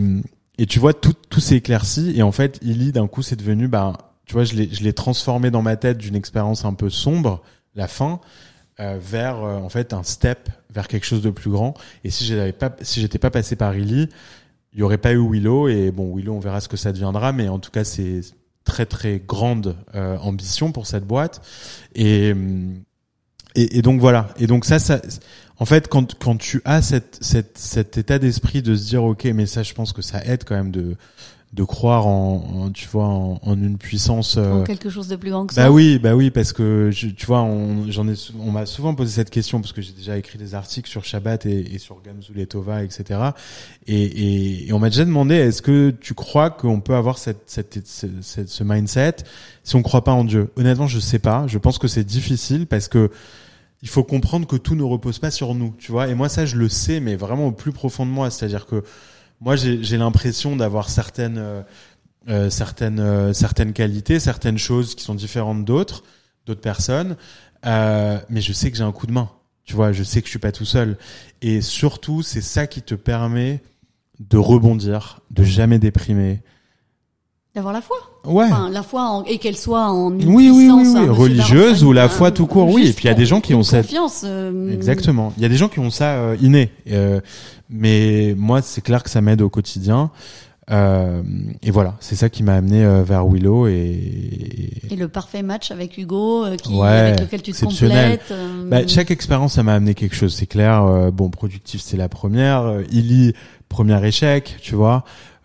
et 0.60 0.66
tu 0.66 0.78
vois, 0.78 0.92
tout, 0.92 1.14
tout 1.30 1.40
s'est 1.40 1.56
éclairci. 1.56 2.12
Et 2.14 2.22
en 2.22 2.32
fait, 2.32 2.58
Illy, 2.60 2.92
d'un 2.92 3.06
coup, 3.06 3.22
c'est 3.22 3.34
devenu, 3.34 3.66
ben, 3.66 3.94
tu 4.26 4.34
vois, 4.34 4.44
je 4.44 4.54
l'ai, 4.54 4.68
je 4.70 4.84
l'ai 4.84 4.92
transformé 4.92 5.50
dans 5.50 5.62
ma 5.62 5.76
tête 5.76 5.96
d'une 5.96 6.14
expérience 6.14 6.66
un 6.66 6.74
peu 6.74 6.90
sombre, 6.90 7.42
la 7.74 7.88
fin, 7.88 8.20
euh, 8.78 8.98
vers 9.00 9.42
euh, 9.42 9.56
en 9.56 9.70
fait 9.70 9.94
un 9.94 10.02
step 10.02 10.50
vers 10.68 10.86
quelque 10.86 11.06
chose 11.06 11.22
de 11.22 11.30
plus 11.30 11.50
grand. 11.50 11.72
Et 12.04 12.10
si 12.10 12.26
j'avais 12.26 12.52
pas, 12.52 12.76
si 12.82 13.00
j'étais 13.00 13.18
pas 13.18 13.30
passé 13.30 13.56
par 13.56 13.74
Illy, 13.74 14.10
il 14.74 14.78
y 14.78 14.82
aurait 14.82 14.98
pas 14.98 15.12
eu 15.12 15.18
Willow 15.18 15.68
et 15.68 15.90
bon 15.90 16.14
Willow 16.14 16.34
on 16.34 16.40
verra 16.40 16.60
ce 16.60 16.68
que 16.68 16.76
ça 16.76 16.92
deviendra 16.92 17.32
mais 17.32 17.48
en 17.48 17.58
tout 17.58 17.72
cas 17.72 17.82
c'est 17.82 18.20
très 18.64 18.86
très 18.86 19.18
grande 19.18 19.76
euh, 19.96 20.16
ambition 20.18 20.70
pour 20.70 20.86
cette 20.86 21.04
boîte 21.04 21.42
et, 21.96 22.32
et, 23.56 23.78
et 23.78 23.82
donc 23.82 24.00
voilà 24.00 24.28
et 24.38 24.46
donc 24.46 24.64
ça 24.64 24.78
ça 24.78 25.00
en 25.60 25.64
fait 25.64 25.86
quand 25.88 26.18
quand 26.18 26.36
tu 26.36 26.60
as 26.64 26.82
cette, 26.82 27.18
cette 27.20 27.56
cet 27.58 27.96
état 27.98 28.18
d'esprit 28.18 28.62
de 28.62 28.74
se 28.74 28.86
dire 28.88 29.04
ok 29.04 29.24
mais 29.34 29.46
ça 29.46 29.62
je 29.62 29.72
pense 29.74 29.92
que 29.92 30.02
ça 30.02 30.24
aide 30.24 30.42
quand 30.44 30.56
même 30.56 30.72
de 30.72 30.96
de 31.52 31.64
croire 31.64 32.06
en, 32.06 32.44
en, 32.66 32.70
tu 32.70 32.86
vois 32.86 33.06
en, 33.08 33.40
en 33.42 33.54
une 33.60 33.76
puissance 33.76 34.36
En 34.36 34.62
quelque 34.62 34.88
chose 34.88 35.08
de 35.08 35.16
plus 35.16 35.30
grand 35.30 35.46
que 35.46 35.54
ça. 35.54 35.64
bah 35.64 35.70
oui 35.72 35.98
bah 35.98 36.14
oui 36.14 36.30
parce 36.30 36.52
que 36.52 36.90
je- 36.92 37.08
tu 37.08 37.26
vois 37.26 37.42
on 37.42 37.90
j'en 37.90 38.06
ai 38.06 38.14
on 38.38 38.52
m'a 38.52 38.66
souvent 38.66 38.94
posé 38.94 39.10
cette 39.10 39.30
question 39.30 39.60
parce 39.60 39.72
que 39.72 39.82
j'ai 39.82 39.90
déjà 39.90 40.16
écrit 40.16 40.38
des 40.38 40.54
articles 40.54 40.88
sur 40.88 41.04
Shabbat 41.04 41.46
et, 41.46 41.74
et 41.74 41.78
sur 41.78 42.00
Gamzul 42.02 42.38
et 42.38 42.46
Tova 42.46 42.84
etc 42.84 43.02
et, 43.88 44.00
et, 44.00 44.68
et 44.68 44.72
on 44.72 44.78
m'a 44.78 44.90
déjà 44.90 45.04
demandé 45.04 45.34
est-ce 45.34 45.60
que 45.60 45.90
tu 45.90 46.14
crois 46.14 46.50
qu'on 46.50 46.80
peut 46.80 46.94
avoir 46.94 47.18
cette, 47.18 47.42
cette, 47.46 47.84
cette- 47.84 48.22
cette- 48.22 48.48
ce 48.48 48.62
mindset 48.62 49.16
si 49.64 49.74
on 49.74 49.82
croit 49.82 50.04
pas 50.04 50.12
en 50.12 50.24
Dieu? 50.24 50.50
Honnêtement 50.56 50.86
je 50.86 51.00
sais 51.00 51.18
pas. 51.18 51.46
Je 51.48 51.58
pense 51.58 51.78
que 51.78 51.86
c'est 51.88 52.04
difficile 52.04 52.66
parce 52.68 52.86
que 52.88 53.10
il 53.82 53.88
faut 53.88 54.04
comprendre 54.04 54.46
que 54.46 54.56
tout 54.56 54.74
ne 54.74 54.82
repose 54.82 55.18
pas 55.18 55.30
sur 55.30 55.54
nous, 55.54 55.74
tu 55.78 55.90
vois. 55.90 56.08
Et 56.08 56.14
moi, 56.14 56.28
ça, 56.28 56.44
je 56.44 56.56
le 56.56 56.68
sais, 56.68 57.00
mais 57.00 57.16
vraiment 57.16 57.46
au 57.46 57.52
plus 57.52 57.72
profond 57.72 58.04
de 58.04 58.10
moi. 58.10 58.30
C'est-à-dire 58.30 58.66
que 58.66 58.84
moi, 59.40 59.56
j'ai 59.56 59.96
l'impression 59.96 60.54
d'avoir 60.54 60.90
certaines, 60.90 61.38
euh, 61.38 61.62
euh, 62.28 62.50
certaines, 62.50 63.00
euh, 63.00 63.32
certaines 63.32 63.72
qualités, 63.72 64.20
certaines 64.20 64.58
choses 64.58 64.94
qui 64.94 65.02
sont 65.02 65.14
différentes 65.14 65.64
d'autres, 65.64 66.04
d'autres 66.44 66.60
personnes. 66.60 67.16
Euh, 67.64 68.18
mais 68.28 68.42
je 68.42 68.52
sais 68.52 68.70
que 68.70 68.76
j'ai 68.76 68.84
un 68.84 68.92
coup 68.92 69.06
de 69.06 69.12
main. 69.12 69.30
Tu 69.64 69.74
vois, 69.74 69.92
je 69.92 70.02
sais 70.02 70.20
que 70.20 70.26
je 70.26 70.30
suis 70.30 70.38
pas 70.38 70.52
tout 70.52 70.64
seul. 70.66 70.98
Et 71.40 71.62
surtout, 71.62 72.22
c'est 72.22 72.42
ça 72.42 72.66
qui 72.66 72.82
te 72.82 72.94
permet 72.94 73.62
de 74.18 74.36
rebondir, 74.36 75.20
de 75.30 75.42
jamais 75.42 75.78
déprimer. 75.78 76.42
D'avoir 77.54 77.72
la 77.72 77.80
foi. 77.80 77.96
Ouais. 78.24 78.44
Enfin, 78.44 78.70
la 78.70 78.82
foi, 78.84 79.02
en- 79.02 79.24
et 79.24 79.38
qu'elle 79.38 79.56
soit 79.56 79.90
en 79.90 80.12
Oui, 80.12 80.24
oui, 80.26 80.50
oui, 80.52 80.70
oui, 80.70 80.94
hein, 80.96 81.10
religieuse 81.10 81.82
ou 81.82 81.92
la 81.92 82.08
foi 82.08 82.30
tout 82.30 82.46
court, 82.46 82.68
oui. 82.68 82.86
Et 82.86 82.92
puis 82.92 83.06
il 83.06 83.08
y 83.08 83.10
a 83.10 83.14
des 83.14 83.26
gens 83.26 83.40
qui 83.40 83.54
ont 83.54 83.64
cette, 83.64 83.86
confiance. 83.86 84.22
euh, 84.24 84.72
Exactement. 84.72 85.32
Il 85.36 85.42
y 85.42 85.46
a 85.46 85.48
des 85.48 85.56
gens 85.56 85.68
qui 85.68 85.80
ont 85.80 85.90
ça 85.90 86.12
euh, 86.12 86.36
inné, 86.40 86.70
euh, 86.92 87.20
mais 87.68 88.34
moi 88.38 88.62
c'est 88.62 88.82
clair 88.82 89.02
que 89.02 89.10
ça 89.10 89.20
m'aide 89.20 89.42
au 89.42 89.48
quotidien. 89.48 90.10
Euh, 90.70 91.22
et 91.64 91.72
voilà, 91.72 91.96
c'est 91.98 92.14
ça 92.14 92.28
qui 92.28 92.44
m'a 92.44 92.54
amené 92.54 92.84
euh, 92.84 93.02
vers 93.02 93.26
Willow 93.26 93.66
et, 93.66 94.70
Et 94.88 94.94
le 94.94 95.08
parfait 95.08 95.42
match 95.42 95.72
avec 95.72 95.98
Hugo, 95.98 96.44
euh, 96.44 96.54
qui, 96.54 96.72
Ouais, 96.74 96.86
avec 96.86 97.20
lequel 97.22 97.42
tu 97.42 97.50
te 97.50 97.64
complètes. 97.64 98.32
bah, 98.66 98.86
chaque 98.86 99.10
expérience 99.10 99.54
ça 99.54 99.64
m'a 99.64 99.74
amené 99.74 99.94
quelque 99.94 100.14
chose, 100.14 100.32
c'est 100.32 100.46
clair. 100.46 100.84
Euh, 100.84 101.10
bon, 101.10 101.28
productif 101.30 101.80
c'est 101.84 101.96
la 101.96 102.08
première, 102.08 102.62
euh, 102.62 102.82
Illy 102.92 103.32
premier 103.68 104.04
échec, 104.06 104.56
tu 104.62 104.76
vois. 104.76 105.04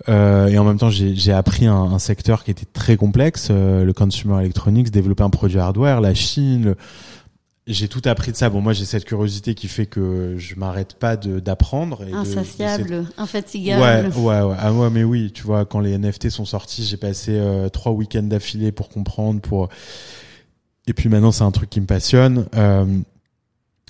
Euh, 0.10 0.48
et 0.48 0.58
en 0.58 0.64
même 0.66 0.78
temps, 0.78 0.90
j'ai 0.90 1.32
appris 1.32 1.66
un, 1.68 1.76
un 1.76 2.00
secteur 2.00 2.44
qui 2.44 2.52
était 2.52 2.66
très 2.66 2.98
complexe, 2.98 3.48
euh, 3.50 3.84
le 3.86 3.94
consumer 3.94 4.40
electronics, 4.42 4.92
développer 4.92 5.24
un 5.24 5.30
produit 5.30 5.60
hardware, 5.60 6.02
la 6.02 6.14
Chine. 6.14 6.64
le- 6.66 6.76
J'ai 7.68 7.88
tout 7.88 8.02
appris 8.06 8.32
de 8.32 8.38
ça. 8.38 8.50
Bon, 8.52 8.62
moi, 8.62 8.74
j'ai 8.74 8.86
cette 8.86 9.06
curiosité 9.06 9.56
qui 9.56 9.68
fait 9.68 9.88
que 9.88 10.36
je 10.38 10.54
m'arrête 10.56 10.94
pas 11.00 11.16
d'apprendre. 11.18 12.06
de- 12.06 12.14
insatiable, 12.14 12.94
Ouais, 12.94 13.04
infatigable. 13.18 14.16
ouais, 14.20 14.42
ouais. 14.42 14.56
Ah, 14.60 14.72
ouais, 14.72 14.90
mais 14.92 15.04
oui, 15.04 15.32
tu 15.34 15.42
vois, 15.44 15.66
quand 15.66 15.80
les 15.80 15.98
NFT 15.98 16.30
sont 16.30 16.46
sortis, 16.46 16.84
j'ai 16.84 16.98
passé 16.98 17.32
euh, 17.32 17.70
trois 17.70 17.92
week-ends 17.94 18.22
d'affilée 18.24 18.72
pour 18.72 18.90
comprendre, 18.90 19.42
pour. 19.42 19.70
Et 20.88 20.94
puis 20.94 21.10
maintenant, 21.10 21.32
c'est 21.32 21.44
un 21.44 21.50
truc 21.52 21.70
qui 21.72 21.82
me 21.82 21.88
passionne. 21.88 22.46
Euh, 22.56 22.86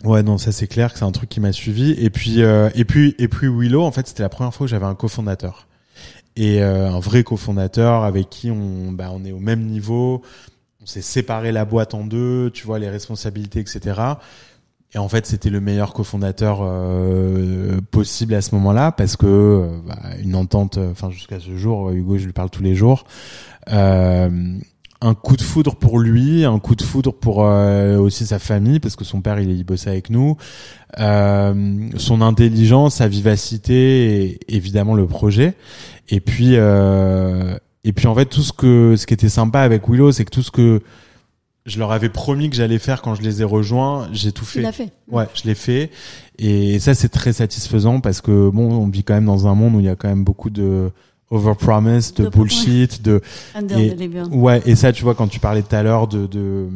Ouais, 0.03 0.21
non, 0.23 0.37
ça 0.37 0.51
c'est 0.51 0.67
clair 0.67 0.91
que 0.91 0.99
c'est 0.99 1.05
un 1.05 1.11
truc 1.13 1.29
qui 1.29 1.39
m'a 1.39 1.51
suivi. 1.53 1.91
Et 1.93 2.09
puis, 2.09 2.43
euh, 2.43 2.69
et 2.75 2.83
puis, 2.85 3.15
et 3.17 3.27
puis 3.29 3.47
Willow, 3.47 3.81
en 3.81 3.91
fait, 3.91 4.05
c'était 4.07 4.23
la 4.23 4.29
première 4.29 4.53
fois 4.53 4.67
que 4.67 4.71
j'avais 4.71 4.85
un 4.85 4.93
cofondateur 4.93 5.67
et 6.35 6.61
euh, 6.61 6.89
un 6.89 6.99
vrai 6.99 7.23
cofondateur 7.23 8.03
avec 8.03 8.29
qui 8.29 8.51
on, 8.51 8.91
bah, 8.91 9.09
on 9.13 9.23
est 9.23 9.31
au 9.31 9.39
même 9.39 9.65
niveau. 9.65 10.21
On 10.81 10.85
s'est 10.85 11.01
séparé 11.01 11.51
la 11.51 11.65
boîte 11.65 11.93
en 11.93 12.05
deux, 12.05 12.51
tu 12.53 12.65
vois, 12.65 12.77
les 12.79 12.89
responsabilités, 12.89 13.59
etc. 13.59 14.15
Et 14.95 14.97
en 14.97 15.09
fait, 15.09 15.25
c'était 15.25 15.49
le 15.49 15.59
meilleur 15.59 15.93
cofondateur 15.93 16.59
euh, 16.61 17.81
possible 17.91 18.33
à 18.33 18.41
ce 18.41 18.55
moment-là 18.55 18.93
parce 18.93 19.17
que 19.17 19.25
euh, 19.25 19.79
bah, 19.85 19.97
une 20.23 20.35
entente, 20.35 20.77
euh, 20.77 20.91
enfin 20.91 21.09
jusqu'à 21.09 21.41
ce 21.41 21.57
jour, 21.57 21.91
Hugo, 21.91 22.17
je 22.17 22.25
lui 22.25 22.31
parle 22.31 22.49
tous 22.49 22.63
les 22.63 22.75
jours. 22.75 23.05
Un 25.01 25.13
coup 25.13 25.35
de 25.35 25.41
foudre 25.41 25.75
pour 25.75 25.99
lui, 25.99 26.45
un 26.45 26.57
coup 26.57 26.73
de 26.75 26.81
foudre 26.81 27.13
pour 27.13 27.45
euh, 27.45 27.97
aussi 27.97 28.25
sa 28.25 28.39
famille 28.39 28.79
parce 28.79 28.95
que 28.95 29.03
son 29.03 29.21
père 29.21 29.39
il, 29.39 29.51
il 29.51 29.63
bossait 29.63 29.89
avec 29.89 30.09
nous, 30.09 30.37
euh, 30.99 31.89
son 31.97 32.21
intelligence, 32.21 32.95
sa 32.95 33.07
vivacité, 33.07 34.31
et 34.47 34.55
évidemment 34.55 34.95
le 34.95 35.05
projet. 35.05 35.55
Et 36.09 36.21
puis 36.21 36.51
euh, 36.55 37.57
et 37.83 37.91
puis 37.93 38.07
en 38.07 38.15
fait 38.15 38.25
tout 38.25 38.41
ce 38.41 38.53
que 38.53 38.95
ce 38.97 39.05
qui 39.05 39.13
était 39.13 39.29
sympa 39.29 39.59
avec 39.61 39.87
Willow, 39.89 40.11
c'est 40.11 40.23
que 40.25 40.31
tout 40.31 40.41
ce 40.43 40.51
que 40.51 40.81
je 41.65 41.77
leur 41.79 41.91
avais 41.91 42.09
promis 42.09 42.49
que 42.49 42.55
j'allais 42.55 42.77
faire 42.79 43.01
quand 43.01 43.15
je 43.15 43.21
les 43.23 43.41
ai 43.41 43.43
rejoints, 43.43 44.07
j'ai 44.13 44.31
tout 44.31 44.45
Tu 44.45 44.51
fait. 44.51 44.61
l'as 44.61 44.71
fait. 44.71 44.91
Ouais, 45.11 45.25
je 45.33 45.43
l'ai 45.45 45.55
fait. 45.55 45.89
Et 46.37 46.77
ça, 46.79 46.93
c'est 46.93 47.09
très 47.09 47.33
satisfaisant 47.33 48.01
parce 48.01 48.21
que 48.21 48.49
bon, 48.49 48.71
on 48.71 48.87
vit 48.87 49.03
quand 49.03 49.15
même 49.15 49.25
dans 49.25 49.47
un 49.47 49.55
monde 49.55 49.75
où 49.75 49.79
il 49.79 49.85
y 49.87 49.89
a 49.89 49.95
quand 49.95 50.07
même 50.07 50.23
beaucoup 50.23 50.51
de 50.51 50.91
overpromise, 51.29 52.13
de 52.13 52.25
De- 52.25 52.29
bullshit, 52.29 53.01
de 53.01 53.21
Et- 53.77 53.89
ouais. 54.35 54.61
Et 54.65 54.75
ça, 54.75 54.91
tu 54.93 55.03
vois, 55.03 55.15
quand 55.15 55.27
tu 55.27 55.39
parlais 55.39 55.61
tout 55.63 55.75
à 55.75 55.83
l'heure 55.83 56.07
de, 56.07 56.25
de 56.27 56.67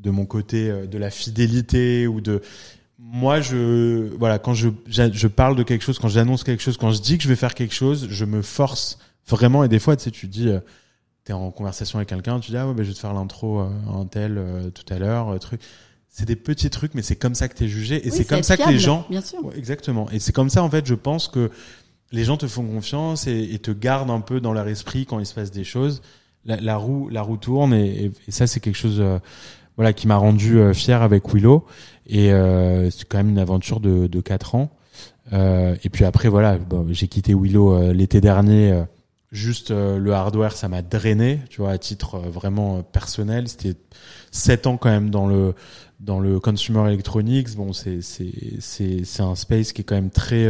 de 0.00 0.10
mon 0.10 0.26
côté 0.26 0.70
euh, 0.70 0.86
de 0.86 0.96
la 0.96 1.10
fidélité 1.10 2.06
ou 2.06 2.20
de 2.20 2.40
moi, 2.98 3.40
je 3.40 4.14
voilà, 4.16 4.38
quand 4.38 4.54
je 4.54 4.68
je 4.86 5.26
parle 5.28 5.56
de 5.56 5.62
quelque 5.64 5.82
chose, 5.82 5.98
quand 5.98 6.08
j'annonce 6.08 6.44
quelque 6.44 6.62
chose, 6.62 6.76
quand 6.76 6.92
je 6.92 7.00
dis 7.00 7.16
que 7.18 7.24
je 7.24 7.28
vais 7.28 7.36
faire 7.36 7.54
quelque 7.54 7.74
chose, 7.74 8.06
je 8.10 8.24
me 8.24 8.42
force 8.42 8.98
vraiment. 9.28 9.64
Et 9.64 9.68
des 9.68 9.78
fois, 9.80 9.96
tu 9.96 10.04
sais, 10.04 10.10
tu 10.10 10.26
dis. 10.28 10.48
euh, 10.48 10.60
T'es 11.24 11.32
en 11.32 11.50
conversation 11.50 11.98
avec 11.98 12.08
quelqu'un, 12.08 12.38
tu 12.38 12.52
dis 12.52 12.56
ah 12.56 12.68
ouais 12.68 12.72
ben 12.74 12.84
je 12.84 12.90
vais 12.90 12.94
te 12.94 13.00
faire 13.00 13.12
l'intro 13.12 13.58
euh, 13.58 13.68
à 13.90 13.96
un 13.96 14.06
tel 14.06 14.38
euh, 14.38 14.70
tout 14.70 14.84
à 14.94 15.00
l'heure, 15.00 15.30
euh, 15.30 15.38
truc. 15.38 15.60
C'est 16.08 16.24
des 16.24 16.36
petits 16.36 16.70
trucs, 16.70 16.94
mais 16.94 17.02
c'est 17.02 17.16
comme 17.16 17.34
ça 17.34 17.48
que 17.48 17.54
t'es 17.54 17.66
jugé 17.66 17.96
et 18.06 18.10
Oui, 18.12 18.16
c'est 18.16 18.24
comme 18.24 18.44
ça 18.44 18.56
que 18.56 18.70
les 18.70 18.78
gens 18.78 19.04
Bien 19.10 19.20
sûr. 19.20 19.44
Ouais, 19.44 19.58
exactement. 19.58 20.08
Et 20.12 20.20
c'est 20.20 20.30
comme 20.32 20.50
ça, 20.50 20.62
en 20.62 20.70
fait, 20.70 20.86
je 20.86 20.94
pense 20.94 21.26
que 21.26 21.50
les 22.12 22.24
gens 22.24 22.36
te 22.36 22.46
font 22.46 22.64
confiance 22.64 23.26
et, 23.26 23.58
te 23.58 23.70
gardent 23.70 24.10
un 24.10 24.20
peu 24.20 24.40
dans 24.40 24.52
leur 24.52 24.68
esprit 24.68 25.06
quand 25.06 25.18
il 25.18 25.26
se 25.26 25.34
passe 25.34 25.50
des 25.50 25.64
choses. 25.64 26.02
La, 26.44 26.76
roue, 26.76 27.08
la 27.08 27.22
roue 27.22 27.36
tourne 27.36 27.74
et, 27.74 28.12
ça, 28.28 28.46
c'est 28.46 28.60
quelque 28.60 28.76
chose, 28.76 29.00
euh, 29.00 29.18
voilà, 29.76 29.92
qui 29.92 30.06
m'a 30.06 30.16
rendu 30.16 30.58
euh, 30.58 30.72
fier 30.72 31.02
avec 31.02 31.32
Willow. 31.32 31.66
Et 32.06 32.32
euh, 32.32 32.90
c'est 32.90 33.06
quand 33.06 33.18
même 33.18 33.30
une 33.30 33.38
aventure 33.38 33.80
de, 33.80 34.06
de 34.06 34.20
4 34.20 34.54
ans. 34.54 34.70
Euh, 35.32 35.76
et 35.82 35.88
puis 35.88 36.04
après, 36.04 36.28
voilà, 36.28 36.58
j'ai 36.90 37.08
quitté 37.08 37.34
Willow 37.34 37.74
euh, 37.74 37.92
l'été 37.92 38.20
dernier. 38.20 38.84
juste 39.32 39.70
le 39.70 40.12
hardware, 40.12 40.52
ça 40.52 40.68
m'a 40.68 40.82
drainé, 40.82 41.40
tu 41.50 41.60
vois, 41.60 41.72
à 41.72 41.78
titre 41.78 42.18
vraiment 42.18 42.82
personnel. 42.82 43.48
C'était 43.48 43.74
7 44.30 44.66
ans 44.66 44.76
quand 44.76 44.90
même 44.90 45.10
dans 45.10 45.26
le 45.26 45.54
dans 45.98 46.20
le 46.20 46.38
consumer 46.38 46.86
electronics. 46.86 47.56
Bon, 47.56 47.72
c'est 47.72 48.02
c'est 48.02 48.32
c'est 48.60 49.04
c'est 49.04 49.22
un 49.22 49.34
space 49.34 49.72
qui 49.72 49.80
est 49.80 49.84
quand 49.84 49.96
même 49.96 50.10
très 50.10 50.46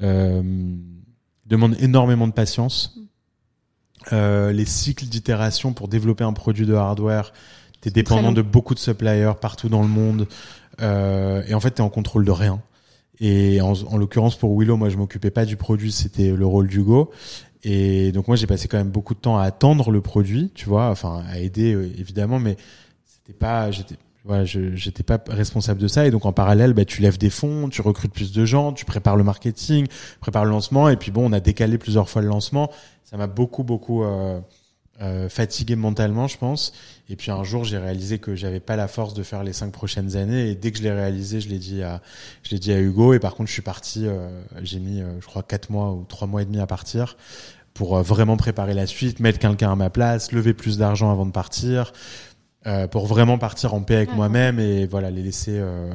demande 0.00 1.76
énormément 1.80 2.26
de 2.26 2.32
patience. 2.32 2.98
Euh, 4.12 4.52
les 4.52 4.64
cycles 4.64 5.06
d'itération 5.06 5.72
pour 5.72 5.88
développer 5.88 6.24
un 6.24 6.32
produit 6.32 6.66
de 6.66 6.74
hardware, 6.74 7.32
t'es 7.80 7.90
dépendant 7.90 8.32
de 8.32 8.42
beaucoup 8.42 8.74
de 8.74 8.78
suppliers 8.78 9.32
partout 9.40 9.68
dans 9.68 9.82
le 9.82 9.88
monde. 9.88 10.28
Euh, 10.80 11.42
et 11.48 11.54
en 11.54 11.60
fait, 11.60 11.72
t'es 11.72 11.82
en 11.82 11.88
contrôle 11.88 12.24
de 12.24 12.30
rien. 12.30 12.62
Et 13.20 13.60
en, 13.60 13.72
en 13.72 13.96
l'occurrence 13.96 14.36
pour 14.36 14.56
Willow, 14.56 14.76
moi 14.76 14.88
je 14.88 14.96
m'occupais 14.96 15.30
pas 15.30 15.44
du 15.44 15.56
produit, 15.56 15.90
c'était 15.90 16.30
le 16.30 16.46
rôle 16.46 16.68
d'Hugo. 16.68 17.10
Et 17.64 18.12
donc 18.12 18.28
moi 18.28 18.36
j'ai 18.36 18.46
passé 18.46 18.68
quand 18.68 18.78
même 18.78 18.90
beaucoup 18.90 19.14
de 19.14 19.18
temps 19.18 19.36
à 19.36 19.42
attendre 19.42 19.90
le 19.90 20.00
produit, 20.00 20.52
tu 20.54 20.66
vois, 20.66 20.90
enfin 20.90 21.24
à 21.28 21.40
aider 21.40 21.74
euh, 21.74 21.92
évidemment, 21.98 22.38
mais 22.38 22.56
c'était 23.04 23.36
pas, 23.36 23.72
j'étais, 23.72 23.96
voilà, 24.28 24.44
je 24.44 24.76
j'étais 24.76 25.02
pas 25.02 25.18
responsable 25.28 25.80
de 25.80 25.88
ça. 25.88 26.06
Et 26.06 26.10
donc 26.10 26.26
en 26.26 26.32
parallèle, 26.32 26.74
bah, 26.74 26.84
tu 26.84 27.00
lèves 27.00 27.16
des 27.18 27.30
fonds, 27.30 27.68
tu 27.70 27.80
recrutes 27.80 28.12
plus 28.12 28.30
de 28.30 28.44
gens, 28.44 28.72
tu 28.72 28.84
prépares 28.84 29.16
le 29.16 29.24
marketing, 29.24 29.86
prépares 30.20 30.44
le 30.44 30.50
lancement. 30.50 30.90
Et 30.90 30.96
puis 30.96 31.10
bon, 31.10 31.28
on 31.28 31.32
a 31.32 31.40
décalé 31.40 31.78
plusieurs 31.78 32.10
fois 32.10 32.20
le 32.22 32.28
lancement. 32.28 32.70
Ça 33.04 33.16
m'a 33.16 33.26
beaucoup 33.26 33.64
beaucoup 33.64 34.04
euh, 34.04 34.38
euh, 35.00 35.30
fatigué 35.30 35.76
mentalement, 35.76 36.28
je 36.28 36.36
pense. 36.36 36.74
Et 37.08 37.16
puis 37.16 37.30
un 37.30 37.42
jour, 37.42 37.64
j'ai 37.64 37.78
réalisé 37.78 38.18
que 38.18 38.34
j'avais 38.34 38.60
pas 38.60 38.76
la 38.76 38.86
force 38.86 39.14
de 39.14 39.22
faire 39.22 39.44
les 39.44 39.54
cinq 39.54 39.72
prochaines 39.72 40.14
années. 40.16 40.50
Et 40.50 40.54
dès 40.54 40.72
que 40.72 40.78
je 40.78 40.82
l'ai 40.82 40.92
réalisé, 40.92 41.40
je 41.40 41.48
l'ai 41.48 41.58
dit 41.58 41.82
à, 41.82 42.02
je 42.42 42.50
l'ai 42.50 42.58
dit 42.58 42.72
à 42.72 42.78
Hugo. 42.78 43.14
Et 43.14 43.18
par 43.20 43.34
contre, 43.34 43.48
je 43.48 43.54
suis 43.54 43.62
parti. 43.62 44.06
euh, 44.06 44.28
j'ai 44.62 44.78
mis, 44.78 45.00
euh, 45.00 45.18
je 45.20 45.26
crois, 45.26 45.42
quatre 45.42 45.70
mois 45.70 45.92
ou 45.92 46.04
trois 46.06 46.28
mois 46.28 46.42
et 46.42 46.44
demi 46.44 46.60
à 46.60 46.66
partir 46.66 47.16
pour 47.78 47.96
euh, 47.96 48.02
vraiment 48.02 48.36
préparer 48.36 48.74
la 48.74 48.86
suite, 48.86 49.20
mettre 49.20 49.38
quelqu'un 49.38 49.70
à 49.70 49.76
ma 49.76 49.88
place, 49.88 50.32
lever 50.32 50.52
plus 50.52 50.78
d'argent 50.78 51.12
avant 51.12 51.26
de 51.26 51.30
partir, 51.30 51.92
euh, 52.66 52.88
pour 52.88 53.06
vraiment 53.06 53.38
partir 53.38 53.74
en 53.74 53.82
paix 53.82 53.96
avec 53.96 54.10
Ouais, 54.10 54.16
moi-même 54.16 54.58
et 54.58 54.86
voilà 54.86 55.10
les 55.10 55.22
laisser 55.22 55.58
euh, 55.58 55.92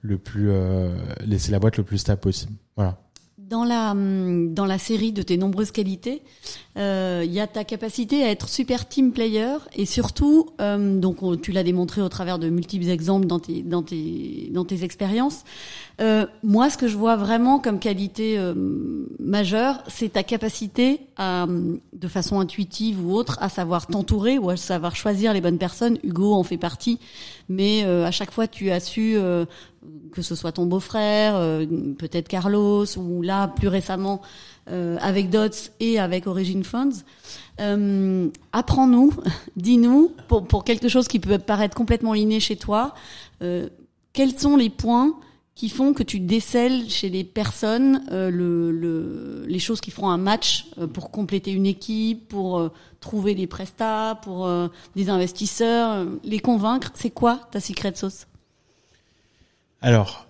le 0.00 0.18
plus, 0.18 0.50
euh, 0.50 0.96
laisser 1.20 1.52
la 1.52 1.58
boîte 1.58 1.76
le 1.76 1.84
plus 1.84 1.98
stable 1.98 2.20
possible. 2.20 2.54
Voilà. 2.76 2.96
Dans 3.50 3.64
la 3.64 3.90
hum, 3.90 4.54
dans 4.54 4.64
la 4.64 4.78
série 4.78 5.12
de 5.12 5.22
tes 5.22 5.36
nombreuses 5.36 5.72
qualités, 5.72 6.22
euh, 6.78 7.22
il 7.26 7.32
y 7.32 7.40
a 7.40 7.48
ta 7.48 7.64
capacité 7.64 8.22
à 8.22 8.30
être 8.30 8.48
super 8.48 8.88
team 8.88 9.12
player 9.12 9.56
et 9.74 9.84
surtout, 9.84 10.50
euh, 10.60 10.98
donc 10.98 11.18
tu 11.42 11.50
l'as 11.50 11.64
démontré 11.64 12.00
au 12.00 12.08
travers 12.08 12.38
de 12.38 12.48
multiples 12.48 12.88
exemples 12.88 13.26
dans 13.26 13.40
tes 13.40 13.62
dans 13.62 13.82
tes 13.82 14.48
dans 14.52 14.64
tes 14.64 14.84
expériences. 14.84 15.44
Euh, 16.00 16.26
moi, 16.42 16.70
ce 16.70 16.78
que 16.78 16.88
je 16.88 16.96
vois 16.96 17.16
vraiment 17.16 17.58
comme 17.58 17.78
qualité 17.78 18.38
euh, 18.38 18.54
majeure, 19.18 19.82
c'est 19.86 20.14
ta 20.14 20.22
capacité 20.22 21.00
à, 21.18 21.46
de 21.92 22.08
façon 22.08 22.40
intuitive 22.40 23.04
ou 23.04 23.12
autre, 23.12 23.36
à 23.42 23.50
savoir 23.50 23.86
t'entourer 23.86 24.38
ou 24.38 24.48
à 24.48 24.56
savoir 24.56 24.96
choisir 24.96 25.34
les 25.34 25.42
bonnes 25.42 25.58
personnes. 25.58 25.98
Hugo 26.02 26.32
en 26.32 26.42
fait 26.42 26.56
partie, 26.56 26.98
mais 27.50 27.84
euh, 27.84 28.06
à 28.06 28.10
chaque 28.12 28.30
fois, 28.30 28.48
tu 28.48 28.70
as 28.70 28.80
su 28.80 29.18
que 30.12 30.22
ce 30.22 30.34
soit 30.34 30.52
ton 30.52 30.66
beau-frère, 30.66 31.34
peut-être 31.98 32.28
Carlos, 32.28 32.86
ou 32.98 33.22
là 33.22 33.48
plus 33.48 33.68
récemment 33.68 34.20
avec 34.66 35.30
Dots 35.30 35.70
et 35.80 35.98
avec 35.98 36.26
Origin 36.26 36.62
Funds. 36.64 37.04
Apprends-nous, 38.52 39.12
dis-nous, 39.56 40.12
pour, 40.28 40.46
pour 40.46 40.64
quelque 40.64 40.88
chose 40.88 41.08
qui 41.08 41.18
peut 41.18 41.38
paraître 41.38 41.74
complètement 41.74 42.14
inné 42.14 42.40
chez 42.40 42.56
toi, 42.56 42.94
quels 43.40 44.38
sont 44.38 44.56
les 44.56 44.70
points 44.70 45.14
qui 45.60 45.68
font 45.68 45.92
que 45.92 46.02
tu 46.02 46.20
décèles 46.20 46.88
chez 46.88 47.10
les 47.10 47.22
personnes 47.22 48.02
euh, 48.12 48.30
le, 48.30 48.72
le, 48.72 49.44
les 49.46 49.58
choses 49.58 49.82
qui 49.82 49.90
feront 49.90 50.08
un 50.08 50.16
match 50.16 50.68
euh, 50.78 50.86
pour 50.86 51.10
compléter 51.10 51.50
une 51.50 51.66
équipe, 51.66 52.28
pour 52.28 52.58
euh, 52.58 52.70
trouver 53.00 53.34
des 53.34 53.46
prestats, 53.46 54.18
pour 54.22 54.50
des 54.96 55.10
investisseurs, 55.10 56.06
les 56.24 56.38
convaincre. 56.38 56.92
C'est 56.94 57.10
quoi 57.10 57.40
ta 57.50 57.60
secret 57.60 57.92
sauce? 57.94 58.26
Alors, 59.80 60.26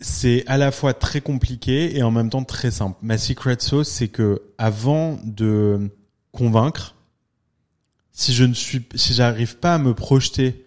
c'est 0.00 0.44
à 0.46 0.56
la 0.56 0.70
fois 0.70 0.94
très 0.94 1.20
compliqué 1.20 1.96
et 1.96 2.02
en 2.02 2.10
même 2.10 2.30
temps 2.30 2.44
très 2.44 2.70
simple. 2.70 2.96
Ma 3.02 3.18
secret 3.18 3.56
sauce, 3.58 3.88
c'est 3.88 4.08
que 4.08 4.42
avant 4.58 5.18
de 5.24 5.90
convaincre, 6.32 6.94
si 8.12 8.32
je 8.32 8.44
ne 8.44 8.54
suis, 8.54 8.86
si 8.94 9.14
j'arrive 9.14 9.58
pas 9.58 9.74
à 9.74 9.78
me 9.78 9.94
projeter 9.94 10.64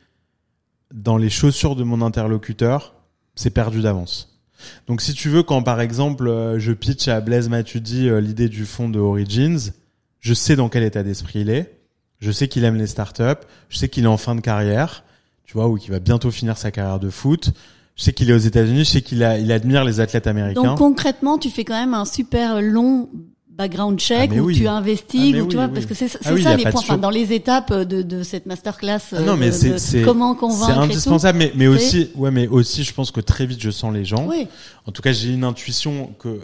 dans 0.93 1.17
les 1.17 1.29
chaussures 1.29 1.75
de 1.75 1.83
mon 1.83 2.01
interlocuteur, 2.01 2.95
c'est 3.35 3.49
perdu 3.49 3.81
d'avance. 3.81 4.39
Donc 4.87 5.01
si 5.01 5.13
tu 5.13 5.29
veux, 5.29 5.43
quand 5.43 5.61
par 5.61 5.81
exemple 5.81 6.27
euh, 6.27 6.59
je 6.59 6.71
pitch 6.73 7.07
à 7.07 7.21
Blaise 7.21 7.47
Matudi 7.47 8.09
euh, 8.09 8.19
l'idée 8.19 8.49
du 8.49 8.65
fond 8.65 8.89
de 8.89 8.99
Origins, 8.99 9.71
je 10.19 10.33
sais 10.33 10.55
dans 10.55 10.67
quel 10.67 10.83
état 10.83 11.03
d'esprit 11.03 11.41
il 11.41 11.49
est, 11.49 11.79
je 12.19 12.31
sais 12.31 12.47
qu'il 12.47 12.63
aime 12.63 12.75
les 12.75 12.87
startups, 12.87 13.45
je 13.69 13.77
sais 13.77 13.89
qu'il 13.89 14.05
est 14.05 14.07
en 14.07 14.17
fin 14.17 14.35
de 14.35 14.41
carrière, 14.41 15.03
tu 15.47 15.53
vois, 15.53 15.67
ou 15.67 15.77
qu'il 15.77 15.91
va 15.91 15.99
bientôt 15.99 16.29
finir 16.29 16.57
sa 16.57 16.69
carrière 16.71 16.99
de 16.99 17.09
foot. 17.09 17.51
Je 17.95 18.03
sais 18.03 18.13
qu'il 18.13 18.29
est 18.29 18.33
aux 18.33 18.37
États-Unis, 18.37 18.79
je 18.79 18.91
sais 18.91 19.01
qu'il 19.01 19.19
il 19.19 19.51
admire 19.51 19.83
les 19.83 19.99
athlètes 19.99 20.27
américains. 20.27 20.61
Donc 20.61 20.77
concrètement, 20.77 21.39
tu 21.39 21.49
fais 21.49 21.63
quand 21.63 21.79
même 21.79 21.95
un 21.95 22.05
super 22.05 22.61
long 22.61 23.09
background 23.57 23.99
check 23.99 24.31
ah, 24.33 24.39
où 24.39 24.51
tu 24.51 24.67
investis 24.67 25.35
ah, 25.35 25.45
tu 25.49 25.55
vois 25.55 25.67
parce 25.67 25.87
que 25.87 25.95
c'est 25.95 26.15
ah 26.23 26.37
ça 26.37 26.55
les 26.55 26.65
points 26.65 26.97
dans 26.99 27.09
les 27.09 27.33
étapes 27.33 27.73
de, 27.73 28.03
de 28.03 28.21
cette 28.21 28.45
masterclass 28.45 28.99
non 29.25 29.35
mais 29.35 29.47
euh, 29.65 29.77
c'est 29.79 30.03
comment 30.03 30.35
convaincre 30.35 30.73
c'est 30.73 30.79
indispensable 30.79 31.39
mais, 31.39 31.51
mais 31.55 31.65
aussi 31.65 32.11
ouais 32.13 32.29
mais 32.29 32.47
aussi 32.47 32.83
je 32.83 32.93
pense 32.93 33.09
que 33.09 33.19
très 33.19 33.47
vite 33.47 33.59
je 33.59 33.71
sens 33.71 33.91
les 33.91 34.05
gens 34.05 34.27
oui. 34.27 34.47
en 34.85 34.91
tout 34.91 35.01
cas 35.01 35.11
j'ai 35.11 35.33
une 35.33 35.43
intuition 35.43 36.13
que 36.19 36.27
euh, 36.27 36.39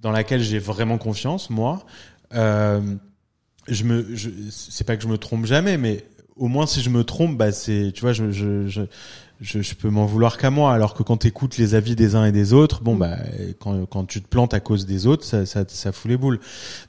dans 0.00 0.10
laquelle 0.10 0.42
j'ai 0.42 0.58
vraiment 0.58 0.98
confiance 0.98 1.50
moi 1.50 1.86
euh, 2.34 2.80
je 3.68 3.84
me 3.84 4.08
je, 4.16 4.30
c'est 4.50 4.84
pas 4.84 4.96
que 4.96 5.04
je 5.04 5.08
me 5.08 5.18
trompe 5.18 5.46
jamais 5.46 5.78
mais 5.78 6.04
au 6.36 6.48
moins 6.48 6.66
si 6.66 6.82
je 6.82 6.90
me 6.90 7.04
trompe 7.04 7.36
bah 7.36 7.52
c'est 7.52 7.92
tu 7.94 8.02
vois 8.02 8.12
je, 8.12 8.30
je, 8.30 8.66
je 8.68 8.82
je, 9.40 9.60
je 9.60 9.74
peux 9.74 9.90
m'en 9.90 10.06
vouloir 10.06 10.38
qu'à 10.38 10.50
moi. 10.50 10.72
Alors 10.72 10.94
que 10.94 11.02
quand 11.02 11.18
tu 11.18 11.28
écoutes 11.28 11.58
les 11.58 11.74
avis 11.74 11.94
des 11.94 12.14
uns 12.14 12.24
et 12.24 12.32
des 12.32 12.52
autres, 12.52 12.82
bon 12.82 12.96
bah 12.96 13.16
quand, 13.58 13.86
quand 13.86 14.04
tu 14.04 14.22
te 14.22 14.28
plantes 14.28 14.54
à 14.54 14.60
cause 14.60 14.86
des 14.86 15.06
autres, 15.06 15.24
ça, 15.24 15.46
ça, 15.46 15.64
ça 15.68 15.92
fout 15.92 16.10
les 16.10 16.16
boules. 16.16 16.40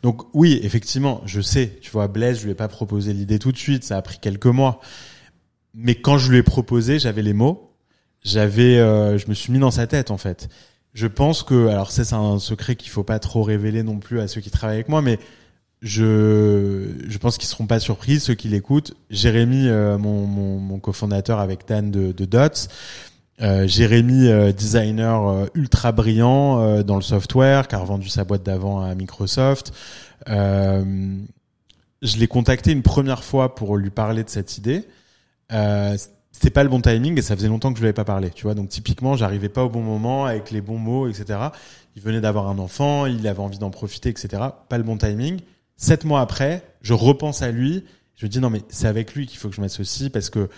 Donc 0.03 0.23
oui, 0.33 0.59
effectivement, 0.63 1.21
je 1.25 1.41
sais. 1.41 1.77
Tu 1.81 1.91
vois, 1.91 2.07
Blaise, 2.07 2.39
je 2.39 2.45
lui 2.45 2.51
ai 2.51 2.55
pas 2.55 2.67
proposé 2.67 3.13
l'idée 3.13 3.39
tout 3.39 3.51
de 3.51 3.57
suite. 3.57 3.83
Ça 3.83 3.97
a 3.97 4.01
pris 4.01 4.19
quelques 4.19 4.45
mois. 4.45 4.79
Mais 5.73 5.95
quand 5.95 6.17
je 6.17 6.31
lui 6.31 6.37
ai 6.37 6.43
proposé, 6.43 6.99
j'avais 6.99 7.21
les 7.21 7.33
mots. 7.33 7.73
J'avais, 8.23 8.77
euh, 8.77 9.17
je 9.17 9.27
me 9.27 9.33
suis 9.33 9.51
mis 9.53 9.59
dans 9.59 9.71
sa 9.71 9.87
tête 9.87 10.11
en 10.11 10.17
fait. 10.17 10.49
Je 10.93 11.05
pense 11.05 11.43
que, 11.43 11.67
alors 11.67 11.91
ça 11.91 12.03
c'est 12.03 12.15
un 12.15 12.39
secret 12.39 12.75
qu'il 12.75 12.89
faut 12.89 13.03
pas 13.03 13.19
trop 13.19 13.43
révéler 13.43 13.83
non 13.83 13.99
plus 13.99 14.19
à 14.19 14.27
ceux 14.27 14.41
qui 14.41 14.49
travaillent 14.49 14.77
avec 14.77 14.89
moi, 14.89 15.01
mais 15.01 15.19
je, 15.81 16.87
je 17.07 17.17
pense 17.17 17.37
qu'ils 17.37 17.47
seront 17.47 17.67
pas 17.67 17.79
surpris, 17.79 18.19
ceux 18.19 18.33
qui 18.33 18.47
l'écoutent. 18.47 18.95
Jérémy, 19.09 19.67
euh, 19.67 19.97
mon, 19.97 20.25
mon, 20.25 20.59
mon 20.59 20.79
cofondateur 20.79 21.39
avec 21.39 21.67
Dan 21.67 21.91
de, 21.91 22.11
de 22.11 22.25
Dots, 22.25 22.67
euh, 23.41 23.67
Jérémy, 23.67 24.27
euh, 24.29 24.51
designer 24.51 25.27
euh, 25.27 25.45
ultra 25.53 25.91
brillant 25.91 26.81
dans 26.83 26.95
le 26.95 27.01
software, 27.01 27.67
qui 27.67 27.75
a 27.75 27.79
revendu 27.79 28.09
sa 28.09 28.23
boîte 28.23 28.43
d'avant 28.43 28.81
à 28.81 28.93
Microsoft. 28.95 29.73
je 30.27 32.17
l'ai 32.17 32.27
contacté 32.27 32.71
une 32.71 32.83
première 32.83 33.23
fois 33.23 33.55
pour 33.55 33.77
lui 33.77 33.89
parler 33.89 34.23
de 34.23 34.29
cette 34.29 34.57
idée. 34.57 34.87
c'était 36.31 36.49
pas 36.49 36.63
le 36.63 36.69
bon 36.69 36.81
timing 36.81 37.17
et 37.17 37.21
ça 37.21 37.35
faisait 37.35 37.47
longtemps 37.47 37.71
que 37.71 37.77
je 37.77 37.81
lui 37.81 37.87
avais 37.87 37.93
pas 37.93 38.05
parlé. 38.05 38.29
Tu 38.31 38.43
vois, 38.43 38.55
donc 38.55 38.69
typiquement, 38.69 39.15
j'arrivais 39.15 39.49
pas 39.49 39.63
au 39.63 39.69
bon 39.69 39.81
moment 39.81 40.25
avec 40.25 40.51
les 40.51 40.61
bons 40.61 40.79
mots, 40.79 41.07
etc. 41.07 41.39
Il 41.95 42.01
venait 42.01 42.21
d'avoir 42.21 42.47
un 42.47 42.59
enfant, 42.59 43.05
il 43.05 43.27
avait 43.27 43.39
envie 43.39 43.59
d'en 43.59 43.71
profiter, 43.71 44.09
etc. 44.09 44.43
Pas 44.69 44.77
le 44.77 44.83
bon 44.83 44.97
timing. 44.97 45.41
Sept 45.77 46.03
mois 46.05 46.21
après, 46.21 46.63
je 46.81 46.93
repense 46.93 47.41
à 47.41 47.51
lui. 47.51 47.83
Je 48.15 48.25
me 48.25 48.29
dis 48.29 48.39
non 48.39 48.49
mais 48.49 48.61
c'est 48.69 48.87
avec 48.87 49.13
lui 49.13 49.27
qu'il 49.27 49.37
faut 49.37 49.49
que 49.49 49.55
je 49.55 49.61
m'associe 49.61 50.11
parce 50.11 50.29
que 50.29 50.49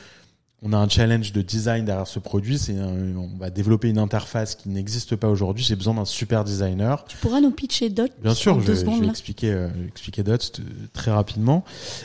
on 0.61 0.73
a 0.73 0.77
un 0.77 0.89
challenge 0.89 1.31
de 1.31 1.41
design 1.41 1.85
derrière 1.85 2.07
ce 2.07 2.19
produit. 2.19 2.57
C'est 2.57 2.73
on 2.73 3.37
va 3.37 3.49
développer 3.49 3.87
une 3.89 3.97
interface 3.97 4.55
qui 4.55 4.67
n'existe 4.67 5.15
pas 5.15 5.29
aujourd'hui. 5.29 5.63
J'ai 5.63 5.77
besoin 5.77 5.93
d'un 5.93 6.05
super 6.05 6.43
designer. 6.43 7.05
Tu 7.05 7.15
pourras 7.17 7.39
nous 7.39 7.51
pitcher 7.51 7.89
Dot 7.89 8.11
Bien 8.21 8.33
sûr, 8.33 8.59
je, 8.59 8.73
je, 8.73 8.85
vais 8.85 9.07
expliquer, 9.07 9.51
euh, 9.51 9.69
expliquer 9.87 10.23
Dot 10.23 10.59
très 10.91 11.11
rapidement. 11.11 11.63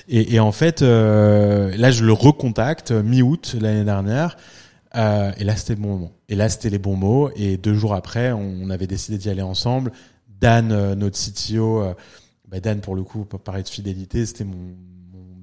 Et, 0.08 0.34
et 0.34 0.40
en 0.40 0.52
fait, 0.52 0.82
euh, 0.82 1.76
là, 1.76 1.90
je 1.90 2.04
le 2.04 2.12
recontacte 2.12 2.92
mi-août 2.92 3.56
l'année 3.60 3.84
dernière. 3.84 4.36
Euh, 4.96 5.32
et 5.38 5.44
là, 5.44 5.56
c'était 5.56 5.74
le 5.74 5.80
bon 5.80 5.88
moment. 5.88 6.12
Et 6.28 6.36
là, 6.36 6.48
c'était 6.48 6.70
les 6.70 6.78
bons 6.78 6.96
mots. 6.96 7.30
Et 7.36 7.56
deux 7.56 7.74
jours 7.74 7.94
après, 7.94 8.32
on, 8.32 8.70
avait 8.70 8.86
décidé 8.86 9.18
d'y 9.18 9.28
aller 9.28 9.42
ensemble. 9.42 9.92
Dan, 10.40 10.72
euh, 10.72 10.94
notre 10.94 11.18
CTO, 11.18 11.82
euh, 11.82 11.94
bah, 12.54 12.60
Dan, 12.60 12.80
pour 12.80 12.94
le 12.94 13.02
coup, 13.02 13.24
pour 13.24 13.40
parler 13.40 13.64
de 13.64 13.68
fidélité, 13.68 14.24
c'était 14.24 14.44
mon, 14.44 14.76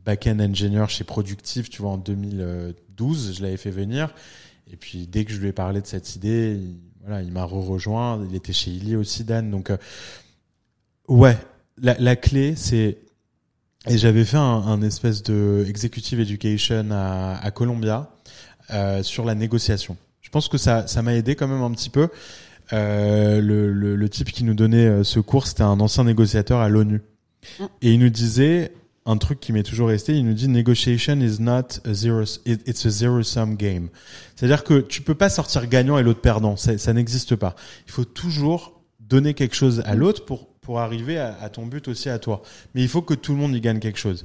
back-end 0.06 0.40
engineer 0.40 0.86
chez 0.88 1.04
Productive, 1.04 1.68
tu 1.68 1.82
vois, 1.82 1.92
en 1.92 1.98
2012, 1.98 3.36
je 3.36 3.44
l'avais 3.44 3.58
fait 3.58 3.70
venir. 3.70 4.14
Et 4.72 4.78
puis, 4.78 5.08
dès 5.08 5.26
que 5.26 5.34
je 5.34 5.40
lui 5.40 5.50
ai 5.50 5.52
parlé 5.52 5.82
de 5.82 5.88
cette 5.88 6.16
idée, 6.16 6.58
il, 6.58 6.78
voilà, 7.02 7.22
il 7.22 7.32
m'a 7.34 7.44
re-rejoint. 7.44 8.26
Il 8.30 8.36
était 8.36 8.54
chez 8.54 8.72
Illy 8.72 8.96
aussi, 8.96 9.26
Dan. 9.26 9.52
Donc, 9.52 9.72
euh, 9.72 9.78
ouais, 11.10 11.38
la, 11.78 12.16
clé, 12.16 12.56
c'est 12.56 12.98
et 13.88 13.98
j'avais 13.98 14.24
fait 14.24 14.38
un, 14.38 14.82
espèce 14.82 15.22
de 15.22 15.66
executive 15.68 16.22
education 16.22 16.92
à, 16.92 17.38
à 17.44 17.52
Columbia 17.52 18.10
euh, 18.72 19.04
sur 19.04 19.26
la 19.26 19.36
négociation. 19.36 19.98
Je 20.22 20.30
pense 20.30 20.48
que 20.48 20.58
ça, 20.58 20.88
ça 20.88 21.02
m'a 21.02 21.14
aidé 21.14 21.36
quand 21.36 21.50
même 21.50 21.62
un 21.62 21.72
petit 21.72 21.90
peu. 21.90 22.08
Euh, 22.74 23.42
le, 23.42 23.74
le, 23.74 23.96
le, 23.96 24.10
type 24.10 24.32
qui 24.32 24.44
nous 24.44 24.54
donnait 24.54 24.86
euh, 24.86 25.04
ce 25.04 25.20
cours, 25.20 25.48
c'était 25.48 25.64
un 25.64 25.80
ancien 25.80 26.04
négociateur 26.06 26.60
à 26.60 26.70
l'ONU. 26.70 27.02
Ah. 27.60 27.70
Et 27.82 27.92
il 27.92 28.00
nous 28.00 28.10
disait 28.10 28.72
un 29.06 29.18
truc 29.18 29.40
qui 29.40 29.52
m'est 29.52 29.64
toujours 29.64 29.90
resté, 29.90 30.16
il 30.16 30.26
nous 30.26 30.34
dit 30.34 30.48
negotiation 30.48 31.20
is 31.20 31.42
not 31.42 31.80
a 31.86 31.94
zero, 31.94 32.24
it's 32.46 32.86
a 32.86 32.90
zero 32.90 33.24
sum 33.24 33.56
game. 33.56 33.90
C'est-à-dire 34.36 34.64
que 34.64 34.80
tu 34.80 35.02
peux 35.02 35.16
pas 35.16 35.30
sortir 35.30 35.68
gagnant 35.68 35.98
et 35.98 36.04
l'autre 36.04 36.22
perdant, 36.22 36.56
ça, 36.56 36.78
ça 36.78 36.94
n'existe 36.94 37.36
pas. 37.36 37.56
Il 37.88 37.92
faut 37.92 38.06
toujours 38.06 38.80
donner 39.00 39.34
quelque 39.34 39.56
chose 39.56 39.82
à 39.86 39.96
l'autre 39.96 40.26
pour 40.26 40.48
pour 40.62 40.80
arriver 40.80 41.18
à, 41.18 41.36
à, 41.42 41.50
ton 41.50 41.66
but 41.66 41.88
aussi 41.88 42.08
à 42.08 42.20
toi. 42.20 42.44
Mais 42.76 42.84
il 42.84 42.88
faut 42.88 43.02
que 43.02 43.16
tout 43.16 43.34
le 43.34 43.40
monde 43.40 43.56
y 43.56 43.62
gagne 43.62 43.80
quelque 43.80 43.98
chose. 43.98 44.24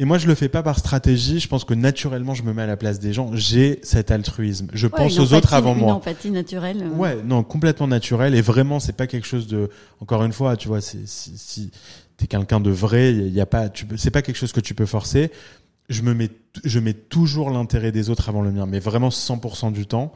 Et 0.00 0.06
moi, 0.06 0.16
je 0.16 0.26
le 0.26 0.34
fais 0.34 0.48
pas 0.48 0.62
par 0.62 0.78
stratégie. 0.78 1.40
Je 1.40 1.46
pense 1.46 1.64
que 1.64 1.74
naturellement, 1.74 2.32
je 2.32 2.42
me 2.42 2.54
mets 2.54 2.62
à 2.62 2.66
la 2.66 2.78
place 2.78 3.00
des 3.00 3.12
gens. 3.12 3.32
J'ai 3.34 3.80
cet 3.82 4.10
altruisme. 4.10 4.68
Je 4.72 4.86
pense 4.86 5.18
aux 5.18 5.34
autres 5.34 5.52
avant 5.52 5.74
moi. 5.74 5.88
Une 5.88 5.94
empathie 5.96 6.30
naturelle. 6.30 6.82
Euh. 6.82 6.96
Ouais, 6.96 7.18
non, 7.22 7.42
complètement 7.42 7.86
naturel. 7.86 8.34
Et 8.34 8.40
vraiment, 8.40 8.80
c'est 8.80 8.96
pas 8.96 9.06
quelque 9.06 9.26
chose 9.26 9.46
de. 9.46 9.68
Encore 10.00 10.24
une 10.24 10.32
fois, 10.32 10.56
tu 10.56 10.68
vois, 10.68 10.80
si, 10.80 11.00
si 11.04 11.70
t'es 12.16 12.26
quelqu'un 12.26 12.60
de 12.60 12.70
vrai, 12.70 13.12
il 13.12 13.28
y 13.28 13.42
a 13.42 13.46
pas. 13.46 13.68
Tu 13.68 13.86
c'est 13.98 14.10
pas 14.10 14.22
quelque 14.22 14.38
chose 14.38 14.52
que 14.52 14.60
tu 14.60 14.72
peux 14.72 14.86
forcer. 14.86 15.30
Je 15.90 16.00
me 16.00 16.14
mets, 16.14 16.30
je 16.64 16.80
mets 16.80 16.94
toujours 16.94 17.50
l'intérêt 17.50 17.92
des 17.92 18.08
autres 18.08 18.30
avant 18.30 18.40
le 18.40 18.52
mien, 18.52 18.64
mais 18.64 18.78
vraiment 18.78 19.10
100% 19.10 19.70
du 19.70 19.86
temps. 19.86 20.14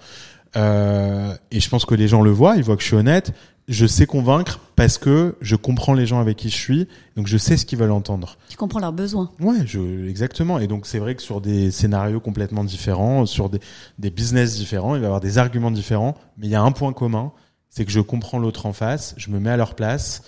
Euh, 0.57 1.35
et 1.51 1.61
je 1.61 1.69
pense 1.69 1.85
que 1.85 1.95
les 1.95 2.09
gens 2.09 2.23
le 2.23 2.31
voient, 2.31 2.57
ils 2.57 2.63
voient 2.63 2.77
que 2.77 2.83
je 2.83 2.87
suis 2.87 2.97
honnête 2.97 3.35
je 3.69 3.87
sais 3.87 4.07
convaincre 4.07 4.61
parce 4.77 4.99
que 4.99 5.37
je 5.41 5.57
comprends 5.57 5.95
les 5.95 6.07
gens 6.07 6.21
avec 6.21 6.37
qui 6.37 6.51
je 6.51 6.57
suis, 6.57 6.89
donc 7.17 7.27
je 7.27 7.39
sais 7.39 7.57
ce 7.57 7.65
qu'ils 7.65 7.79
veulent 7.79 7.93
entendre. 7.93 8.37
Tu 8.49 8.57
comprends 8.57 8.81
leurs 8.81 8.93
besoins. 8.93 9.31
Ouais, 9.41 9.67
je, 9.67 10.09
exactement. 10.09 10.59
Et 10.59 10.67
donc 10.67 10.87
c'est 10.87 10.99
vrai 10.99 11.15
que 11.15 11.23
sur 11.23 11.41
des 11.41 11.71
scénarios 11.71 12.21
complètement 12.21 12.65
différents, 12.65 13.25
sur 13.27 13.49
des, 13.49 13.61
des 13.99 14.11
business 14.11 14.57
différents, 14.57 14.95
il 14.95 15.01
va 15.01 15.05
y 15.05 15.07
avoir 15.07 15.21
des 15.21 15.39
arguments 15.39 15.71
différents, 15.71 16.15
mais 16.37 16.47
il 16.47 16.51
y 16.51 16.55
a 16.55 16.63
un 16.63 16.73
point 16.73 16.93
commun, 16.93 17.33
c'est 17.71 17.85
que 17.85 17.91
je 17.91 18.01
comprends 18.01 18.39
l'autre 18.39 18.67
en 18.67 18.73
face, 18.73 19.15
je 19.17 19.31
me 19.31 19.41
mets 19.41 19.51
à 19.51 19.57
leur 19.57 19.75
place, 19.75 20.23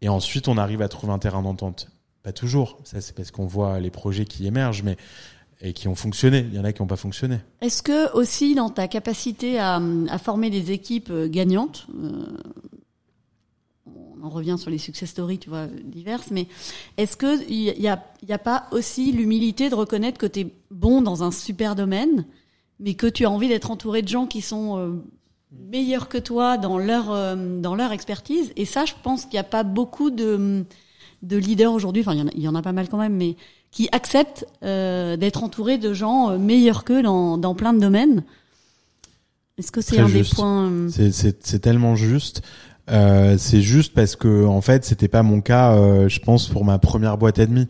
et 0.00 0.08
ensuite 0.08 0.48
on 0.48 0.58
arrive 0.58 0.82
à 0.82 0.88
trouver 0.88 1.12
un 1.12 1.18
terrain 1.18 1.42
d'entente. 1.42 1.88
Pas 2.22 2.32
toujours, 2.32 2.80
ça 2.82 3.00
c'est 3.00 3.14
parce 3.14 3.30
qu'on 3.30 3.46
voit 3.46 3.78
les 3.78 3.90
projets 3.90 4.24
qui 4.24 4.46
émergent, 4.46 4.82
mais 4.82 4.96
et 5.60 5.72
qui 5.72 5.88
ont 5.88 5.94
fonctionné. 5.94 6.46
Il 6.48 6.54
y 6.54 6.58
en 6.58 6.64
a 6.64 6.72
qui 6.72 6.82
n'ont 6.82 6.88
pas 6.88 6.96
fonctionné. 6.96 7.38
Est-ce 7.60 7.82
que 7.82 8.12
aussi 8.14 8.54
dans 8.54 8.70
ta 8.70 8.88
capacité 8.88 9.58
à, 9.58 9.80
à 10.08 10.18
former 10.18 10.50
des 10.50 10.70
équipes 10.72 11.10
euh, 11.10 11.28
gagnantes, 11.28 11.86
euh, 11.94 12.26
on 13.86 14.24
en 14.24 14.28
revient 14.28 14.56
sur 14.58 14.70
les 14.70 14.78
success 14.78 15.10
stories, 15.10 15.38
tu 15.38 15.48
vois, 15.48 15.66
diverses, 15.66 16.30
mais 16.30 16.46
est-ce 16.96 17.16
que 17.16 17.48
il 17.48 17.80
y 17.80 17.88
a, 17.88 18.02
y 18.26 18.32
a 18.32 18.38
pas 18.38 18.66
aussi 18.72 19.12
l'humilité 19.12 19.68
de 19.70 19.74
reconnaître 19.74 20.18
que 20.18 20.26
tu 20.26 20.40
es 20.40 20.46
bon 20.70 21.02
dans 21.02 21.22
un 21.22 21.30
super 21.30 21.74
domaine, 21.74 22.26
mais 22.80 22.94
que 22.94 23.06
tu 23.06 23.24
as 23.24 23.30
envie 23.30 23.48
d'être 23.48 23.70
entouré 23.70 24.02
de 24.02 24.08
gens 24.08 24.26
qui 24.26 24.40
sont 24.40 24.78
euh, 24.78 24.92
meilleurs 25.52 26.08
que 26.08 26.18
toi 26.18 26.58
dans 26.58 26.78
leur 26.78 27.10
euh, 27.10 27.60
dans 27.60 27.74
leur 27.74 27.92
expertise? 27.92 28.52
Et 28.56 28.64
ça, 28.64 28.84
je 28.84 28.94
pense 29.02 29.22
qu'il 29.22 29.32
n'y 29.34 29.38
a 29.38 29.44
pas 29.44 29.62
beaucoup 29.62 30.10
de 30.10 30.64
de 31.22 31.36
leaders 31.36 31.72
aujourd'hui. 31.72 32.02
Enfin, 32.02 32.14
il 32.14 32.18
y, 32.18 32.22
en 32.22 32.28
a, 32.28 32.32
il 32.34 32.42
y 32.42 32.48
en 32.48 32.54
a 32.54 32.62
pas 32.62 32.72
mal 32.72 32.88
quand 32.88 32.98
même, 32.98 33.16
mais 33.16 33.36
qui 33.76 33.90
acceptent 33.92 34.46
euh, 34.62 35.18
d'être 35.18 35.44
entourés 35.44 35.76
de 35.76 35.92
gens 35.92 36.30
euh, 36.30 36.38
meilleurs 36.38 36.82
qu'eux 36.82 37.02
dans, 37.02 37.36
dans 37.36 37.54
plein 37.54 37.74
de 37.74 37.78
domaines. 37.78 38.22
Est-ce 39.58 39.70
que 39.70 39.82
c'est 39.82 39.98
un 39.98 40.06
juste. 40.08 40.30
des 40.30 40.36
points 40.36 40.64
euh, 40.70 40.88
C'est- 40.90 41.12
C'est 41.12 41.46
c'est 41.46 41.58
tellement 41.58 41.94
juste. 41.94 42.40
Euh, 42.88 43.36
c'est 43.36 43.60
juste 43.60 43.92
parce 43.92 44.16
que 44.16 44.46
en 44.46 44.62
fait, 44.62 44.86
c'était 44.86 45.08
pas 45.08 45.22
mon 45.22 45.42
cas. 45.42 45.74
euh, 45.74 46.08
je 46.08 46.20
pense 46.20 46.48
pour 46.48 46.64
ma 46.64 46.78
première 46.78 47.18
boîte 47.18 47.38
et 47.38 47.46
demie. 47.46 47.68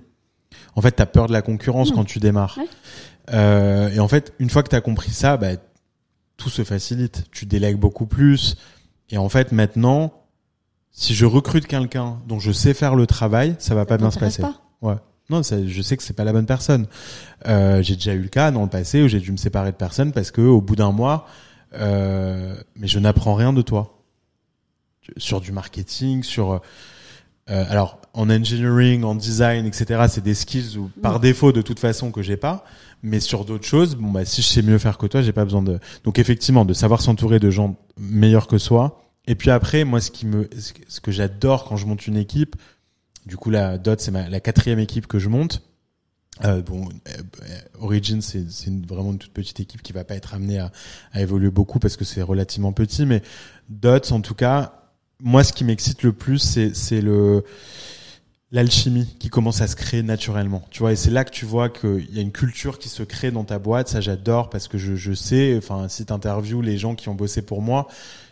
En 0.77 0.81
fait, 0.81 0.93
t'as 0.93 1.07
peur 1.07 1.27
de 1.27 1.33
la 1.33 1.43
concurrence 1.43 1.91
Mmh. 1.91 1.95
quand 1.95 2.05
tu 2.05 2.21
démarres. 2.21 2.57
Ouais. 2.59 2.69
Euh, 3.35 3.89
et 3.91 3.99
en 3.99 4.07
fait, 4.07 4.33
une 4.39 4.49
fois 4.51 4.63
que 4.63 4.69
t'as 4.69 4.81
compris 4.81 5.11
ça, 5.11 5.37
bah, 5.37 5.53
tout 6.37 6.51
se 6.51 6.63
facilite. 6.63 7.25
Tu 7.33 7.47
délègues 7.47 7.79
beaucoup 7.79 8.07
plus. 8.07 8.55
Et 9.11 9.19
en 9.19 9.29
fait, 9.29 9.51
maintenant, 9.51 10.13
si 10.93 11.15
je 11.15 11.25
recrute 11.27 11.67
quelqu'un 11.67 12.19
dont 12.29 12.39
je 12.39 12.53
sais 12.53 12.75
faire 12.75 12.95
le 12.95 13.07
travail, 13.09 13.57
ça 13.59 13.75
va 13.75 13.87
pas 13.87 13.97
bien 13.97 14.13
se 14.13 14.19
passer. 14.21 14.43
pas 14.43 14.61
Non, 15.31 15.43
ça, 15.43 15.57
je 15.67 15.83
sais 15.83 15.97
que 15.97 16.03
c'est 16.03 16.15
pas 16.15 16.25
la 16.25 16.33
bonne 16.33 16.47
personne. 16.47 16.87
Euh, 17.47 17.83
j'ai 17.83 17.97
déjà 17.97 18.15
eu 18.15 18.21
le 18.21 18.29
cas 18.29 18.51
dans 18.51 18.63
le 18.63 18.69
passé 18.69 19.03
où 19.03 19.09
j'ai 19.09 19.21
dû 19.21 19.33
me 19.33 19.37
séparer 19.37 19.73
de 19.73 19.77
personnes 19.77 20.13
parce 20.13 20.31
que 20.31 20.41
au 20.41 20.61
bout 20.61 20.77
d'un 20.77 20.93
mois, 20.93 21.27
euh, 21.75 22.57
mais 22.77 22.87
je 22.87 22.99
n'apprends 22.99 23.35
rien 23.35 23.53
de 23.53 23.63
toi 23.63 23.93
sur 25.17 25.41
du 25.41 25.53
marketing, 25.53 26.23
sur 26.23 26.61
euh, 27.49 27.65
alors 27.69 28.01
en 28.13 28.31
engineering, 28.31 29.05
en 29.05 29.15
design, 29.15 29.67
etc. 29.67 30.07
C'est 30.09 30.25
des 30.25 30.35
skills 30.35 30.77
où 30.79 30.91
par 31.03 31.19
Mm. 31.19 31.23
défaut 31.23 31.53
de 31.53 31.63
toute 31.63 31.79
façon 31.79 32.11
que 32.11 32.23
j'ai 32.23 32.37
pas. 32.37 32.65
Mais 33.03 33.21
sur 33.21 33.45
d'autres 33.45 33.67
choses, 33.67 33.95
bon 33.95 34.11
bah 34.11 34.25
si 34.25 34.43
je 34.43 34.47
sais 34.47 34.63
mieux 34.63 34.79
faire 34.79 34.97
que 34.99 35.07
toi, 35.07 35.23
j'ai 35.23 35.33
pas 35.33 35.45
besoin 35.45 35.63
de. 35.63 35.79
Donc 36.05 36.19
effectivement, 36.19 36.65
de 36.65 36.73
savoir 36.73 37.01
s'entourer 37.03 37.39
de 37.39 37.51
gens 37.51 37.77
meilleurs 37.99 38.47
que 38.47 38.59
soi. 38.59 39.03
Et 39.29 39.35
puis 39.35 39.51
après, 39.51 39.85
moi, 39.85 40.01
ce 40.01 40.11
qui 40.11 40.25
me, 40.25 40.49
ce 40.89 41.01
que 41.01 41.11
j'adore 41.11 41.65
quand 41.65 41.77
je 41.77 41.87
monte 41.87 42.07
une 42.07 42.17
équipe, 42.17 42.57
du 43.27 43.37
coup, 43.37 43.51
la 43.51 43.77
Dot, 43.79 44.01
c'est 44.01 44.11
la 44.13 44.41
quatrième 44.41 44.79
équipe 44.79 45.07
que 45.07 45.19
je 45.19 45.29
monte. 45.29 45.63
Euh, 46.45 46.61
bon, 46.63 46.89
euh, 47.09 47.21
Origin, 47.81 48.21
c'est 48.21 48.45
vraiment 48.87 49.13
une 49.13 49.19
toute 49.19 49.33
petite 49.33 49.59
équipe 49.61 49.83
qui 49.83 49.93
va 49.93 50.05
pas 50.05 50.15
être 50.15 50.35
amenée 50.35 50.59
à, 50.59 50.71
à 51.13 51.23
évoluer 51.23 51.51
beaucoup 51.51 51.79
parce 51.79 51.97
que 51.97 52.05
c'est 52.05 52.23
relativement 52.23 52.73
petit. 52.73 53.07
Mais 53.07 53.23
Dots, 53.71 54.13
en 54.13 54.21
tout 54.21 54.35
cas, 54.35 54.75
moi, 55.21 55.43
ce 55.45 55.53
qui 55.53 55.65
m'excite 55.65 56.03
le 56.03 56.13
plus, 56.13 56.39
c'est 56.75 57.01
le 57.01 57.43
l'alchimie 58.53 59.17
qui 59.19 59.29
commence 59.29 59.61
à 59.61 59.67
se 59.67 59.75
créer 59.75 60.03
naturellement. 60.05 60.63
Tu 60.71 60.79
vois, 60.79 60.93
et 60.93 60.97
c'est 60.97 61.11
là 61.11 61.25
que 61.25 61.31
tu 61.31 61.45
vois 61.45 61.69
qu'il 61.69 62.15
y 62.15 62.19
a 62.19 62.23
une 62.23 62.31
culture 62.33 62.79
qui 62.79 62.89
se 62.89 63.03
crée 63.03 63.31
dans 63.33 63.43
ta 63.45 63.59
boîte. 63.59 63.89
Ça, 63.89 64.01
j'adore 64.01 64.51
parce 64.51 64.69
que 64.69 64.79
je, 64.79 64.95
je 64.95 65.13
sais, 65.15 65.57
enfin, 65.59 65.89
si 65.89 66.07
t'interviews 66.07 66.63
les 66.63 66.79
gens 66.79 66.95
qui 66.95 67.09
ont 67.09 67.15
bossé 67.15 67.43
pour 67.43 67.61
moi, 67.61 67.89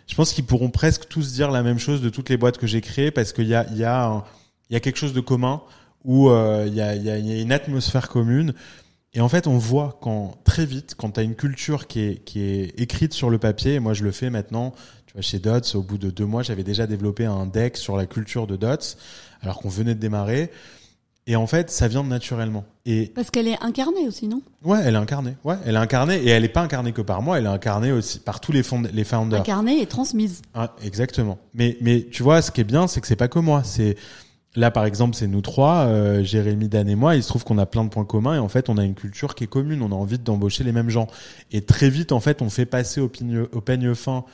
je 0.06 0.14
pense 0.14 0.32
qu'ils 0.32 0.44
pourront 0.44 0.70
presque 0.70 1.08
tous 1.08 1.32
dire 1.32 1.50
la 1.50 1.62
même 1.62 1.78
chose 1.78 2.00
de 2.00 2.10
toutes 2.10 2.28
les 2.28 2.36
boîtes 2.36 2.58
que 2.58 2.66
j'ai 2.66 2.80
créées 2.80 3.10
parce 3.10 3.32
qu'il 3.32 3.48
y 3.48 3.54
a, 3.54 3.66
y, 3.72 3.82
a 3.82 4.04
un- 4.06 4.24
il 4.70 4.74
y 4.74 4.76
a 4.76 4.80
quelque 4.80 4.98
chose 4.98 5.12
de 5.12 5.20
commun 5.20 5.62
où 6.04 6.28
euh, 6.30 6.64
il, 6.66 6.74
y 6.74 6.80
a, 6.80 6.94
il, 6.94 7.02
y 7.02 7.10
a, 7.10 7.18
il 7.18 7.26
y 7.26 7.32
a 7.38 7.40
une 7.40 7.52
atmosphère 7.52 8.08
commune. 8.08 8.54
Et 9.14 9.20
en 9.20 9.28
fait, 9.28 9.46
on 9.46 9.56
voit 9.58 9.98
quand 10.02 10.34
très 10.44 10.66
vite, 10.66 10.94
quand 10.96 11.12
tu 11.12 11.20
as 11.20 11.22
une 11.22 11.34
culture 11.36 11.86
qui 11.86 12.00
est, 12.00 12.24
qui 12.24 12.40
est 12.40 12.78
écrite 12.80 13.12
sur 13.14 13.30
le 13.30 13.38
papier, 13.38 13.74
et 13.74 13.80
moi 13.80 13.94
je 13.94 14.02
le 14.04 14.10
fais 14.10 14.28
maintenant, 14.28 14.74
tu 15.06 15.12
vois, 15.14 15.22
chez 15.22 15.38
Dots, 15.38 15.60
au 15.76 15.82
bout 15.82 15.98
de 15.98 16.10
deux 16.10 16.26
mois, 16.26 16.42
j'avais 16.42 16.64
déjà 16.64 16.86
développé 16.86 17.24
un 17.24 17.46
deck 17.46 17.76
sur 17.76 17.96
la 17.96 18.06
culture 18.06 18.46
de 18.46 18.56
Dots, 18.56 18.96
alors 19.40 19.58
qu'on 19.60 19.68
venait 19.68 19.94
de 19.94 20.00
démarrer. 20.00 20.50
Et 21.26 21.36
en 21.36 21.46
fait, 21.46 21.70
ça 21.70 21.88
vient 21.88 22.02
naturellement. 22.02 22.64
Et 22.84 23.06
Parce 23.14 23.30
qu'elle 23.30 23.48
est 23.48 23.58
incarnée 23.62 24.06
aussi, 24.06 24.28
non? 24.28 24.42
Ouais, 24.62 24.80
elle 24.84 24.94
est 24.94 24.98
incarnée. 24.98 25.36
Ouais, 25.42 25.54
elle 25.64 25.76
est 25.76 25.78
incarnée. 25.78 26.16
Et 26.22 26.28
elle 26.28 26.44
est 26.44 26.48
pas 26.50 26.60
incarnée 26.60 26.92
que 26.92 27.00
par 27.00 27.22
moi, 27.22 27.38
elle 27.38 27.46
est 27.46 27.48
incarnée 27.48 27.92
aussi 27.92 28.18
par 28.18 28.40
tous 28.40 28.52
les, 28.52 28.62
fond- 28.62 28.82
les 28.92 29.04
founders. 29.04 29.40
Incarnée 29.40 29.80
et 29.80 29.86
transmise. 29.86 30.42
Ah, 30.52 30.74
exactement. 30.82 31.38
Mais 31.54 31.78
mais 31.80 32.06
tu 32.12 32.22
vois, 32.22 32.42
ce 32.42 32.50
qui 32.50 32.60
est 32.60 32.64
bien, 32.64 32.86
c'est 32.88 33.00
que 33.00 33.06
c'est 33.06 33.16
pas 33.16 33.28
que 33.28 33.38
moi. 33.38 33.62
C'est 33.64 33.96
là, 34.56 34.70
par 34.70 34.84
exemple, 34.84 35.14
c'est 35.16 35.26
nous 35.26 35.40
trois, 35.40 35.86
euh, 35.86 36.22
Jérémy, 36.22 36.68
Dan 36.68 36.88
et 36.88 36.94
moi. 36.94 37.16
Il 37.16 37.22
se 37.22 37.28
trouve 37.28 37.44
qu'on 37.44 37.58
a 37.58 37.66
plein 37.66 37.84
de 37.84 37.88
points 37.90 38.04
communs 38.04 38.36
et 38.36 38.38
en 38.38 38.48
fait, 38.48 38.68
on 38.68 38.78
a 38.78 38.84
une 38.84 38.94
culture 38.94 39.34
qui 39.34 39.44
est 39.44 39.48
commune. 39.48 39.82
On 39.82 39.92
a 39.92 39.94
envie 39.94 40.18
d'embaucher 40.18 40.64
les 40.64 40.72
mêmes 40.72 40.90
gens. 40.90 41.06
Et 41.52 41.62
très 41.62 41.90
vite, 41.90 42.12
en 42.12 42.20
fait, 42.20 42.42
on 42.42 42.50
fait 42.50 42.66
passer 42.66 43.00
au, 43.00 43.08
pigne- 43.08 43.46
au 43.52 43.60
peigne 43.60 43.94
fin 43.94 44.24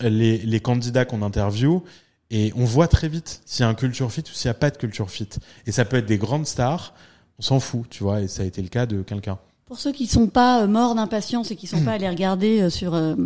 les 0.00 0.38
les 0.38 0.60
candidats 0.60 1.04
qu'on 1.04 1.22
interviewe. 1.22 1.82
Et 2.30 2.52
on 2.56 2.64
voit 2.64 2.88
très 2.88 3.08
vite 3.08 3.40
s'il 3.46 3.62
y 3.62 3.66
a 3.66 3.68
un 3.68 3.74
culture 3.74 4.10
fit 4.12 4.22
ou 4.22 4.34
s'il 4.34 4.48
n'y 4.48 4.50
a 4.50 4.54
pas 4.54 4.70
de 4.70 4.76
culture 4.76 5.10
fit. 5.10 5.28
Et 5.66 5.72
ça 5.72 5.84
peut 5.84 5.96
être 5.96 6.06
des 6.06 6.18
grandes 6.18 6.46
stars, 6.46 6.92
on 7.38 7.42
s'en 7.42 7.60
fout, 7.60 7.88
tu 7.88 8.02
vois. 8.02 8.20
Et 8.20 8.28
ça 8.28 8.42
a 8.42 8.46
été 8.46 8.60
le 8.62 8.68
cas 8.68 8.86
de 8.86 9.02
quelqu'un. 9.02 9.38
Pour 9.66 9.80
ceux 9.80 9.90
qui 9.90 10.06
sont 10.06 10.28
pas 10.28 10.62
euh, 10.62 10.68
morts 10.68 10.94
d'impatience 10.94 11.50
et 11.50 11.56
qui 11.56 11.66
sont 11.66 11.82
pas 11.82 11.94
allés 11.94 12.08
regarder 12.08 12.60
euh, 12.60 12.70
sur 12.70 12.94
euh, 12.94 13.16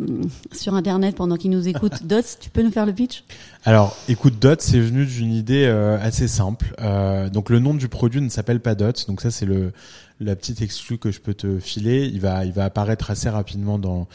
sur 0.53 0.72
internet 0.72 1.14
pendant 1.14 1.36
qu'ils 1.36 1.51
nous 1.51 1.68
écoutent, 1.68 2.03
Dots, 2.07 2.22
tu 2.41 2.49
peux 2.49 2.62
nous 2.62 2.70
faire 2.70 2.86
le 2.86 2.95
pitch? 2.95 3.24
Alors, 3.66 3.95
écoute, 4.09 4.38
Dot, 4.41 4.62
c'est 4.62 4.80
venu 4.80 5.05
d'une 5.05 5.32
idée 5.32 5.66
euh, 5.66 5.99
assez 6.01 6.28
simple. 6.28 6.74
Euh, 6.80 7.28
donc, 7.28 7.51
le 7.51 7.59
nom 7.59 7.74
du 7.74 7.88
produit 7.88 8.22
ne 8.22 8.30
s'appelle 8.30 8.61
pas 8.61 8.74
Dot. 8.74 9.07
Donc, 9.07 9.20
ça, 9.20 9.30
c'est 9.30 9.45
le 9.45 9.72
la 10.18 10.34
petite 10.34 10.62
exclue 10.62 10.97
que 10.97 11.11
je 11.11 11.20
peux 11.20 11.34
te 11.34 11.59
filer. 11.59 12.07
Il 12.07 12.20
va, 12.22 12.47
il 12.47 12.53
va 12.53 12.64
apparaître 12.64 13.11
assez 13.11 13.28
rapidement 13.28 13.78
dans 13.78 14.09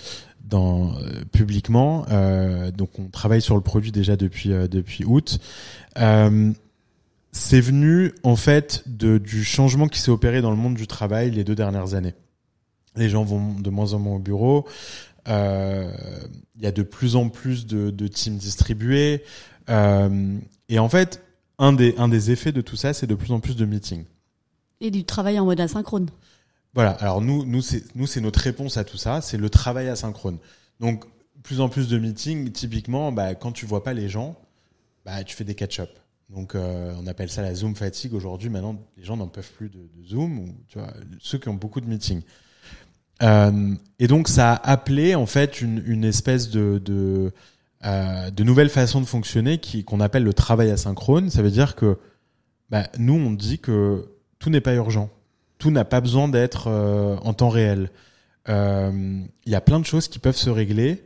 dans 0.49 0.95
euh, 0.95 1.23
publiquement. 1.31 2.07
Euh, 2.09 2.71
donc, 2.71 2.89
on 2.97 3.05
travaille 3.05 3.41
sur 3.41 3.53
le 3.53 3.61
produit 3.61 3.91
déjà 3.91 4.15
depuis 4.15 4.51
euh, 4.51 4.67
depuis 4.67 5.05
août. 5.05 5.39
C'est 7.37 7.59
venu 7.59 8.13
en 8.23 8.37
fait 8.37 8.83
de, 8.87 9.17
du 9.17 9.43
changement 9.43 9.89
qui 9.89 9.99
s'est 9.99 10.09
opéré 10.09 10.41
dans 10.41 10.51
le 10.51 10.55
monde 10.55 10.75
du 10.75 10.87
travail 10.87 11.31
les 11.31 11.43
deux 11.43 11.53
dernières 11.53 11.93
années. 11.93 12.13
Les 12.95 13.09
gens 13.09 13.25
vont 13.25 13.53
de 13.59 13.69
moins 13.69 13.91
en 13.91 13.99
moins 13.99 14.15
au 14.15 14.19
bureau. 14.19 14.65
Euh, 15.27 15.91
Il 16.55 16.63
y 16.63 16.65
a 16.65 16.71
de 16.71 16.81
plus 16.81 17.17
en 17.17 17.27
plus 17.27 17.65
de, 17.65 17.89
de 17.89 18.07
teams 18.07 18.37
distribués. 18.37 19.21
Euh, 19.69 20.37
et 20.69 20.79
en 20.79 20.87
fait, 20.87 21.21
un 21.59 21.73
des, 21.73 21.93
un 21.97 22.07
des 22.07 22.31
effets 22.31 22.53
de 22.53 22.61
tout 22.61 22.77
ça, 22.77 22.93
c'est 22.93 23.05
de 23.05 23.15
plus 23.15 23.33
en 23.33 23.41
plus 23.41 23.57
de 23.57 23.65
meetings. 23.65 24.05
et 24.79 24.89
du 24.89 25.03
travail 25.03 25.37
en 25.37 25.43
mode 25.43 25.59
asynchrone. 25.59 26.07
Voilà. 26.73 26.91
Alors 26.91 27.19
nous, 27.19 27.43
nous, 27.45 27.61
c'est, 27.61 27.83
nous, 27.95 28.07
c'est 28.07 28.21
notre 28.21 28.39
réponse 28.39 28.77
à 28.77 28.85
tout 28.85 28.97
ça, 28.97 29.19
c'est 29.19 29.37
le 29.37 29.49
travail 29.49 29.89
asynchrone. 29.89 30.37
Donc, 30.79 31.03
plus 31.43 31.59
en 31.59 31.67
plus 31.67 31.89
de 31.89 31.97
meetings. 31.97 32.53
Typiquement, 32.53 33.11
bah, 33.11 33.35
quand 33.35 33.51
tu 33.51 33.65
vois 33.65 33.83
pas 33.83 33.93
les 33.93 34.07
gens, 34.07 34.37
bah, 35.05 35.21
tu 35.25 35.35
fais 35.35 35.43
des 35.43 35.55
catch-up. 35.55 35.89
Donc, 36.29 36.55
euh, 36.55 36.93
on 36.99 37.07
appelle 37.07 37.29
ça 37.29 37.41
la 37.41 37.53
Zoom 37.53 37.75
fatigue 37.75 38.13
aujourd'hui. 38.13 38.49
Maintenant, 38.49 38.79
les 38.97 39.03
gens 39.03 39.17
n'en 39.17 39.27
peuvent 39.27 39.51
plus 39.51 39.69
de, 39.69 39.79
Zoom 40.07 40.39
ou 40.39 40.55
tu 40.67 40.79
vois 40.79 40.93
ceux 41.19 41.37
qui 41.37 41.49
ont 41.49 41.53
beaucoup 41.53 41.81
de 41.81 41.87
meetings. 41.87 42.21
Euh, 43.23 43.75
et 43.99 44.07
donc, 44.07 44.27
ça 44.27 44.53
a 44.53 44.71
appelé 44.71 45.15
en 45.15 45.25
fait 45.25 45.61
une, 45.61 45.83
une 45.85 46.03
espèce 46.03 46.49
de, 46.49 46.79
de 46.83 47.31
euh, 47.85 48.31
de 48.31 48.43
nouvelles 48.43 48.69
façons 48.69 48.99
de 48.99 49.05
fonctionner 49.05 49.59
qui 49.59 49.83
qu'on 49.83 49.99
appelle 49.99 50.23
le 50.23 50.33
travail 50.33 50.71
asynchrone. 50.71 51.29
Ça 51.29 51.43
veut 51.43 51.51
dire 51.51 51.75
que 51.75 51.99
bah, 52.71 52.87
nous, 52.97 53.13
on 53.13 53.31
dit 53.31 53.59
que 53.59 54.09
tout 54.39 54.49
n'est 54.49 54.61
pas 54.61 54.73
urgent, 54.73 55.09
tout 55.59 55.69
n'a 55.69 55.85
pas 55.85 56.01
besoin 56.01 56.27
d'être 56.27 56.67
euh, 56.67 57.15
en 57.17 57.33
temps 57.33 57.49
réel. 57.49 57.91
Euh, 58.49 59.21
Il 59.45 59.51
y 59.51 59.55
a 59.55 59.61
plein 59.61 59.79
de 59.79 59.85
choses 59.85 60.07
qui 60.07 60.17
peuvent 60.17 60.37
se 60.37 60.49
régler. 60.49 61.03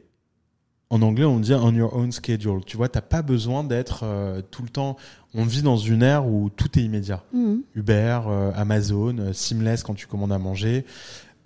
En 0.91 1.01
anglais, 1.03 1.25
on 1.25 1.39
dit 1.39 1.53
on 1.53 1.71
your 1.73 1.95
own 1.95 2.11
schedule. 2.11 2.61
Tu 2.65 2.75
vois, 2.75 2.89
t'as 2.89 3.01
pas 3.01 3.21
besoin 3.21 3.63
d'être 3.63 4.01
euh, 4.03 4.41
tout 4.49 4.63
le 4.63 4.69
temps. 4.69 4.97
On 5.35 5.43
vit 5.45 5.61
dans 5.61 5.77
une 5.77 6.01
ère 6.01 6.25
où 6.27 6.49
tout 6.49 6.79
est 6.79 6.81
immédiat. 6.81 7.23
Mhm. 7.31 7.61
Uber, 7.75 8.19
euh, 8.27 8.51
Amazon, 8.55 9.15
euh, 9.19 9.33
Seamless 9.33 9.83
quand 9.83 9.93
tu 9.93 10.07
commandes 10.07 10.31
à 10.31 10.39
manger. 10.39 10.85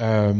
Euh, 0.02 0.34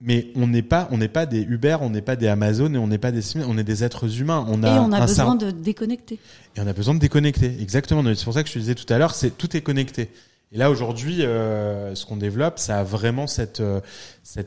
mais 0.00 0.28
on 0.36 0.46
n'est 0.46 0.62
pas, 0.62 0.88
on 0.92 0.98
n'est 0.98 1.08
pas 1.08 1.26
des 1.26 1.40
Uber, 1.42 1.78
on 1.80 1.90
n'est 1.90 2.00
pas 2.02 2.14
des 2.14 2.28
Amazon 2.28 2.72
et 2.74 2.78
on 2.78 2.86
n'est 2.86 2.98
pas 2.98 3.10
des 3.10 3.22
Seamless. 3.22 3.48
On 3.50 3.58
est 3.58 3.64
des 3.64 3.82
êtres 3.82 4.20
humains. 4.20 4.46
On 4.48 4.62
a, 4.62 4.76
et 4.76 4.78
on 4.78 4.92
a 4.92 5.00
besoin 5.00 5.06
cerveau- 5.08 5.36
de 5.36 5.50
déconnecter. 5.50 6.20
et 6.56 6.60
on 6.60 6.66
a 6.68 6.72
besoin 6.72 6.94
de 6.94 7.00
déconnecter. 7.00 7.56
Exactement. 7.60 8.02
C'est 8.14 8.24
pour 8.24 8.34
ça 8.34 8.44
que 8.44 8.48
je 8.48 8.54
te 8.54 8.58
disais 8.60 8.76
tout 8.76 8.90
à 8.92 8.98
l'heure, 8.98 9.14
c'est 9.16 9.36
tout 9.36 9.56
est 9.56 9.62
connecté. 9.62 10.10
Et 10.54 10.58
là 10.58 10.70
aujourd'hui, 10.70 11.24
euh, 11.24 11.94
ce 11.94 12.04
qu'on 12.04 12.18
développe, 12.18 12.58
ça 12.58 12.80
a 12.80 12.84
vraiment 12.84 13.26
cette, 13.26 13.60
euh, 13.60 13.80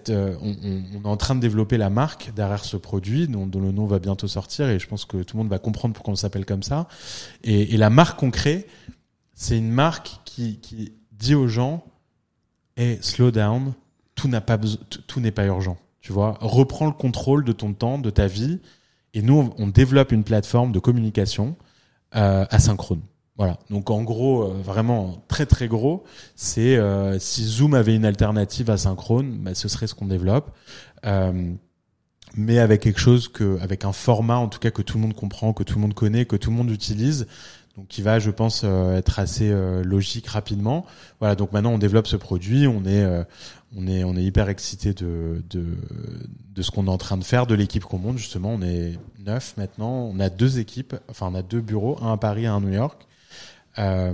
euh, 0.09 0.35
on, 0.39 1.03
est 1.03 1.07
en 1.07 1.17
train 1.17 1.33
de 1.33 1.39
développer 1.39 1.77
la 1.77 1.89
marque 1.89 2.31
derrière 2.35 2.63
ce 2.63 2.77
produit, 2.77 3.27
dont, 3.27 3.49
le 3.51 3.71
nom 3.71 3.87
va 3.87 3.97
bientôt 3.97 4.27
sortir, 4.27 4.69
et 4.69 4.77
je 4.77 4.87
pense 4.87 5.05
que 5.05 5.23
tout 5.23 5.35
le 5.35 5.41
monde 5.41 5.49
va 5.49 5.57
comprendre 5.57 5.95
pourquoi 5.95 6.13
on 6.13 6.15
s'appelle 6.15 6.45
comme 6.45 6.61
ça. 6.61 6.87
Et, 7.43 7.75
la 7.75 7.89
marque 7.89 8.19
qu'on 8.19 8.29
crée, 8.29 8.67
c'est 9.33 9.57
une 9.57 9.71
marque 9.71 10.19
qui, 10.25 10.59
dit 11.11 11.33
aux 11.33 11.47
gens, 11.47 11.83
hey, 12.77 12.99
slow 13.01 13.31
down, 13.31 13.73
tout 14.13 14.29
pas 14.29 14.59
tout- 15.07 15.19
n'est 15.19 15.31
pas 15.31 15.45
urgent. 15.45 15.77
Tu 16.01 16.13
vois, 16.13 16.37
reprends 16.39 16.85
le 16.85 16.91
contrôle 16.91 17.43
de 17.43 17.51
ton 17.51 17.73
temps, 17.73 17.97
de 17.97 18.11
ta 18.11 18.27
vie. 18.27 18.59
Et 19.15 19.23
nous, 19.23 19.51
on, 19.57 19.67
développe 19.67 20.11
une 20.11 20.23
plateforme 20.23 20.71
de 20.71 20.77
communication 20.77 21.55
asynchrone. 22.11 23.01
Voilà. 23.37 23.57
Donc 23.69 23.89
en 23.89 24.03
gros, 24.03 24.43
euh, 24.43 24.61
vraiment 24.63 25.23
très 25.27 25.45
très 25.45 25.67
gros, 25.67 26.03
c'est 26.35 26.77
euh, 26.77 27.19
si 27.19 27.43
Zoom 27.43 27.73
avait 27.73 27.95
une 27.95 28.05
alternative 28.05 28.69
à 28.69 28.77
Synchrone, 28.77 29.39
bah, 29.39 29.53
ce 29.55 29.67
serait 29.67 29.87
ce 29.87 29.93
qu'on 29.93 30.07
développe. 30.07 30.55
Euh, 31.05 31.53
mais 32.37 32.59
avec 32.59 32.81
quelque 32.81 32.99
chose 32.99 33.27
que, 33.27 33.59
avec 33.61 33.85
un 33.85 33.93
format 33.93 34.37
en 34.37 34.47
tout 34.47 34.59
cas 34.59 34.71
que 34.71 34.81
tout 34.81 34.97
le 34.97 35.03
monde 35.03 35.13
comprend, 35.13 35.53
que 35.53 35.63
tout 35.63 35.75
le 35.75 35.81
monde 35.81 35.93
connaît, 35.93 36.25
que 36.25 36.35
tout 36.35 36.49
le 36.49 36.55
monde 36.55 36.69
utilise, 36.69 37.27
donc 37.77 37.87
qui 37.87 38.01
va, 38.01 38.19
je 38.19 38.31
pense, 38.31 38.61
euh, 38.63 38.97
être 38.97 39.19
assez 39.19 39.49
euh, 39.51 39.83
logique 39.83 40.27
rapidement. 40.27 40.85
Voilà, 41.19 41.35
donc 41.35 41.51
maintenant 41.51 41.73
on 41.73 41.77
développe 41.77 42.07
ce 42.07 42.15
produit, 42.15 42.67
on 42.67 42.85
est, 42.85 43.03
euh, 43.03 43.23
on 43.75 43.87
est, 43.87 44.03
on 44.03 44.15
est 44.15 44.23
hyper 44.23 44.49
excité 44.49 44.93
de, 44.93 45.43
de, 45.49 45.65
de 46.53 46.61
ce 46.61 46.71
qu'on 46.71 46.87
est 46.87 46.89
en 46.89 46.97
train 46.97 47.17
de 47.17 47.23
faire, 47.23 47.47
de 47.47 47.55
l'équipe 47.55 47.83
qu'on 47.83 47.99
monte 47.99 48.17
justement. 48.17 48.53
On 48.53 48.61
est 48.61 48.97
neuf 49.19 49.55
maintenant, 49.57 50.09
on 50.13 50.19
a 50.19 50.29
deux 50.29 50.59
équipes, 50.59 50.95
enfin 51.09 51.27
on 51.31 51.35
a 51.35 51.41
deux 51.41 51.61
bureaux, 51.61 51.97
un 52.01 52.13
à 52.13 52.17
Paris, 52.17 52.45
un 52.45 52.57
à 52.57 52.59
New 52.59 52.71
York. 52.73 53.07
Euh, 53.79 54.13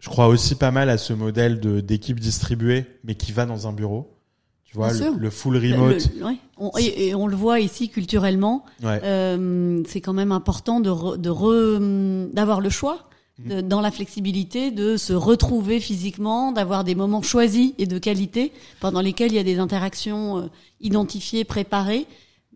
je 0.00 0.08
crois 0.08 0.28
aussi 0.28 0.54
pas 0.56 0.70
mal 0.70 0.90
à 0.90 0.98
ce 0.98 1.12
modèle 1.12 1.60
de 1.60 1.80
d'équipe 1.80 2.18
distribuée, 2.18 2.86
mais 3.04 3.14
qui 3.14 3.32
va 3.32 3.46
dans 3.46 3.66
un 3.68 3.72
bureau. 3.72 4.16
Tu 4.64 4.76
vois, 4.76 4.92
le, 4.92 5.14
le 5.18 5.30
full 5.30 5.56
remote. 5.58 6.08
Le- 6.18 6.24
ouais. 6.24 6.36
On- 6.56 6.70
et, 6.78 7.08
et 7.08 7.14
on 7.14 7.26
le 7.26 7.36
voit 7.36 7.60
ici 7.60 7.88
culturellement. 7.90 8.64
Ouais. 8.82 9.00
Euh, 9.04 9.82
c'est 9.86 10.00
quand 10.00 10.14
même 10.14 10.32
important 10.32 10.80
de 10.80 10.88
re- 10.90 11.18
de 11.18 11.30
re- 11.30 12.32
d'avoir 12.32 12.60
le 12.60 12.70
choix 12.70 13.08
Mm. 13.38 13.48
de- 13.48 13.60
dans 13.62 13.80
la 13.80 13.90
flexibilité 13.90 14.70
de 14.70 14.96
se 14.98 15.12
retrouver 15.14 15.80
physiquement, 15.80 16.52
d'avoir 16.52 16.84
des 16.84 16.94
moments 16.94 17.22
choisis 17.22 17.72
et 17.78 17.86
de 17.86 17.98
qualité 17.98 18.52
pendant 18.80 19.00
lesquels 19.00 19.32
il 19.32 19.36
y 19.36 19.38
a 19.38 19.42
des 19.44 19.58
interactions 19.58 20.38
euh, 20.38 20.42
identifiées, 20.80 21.44
préparées 21.44 22.06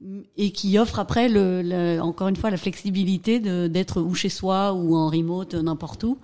mm, 0.03 0.21
et 0.37 0.51
qui 0.53 0.79
offrent 0.79 0.99
après 0.99 1.29
le, 1.31 1.63
le- 1.63 2.01
encore 2.03 2.29
une 2.29 2.37
fois 2.37 2.51
la 2.51 2.57
flexibilité 2.59 3.41
de- 3.41 3.67
d'être 3.69 4.01
ou 4.03 4.15
chez 4.15 4.29
soi 4.29 4.73
ou 4.75 4.97
en 4.97 5.09
remote 5.09 5.55
n'importe 5.55 6.05
où 6.05 6.19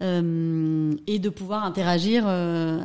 et 0.00 1.18
de 1.18 1.28
pouvoir 1.28 1.64
interagir 1.64 2.24
euh, 2.26 2.80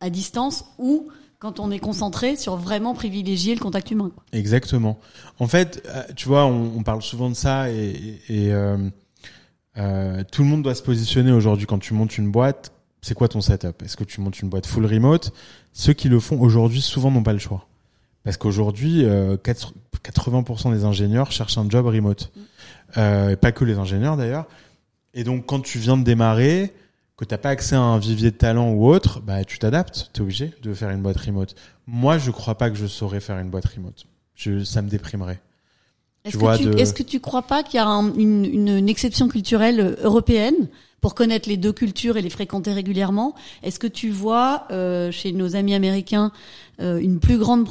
à 0.00 0.10
distance 0.10 0.64
ou 0.78 1.08
quand 1.38 1.58
on 1.58 1.70
est 1.70 1.78
concentré 1.78 2.36
sur 2.36 2.56
vraiment 2.56 2.94
privilégier 2.94 3.54
le 3.54 3.60
contact 3.60 3.90
humain. 3.90 4.10
quoi. 4.14 4.22
Exactement. 4.32 4.98
En 5.38 5.46
fait, 5.46 5.82
euh, 5.88 6.02
tu 6.14 6.28
vois, 6.28 6.44
on, 6.44 6.72
on 6.76 6.82
parle 6.82 7.00
souvent 7.02 7.30
de 7.30 7.34
ça 7.34 7.70
et, 7.70 8.20
euh, 8.30 8.76
euh, 9.78 10.22
tout 10.30 10.42
le 10.42 10.48
monde 10.48 10.62
doit 10.62 10.74
se 10.74 10.82
positionner 10.82 11.32
aujourd'hui 11.32 11.66
quand 11.66 11.78
tu 11.78 11.94
montes 11.94 12.18
une 12.18 12.30
boîte. 12.30 12.72
C'est 13.02 13.14
quoi 13.14 13.28
ton 13.28 13.40
setup? 13.40 13.82
Est-ce 13.82 13.96
que 13.96 14.04
tu 14.04 14.20
montes 14.20 14.40
une 14.40 14.50
boîte 14.50 14.66
full 14.66 14.84
remote? 14.84 15.32
Ceux 15.72 15.94
qui 15.94 16.08
le 16.10 16.20
font 16.20 16.38
aujourd'hui 16.40 16.82
souvent 16.82 17.10
n'ont 17.10 17.22
pas 17.22 17.32
le 17.32 17.38
choix. 17.38 17.66
Parce 18.24 18.36
qu'aujourd'hui, 18.36 19.04
euh, 19.04 19.38
4 19.38 19.72
80% 20.02 20.72
des 20.72 20.84
ingénieurs 20.84 21.32
cherchent 21.32 21.58
un 21.58 21.68
job 21.68 21.86
remote. 21.86 22.30
Euh, 22.96 23.30
et 23.30 23.36
pas 23.36 23.52
que 23.52 23.64
les 23.64 23.78
ingénieurs 23.78 24.16
d'ailleurs. 24.16 24.46
Et 25.14 25.24
donc, 25.24 25.46
quand 25.46 25.60
tu 25.60 25.78
viens 25.78 25.96
de 25.96 26.04
démarrer, 26.04 26.72
que 27.16 27.24
t'as 27.24 27.38
pas 27.38 27.50
accès 27.50 27.74
à 27.74 27.80
un 27.80 27.98
vivier 27.98 28.30
de 28.30 28.36
talent 28.36 28.70
ou 28.72 28.86
autre, 28.86 29.20
bah, 29.20 29.44
tu 29.44 29.58
t'adaptes. 29.58 30.10
Tu 30.14 30.20
es 30.20 30.22
obligé 30.22 30.52
de 30.62 30.72
faire 30.72 30.90
une 30.90 31.02
boîte 31.02 31.18
remote. 31.18 31.54
Moi, 31.86 32.16
je 32.18 32.30
crois 32.30 32.54
pas 32.56 32.70
que 32.70 32.76
je 32.76 32.86
saurais 32.86 33.20
faire 33.20 33.38
une 33.38 33.50
boîte 33.50 33.66
remote. 33.66 34.06
Je, 34.34 34.64
ça 34.64 34.80
me 34.82 34.88
déprimerait. 34.88 35.40
Est-ce 36.24 36.36
Tu 36.38 36.44
que, 36.44 36.56
tu, 36.58 36.64
de- 36.64 36.78
est-ce 36.78 36.94
que 36.94 37.02
tu 37.02 37.18
crois 37.20 37.42
pas 37.42 37.62
qu'il 37.62 37.76
y 37.76 37.78
a 37.78 37.86
un- 37.86 38.14
une, 38.14 38.44
une, 38.44 38.68
une 38.68 38.88
exception 38.88 39.28
culturelle 39.28 39.80
euh, 39.80 39.96
européenne 40.02 40.68
pour 41.00 41.14
connaître 41.14 41.48
les 41.48 41.56
deux 41.56 41.72
cultures 41.72 42.16
et 42.16 42.22
les 42.22 42.30
fréquenter 42.30 42.72
régulièrement? 42.72 43.34
Est-ce 43.62 43.78
que 43.78 43.86
tu 43.86 44.10
vois 44.10 44.66
euh, 44.70 45.10
chez 45.10 45.32
nos 45.32 45.56
amis 45.56 45.74
américains 45.74 46.30
euh, 46.80 46.98
une 46.98 47.20
plus 47.20 47.38
grande 47.38 47.64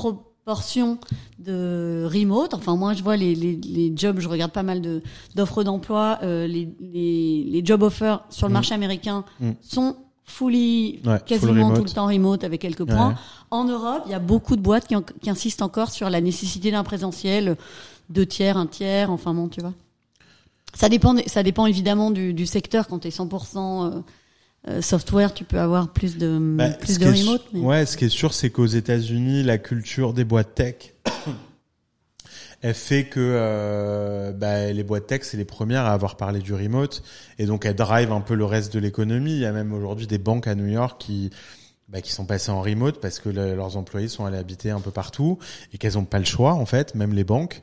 proportion 0.54 0.98
de 1.38 2.10
remote 2.12 2.54
Enfin, 2.56 2.76
moi, 2.76 2.94
je 2.96 3.04
vois 3.04 3.16
les, 3.18 3.36
les, 3.36 3.56
les 3.56 3.94
jobs, 3.96 4.20
je 4.20 4.28
regarde 4.28 4.52
pas 4.52 4.64
mal 4.64 4.82
de, 4.82 5.02
d'offres 5.36 5.64
d'emploi, 5.64 6.18
euh, 6.24 6.48
les, 6.48 6.68
les, 6.82 7.44
les 7.48 7.62
job 7.66 7.84
offers 7.84 8.24
sur 8.32 8.48
le 8.48 8.52
Mm. 8.52 8.54
marché 8.54 8.74
américain 8.74 9.24
Mm. 9.40 9.52
sont 9.62 9.96
fully, 10.26 11.00
Ouais, 11.06 11.20
quasiment 11.26 11.72
tout 11.74 11.84
le 11.84 11.90
temps 11.90 12.08
remote 12.08 12.44
avec 12.44 12.62
quelques 12.62 12.84
points. 12.86 13.10
Ouais. 13.10 13.16
En 13.52 13.64
Europe, 13.66 14.04
il 14.08 14.12
y 14.12 14.16
a 14.16 14.20
beaucoup 14.20 14.56
de 14.56 14.62
boîtes 14.62 14.88
qui, 14.88 14.96
en- 14.96 15.02
qui 15.04 15.30
insistent 15.30 15.62
encore 15.62 15.92
sur 15.92 16.10
la 16.10 16.20
nécessité 16.22 16.72
d'un 16.72 16.84
présentiel, 16.84 17.56
deux 18.10 18.26
tiers, 18.26 18.58
un 18.58 18.66
tiers, 18.68 19.12
enfin 19.12 19.34
bon, 19.36 19.50
tu 19.50 19.62
vois. 19.62 19.74
Ça 20.74 20.88
dépend, 20.90 21.16
ça 21.28 21.42
dépend 21.44 21.66
évidemment 21.68 22.10
du, 22.12 22.34
du 22.34 22.46
secteur. 22.48 22.88
Quand 22.88 23.00
tu 23.00 23.08
es 23.08 23.12
100% 23.12 23.58
euh, 23.58 23.90
euh, 23.98 24.02
software, 24.82 25.34
tu 25.34 25.44
peux 25.46 25.60
avoir 25.60 25.92
plus 25.94 26.18
de, 26.18 26.38
Bah, 26.40 26.70
plus 26.70 26.98
de 27.00 27.06
est 27.06 27.12
remote. 27.22 27.44
mais- 27.54 27.60
Ouais, 27.62 27.86
ce 27.86 27.98
qui 27.98 28.06
est 28.06 28.10
sûr, 28.10 28.34
c'est 28.34 28.50
qu'aux 28.50 28.66
États-Unis, 28.66 29.44
la 29.44 29.58
culture 29.58 30.14
des 30.14 30.24
boîtes 30.26 30.54
tech, 30.56 30.94
elle 32.62 32.74
fait 32.74 33.06
que 33.06 33.20
euh, 33.22 34.32
bah, 34.34 34.72
les 34.72 34.84
boîtes 34.84 35.08
tech, 35.08 35.22
c'est 35.24 35.38
les 35.38 35.46
premières 35.46 35.86
à 35.86 35.94
avoir 35.94 36.18
parlé 36.18 36.40
du 36.40 36.54
remote, 36.54 37.04
et 37.38 37.46
donc 37.46 37.66
elles 37.66 37.76
drive 37.76 38.12
un 38.12 38.22
peu 38.22 38.36
le 38.36 38.46
reste 38.46 38.74
de 38.74 38.80
l'économie. 38.80 39.32
Il 39.34 39.40
y 39.40 39.46
a 39.46 39.52
même 39.54 39.74
aujourd'hui 39.74 40.08
des 40.08 40.18
banques 40.18 40.48
à 40.48 40.56
New 40.56 40.68
York 40.68 41.00
qui 41.00 41.30
bah, 41.88 42.02
qui 42.02 42.12
sont 42.12 42.26
passées 42.26 42.52
en 42.52 42.62
remote 42.62 43.02
parce 43.02 43.20
que 43.20 43.30
le- 43.30 43.56
leurs 43.56 43.76
employés 43.76 44.10
sont 44.10 44.24
allés 44.26 44.38
habiter 44.38 44.70
un 44.70 44.80
peu 44.80 44.92
partout 44.92 45.40
et 45.74 45.80
qu'elles 45.80 45.94
n'ont 45.96 46.06
pas 46.06 46.20
le 46.20 46.26
choix 46.26 46.54
en 46.54 46.68
fait, 46.68 46.94
même 46.94 47.14
les 47.16 47.24
banques. 47.24 47.62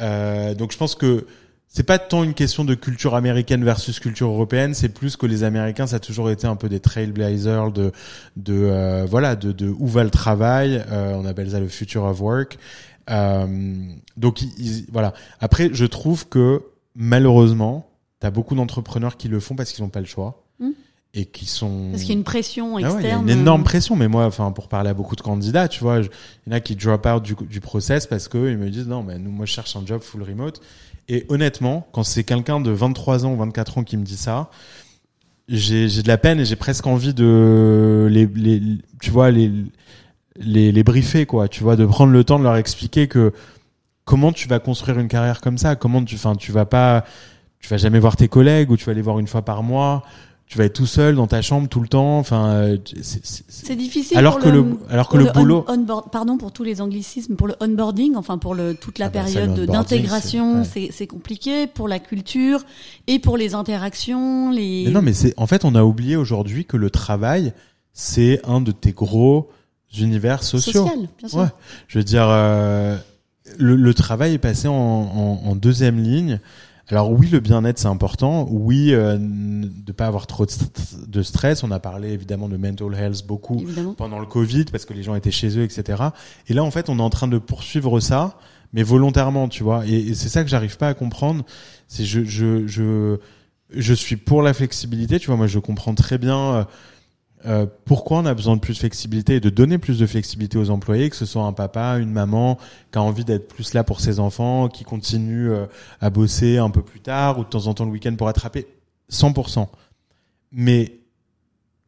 Euh, 0.00 0.54
donc 0.54 0.70
je 0.70 0.76
pense 0.78 0.94
que 0.94 1.26
c'est 1.76 1.82
pas 1.82 1.98
tant 1.98 2.22
une 2.22 2.34
question 2.34 2.64
de 2.64 2.74
culture 2.76 3.16
américaine 3.16 3.64
versus 3.64 3.98
culture 3.98 4.28
européenne, 4.28 4.74
c'est 4.74 4.88
plus 4.88 5.16
que 5.16 5.26
les 5.26 5.42
Américains 5.42 5.88
ça 5.88 5.96
a 5.96 5.98
toujours 5.98 6.30
été 6.30 6.46
un 6.46 6.54
peu 6.54 6.68
des 6.68 6.78
trailblazers 6.78 7.72
de 7.72 7.90
de 8.36 8.54
euh, 8.54 9.06
voilà 9.10 9.34
de, 9.34 9.50
de 9.50 9.68
où 9.68 9.88
va 9.88 10.04
le 10.04 10.10
travail, 10.10 10.84
euh, 10.92 11.14
on 11.16 11.24
appelle 11.26 11.50
ça 11.50 11.58
le 11.58 11.66
future 11.68 12.04
of 12.04 12.20
work. 12.20 12.58
Euh, 13.10 13.46
donc 14.16 14.40
ils- 14.42 14.86
voilà. 14.92 15.12
Après 15.40 15.68
je 15.72 15.84
trouve 15.84 16.28
que 16.28 16.62
malheureusement 16.94 17.86
tu 18.20 18.26
as 18.26 18.30
beaucoup 18.30 18.54
d'entrepreneurs 18.54 19.16
qui 19.16 19.26
le 19.28 19.40
font 19.40 19.56
parce 19.56 19.72
qu'ils 19.72 19.82
n'ont 19.84 19.90
pas 19.90 20.00
le 20.00 20.06
choix 20.06 20.40
Hmm. 20.60 20.70
et 21.14 21.26
qui 21.26 21.46
sont 21.46 21.88
Parce 21.90 22.02
qu'il 22.02 22.12
y 22.12 22.16
a 22.16 22.18
une 22.18 22.22
pression 22.22 22.70
ah 22.70 22.74
ouais, 22.74 22.80
il 22.80 22.84
y 22.84 22.86
a 22.86 22.90
externe. 23.00 23.22
une 23.28 23.40
énorme 23.40 23.62
euh, 23.62 23.64
pression, 23.64 23.96
mais 23.96 24.06
moi, 24.06 24.24
enfin, 24.26 24.52
pour 24.52 24.68
parler 24.68 24.90
à 24.90 24.94
beaucoup 24.94 25.16
de 25.16 25.20
candidats, 25.20 25.66
tu 25.66 25.80
vois, 25.80 26.00
je- 26.02 26.08
il 26.46 26.50
y 26.50 26.54
en 26.54 26.56
a 26.56 26.60
qui 26.60 26.76
drop 26.76 27.04
out 27.06 27.22
du, 27.24 27.34
du 27.50 27.60
process 27.60 28.06
parce 28.06 28.28
que 28.28 28.38
ils 28.52 28.56
me 28.56 28.70
disent 28.70 28.86
non, 28.86 29.02
mais 29.02 29.18
nous, 29.18 29.32
moi, 29.32 29.44
je 29.44 29.52
cherche 29.52 29.74
un 29.74 29.84
job 29.84 30.00
full 30.00 30.22
remote. 30.22 30.60
Et 31.08 31.26
honnêtement, 31.28 31.86
quand 31.92 32.02
c'est 32.02 32.24
quelqu'un 32.24 32.60
de 32.60 32.70
23 32.70 33.26
ans 33.26 33.32
ou 33.32 33.36
24 33.36 33.78
ans 33.78 33.84
qui 33.84 33.96
me 33.96 34.04
dit 34.04 34.16
ça, 34.16 34.50
j'ai 35.48 35.86
de 35.86 36.08
la 36.08 36.16
peine 36.16 36.40
et 36.40 36.44
j'ai 36.44 36.56
presque 36.56 36.86
envie 36.86 37.12
de 37.12 38.08
les, 38.10 38.26
les 38.26 38.62
tu 39.00 39.10
vois, 39.10 39.30
les, 39.30 39.50
les, 40.36 40.72
les 40.72 40.82
briefer, 40.82 41.26
quoi. 41.26 41.48
Tu 41.48 41.62
vois, 41.62 41.76
de 41.76 41.84
prendre 41.84 42.12
le 42.12 42.24
temps 42.24 42.38
de 42.38 42.44
leur 42.44 42.56
expliquer 42.56 43.08
que 43.08 43.32
comment 44.04 44.32
tu 44.32 44.48
vas 44.48 44.58
construire 44.58 44.98
une 44.98 45.08
carrière 45.08 45.40
comme 45.40 45.58
ça, 45.58 45.76
comment 45.76 46.02
tu, 46.02 46.14
enfin, 46.14 46.34
tu 46.34 46.52
vas 46.52 46.64
pas, 46.64 47.04
tu 47.60 47.68
vas 47.68 47.76
jamais 47.76 47.98
voir 47.98 48.16
tes 48.16 48.28
collègues 48.28 48.70
ou 48.70 48.76
tu 48.76 48.84
vas 48.84 48.94
les 48.94 49.02
voir 49.02 49.18
une 49.18 49.28
fois 49.28 49.42
par 49.42 49.62
mois. 49.62 50.04
Tu 50.46 50.58
vas 50.58 50.66
être 50.66 50.74
tout 50.74 50.86
seul 50.86 51.16
dans 51.16 51.26
ta 51.26 51.42
chambre 51.42 51.68
tout 51.68 51.80
le 51.80 51.88
temps. 51.88 52.18
Enfin, 52.18 52.48
euh, 52.50 52.76
c'est- 53.02 53.74
difficile. 53.76 54.16
alors 54.18 54.38
que 54.38 54.48
le, 54.48 54.64
alors 54.90 55.08
que 55.08 55.16
le 55.16 55.28
on- 55.30 55.32
boulot, 55.32 55.66
pardon 56.12 56.36
pour 56.36 56.52
tous 56.52 56.62
les 56.62 56.80
anglicismes, 56.80 57.34
pour 57.34 57.48
le 57.48 57.54
onboarding, 57.60 58.14
enfin 58.14 58.38
pour 58.38 58.54
le, 58.54 58.74
toute 58.74 58.98
la 58.98 59.06
Ah 59.06 59.08
bah 59.08 59.22
période 59.24 59.58
d'intégration, 59.66 60.62
c'est- 60.64 60.90
c'est 60.92 61.06
compliqué 61.06 61.66
pour 61.66 61.88
la 61.88 61.98
culture 61.98 62.62
et 63.06 63.18
pour 63.18 63.36
les 63.36 63.54
interactions, 63.54 64.50
les. 64.50 64.84
Mais 64.86 64.90
non, 64.92 65.02
mais 65.02 65.12
c'est 65.14 65.34
en 65.38 65.46
fait, 65.46 65.64
on 65.64 65.74
a 65.74 65.82
oublié 65.82 66.14
aujourd'hui 66.16 66.64
que 66.66 66.76
le 66.76 66.90
travail, 66.90 67.52
c'est 67.92 68.40
un 68.44 68.60
de 68.60 68.70
tes 68.70 68.92
gros 68.92 69.48
univers 69.98 70.42
sociaux. 70.42 70.84
social, 70.86 71.08
bien 71.18 71.28
sûr. 71.28 71.38
Ouais. 71.38 71.46
Je 71.88 71.98
veux 71.98 72.04
dire, 72.04 72.26
euh, 72.28 72.96
le, 73.58 73.76
le 73.76 73.94
travail 73.94 74.34
est 74.34 74.38
passé 74.38 74.68
en, 74.68 74.74
en, 74.74 75.40
en 75.46 75.56
deuxième 75.56 76.00
ligne. 76.02 76.38
Alors 76.90 77.10
oui, 77.10 77.28
le 77.28 77.40
bien-être 77.40 77.78
c'est 77.78 77.88
important. 77.88 78.46
Oui, 78.50 78.92
euh, 78.92 79.16
de 79.18 79.92
pas 79.92 80.06
avoir 80.06 80.26
trop 80.26 80.44
de 80.44 80.50
st- 80.50 81.08
de 81.08 81.22
stress. 81.22 81.62
On 81.62 81.70
a 81.70 81.80
parlé 81.80 82.10
évidemment 82.12 82.48
de 82.48 82.56
mental 82.56 82.94
health 82.94 83.26
beaucoup 83.26 83.58
Évidemment. 83.60 83.94
pendant 83.94 84.18
le 84.18 84.26
Covid 84.26 84.64
parce 84.66 84.84
que 84.84 84.92
les 84.92 85.02
gens 85.02 85.14
étaient 85.14 85.30
chez 85.30 85.58
eux, 85.58 85.62
etc. 85.62 86.02
Et 86.48 86.54
là, 86.54 86.62
en 86.62 86.70
fait, 86.70 86.88
on 86.90 86.98
est 86.98 87.02
en 87.02 87.10
train 87.10 87.28
de 87.28 87.38
poursuivre 87.38 88.00
ça, 88.00 88.38
mais 88.74 88.82
volontairement, 88.82 89.48
tu 89.48 89.62
vois. 89.62 89.86
Et, 89.86 89.94
et 89.94 90.14
c'est 90.14 90.28
ça 90.28 90.42
que 90.44 90.50
j'arrive 90.50 90.76
pas 90.76 90.88
à 90.88 90.94
comprendre. 90.94 91.44
C'est 91.88 92.04
je, 92.04 92.22
je, 92.24 92.66
je, 92.66 93.18
je 93.70 93.94
suis 93.94 94.16
pour 94.16 94.42
la 94.42 94.52
flexibilité, 94.52 95.18
tu 95.18 95.28
vois. 95.28 95.36
Moi, 95.36 95.46
je 95.46 95.58
comprends 95.60 95.94
très 95.94 96.18
bien 96.18 96.38
euh, 96.38 96.64
euh, 97.46 97.66
pourquoi 97.84 98.18
on 98.18 98.26
a 98.26 98.32
besoin 98.32 98.56
de 98.56 98.60
plus 98.60 98.74
de 98.74 98.78
flexibilité 98.78 99.36
et 99.36 99.40
de 99.40 99.50
donner 99.50 99.76
plus 99.78 99.98
de 99.98 100.06
flexibilité 100.06 100.56
aux 100.56 100.70
employés, 100.70 101.10
que 101.10 101.16
ce 101.16 101.26
soit 101.26 101.42
un 101.42 101.52
papa, 101.52 101.98
une 101.98 102.10
maman 102.10 102.58
qui 102.90 102.98
a 102.98 103.02
envie 103.02 103.24
d'être 103.24 103.48
plus 103.48 103.74
là 103.74 103.84
pour 103.84 104.00
ses 104.00 104.18
enfants, 104.18 104.68
qui 104.68 104.84
continue 104.84 105.50
euh, 105.50 105.66
à 106.00 106.08
bosser 106.08 106.56
un 106.56 106.70
peu 106.70 106.82
plus 106.82 107.00
tard 107.00 107.38
ou 107.38 107.44
de 107.44 107.48
temps 107.48 107.66
en 107.66 107.74
temps 107.74 107.84
le 107.84 107.90
week-end 107.90 108.14
pour 108.16 108.28
attraper 108.28 108.66
100%. 109.10 109.68
Mais 110.52 111.00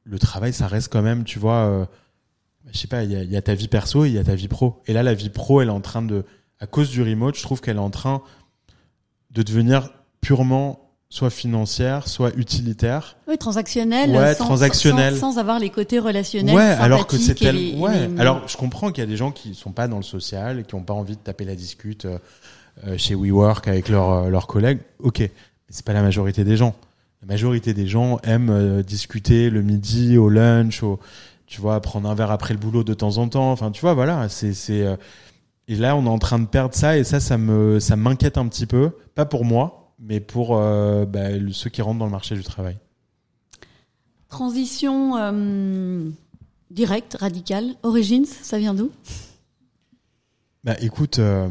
le 0.05 0.19
travail, 0.19 0.53
ça 0.53 0.67
reste 0.67 0.93
quand 0.93 1.03
même, 1.03 1.25
tu 1.25 1.39
vois, 1.39 1.67
euh, 1.67 1.87
je 2.73 2.79
sais 2.79 2.89
pas, 2.89 3.05
il 3.05 3.13
y 3.13 3.17
a, 3.17 3.25
y 3.25 3.37
a 3.37 3.43
ta 3.43 3.55
vie 3.55 3.69
perso 3.69 4.05
et 4.05 4.09
il 4.09 4.15
y 4.15 4.19
a 4.19 4.25
ta 4.25 4.35
vie 4.35 4.49
pro. 4.49 4.83
Et 4.87 4.93
là, 4.93 5.03
la 5.03 5.15
vie 5.15 5.31
pro, 5.31 5.63
elle 5.63 5.69
est 5.69 5.73
en 5.73 5.81
train 5.81 6.03
de, 6.03 6.25
à 6.61 6.67
cause 6.67 6.91
du 6.91 7.03
remote, 7.03 7.37
je 7.37 7.43
trouve 7.43 7.63
qu'elle 7.63 7.77
est 7.77 7.81
en 7.81 7.91
train 7.91 8.23
de 9.31 9.43
devenir 9.43 9.91
purement 10.21 10.86
soit 11.17 11.31
financière, 11.31 12.09
soit 12.09 12.31
utilitaire. 12.37 13.17
Oui, 13.27 13.39
transactionnel. 13.39 14.11
Ouais, 14.11 14.35
sans, 14.35 14.45
transactionnel. 14.45 15.15
Sans, 15.17 15.33
sans 15.33 15.39
avoir 15.39 15.59
les 15.59 15.71
côtés 15.71 15.99
relationnels. 15.99 16.55
Ouais, 16.55 16.63
alors 16.63 17.07
que 17.07 17.17
c'est 17.17 17.35
tel... 17.35 17.57
les- 17.57 17.75
ouais. 17.79 18.09
les- 18.09 18.21
Alors, 18.21 18.47
je 18.47 18.57
comprends 18.59 18.91
qu'il 18.93 19.03
y 19.03 19.07
a 19.07 19.09
des 19.09 19.17
gens 19.17 19.31
qui 19.31 19.55
sont 19.55 19.73
pas 19.73 19.89
dans 19.89 19.97
le 19.97 20.03
social 20.03 20.61
et 20.61 20.65
qui 20.65 20.75
ont 20.75 20.83
pas 20.83 20.93
envie 20.93 21.17
de 21.17 21.21
taper 21.23 21.47
la 21.47 21.55
discute 21.55 22.05
euh, 22.05 22.19
euh, 22.87 22.99
chez 22.99 23.15
WeWork 23.15 23.67
avec 23.67 23.89
leurs 23.89 24.11
euh, 24.11 24.29
leurs 24.29 24.47
collègues. 24.47 24.81
Ok, 24.99 25.21
mais 25.21 25.31
c'est 25.71 25.87
pas 25.87 25.95
la 25.95 26.03
majorité 26.03 26.45
des 26.45 26.57
gens. 26.59 26.75
la 27.23 27.29
majorité 27.29 27.73
des 27.73 27.87
gens 27.87 28.19
aiment 28.23 28.51
euh, 28.51 28.83
discuter 28.83 29.49
le 29.49 29.63
midi, 29.63 30.19
au 30.19 30.29
lunch, 30.29 30.83
au, 30.83 31.01
tu 31.47 31.63
vois, 31.63 31.81
prendre 31.81 32.11
un 32.11 32.15
verre 32.15 32.31
après 32.31 32.53
le 32.53 32.61
boulot 32.61 32.85
de 32.85 32.93
temps 32.93 33.17
en 33.17 33.29
temps. 33.29 33.53
Enfin, 33.53 33.71
tu 33.71 33.81
vois, 33.81 33.95
voilà, 33.95 34.29
c'est, 34.29 34.53
c'est, 34.53 34.83
euh, 34.85 34.97
et 35.67 35.77
là, 35.77 35.97
on 35.97 36.05
est 36.05 36.11
en 36.11 36.19
train 36.19 36.39
de 36.39 36.47
perdre 36.47 36.75
ça, 36.75 36.99
et 36.99 37.05
ça, 37.05 37.21
ça 37.21 37.39
me, 37.39 37.81
ça 37.81 37.97
m'inquiète 37.97 38.37
un 38.37 38.47
petit 38.49 38.67
peu. 38.67 38.91
Pas 39.15 39.25
pour 39.25 39.47
moi, 39.47 39.86
mais 39.99 40.21
pour 40.21 40.57
euh, 40.57 41.05
bah, 41.07 41.29
ceux 41.53 41.71
qui 41.71 41.83
rentrent 41.83 41.99
dans 41.99 42.07
le 42.07 42.11
marché 42.11 42.35
du 42.35 42.45
travail. 42.45 42.77
Transition 44.29 45.17
euh, 45.17 46.11
directe, 46.71 47.17
radicale. 47.19 47.75
Origins, 47.83 48.27
ça 48.27 48.59
vient 48.59 48.75
d'où? 48.75 48.91
Bah, 50.65 50.75
écoute, 50.81 51.21
euh, 51.21 51.49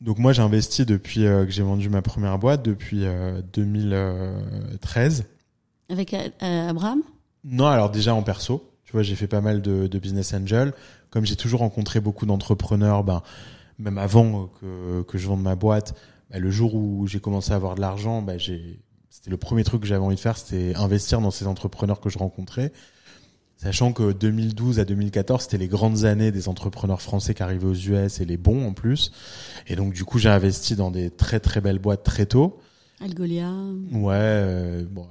donc 0.00 0.18
moi, 0.18 0.32
j'ai 0.32 0.42
investi 0.42 0.84
depuis 0.84 1.22
que 1.22 1.48
j'ai 1.48 1.62
vendu 1.62 1.88
ma 1.88 2.02
première 2.02 2.38
boîte, 2.38 2.62
depuis 2.62 3.06
euh, 3.06 3.40
2013. 3.54 5.24
Avec 5.88 6.14
Abraham? 6.40 7.02
Non, 7.44 7.66
alors 7.66 7.90
déjà 7.90 8.14
en 8.14 8.22
perso, 8.22 8.70
tu 8.84 8.92
vois, 8.92 9.02
j'ai 9.02 9.16
fait 9.16 9.26
pas 9.26 9.40
mal 9.40 9.62
de, 9.62 9.86
de 9.86 9.98
business 9.98 10.32
angel. 10.34 10.72
Comme 11.10 11.26
j'ai 11.26 11.36
toujours 11.36 11.60
rencontré 11.60 12.00
beaucoup 12.00 12.24
d'entrepreneurs, 12.24 13.04
ben, 13.04 13.22
même 13.78 13.98
avant 13.98 14.48
que, 14.60 15.02
que 15.02 15.18
je 15.18 15.26
vende 15.26 15.42
ma 15.42 15.56
boîte, 15.56 15.94
ben, 16.32 16.40
le 16.40 16.50
jour 16.50 16.74
où 16.74 17.06
j'ai 17.06 17.20
commencé 17.20 17.52
à 17.52 17.56
avoir 17.56 17.74
de 17.74 17.80
l'argent, 17.80 18.24
j'ai, 18.38 18.80
c'était 19.10 19.30
le 19.30 19.36
premier 19.36 19.64
truc 19.64 19.82
que 19.82 19.86
j'avais 19.86 20.02
envie 20.02 20.16
de 20.16 20.20
faire, 20.20 20.38
c'était 20.38 20.74
investir 20.74 21.20
dans 21.20 21.30
ces 21.30 21.46
entrepreneurs 21.46 22.00
que 22.00 22.08
je 22.08 22.18
rencontrais. 22.18 22.72
Sachant 23.58 23.92
que 23.92 24.12
2012 24.12 24.80
à 24.80 24.84
2014, 24.84 25.42
c'était 25.42 25.58
les 25.58 25.68
grandes 25.68 26.04
années 26.04 26.32
des 26.32 26.48
entrepreneurs 26.48 27.00
français 27.00 27.32
qui 27.32 27.44
arrivaient 27.44 27.66
aux 27.66 27.74
US 27.74 28.20
et 28.20 28.24
les 28.24 28.36
bons 28.36 28.66
en 28.66 28.72
plus. 28.72 29.12
Et 29.68 29.76
donc, 29.76 29.92
du 29.92 30.04
coup, 30.04 30.18
j'ai 30.18 30.30
investi 30.30 30.74
dans 30.74 30.90
des 30.90 31.10
très 31.10 31.38
très 31.38 31.60
belles 31.60 31.78
boîtes 31.78 32.02
très 32.02 32.26
tôt. 32.26 32.58
Algolia 33.00 33.52
Ouais, 33.92 34.14
euh, 34.14 34.84
bon, 34.90 35.06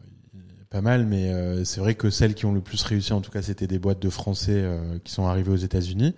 pas 0.71 0.81
mal, 0.81 1.05
mais 1.05 1.29
euh, 1.33 1.65
c'est 1.65 1.81
vrai 1.81 1.95
que 1.95 2.09
celles 2.09 2.33
qui 2.33 2.45
ont 2.45 2.53
le 2.53 2.61
plus 2.61 2.81
réussi, 2.83 3.11
en 3.11 3.19
tout 3.19 3.29
cas, 3.29 3.41
c'était 3.41 3.67
des 3.67 3.77
boîtes 3.77 4.01
de 4.01 4.09
Français 4.09 4.55
euh, 4.55 4.97
qui 5.03 5.11
sont 5.11 5.27
arrivés 5.27 5.51
aux 5.51 5.57
États-Unis. 5.57 6.15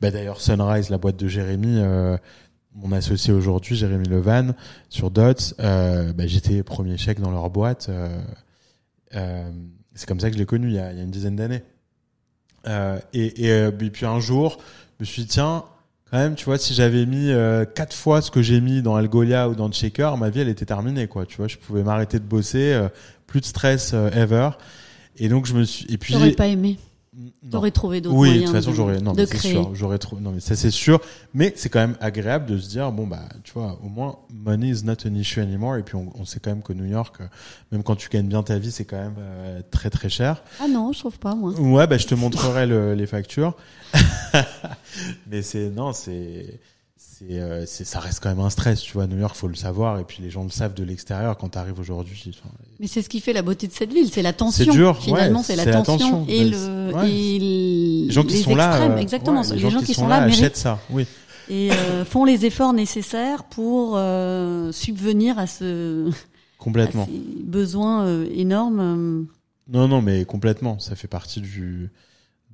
Bah, 0.00 0.12
D'ailleurs, 0.12 0.40
Sunrise, 0.40 0.90
la 0.90 0.98
boîte 0.98 1.16
de 1.16 1.26
Jérémy, 1.26 1.80
euh, 1.80 2.16
mon 2.76 2.92
associé 2.92 3.32
aujourd'hui, 3.32 3.74
Jérémy 3.74 4.06
Levan, 4.08 4.54
sur 4.90 5.10
Dots, 5.10 5.54
euh, 5.60 6.12
bah, 6.12 6.26
j'étais 6.26 6.62
premier 6.62 6.96
chèque 6.98 7.20
dans 7.20 7.30
leur 7.30 7.50
boîte. 7.50 7.88
euh, 7.88 8.20
euh, 9.14 9.50
c'est 9.94 10.06
comme 10.06 10.20
ça 10.20 10.28
que 10.28 10.34
je 10.34 10.38
l'ai 10.38 10.46
connu 10.46 10.68
il 10.68 10.74
y 10.74 10.78
a, 10.78 10.92
il 10.92 10.98
y 10.98 11.00
a 11.00 11.04
une 11.04 11.10
dizaine 11.10 11.36
d'années. 11.36 11.62
Euh, 12.68 12.98
et, 13.14 13.46
et, 13.46 13.50
euh, 13.50 13.70
et 13.80 13.90
puis 13.90 14.04
un 14.04 14.20
jour, 14.20 14.58
je 14.98 15.02
me 15.02 15.04
suis 15.06 15.22
dit, 15.22 15.28
tiens, 15.28 15.64
quand 16.10 16.18
même, 16.18 16.34
tu 16.34 16.44
vois, 16.44 16.58
si 16.58 16.74
j'avais 16.74 17.06
mis 17.06 17.30
euh, 17.30 17.64
quatre 17.64 17.94
fois 17.94 18.20
ce 18.20 18.30
que 18.30 18.42
j'ai 18.42 18.60
mis 18.60 18.82
dans 18.82 18.94
Algolia 18.94 19.48
ou 19.48 19.54
dans 19.54 19.70
Shaker, 19.72 20.16
ma 20.16 20.30
vie, 20.30 20.40
elle 20.40 20.48
était 20.48 20.66
terminée, 20.66 21.06
quoi. 21.08 21.26
Tu 21.26 21.36
vois, 21.36 21.48
je 21.48 21.56
pouvais 21.56 21.82
m'arrêter 21.82 22.18
de 22.18 22.24
bosser, 22.24 22.74
euh, 22.74 22.88
plus 23.26 23.40
de 23.40 23.46
stress 23.46 23.92
euh, 23.94 24.10
ever. 24.10 24.50
Et 25.16 25.28
donc, 25.28 25.46
je 25.46 25.54
me 25.54 25.64
suis. 25.64 25.86
Et 25.92 25.98
puis. 25.98 26.12
T'aurais 26.14 26.32
pas 26.32 26.46
aimé. 26.46 26.78
T'aurais 27.50 27.70
trouvé 27.70 28.00
d'autres 28.00 28.16
Oui, 28.16 28.28
de 28.28 28.32
moyens 28.34 28.50
toute 28.52 28.60
façon, 28.60 28.70
de, 28.70 28.76
j'aurais. 28.76 29.00
Non, 29.00 29.12
de 29.14 29.24
c'est 29.24 29.38
sûr. 29.38 29.74
J'aurais 29.74 29.98
trouvé. 29.98 30.20
Non, 30.20 30.32
mais 30.32 30.40
ça, 30.40 30.54
c'est 30.56 30.70
sûr. 30.70 31.00
Mais 31.32 31.52
c'est 31.56 31.68
quand 31.70 31.78
même 31.78 31.96
agréable 32.00 32.46
de 32.46 32.58
se 32.58 32.68
dire, 32.68 32.92
bon, 32.92 33.06
bah, 33.06 33.22
tu 33.42 33.52
vois, 33.54 33.78
au 33.82 33.88
moins, 33.88 34.16
money 34.32 34.68
is 34.68 34.84
not 34.84 34.94
an 35.06 35.14
issue 35.14 35.40
anymore. 35.40 35.76
Et 35.76 35.82
puis, 35.82 35.94
on, 35.96 36.12
on 36.14 36.24
sait 36.24 36.40
quand 36.40 36.50
même 36.50 36.62
que 36.62 36.72
New 36.74 36.84
York, 36.84 37.16
euh, 37.20 37.24
même 37.72 37.82
quand 37.82 37.96
tu 37.96 38.08
gagnes 38.10 38.28
bien 38.28 38.42
ta 38.42 38.58
vie, 38.58 38.70
c'est 38.70 38.84
quand 38.84 38.98
même 38.98 39.14
euh, 39.18 39.60
très, 39.70 39.88
très 39.88 40.08
cher. 40.10 40.42
Ah 40.60 40.68
non, 40.68 40.92
je 40.92 40.98
trouve 40.98 41.18
pas, 41.18 41.34
moi. 41.34 41.52
Ouais, 41.52 41.86
bah, 41.86 41.96
je 41.96 42.06
te 42.06 42.14
montrerai 42.14 42.66
le- 42.66 42.94
les 42.94 43.06
factures. 43.06 43.54
Mais 45.26 45.42
c'est, 45.42 45.70
non, 45.70 45.92
c'est, 45.92 46.60
c'est, 46.98 47.40
euh, 47.40 47.64
c'est, 47.66 47.84
ça 47.84 48.00
reste 48.00 48.20
quand 48.22 48.28
même 48.28 48.40
un 48.40 48.50
stress, 48.50 48.80
tu 48.80 48.92
vois. 48.94 49.06
New 49.06 49.18
York, 49.18 49.36
faut 49.36 49.48
le 49.48 49.54
savoir. 49.54 49.98
Et 49.98 50.04
puis, 50.04 50.22
les 50.22 50.30
gens 50.30 50.44
le 50.44 50.50
savent 50.50 50.74
de 50.74 50.82
l'extérieur 50.82 51.36
quand 51.36 51.50
t'arrives 51.50 51.78
aujourd'hui. 51.78 52.30
enfin, 52.30 52.52
Mais 52.80 52.86
c'est 52.86 53.02
ce 53.02 53.08
qui 53.08 53.20
fait 53.20 53.32
la 53.32 53.42
beauté 53.42 53.66
de 53.66 53.72
cette 53.72 53.92
ville, 53.92 54.10
c'est 54.10 54.22
la 54.22 54.32
tension. 54.32 54.64
C'est 54.64 54.70
dur, 54.70 54.98
Finalement, 54.98 55.40
ouais, 55.40 55.44
c'est 55.44 55.56
la 55.56 55.64
la 55.64 55.82
tension, 55.82 56.24
et 56.28 56.44
le 56.44 56.92
ouais. 56.94 57.10
et 57.10 57.38
les 57.38 58.10
gens 58.10 58.22
qui 58.22 58.34
les 58.34 58.42
sont 58.42 58.54
là, 58.54 58.70
extrêmes, 58.70 58.92
euh, 58.92 58.96
exactement. 58.96 59.42
ouais, 59.42 59.54
les, 59.54 59.70
gens 59.70 59.80
qui 59.80 59.94
sont 59.94 60.08
là, 60.08 60.20
méritent 60.20 60.40
achètent 60.40 60.56
ça. 60.56 60.78
Oui. 60.90 61.06
et 61.48 61.70
euh, 61.72 62.04
font 62.06 62.24
les 62.24 62.44
efforts 62.46 62.72
nécessaires 62.72 63.44
pour 63.44 63.94
euh, 63.96 64.72
subvenir 64.72 65.38
à 65.38 65.46
ce 65.46 66.08
à 66.08 66.12
Complètement. 66.58 67.06
ces 67.06 67.42
besoins 67.42 68.06
euh, 68.06 68.26
énormes. 68.34 69.26
Non, 69.68 69.88
non, 69.88 70.00
mais 70.00 70.24
complètement. 70.24 70.78
Ça 70.78 70.96
fait 70.96 71.08
partie 71.08 71.40
du, 71.40 71.90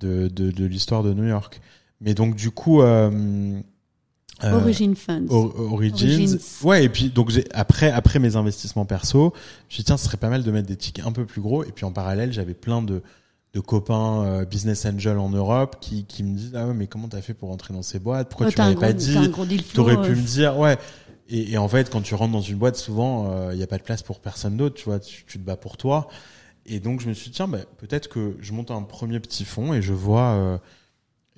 de, 0.01 0.28
de, 0.28 0.51
de 0.51 0.64
l'histoire 0.64 1.02
de 1.02 1.12
New 1.12 1.27
York. 1.27 1.60
Mais 2.01 2.14
donc, 2.14 2.35
du 2.35 2.51
coup, 2.51 2.82
euh, 2.82 3.60
euh, 4.44 4.60
Origin 4.60 4.94
Funds. 4.94 5.27
Or- 5.28 5.73
Origins. 5.73 6.19
Origins. 6.19 6.39
Ouais, 6.62 6.85
et 6.85 6.89
puis, 6.89 7.10
donc, 7.10 7.31
j'ai, 7.31 7.44
après, 7.52 7.90
après 7.90 8.19
mes 8.19 8.36
investissements 8.36 8.85
perso, 8.85 9.32
je 9.35 9.36
me 9.36 9.70
suis 9.70 9.82
dit, 9.82 9.85
tiens, 9.85 9.97
ce 9.97 10.05
serait 10.05 10.16
pas 10.16 10.28
mal 10.28 10.43
de 10.43 10.51
mettre 10.51 10.69
des 10.69 10.77
tickets 10.77 11.06
un 11.06 11.12
peu 11.12 11.24
plus 11.24 11.40
gros. 11.40 11.64
Et 11.64 11.73
puis, 11.73 11.85
en 11.85 11.93
parallèle, 11.93 12.32
j'avais 12.32 12.55
plein 12.55 12.82
de, 12.82 13.02
de 13.55 13.60
copains 13.60 14.24
euh, 14.24 14.44
business 14.44 14.86
angel 14.86 15.19
en 15.19 15.28
Europe 15.31 15.77
qui, 15.81 16.05
qui 16.05 16.23
me 16.23 16.36
disent, 16.36 16.52
ah 16.55 16.66
ouais, 16.66 16.74
mais 16.74 16.86
comment 16.86 17.09
t'as 17.09 17.20
fait 17.23 17.35
pour 17.35 17.48
rentrer 17.48 17.74
dans 17.74 17.82
ces 17.82 17.98
boîtes? 17.98 18.28
Pourquoi 18.28 18.47
Ouais, 18.47 18.52
tu 18.52 18.59
m'avais 18.59 18.74
pas 18.74 18.93
dit? 18.93 19.16
T'aurais 19.74 19.97
euh, 19.97 20.02
pu 20.02 20.10
me 20.12 20.27
dire, 20.27 20.59
ouais. 20.59 20.77
Et, 21.28 21.52
et 21.52 21.59
en 21.59 21.69
fait, 21.69 21.90
quand 21.90 22.02
tu 22.02 22.14
rentres 22.14 22.32
dans 22.32 22.40
une 22.40 22.59
boîte, 22.59 22.77
souvent, 22.77 23.51
il 23.51 23.56
n'y 23.56 23.62
a 23.62 23.66
pas 23.66 23.78
de 23.78 23.82
place 23.82 24.02
pour 24.02 24.20
personne 24.20 24.56
d'autre, 24.56 24.74
tu 24.74 24.85
vois, 24.85 24.98
tu, 24.98 25.24
tu 25.27 25.39
te 25.39 25.44
bats 25.44 25.56
pour 25.56 25.77
toi. 25.77 26.09
Et 26.66 26.78
donc, 26.78 27.01
je 27.01 27.09
me 27.09 27.14
suis 27.14 27.31
dit, 27.31 27.36
tiens, 27.36 27.48
bah, 27.48 27.59
peut-être 27.78 28.09
que 28.09 28.36
je 28.40 28.52
monte 28.52 28.70
un 28.70 28.82
premier 28.82 29.19
petit 29.19 29.44
fonds 29.44 29.74
et 29.74 29.82
je 29.82 29.93
vois, 29.93 30.31
euh, 30.32 30.59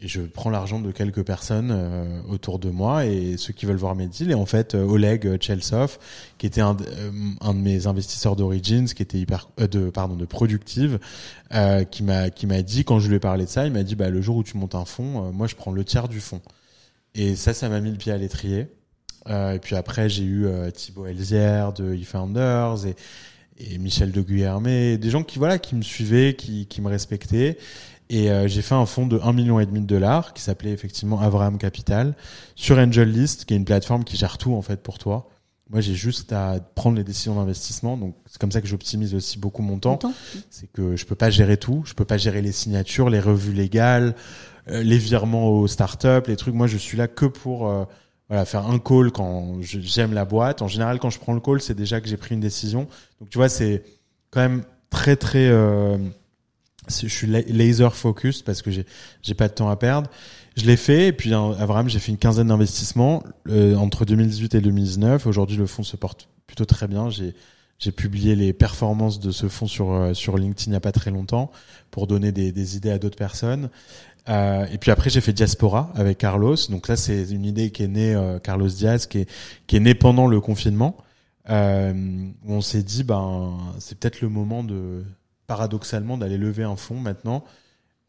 et 0.01 0.09
je 0.09 0.23
prends 0.23 0.51
l'argent 0.51 0.81
de 0.81 0.91
quelques 0.91 1.23
personnes 1.23 1.71
euh, 1.73 2.21
autour 2.29 2.59
de 2.59 2.69
moi 2.69 3.07
et 3.07 3.37
ceux 3.37 3.53
qui 3.53 3.65
veulent 3.65 3.77
voir 3.77 3.95
mes 3.95 4.09
deals. 4.09 4.31
Et 4.33 4.35
en 4.35 4.45
fait, 4.45 4.75
euh, 4.75 4.83
Oleg 4.83 5.25
euh, 5.27 5.39
Chelsov, 5.41 5.99
qui 6.37 6.47
était 6.47 6.61
un, 6.61 6.77
euh, 6.77 7.13
un 7.41 7.55
de 7.55 7.61
mes 7.61 7.87
investisseurs 7.87 8.35
d'Origins, 8.35 8.87
qui 8.87 9.03
était 9.03 9.19
hyper, 9.19 9.49
euh, 9.61 9.69
de, 9.69 9.91
pardon, 9.91 10.17
de 10.17 10.25
Productive, 10.25 10.99
qui 11.93 12.03
m'a, 12.03 12.31
qui 12.31 12.49
m'a 12.49 12.63
dit, 12.63 12.85
quand 12.85 12.99
je 12.99 13.09
lui 13.09 13.15
ai 13.15 13.21
parlé 13.21 13.45
de 13.45 13.51
ça, 13.51 13.65
il 13.65 13.73
m'a 13.73 13.85
dit, 13.85 13.95
bah, 13.95 14.11
le 14.11 14.21
jour 14.21 14.37
où 14.37 14.43
tu 14.43 14.57
montes 14.57 14.75
un 14.75 14.85
fonds, 14.85 15.31
moi, 15.31 15.47
je 15.47 15.55
prends 15.55 15.71
le 15.71 15.85
tiers 15.85 16.09
du 16.09 16.19
fonds. 16.19 16.43
Et 17.15 17.37
ça, 17.37 17.55
ça 17.55 17.69
m'a 17.69 17.81
mis 17.81 17.93
le 17.93 17.97
pied 17.97 18.11
à 18.11 18.19
l'étrier. 18.19 18.67
Et 19.29 19.59
puis 19.63 19.77
après, 19.77 20.09
j'ai 20.09 20.25
eu 20.25 20.49
Thibaut 20.75 21.07
Elzière 21.07 21.73
de 21.73 21.95
eFounders 21.95 22.87
et, 22.87 22.97
et 23.59 23.79
Michel 23.79 24.11
de 24.11 24.21
Guillermet, 24.21 24.99
des 24.99 25.11
gens 25.11 25.23
qui 25.23 25.39
voilà 25.39 25.59
qui 25.59 25.77
me 25.77 25.83
suivaient, 25.83 26.35
qui, 26.35 26.67
qui 26.67 26.83
me 26.83 26.89
respectaient. 26.89 27.57
Et 28.11 28.31
euh, 28.31 28.49
j'ai 28.49 28.63
fait 28.63 28.75
un 28.75 28.87
fonds 28.87 29.07
de 29.07 29.19
1,5 29.19 29.35
million 29.35 29.61
et 29.61 29.67
demi 29.67 29.81
de 29.81 29.87
dollars 29.87 30.35
qui 30.35 30.43
s'appelait 30.43 30.73
effectivement 30.73 31.21
Abraham 31.21 31.59
Capital 31.59 32.15
sur 32.55 32.79
AngelList, 32.79 33.45
qui 33.45 33.55
est 33.55 33.57
une 33.57 33.65
plateforme 33.65 34.05
qui 34.05 34.17
gère 34.17 34.39
tout 34.39 34.55
en 34.55 34.63
fait 34.63 34.83
pour 34.83 34.99
toi. 34.99 35.29
Moi, 35.71 35.81
j'ai 35.81 35.95
juste 35.95 36.33
à 36.33 36.61
prendre 36.75 36.99
les 36.99 37.05
décisions 37.05 37.37
d'investissement. 37.37 37.97
Donc, 37.97 38.15
c'est 38.27 38.39
comme 38.39 38.53
ça 38.53 38.61
que 38.61 38.67
j'optimise 38.67 39.15
aussi 39.15 39.39
beaucoup 39.39 39.63
mon 39.63 39.79
temps 39.79 39.99
c'est 40.51 40.71
que 40.71 40.95
je 40.95 41.07
peux 41.07 41.15
pas 41.15 41.31
gérer 41.31 41.57
tout. 41.57 41.83
Je 41.87 41.95
peux 41.95 42.05
pas 42.05 42.19
gérer 42.19 42.43
les 42.43 42.53
signatures, 42.53 43.09
les 43.09 43.21
revues 43.21 43.55
légales, 43.55 44.15
euh, 44.69 44.83
les 44.83 44.99
virements 44.99 45.49
aux 45.49 45.67
startups, 45.67 46.29
les 46.29 46.37
trucs. 46.37 46.55
Moi, 46.55 46.67
je 46.67 46.77
suis 46.77 46.99
là 46.99 47.09
que 47.09 47.25
pour 47.25 47.69
euh, 47.69 47.85
voilà 48.29 48.45
faire 48.45 48.67
un 48.67 48.79
call 48.79 49.11
quand 49.11 49.57
j'aime 49.63 50.13
la 50.13 50.27
boîte. 50.27 50.61
En 50.61 50.69
général, 50.69 50.99
quand 50.99 51.11
je 51.11 51.19
prends 51.19 51.33
le 51.33 51.41
call, 51.41 51.63
c'est 51.63 51.75
déjà 51.75 52.03
que 52.03 52.09
j'ai 52.09 52.19
pris 52.19 52.35
une 52.35 52.41
décision. 52.41 52.87
Donc, 53.19 53.31
tu 53.31 53.39
vois, 53.39 53.49
c'est 53.49 53.85
quand 54.31 54.41
même 54.41 54.65
très 54.91 55.17
très. 55.17 55.51
Je 56.89 57.09
suis 57.09 57.27
la- 57.27 57.41
laser 57.43 57.95
focus 57.97 58.43
parce 58.43 58.63
que 58.63 58.71
j'ai 58.71 58.87
j'ai 59.23 59.35
pas 59.35 59.49
de 59.49 59.55
temps 59.55 59.71
à 59.71 59.77
perdre. 59.77 60.11
Je 60.57 60.65
l'ai 60.67 60.77
fait 60.77 61.09
et 61.09 61.13
puis 61.13 61.35
hein, 61.35 61.55
Abraham, 61.59 61.89
j'ai 61.89 61.99
fait 61.99 62.13
une 62.13 62.19
quinzaine 62.19 62.49
d'investissements 62.49 63.23
euh, 63.49 63.75
entre 63.77 64.05
2018 64.05 64.55
et 64.55 64.61
2019. 64.61 65.27
Aujourd'hui, 65.27 65.57
le 65.57 65.67
fonds 65.67 65.83
se 65.83 65.97
porte 65.97 66.29
plutôt 66.47 66.65
très 66.65 66.87
bien. 66.89 67.11
J'ai 67.11 67.35
j'ai 67.81 67.91
publié 67.93 68.37
les 68.37 68.53
performances 68.53 69.19
de 69.19 69.31
ce 69.33 69.49
fonds 69.49 69.67
sur 69.67 69.93
euh, 69.93 70.15
sur 70.15 70.39
LinkedIn 70.39 70.69
il 70.69 70.71
n'y 70.71 70.77
a 70.77 70.81
pas 70.81 70.93
très 70.93 71.11
longtemps 71.11 71.51
pour 71.91 72.07
donner 72.07 72.31
des, 72.33 72.53
des 72.53 72.77
idées 72.77 72.91
à 72.91 72.99
d'autres 72.99 73.17
personnes. 73.17 73.69
Euh, 74.29 74.65
et 74.73 74.79
puis 74.79 74.91
après 74.91 75.11
j'ai 75.11 75.21
fait 75.21 75.33
Diaspora 75.33 75.91
avec 75.95 76.19
Carlos. 76.19 76.57
Donc 76.71 76.89
là 76.89 76.97
c'est 76.97 77.25
une 77.31 77.45
idée 77.45 77.71
qui 77.71 77.83
est 77.83 77.89
née 77.89 78.15
euh, 78.15 78.39
Carlos 78.39 78.69
Diaz 78.69 79.07
qui 79.07 79.19
est 79.21 79.31
qui 79.67 79.77
est 79.77 79.81
née 79.81 79.95
pendant 79.95 80.27
le 80.29 80.41
confinement. 80.41 80.97
Euh, 81.51 81.93
on 82.47 82.61
s'est 82.63 82.83
dit 82.83 83.03
ben 83.05 83.59
c'est 83.81 83.99
peut-être 83.99 84.21
le 84.23 84.29
moment 84.31 84.65
de 84.65 85.05
paradoxalement 85.47 86.17
d'aller 86.19 86.39
lever 86.39 86.65
un 86.65 86.77
fonds 86.77 87.01
maintenant. 87.01 87.45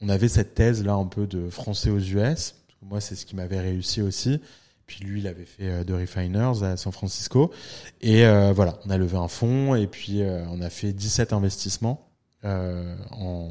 On 0.01 0.09
avait 0.09 0.27
cette 0.27 0.55
thèse 0.55 0.83
là 0.83 0.93
un 0.93 1.05
peu 1.05 1.27
de 1.27 1.49
français 1.49 1.89
aux 1.89 1.99
US. 1.99 2.55
Moi 2.81 3.01
c'est 3.01 3.15
ce 3.15 3.25
qui 3.25 3.35
m'avait 3.35 3.59
réussi 3.59 4.01
aussi. 4.01 4.41
Puis 4.87 5.03
lui, 5.03 5.21
il 5.21 5.27
avait 5.27 5.45
fait 5.45 5.67
euh, 5.67 5.83
de 5.83 5.95
Refiners 5.95 6.61
à 6.63 6.77
San 6.77 6.91
Francisco. 6.91 7.51
Et 8.01 8.23
euh, 8.23 8.53
voilà, 8.53 8.77
on 8.85 8.91
a 8.91 8.97
levé 8.97 9.17
un 9.17 9.27
fonds 9.27 9.73
et 9.73 9.87
puis 9.87 10.21
euh, 10.21 10.45
on 10.51 10.61
a 10.61 10.69
fait 10.69 10.93
17 10.93 11.33
investissements 11.33 12.07
euh, 12.43 12.95
en 13.11 13.49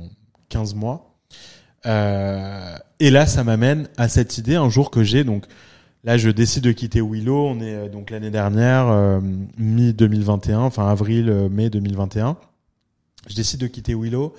15 0.49 0.75
mois. 0.75 1.15
Euh, 1.87 2.77
et 3.01 3.11
là, 3.11 3.27
ça 3.27 3.45
m'amène 3.45 3.89
à 3.97 4.09
cette 4.09 4.39
idée 4.39 4.55
un 4.55 4.69
jour 4.69 4.91
que 4.91 5.03
j'ai. 5.03 5.25
Donc 5.25 5.47
là, 6.05 6.17
je 6.17 6.31
décide 6.31 6.65
de 6.65 6.73
quitter 6.73 7.01
Willow. 7.01 7.49
On 7.49 7.61
est 7.61 7.89
donc 7.89 8.11
l'année 8.11 8.31
dernière, 8.31 8.89
euh, 8.89 9.21
mi-2021, 9.59 10.57
enfin 10.57 10.89
avril, 10.89 11.29
euh, 11.29 11.49
mai 11.49 11.71
2021. 11.71 12.37
Je 13.29 13.35
décide 13.35 13.61
de 13.61 13.67
quitter 13.67 13.95
Willow. 13.95 14.35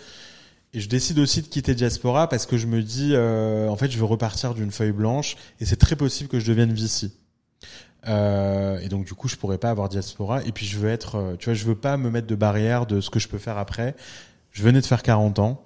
Et 0.74 0.82
je 0.82 0.90
décide 0.90 1.20
aussi 1.20 1.42
de 1.42 1.48
quitter 1.48 1.74
Diaspora 1.74 2.28
parce 2.28 2.46
que 2.46 2.58
je 2.58 2.68
me 2.68 2.82
dis, 2.82 3.12
euh, 3.14 3.70
en 3.70 3.78
fait, 3.78 3.90
je 3.90 3.98
veux 3.98 4.06
repartir 4.06 4.54
d'une 4.54 4.72
feuille 4.72 4.92
blanche 4.92 5.38
et 5.62 5.66
c'est 5.66 5.78
très 5.78 5.96
possible 5.96 6.30
que 6.30 6.40
je 6.40 6.48
devienne 6.48 6.74
VC. 6.74 7.12
Euh, 8.08 8.80
et 8.80 8.90
donc 8.90 9.06
du 9.06 9.14
coup, 9.14 9.28
je 9.28 9.36
pourrais 9.36 9.58
pas 9.58 9.70
avoir 9.70 9.90
diaspora. 9.90 10.44
Et 10.44 10.52
puis 10.52 10.66
je 10.66 10.78
veux 10.78 10.90
être, 10.90 11.16
euh, 11.16 11.36
tu 11.38 11.46
vois, 11.46 11.54
je 11.54 11.66
veux 11.66 11.76
pas 11.76 11.98
me 11.98 12.10
mettre 12.10 12.28
de 12.28 12.36
barrière 12.36 12.86
de 12.86 13.02
ce 13.02 13.10
que 13.10 13.20
je 13.20 13.28
peux 13.28 13.38
faire 13.38 13.58
après. 13.58 13.96
Je 14.52 14.64
venais 14.64 14.82
de 14.82 14.86
faire 14.86 15.04
40 15.04 15.40
ans. 15.40 15.64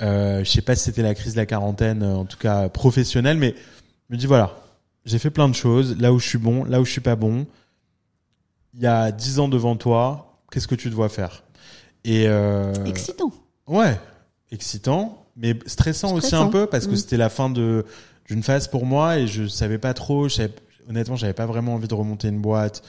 Euh, 0.00 0.44
je 0.44 0.50
sais 0.50 0.62
pas 0.62 0.76
si 0.76 0.84
c'était 0.84 1.02
la 1.02 1.14
crise 1.14 1.32
de 1.32 1.38
la 1.38 1.46
quarantaine, 1.46 2.04
en 2.04 2.24
tout 2.24 2.38
cas 2.38 2.68
professionnelle, 2.68 3.36
mais 3.36 3.54
je 4.08 4.14
me 4.14 4.18
dis 4.18 4.26
voilà, 4.26 4.56
j'ai 5.04 5.18
fait 5.18 5.30
plein 5.30 5.48
de 5.48 5.54
choses. 5.54 5.98
Là 5.98 6.12
où 6.12 6.18
je 6.18 6.28
suis 6.28 6.38
bon, 6.38 6.64
là 6.64 6.80
où 6.80 6.84
je 6.84 6.92
suis 6.92 7.00
pas 7.00 7.16
bon. 7.16 7.46
Il 8.74 8.82
y 8.82 8.86
a 8.86 9.10
10 9.10 9.40
ans 9.40 9.48
devant 9.48 9.76
toi. 9.76 10.36
Qu'est-ce 10.52 10.68
que 10.68 10.74
tu 10.74 10.90
dois 10.90 11.08
faire? 11.08 11.42
Et 12.08 12.24
euh, 12.26 12.72
excitant. 12.86 13.30
Ouais, 13.66 13.98
excitant, 14.50 15.26
mais 15.36 15.54
stressant, 15.66 16.14
aussi 16.14 16.34
un 16.34 16.46
peu 16.48 16.66
parce 16.66 16.86
que 16.86 16.92
Mm. 16.92 16.96
c'était 16.96 17.16
la 17.16 17.28
fin 17.28 17.50
de 17.50 17.84
d'une 18.26 18.42
phase 18.42 18.68
pour 18.68 18.84
moi 18.84 19.18
et 19.18 19.26
je 19.26 19.46
savais 19.46 19.78
pas 19.78 19.94
trop. 19.94 20.28
je 20.28 20.34
savais- 20.34 20.52
honnêtement, 20.88 21.16
j'avais 21.16 21.32
pas 21.32 21.46
vraiment 21.46 21.74
envie 21.74 21.88
de 21.88 21.94
remonter 21.94 22.28
une 22.28 22.40
boîte. 22.40 22.82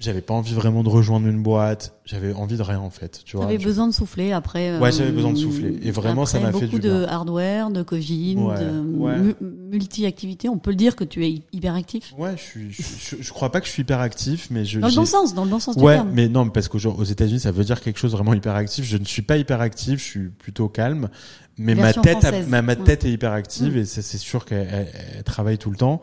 J'avais 0.00 0.22
pas 0.22 0.34
envie 0.34 0.54
vraiment 0.54 0.82
de 0.82 0.88
rejoindre 0.88 1.28
une 1.28 1.40
boîte. 1.40 1.94
J'avais 2.04 2.32
envie 2.32 2.56
de 2.56 2.62
rien 2.62 2.80
en 2.80 2.90
fait. 2.90 3.22
Tu 3.24 3.36
vois. 3.36 3.46
J'avais 3.46 3.58
besoin 3.64 3.86
de 3.86 3.92
souffler 3.94 4.32
après. 4.32 4.70
euh, 4.70 4.80
Ouais, 4.80 4.90
j'avais 4.90 5.12
besoin 5.12 5.32
de 5.32 5.38
souffler. 5.38 5.78
Et 5.82 5.92
vraiment, 5.92 6.26
ça 6.26 6.40
m'a 6.40 6.48
fait 6.48 6.66
beaucoup 6.66 6.80
du 6.80 6.88
de 6.88 6.98
bien. 6.98 7.08
hardware, 7.08 7.70
de 7.70 7.84
Ouais, 7.88 8.58
de 8.58 8.80
ouais. 8.98 9.18
mu- 9.18 9.34
multi-activités. 9.70 10.48
On 10.48 10.58
peut 10.58 10.70
le 10.70 10.76
dire 10.76 10.96
que 10.96 11.04
tu 11.04 11.24
es 11.24 11.42
hyper 11.52 11.74
actif. 11.76 12.12
Ouais, 12.18 12.32
je 12.36 12.42
suis. 12.42 12.72
Je, 12.72 12.82
je, 12.82 13.22
je 13.22 13.32
crois 13.32 13.52
pas 13.52 13.60
que 13.60 13.66
je 13.66 13.72
suis 13.72 13.82
hyper 13.82 14.00
actif, 14.00 14.48
mais 14.50 14.64
je. 14.64 14.80
Dans 14.80 14.88
le 14.88 14.94
bon 14.94 15.04
sens, 15.04 15.32
dans 15.32 15.44
le 15.44 15.50
bon 15.50 15.60
sens 15.60 15.76
du 15.76 15.82
Ouais, 15.84 15.94
terme. 15.94 16.10
mais 16.12 16.28
non, 16.28 16.48
parce 16.50 16.66
qu'aux 16.68 16.84
aux 16.84 17.04
États-Unis, 17.04 17.40
ça 17.40 17.52
veut 17.52 17.64
dire 17.64 17.80
quelque 17.80 17.98
chose 18.00 18.12
vraiment 18.12 18.34
hyper 18.34 18.56
actif. 18.56 18.84
Je 18.84 18.96
ne 18.96 19.04
suis 19.04 19.22
pas 19.22 19.36
hyper 19.36 19.60
actif, 19.60 20.00
je 20.00 20.04
suis 20.04 20.28
plutôt 20.28 20.68
calme. 20.68 21.08
Mais 21.56 21.76
ma 21.76 21.92
tête, 21.92 22.18
française. 22.18 22.48
ma, 22.48 22.62
ma 22.62 22.72
Ouais. 22.74 22.82
tête 22.82 23.04
est 23.04 23.12
hyper 23.12 23.30
active 23.30 23.76
Mm. 23.76 23.78
et 23.78 23.84
c'est 23.84 24.18
sûr 24.18 24.44
qu'elle 24.44 24.66
elle- 24.70 24.88
elle 25.18 25.22
travaille 25.22 25.56
tout 25.58 25.70
le 25.70 25.76
temps. 25.76 26.00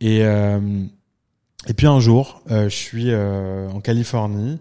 Et, 0.00 0.24
euh, 0.24 0.58
et 1.68 1.74
puis 1.74 1.86
un 1.86 2.00
jour, 2.00 2.42
euh, 2.50 2.68
je 2.70 2.74
suis 2.74 3.10
euh, 3.10 3.68
en 3.68 3.80
Californie 3.80 4.58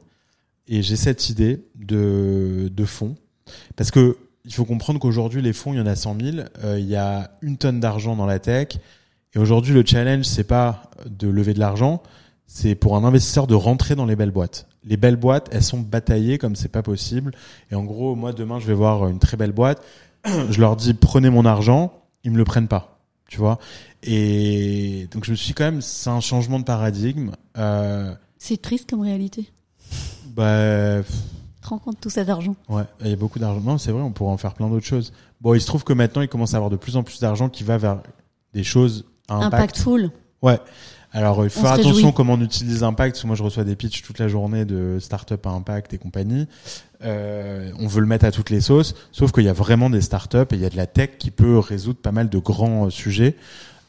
et 0.68 0.82
j'ai 0.84 0.98
cette 0.98 1.30
idée 1.30 1.64
de, 1.76 2.70
de 2.72 2.86
fonds. 2.86 3.16
Parce 3.78 3.92
que 3.92 4.18
il 4.44 4.54
faut 4.54 4.66
comprendre 4.66 5.00
qu'aujourd'hui, 5.00 5.42
les 5.42 5.54
fonds, 5.54 5.74
il 5.74 5.78
y 5.78 5.82
en 5.82 5.86
a 5.86 5.96
100 5.96 6.18
000. 6.22 6.38
Euh, 6.64 6.80
il 6.80 6.86
y 6.86 6.96
a 6.96 7.32
une 7.42 7.58
tonne 7.58 7.80
d'argent 7.80 8.16
dans 8.16 8.26
la 8.26 8.40
tech. 8.40 8.78
Et 9.34 9.40
aujourd'hui, 9.40 9.74
le 9.74 9.86
challenge, 9.86 10.26
c'est 10.26 10.46
pas 10.46 10.84
de 11.06 11.28
lever 11.28 11.54
de 11.54 11.60
l'argent, 11.60 12.02
c'est 12.46 12.76
pour 12.76 12.96
un 12.96 13.04
investisseur 13.04 13.46
de 13.46 13.56
rentrer 13.56 13.96
dans 13.96 14.06
les 14.06 14.16
belles 14.16 14.32
boîtes. 14.32 14.68
Les 14.86 14.96
belles 14.96 15.18
boîtes, 15.18 15.50
elles 15.52 15.64
sont 15.64 15.80
bataillées 15.80 16.38
comme 16.38 16.56
c'est 16.56 16.72
pas 16.72 16.82
possible. 16.82 17.32
Et 17.72 17.76
en 17.76 17.84
gros, 17.84 18.16
moi, 18.16 18.32
demain, 18.32 18.60
je 18.60 18.68
vais 18.68 18.74
voir 18.74 19.08
une 19.08 19.20
très 19.20 19.36
belle 19.36 19.52
boîte. 19.52 19.84
Je 20.26 20.60
leur 20.60 20.76
dis, 20.78 20.94
prenez 20.94 21.30
mon 21.30 21.46
argent. 21.46 21.94
Ils 22.24 22.32
me 22.32 22.38
le 22.38 22.46
prennent 22.46 22.70
pas. 22.70 22.97
Tu 23.28 23.38
vois? 23.38 23.60
Et 24.04 25.08
donc, 25.12 25.26
je 25.26 25.32
me 25.32 25.36
suis 25.36 25.48
dit, 25.48 25.54
quand 25.54 25.66
même, 25.66 25.82
c'est 25.82 26.10
un 26.10 26.20
changement 26.22 26.60
de 26.60 26.64
paradigme. 26.64 27.32
Euh, 27.58 28.14
C'est 28.38 28.62
triste 28.62 28.90
comme 28.90 29.02
réalité. 29.02 29.52
bah, 30.36 31.02
Tu 31.62 31.68
rends 31.68 31.80
compte 31.80 32.00
tout 32.00 32.10
cet 32.10 32.30
argent 32.30 32.56
Ouais, 32.70 32.84
il 33.02 33.10
y 33.10 33.14
a 33.14 33.16
beaucoup 33.16 33.40
d'argent. 33.40 33.62
Non, 33.62 33.78
c'est 33.78 33.92
vrai, 33.92 34.02
on 34.02 34.12
pourrait 34.12 34.32
en 34.32 34.38
faire 34.38 34.54
plein 34.54 34.70
d'autres 34.70 34.86
choses. 34.86 35.12
Bon, 35.42 35.54
il 35.54 35.62
se 35.62 35.68
trouve 35.68 35.84
que 35.84 35.94
maintenant, 35.94 36.22
il 36.22 36.28
commence 36.30 36.54
à 36.54 36.58
avoir 36.58 36.70
de 36.70 36.78
plus 36.78 36.96
en 36.96 37.04
plus 37.04 37.20
d'argent 37.20 37.50
qui 37.50 37.64
va 37.64 37.78
vers 37.78 38.02
des 38.54 38.64
choses 38.64 39.06
à 39.28 39.36
impact. 39.36 39.54
Impactful. 39.54 40.12
Ouais. 40.42 40.60
Alors, 41.18 41.44
il 41.44 41.50
faut 41.50 41.62
faire 41.62 41.72
attention 41.72 41.94
réjouit. 41.96 42.14
comment 42.14 42.34
on 42.34 42.42
utilise 42.42 42.84
impact, 42.84 43.14
parce 43.16 43.22
que 43.24 43.28
moi, 43.28 43.36
je 43.36 43.42
reçois 43.44 43.64
des 43.64 43.76
pitchs 43.76 44.04
toute 44.04 44.20
la 44.20 44.28
journée 44.28 44.66
de 44.66 44.98
start-up 45.00 45.46
à 45.48 45.50
impact 45.50 45.94
et 45.94 45.98
compagnie. 45.98 46.46
Euh, 47.04 47.72
on 47.80 47.88
veut 47.88 48.02
le 48.02 48.08
mettre 48.08 48.26
à 48.26 48.32
toutes 48.32 48.50
les 48.52 48.62
sauces, 48.62 48.94
sauf 49.12 49.32
qu'il 49.32 49.44
y 49.44 49.50
a 49.50 49.54
vraiment 49.54 49.90
des 49.90 50.02
start-up 50.02 50.54
et 50.54 50.56
il 50.58 50.62
y 50.62 50.66
a 50.66 50.70
de 50.70 50.78
la 50.78 50.86
tech 50.86 51.12
qui 51.18 51.32
peut 51.32 51.58
résoudre 51.58 51.98
pas 52.00 52.12
mal 52.12 52.30
de 52.30 52.38
grands 52.38 52.86
euh, 52.86 52.90
sujets 52.92 53.36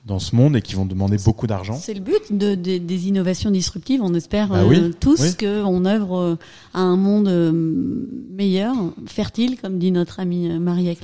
dans 0.07 0.19
ce 0.19 0.35
monde 0.35 0.57
et 0.57 0.63
qui 0.63 0.75
vont 0.75 0.87
demander 0.87 1.19
beaucoup 1.19 1.47
d'argent. 1.47 1.75
C'est 1.79 1.93
le 1.93 2.01
but 2.01 2.23
de, 2.31 2.55
de- 2.55 2.79
des 2.79 3.09
innovations 3.09 3.51
disruptives. 3.51 4.01
On 4.03 4.15
espère 4.15 4.49
Bah 4.49 4.63
euh, 4.63 4.91
tous 4.99 5.21
oui. 5.21 5.37
qu'on 5.47 5.85
œuvre 5.85 6.39
à 6.73 6.81
un 6.81 6.97
monde 6.97 7.29
meilleur, 8.31 8.75
fertile, 9.07 9.59
comme 9.61 9.79
dit 9.79 9.91
notre 9.93 10.21
amie 10.21 10.49
Marie 10.59 10.97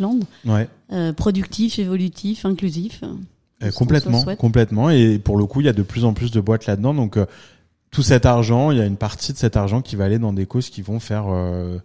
Ouais. 0.46 0.68
euh, 0.92 1.12
productif, 1.12 1.78
évolutif, 1.78 2.46
inclusif. 2.46 3.02
Euh, 3.62 3.70
complètement, 3.70 4.24
complètement. 4.36 4.90
Et 4.90 5.18
pour 5.18 5.36
le 5.36 5.47
coup, 5.47 5.60
il 5.60 5.66
y 5.66 5.68
a 5.68 5.72
de 5.72 5.82
plus 5.82 6.05
en 6.05 6.12
plus 6.12 6.31
de 6.31 6.40
boîtes 6.40 6.66
là-dedans. 6.66 6.93
Donc, 6.94 7.16
euh, 7.16 7.26
tout 7.90 8.02
cet 8.02 8.26
argent, 8.26 8.72
il 8.72 8.78
y 8.78 8.81
a 8.81 8.86
une 8.86 8.97
partie 8.97 9.32
de 9.32 9.39
cet 9.39 9.56
argent 9.56 9.81
qui 9.81 9.94
va 9.97 10.05
aller 10.05 10.18
dans 10.18 10.32
des 10.32 10.47
causes 10.47 10.68
qui 10.68 10.82
vont 10.82 10.98
faire, 10.98 11.26
euh, 11.28 11.78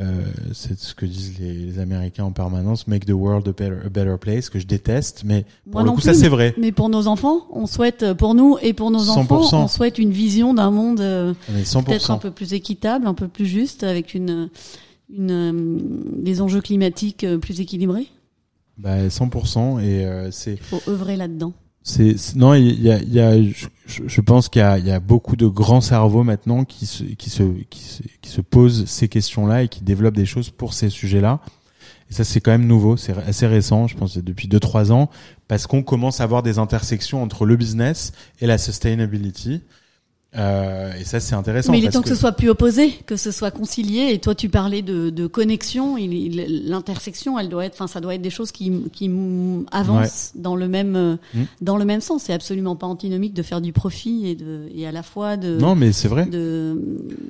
euh, 0.00 0.20
c'est 0.52 0.78
ce 0.78 0.94
que 0.96 1.06
disent 1.06 1.38
les, 1.38 1.54
les 1.54 1.78
Américains 1.78 2.24
en 2.24 2.32
permanence, 2.32 2.88
make 2.88 3.06
the 3.06 3.12
world 3.12 3.46
a 3.46 3.52
better, 3.52 3.86
a 3.86 3.88
better 3.88 4.16
place, 4.20 4.50
que 4.50 4.58
je 4.58 4.66
déteste. 4.66 5.22
Mais 5.24 5.44
pour 5.64 5.74
Moi 5.74 5.82
le 5.82 5.86
non 5.86 5.94
coup, 5.94 6.00
plus, 6.00 6.06
ça 6.12 6.14
c'est 6.14 6.28
vrai. 6.28 6.54
Mais 6.58 6.72
pour 6.72 6.88
nos 6.88 7.06
enfants, 7.06 7.46
on 7.52 7.66
souhaite, 7.66 8.02
euh, 8.02 8.14
pour 8.14 8.34
nous 8.34 8.58
et 8.62 8.72
pour 8.72 8.90
nos 8.90 8.98
100%. 9.04 9.10
enfants, 9.32 9.62
on 9.64 9.68
souhaite 9.68 9.98
une 9.98 10.10
vision 10.10 10.54
d'un 10.54 10.72
monde 10.72 11.00
On 11.00 11.56
est 11.56 11.84
peut-être 11.84 12.10
un 12.10 12.16
100%. 12.16 12.18
peu 12.20 12.30
plus 12.32 12.52
équitable, 12.52 13.06
un 13.06 13.14
peu 13.14 13.28
plus 13.28 13.46
juste, 13.46 13.84
avec 13.84 14.14
une, 14.14 14.50
une, 15.16 15.78
des 16.20 16.40
enjeux 16.40 16.60
climatiques 16.60 17.24
plus 17.40 17.60
équilibrés. 17.60 18.08
Bah, 18.78 19.08
100%. 19.08 19.80
Et 19.80 20.04
euh, 20.04 20.30
c'est, 20.30 20.52
Il 20.52 20.58
faut 20.58 20.82
œuvrer 20.88 21.16
là-dedans. 21.16 21.52
c'est, 21.82 22.14
non, 22.36 22.54
il 22.54 22.80
y 22.80 22.90
a, 22.90 23.00
il 23.00 23.12
y 23.12 23.20
a, 23.20 23.40
je, 23.42 23.66
je- 24.06 24.20
pense 24.20 24.48
qu'il 24.48 24.60
y 24.60 24.64
a, 24.64 24.78
il 24.78 24.86
y 24.86 24.90
a 24.90 25.00
beaucoup 25.00 25.36
de 25.36 25.46
grands 25.46 25.80
cerveaux 25.80 26.22
maintenant 26.24 26.64
qui 26.64 26.86
se, 26.86 27.02
qui 27.04 27.30
se, 27.30 27.42
qui 27.70 27.80
se, 27.80 28.02
qui 28.22 28.30
se 28.30 28.40
posent 28.40 28.84
ces 28.86 29.08
questions-là 29.08 29.64
et 29.64 29.68
qui 29.68 29.82
développent 29.82 30.16
des 30.16 30.26
choses 30.26 30.50
pour 30.50 30.74
ces 30.74 30.90
sujets-là. 30.90 31.40
Et 32.10 32.14
ça, 32.14 32.24
c'est 32.24 32.40
quand 32.40 32.50
même 32.52 32.66
nouveau, 32.66 32.96
c'est 32.96 33.16
assez 33.18 33.46
récent, 33.46 33.86
je 33.86 33.96
pense, 33.96 34.16
depuis 34.16 34.48
2-3 34.48 34.92
ans, 34.92 35.10
parce 35.46 35.66
qu'on 35.66 35.82
commence 35.82 36.20
à 36.20 36.24
avoir 36.24 36.42
des 36.42 36.58
intersections 36.58 37.22
entre 37.22 37.44
le 37.44 37.56
business 37.56 38.12
et 38.40 38.46
la 38.46 38.56
sustainability. 38.56 39.60
Euh, 40.36 40.92
et 41.00 41.04
ça, 41.04 41.20
c'est 41.20 41.34
intéressant. 41.34 41.72
Mais 41.72 41.78
il 41.78 41.86
est 41.86 41.90
temps 41.90 42.02
que... 42.02 42.08
ce 42.08 42.14
soit 42.14 42.32
plus 42.32 42.50
opposé, 42.50 42.90
que 43.06 43.16
ce 43.16 43.30
soit 43.30 43.50
concilié. 43.50 44.12
Et 44.12 44.18
toi, 44.18 44.34
tu 44.34 44.50
parlais 44.50 44.82
de, 44.82 45.08
de 45.08 45.26
connexion. 45.26 45.96
L'intersection, 45.96 47.38
elle 47.38 47.48
doit 47.48 47.64
être, 47.64 47.72
enfin, 47.72 47.86
ça 47.86 48.00
doit 48.00 48.14
être 48.14 48.20
des 48.22 48.28
choses 48.30 48.52
qui, 48.52 48.70
qui 48.92 49.10
avancent 49.72 50.32
dans 50.34 50.54
le 50.54 50.68
même, 50.68 50.96
euh, 50.96 51.16
Mm. 51.34 51.42
dans 51.62 51.76
le 51.78 51.84
même 51.86 52.00
sens. 52.02 52.24
C'est 52.24 52.32
absolument 52.34 52.76
pas 52.76 52.86
antinomique 52.86 53.32
de 53.34 53.42
faire 53.42 53.60
du 53.60 53.72
profit 53.72 54.26
et 54.28 54.34
de, 54.34 54.68
et 54.74 54.86
à 54.86 54.92
la 54.92 55.02
fois 55.02 55.36
de, 55.36 55.56
Non, 55.58 55.74
mais 55.74 55.92
c'est 55.92 56.08
vrai. 56.08 56.28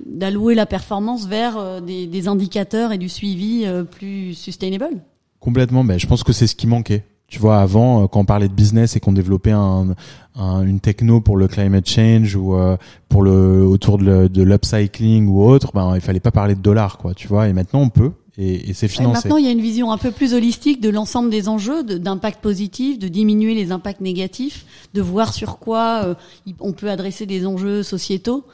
d'allouer 0.07 0.55
la 0.55 0.67
performance 0.67 1.27
vers 1.27 1.57
euh, 1.57 1.81
des, 1.81 2.07
des 2.07 2.29
indicateurs 2.29 2.93
et 2.93 2.99
du 2.99 3.09
suivi 3.09 3.63
euh, 3.65 3.85
plus 3.85 4.35
sustainable. 4.35 4.99
Complètement. 5.41 5.85
Ben, 5.85 5.99
je 5.99 6.07
pense 6.07 6.25
que 6.25 6.33
c'est 6.33 6.47
ce 6.49 6.57
qui 6.57 6.67
manquait. 6.67 7.05
Tu 7.29 7.39
vois, 7.39 7.59
avant, 7.61 8.03
euh, 8.03 8.07
quand 8.07 8.21
on 8.21 8.25
parlait 8.25 8.49
de 8.49 8.55
business 8.55 8.97
et 8.97 9.01
qu'on 9.01 9.13
développait 9.13 9.51
un, 9.53 9.95
un- 10.35 10.63
une 10.63 10.81
techno 10.81 11.21
pour 11.21 11.37
le 11.37 11.47
climate 11.47 11.87
change 11.87 12.35
ou 12.37 12.55
euh, 12.55 12.77
pour 13.11 13.23
le 13.23 13.65
autour 13.67 13.99
de, 13.99 14.43
l'upcycling 14.43 15.29
ou 15.29 15.43
autre, 15.45 15.71
ben 15.75 15.95
il 15.95 16.01
fallait 16.01 16.21
pas 16.21 16.31
parler 16.31 16.55
de 16.55 16.61
dollars, 16.63 16.97
quoi. 16.97 17.13
Tu 17.15 17.29
vois. 17.29 17.49
Et 17.49 17.53
maintenant, 17.53 17.81
on 17.83 17.91
peut. 17.91 18.13
Et, 18.39 18.71
et 18.71 18.73
c'est 18.73 18.89
financé. 18.89 19.15
maintenant, 19.29 19.37
il 19.37 19.45
y 19.45 19.49
a 19.49 19.51
une 19.51 19.61
vision 19.61 19.91
un 19.93 19.99
peu 19.99 20.11
plus 20.11 20.33
holistique 20.33 20.81
de 20.81 20.89
l'ensemble 20.89 21.29
des 21.29 21.49
enjeux, 21.49 21.83
de- 21.83 21.99
d'impact 21.99 22.41
positif, 22.41 22.99
de 22.99 23.09
diminuer 23.09 23.55
les 23.55 23.73
impacts 23.73 24.01
négatifs, 24.01 24.65
de 24.95 25.03
voir 25.03 25.35
sur 25.35 25.59
quoi 25.59 26.03
euh, 26.05 26.15
on 26.61 26.73
peut 26.73 26.89
adresser 26.89 27.27
des 27.27 27.45
enjeux 27.47 27.83
sociétaux, 27.83 28.45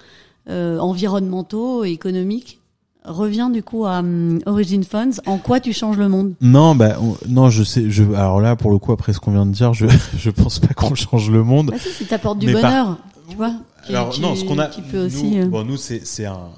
euh, 0.48 0.78
environnementaux 0.78 1.84
économiques. 1.84 2.58
Reviens 3.04 3.50
du 3.50 3.62
coup 3.62 3.84
à 3.84 3.98
hum, 3.98 4.40
Origin 4.46 4.82
Funds. 4.84 5.20
En 5.26 5.36
quoi 5.38 5.60
tu 5.60 5.72
changes 5.72 5.98
le 5.98 6.08
monde? 6.08 6.34
Non, 6.40 6.74
bah, 6.74 6.96
on- 7.00 7.16
non, 7.28 7.50
je 7.50 7.62
sais. 7.62 7.90
Je, 7.90 8.02
alors 8.14 8.40
là, 8.40 8.56
pour 8.56 8.70
le 8.70 8.78
coup, 8.78 8.92
après 8.92 9.12
ce 9.12 9.20
qu'on 9.20 9.32
vient 9.32 9.44
de 9.46 9.52
dire, 9.52 9.74
je, 9.74 9.86
je 10.16 10.30
pense 10.30 10.58
pas 10.58 10.72
qu'on 10.74 10.94
change 10.94 11.30
le 11.30 11.42
monde. 11.42 11.70
bah, 11.70 11.76
si, 11.78 11.90
si 11.90 12.06
t'apportes 12.06 12.38
du 12.38 12.46
Mais 12.46 12.60
par- 12.60 12.70
bonheur, 12.70 12.98
tu 13.28 13.36
vois. 13.36 13.54
Alors 13.88 14.18
non, 14.20 14.34
ce 14.34 14.44
qu'on 14.44 14.58
a, 14.58 14.70
nous, 14.92 15.00
aussi. 15.00 15.38
euh, 15.40 15.46
bon, 15.46 15.62
nous 15.64 15.76
c'est 15.76 16.06
c'est 16.06 16.24
un, 16.24 16.48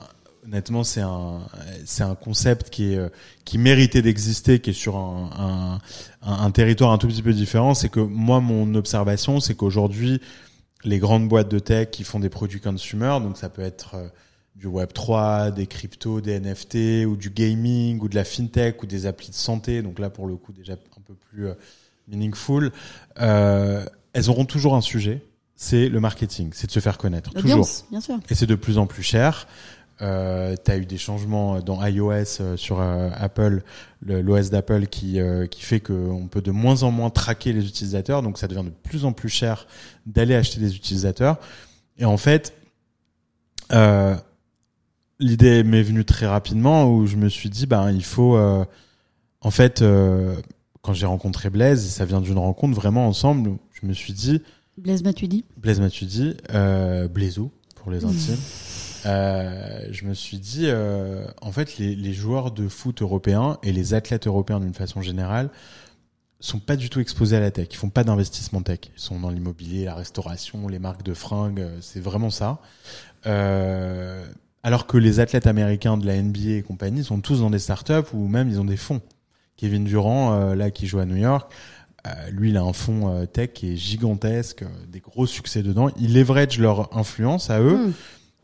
honnêtement 0.46 0.84
c'est 0.84 1.00
un, 1.00 1.40
c'est 1.84 2.04
un 2.04 2.14
concept 2.14 2.70
qui 2.70 2.92
est 2.92 3.00
qui 3.44 3.58
méritait 3.58 4.00
d'exister, 4.02 4.60
qui 4.60 4.70
est 4.70 4.72
sur 4.72 4.96
un, 4.96 5.30
un, 5.36 6.30
un, 6.30 6.44
un 6.44 6.50
territoire 6.52 6.92
un 6.92 6.98
tout 6.98 7.08
petit 7.08 7.22
peu 7.22 7.32
différent. 7.32 7.74
C'est 7.74 7.88
que 7.88 7.98
moi, 7.98 8.40
mon 8.40 8.72
observation, 8.76 9.40
c'est 9.40 9.56
qu'aujourd'hui, 9.56 10.20
les 10.84 11.00
grandes 11.00 11.26
boîtes 11.28 11.50
de 11.50 11.58
tech 11.58 11.88
qui 11.90 12.04
font 12.04 12.20
des 12.20 12.28
produits 12.28 12.60
consumer, 12.60 13.18
donc 13.20 13.36
ça 13.36 13.48
peut 13.48 13.62
être 13.62 13.96
euh, 13.96 14.06
du 14.56 14.66
Web 14.66 14.92
3, 14.94 15.50
des 15.50 15.66
cryptos, 15.66 16.20
des 16.22 16.40
NFT, 16.40 17.06
ou 17.06 17.16
du 17.16 17.28
gaming, 17.30 18.00
ou 18.00 18.08
de 18.08 18.14
la 18.14 18.24
fintech, 18.24 18.82
ou 18.82 18.86
des 18.86 19.04
applis 19.06 19.28
de 19.28 19.34
santé. 19.34 19.82
Donc 19.82 19.98
là, 19.98 20.08
pour 20.10 20.26
le 20.26 20.36
coup, 20.36 20.52
déjà 20.52 20.72
un 20.72 21.00
peu 21.06 21.14
plus 21.14 21.46
euh, 21.48 21.54
meaningful. 22.08 22.72
Euh, 23.20 23.84
elles 24.14 24.30
auront 24.30 24.46
toujours 24.46 24.74
un 24.74 24.80
sujet, 24.80 25.22
c'est 25.56 25.88
le 25.90 26.00
marketing, 26.00 26.50
c'est 26.54 26.66
de 26.68 26.72
se 26.72 26.80
faire 26.80 26.96
connaître. 26.96 27.32
Toujours. 27.34 27.66
Bien 27.90 28.00
sûr. 28.00 28.18
Et 28.30 28.34
c'est 28.34 28.46
de 28.46 28.54
plus 28.54 28.78
en 28.78 28.86
plus 28.86 29.02
cher. 29.02 29.46
Euh, 30.02 30.54
tu 30.62 30.70
as 30.70 30.76
eu 30.76 30.84
des 30.86 30.98
changements 30.98 31.60
dans 31.60 31.82
iOS 31.84 32.12
euh, 32.40 32.56
sur 32.58 32.80
euh, 32.80 33.08
Apple, 33.14 33.62
le- 34.00 34.20
l'OS 34.20 34.50
d'Apple 34.50 34.86
qui, 34.88 35.20
euh, 35.20 35.46
qui 35.46 35.62
fait 35.62 35.80
qu'on 35.80 36.28
peut 36.30 36.42
de 36.42 36.50
moins 36.50 36.82
en 36.82 36.90
moins 36.90 37.08
traquer 37.08 37.52
les 37.54 37.66
utilisateurs, 37.66 38.22
donc 38.22 38.36
ça 38.38 38.46
devient 38.46 38.64
de 38.64 38.70
plus 38.70 39.04
en 39.06 39.12
plus 39.12 39.30
cher 39.30 39.66
d'aller 40.06 40.34
acheter 40.34 40.60
des 40.60 40.76
utilisateurs. 40.76 41.38
Et 41.98 42.04
en 42.04 42.18
fait, 42.18 42.52
euh, 43.72 44.16
l'idée 45.18 45.62
m'est 45.64 45.82
venue 45.82 46.04
très 46.04 46.26
rapidement 46.26 46.90
où 46.92 47.06
je 47.06 47.16
me 47.16 47.28
suis 47.28 47.50
dit, 47.50 47.66
ben 47.66 47.90
il 47.90 48.04
faut, 48.04 48.36
euh, 48.36 48.64
en 49.40 49.50
fait, 49.50 49.82
euh, 49.82 50.36
quand 50.82 50.92
j'ai 50.92 51.06
rencontré 51.06 51.50
Blaise, 51.50 51.84
ça 51.88 52.04
vient 52.04 52.20
d'une 52.20 52.38
rencontre 52.38 52.74
vraiment 52.74 53.06
ensemble, 53.06 53.56
je 53.72 53.86
me 53.86 53.92
suis 53.92 54.12
dit, 54.12 54.42
Blaise 54.78 55.02
Matuidi 55.02 55.44
Blaise 55.56 55.80
Matuidi, 55.80 56.34
euh, 56.52 57.08
Blaisou 57.08 57.50
pour 57.76 57.90
les 57.90 58.04
intimes. 58.04 58.36
Euh, 59.06 59.86
je 59.90 60.04
me 60.04 60.14
suis 60.14 60.38
dit, 60.38 60.64
euh, 60.66 61.26
en 61.40 61.52
fait, 61.52 61.78
les, 61.78 61.94
les 61.94 62.12
joueurs 62.12 62.50
de 62.50 62.68
foot 62.68 63.00
européens 63.02 63.58
et 63.62 63.72
les 63.72 63.94
athlètes 63.94 64.26
européens 64.26 64.60
d'une 64.60 64.74
façon 64.74 65.00
générale 65.00 65.50
sont 66.40 66.58
pas 66.58 66.76
du 66.76 66.90
tout 66.90 67.00
exposés 67.00 67.36
à 67.36 67.40
la 67.40 67.50
tech. 67.50 67.68
Ils 67.70 67.76
font 67.76 67.88
pas 67.88 68.04
d'investissement 68.04 68.60
tech. 68.60 68.80
Ils 68.94 69.00
sont 69.00 69.18
dans 69.20 69.30
l'immobilier, 69.30 69.84
la 69.86 69.94
restauration, 69.94 70.68
les 70.68 70.78
marques 70.78 71.02
de 71.02 71.14
fringues. 71.14 71.60
euh, 71.60 71.78
C'est 71.80 72.00
vraiment 72.00 72.30
ça. 72.30 72.60
Euh, 73.26 74.26
alors 74.66 74.88
que 74.88 74.96
les 74.96 75.20
athlètes 75.20 75.46
américains 75.46 75.96
de 75.96 76.04
la 76.04 76.20
NBA 76.20 76.56
et 76.56 76.62
compagnie 76.62 77.04
sont 77.04 77.20
tous 77.20 77.38
dans 77.38 77.50
des 77.50 77.60
startups 77.60 78.12
ou 78.12 78.26
même 78.26 78.48
ils 78.48 78.60
ont 78.60 78.64
des 78.64 78.76
fonds. 78.76 79.00
Kevin 79.56 79.84
Durant, 79.84 80.32
euh, 80.34 80.56
là, 80.56 80.72
qui 80.72 80.88
joue 80.88 80.98
à 80.98 81.04
New 81.04 81.14
York, 81.14 81.52
euh, 82.04 82.10
lui, 82.32 82.50
il 82.50 82.56
a 82.56 82.62
un 82.62 82.72
fonds 82.72 83.14
euh, 83.14 83.26
tech 83.26 83.50
qui 83.54 83.72
est 83.72 83.76
gigantesque, 83.76 84.64
des 84.88 84.98
gros 84.98 85.24
succès 85.24 85.62
dedans. 85.62 85.90
Ils 86.00 86.14
leverage 86.14 86.58
leur 86.58 86.98
influence 86.98 87.48
à 87.48 87.60
eux 87.60 87.76
Hmm. 87.76 87.92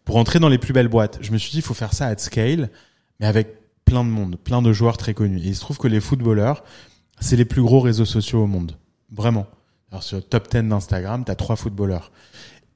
pour 0.05 0.15
entrer 0.15 0.39
dans 0.39 0.49
les 0.49 0.59
plus 0.59 0.73
belles 0.73 0.87
boîtes. 0.87 1.19
Je 1.23 1.33
me 1.33 1.39
suis 1.39 1.51
dit, 1.51 1.57
il 1.57 1.63
faut 1.63 1.75
faire 1.75 1.93
ça 1.93 2.07
à 2.07 2.17
scale, 2.17 2.71
mais 3.19 3.27
avec 3.27 3.57
plein 3.85 4.05
de 4.05 4.09
monde, 4.09 4.37
plein 4.37 4.63
de 4.63 4.73
joueurs 4.73 4.99
très 4.99 5.15
connus. 5.15 5.41
Et 5.41 5.49
il 5.49 5.57
se 5.57 5.61
trouve 5.61 5.79
que 5.79 5.89
les 5.89 6.01
footballeurs, 6.01 6.63
c'est 7.19 7.35
les 7.35 7.45
plus 7.45 7.63
gros 7.63 7.81
réseaux 7.81 8.05
sociaux 8.05 8.45
au 8.45 8.47
monde. 8.47 8.77
Vraiment. 9.11 9.49
Alors 9.91 10.05
sur 10.05 10.19
le 10.19 10.23
top 10.23 10.49
10 10.49 10.69
d'Instagram, 10.69 11.25
t'as 11.25 11.35
trois 11.35 11.57
footballeurs. 11.57 12.13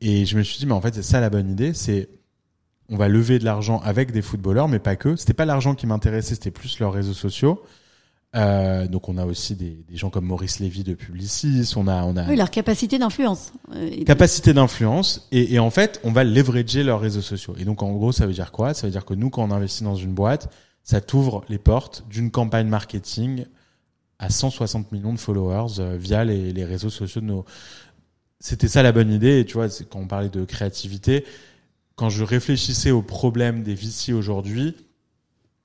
Et 0.00 0.26
je 0.26 0.36
me 0.36 0.42
suis 0.42 0.58
dit, 0.58 0.66
mais 0.66 0.72
en 0.72 0.80
fait, 0.80 0.96
c'est 0.96 1.04
ça 1.04 1.20
la 1.20 1.30
bonne 1.30 1.48
idée, 1.48 1.74
c'est 1.74 2.08
on 2.88 2.96
va 2.96 3.08
lever 3.08 3.38
de 3.38 3.44
l'argent 3.44 3.80
avec 3.84 4.12
des 4.12 4.22
footballeurs, 4.22 4.68
mais 4.68 4.78
pas 4.78 4.96
que. 4.96 5.16
C'était 5.16 5.34
pas 5.34 5.44
l'argent 5.44 5.74
qui 5.74 5.86
m'intéressait, 5.86 6.34
c'était 6.34 6.50
plus 6.50 6.78
leurs 6.78 6.92
réseaux 6.92 7.14
sociaux. 7.14 7.62
Euh, 8.34 8.86
donc 8.86 9.08
on 9.08 9.16
a 9.16 9.24
aussi 9.24 9.54
des, 9.54 9.84
des 9.88 9.96
gens 9.96 10.10
comme 10.10 10.26
Maurice 10.26 10.58
Lévy 10.58 10.82
de 10.82 10.94
Publicis, 10.94 11.72
on 11.76 11.86
a 11.86 12.02
on 12.04 12.16
a 12.16 12.28
Oui, 12.28 12.36
leur 12.36 12.50
capacité 12.50 12.98
d'influence. 12.98 13.52
Euh, 13.74 14.04
capacité 14.04 14.52
d'influence 14.52 15.26
et, 15.32 15.54
et 15.54 15.58
en 15.58 15.70
fait 15.70 16.00
on 16.04 16.12
va 16.12 16.22
leverager 16.24 16.82
leurs 16.82 17.00
réseaux 17.00 17.22
sociaux 17.22 17.54
et 17.56 17.64
donc 17.64 17.82
en 17.82 17.92
gros 17.92 18.12
ça 18.12 18.26
veut 18.26 18.34
dire 18.34 18.52
quoi? 18.52 18.74
Ça 18.74 18.86
veut 18.88 18.90
dire 18.90 19.06
que 19.06 19.14
nous 19.14 19.30
quand 19.30 19.42
on 19.42 19.52
investit 19.52 19.84
dans 19.84 19.94
une 19.94 20.12
boîte 20.12 20.52
ça 20.82 21.00
t'ouvre 21.00 21.44
les 21.48 21.58
portes 21.58 22.04
d'une 22.10 22.30
campagne 22.30 22.66
marketing 22.66 23.46
à 24.18 24.28
160 24.28 24.92
millions 24.92 25.14
de 25.14 25.18
followers 25.18 25.78
euh, 25.78 25.96
via 25.96 26.24
les, 26.24 26.52
les 26.52 26.64
réseaux 26.64 26.90
sociaux 26.90 27.22
de 27.22 27.26
nos 27.26 27.44
c'était 28.40 28.68
ça 28.68 28.82
la 28.82 28.92
bonne 28.92 29.12
idée 29.12 29.40
et 29.40 29.44
tu 29.46 29.54
vois 29.54 29.68
quand 29.88 30.00
on 30.00 30.08
parlait 30.08 30.28
de 30.28 30.44
créativité 30.44 31.24
quand 31.96 32.10
je 32.10 32.22
réfléchissais 32.22 32.90
aux 32.90 33.02
problèmes 33.02 33.62
des 33.62 33.74
VC 33.74 34.12
aujourd'hui 34.12 34.76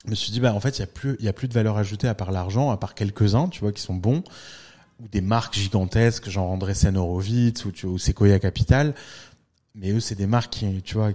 je 0.04 0.10
me 0.10 0.14
suis 0.16 0.32
dit 0.32 0.40
bah 0.40 0.52
en 0.52 0.60
fait 0.60 0.78
il 0.78 0.80
y 0.80 0.84
a 0.84 0.88
plus 0.88 1.16
y 1.20 1.28
a 1.28 1.32
plus 1.32 1.48
de 1.48 1.54
valeur 1.54 1.76
ajoutée 1.76 2.08
à 2.08 2.14
part 2.14 2.32
l'argent 2.32 2.70
à 2.70 2.76
part 2.76 2.94
quelques 2.94 3.34
uns 3.34 3.48
tu 3.48 3.60
vois 3.60 3.72
qui 3.72 3.82
sont 3.82 3.94
bons 3.94 4.24
ou 5.00 5.08
des 5.08 5.20
marques 5.20 5.54
gigantesques 5.54 6.28
genre 6.28 6.50
Andresen 6.50 6.96
Horowitz 6.96 7.64
ou, 7.64 7.72
ou 7.86 7.98
Sequoia 7.98 8.38
Capital. 8.38 8.94
Mais 9.74 9.90
eux 9.90 10.00
c'est 10.00 10.14
des 10.14 10.26
marques 10.26 10.52
qui 10.52 10.82
tu 10.82 10.94
vois 10.94 11.12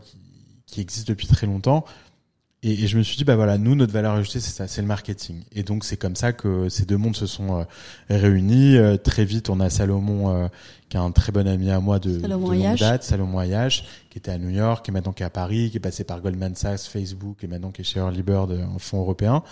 qui 0.66 0.82
existent 0.82 1.12
depuis 1.12 1.28
très 1.28 1.48
longtemps 1.48 1.86
et, 2.64 2.72
et 2.72 2.88
je 2.88 2.98
me 2.98 3.04
suis 3.04 3.18
dit 3.18 3.24
bah 3.24 3.36
voilà 3.36 3.58
nous 3.58 3.76
notre 3.76 3.94
valeur 3.94 4.14
ajoutée 4.14 4.40
c'est 4.40 4.52
ça 4.52 4.68
c'est 4.68 4.82
le 4.82 4.88
marketing. 4.88 5.44
Et 5.52 5.62
donc 5.62 5.84
c'est 5.84 5.98
comme 5.98 6.16
ça 6.16 6.34
que 6.34 6.70
ces 6.70 6.86
deux 6.86 6.98
mondes 6.98 7.16
se 7.16 7.28
sont 7.28 7.60
euh, 7.60 7.64
réunis. 8.10 8.78
Euh, 8.78 8.98
très 8.98 9.26
vite 9.26 9.50
on 9.50 9.60
a 9.60 9.70
Salomon 9.70 10.36
euh, 10.36 10.48
qui 10.90 10.98
est 10.98 11.00
un 11.00 11.12
très 11.12 11.32
bon 11.32 11.48
ami 11.48 11.70
à 11.70 11.80
moi 11.80 12.00
de, 12.00 12.20
Salomon 12.20 12.50
de 12.50 12.64
longue 12.64 12.78
date. 12.78 13.04
Salomon 13.04 13.40
Ayache 13.40 13.86
qui 14.10 14.18
était 14.18 14.32
à 14.32 14.40
New 14.40 14.50
York 14.50 14.84
qui 14.84 14.92
est 14.92 14.94
maintenant 14.94 15.14
qui 15.14 15.22
est 15.22 15.28
à 15.28 15.30
Paris 15.30 15.70
qui 15.70 15.78
est 15.78 15.82
passé 15.82 16.04
par 16.04 16.20
Goldman 16.20 16.56
Sachs 16.56 16.82
Facebook 16.82 17.44
et 17.44 17.48
maintenant 17.48 17.70
qui 17.70 17.82
est 17.82 17.86
chez 17.86 18.00
Early 18.00 18.24
Bird 18.24 18.52
euh, 18.52 18.66
en 18.66 18.80
fonds 18.80 19.02
européen 19.02 19.44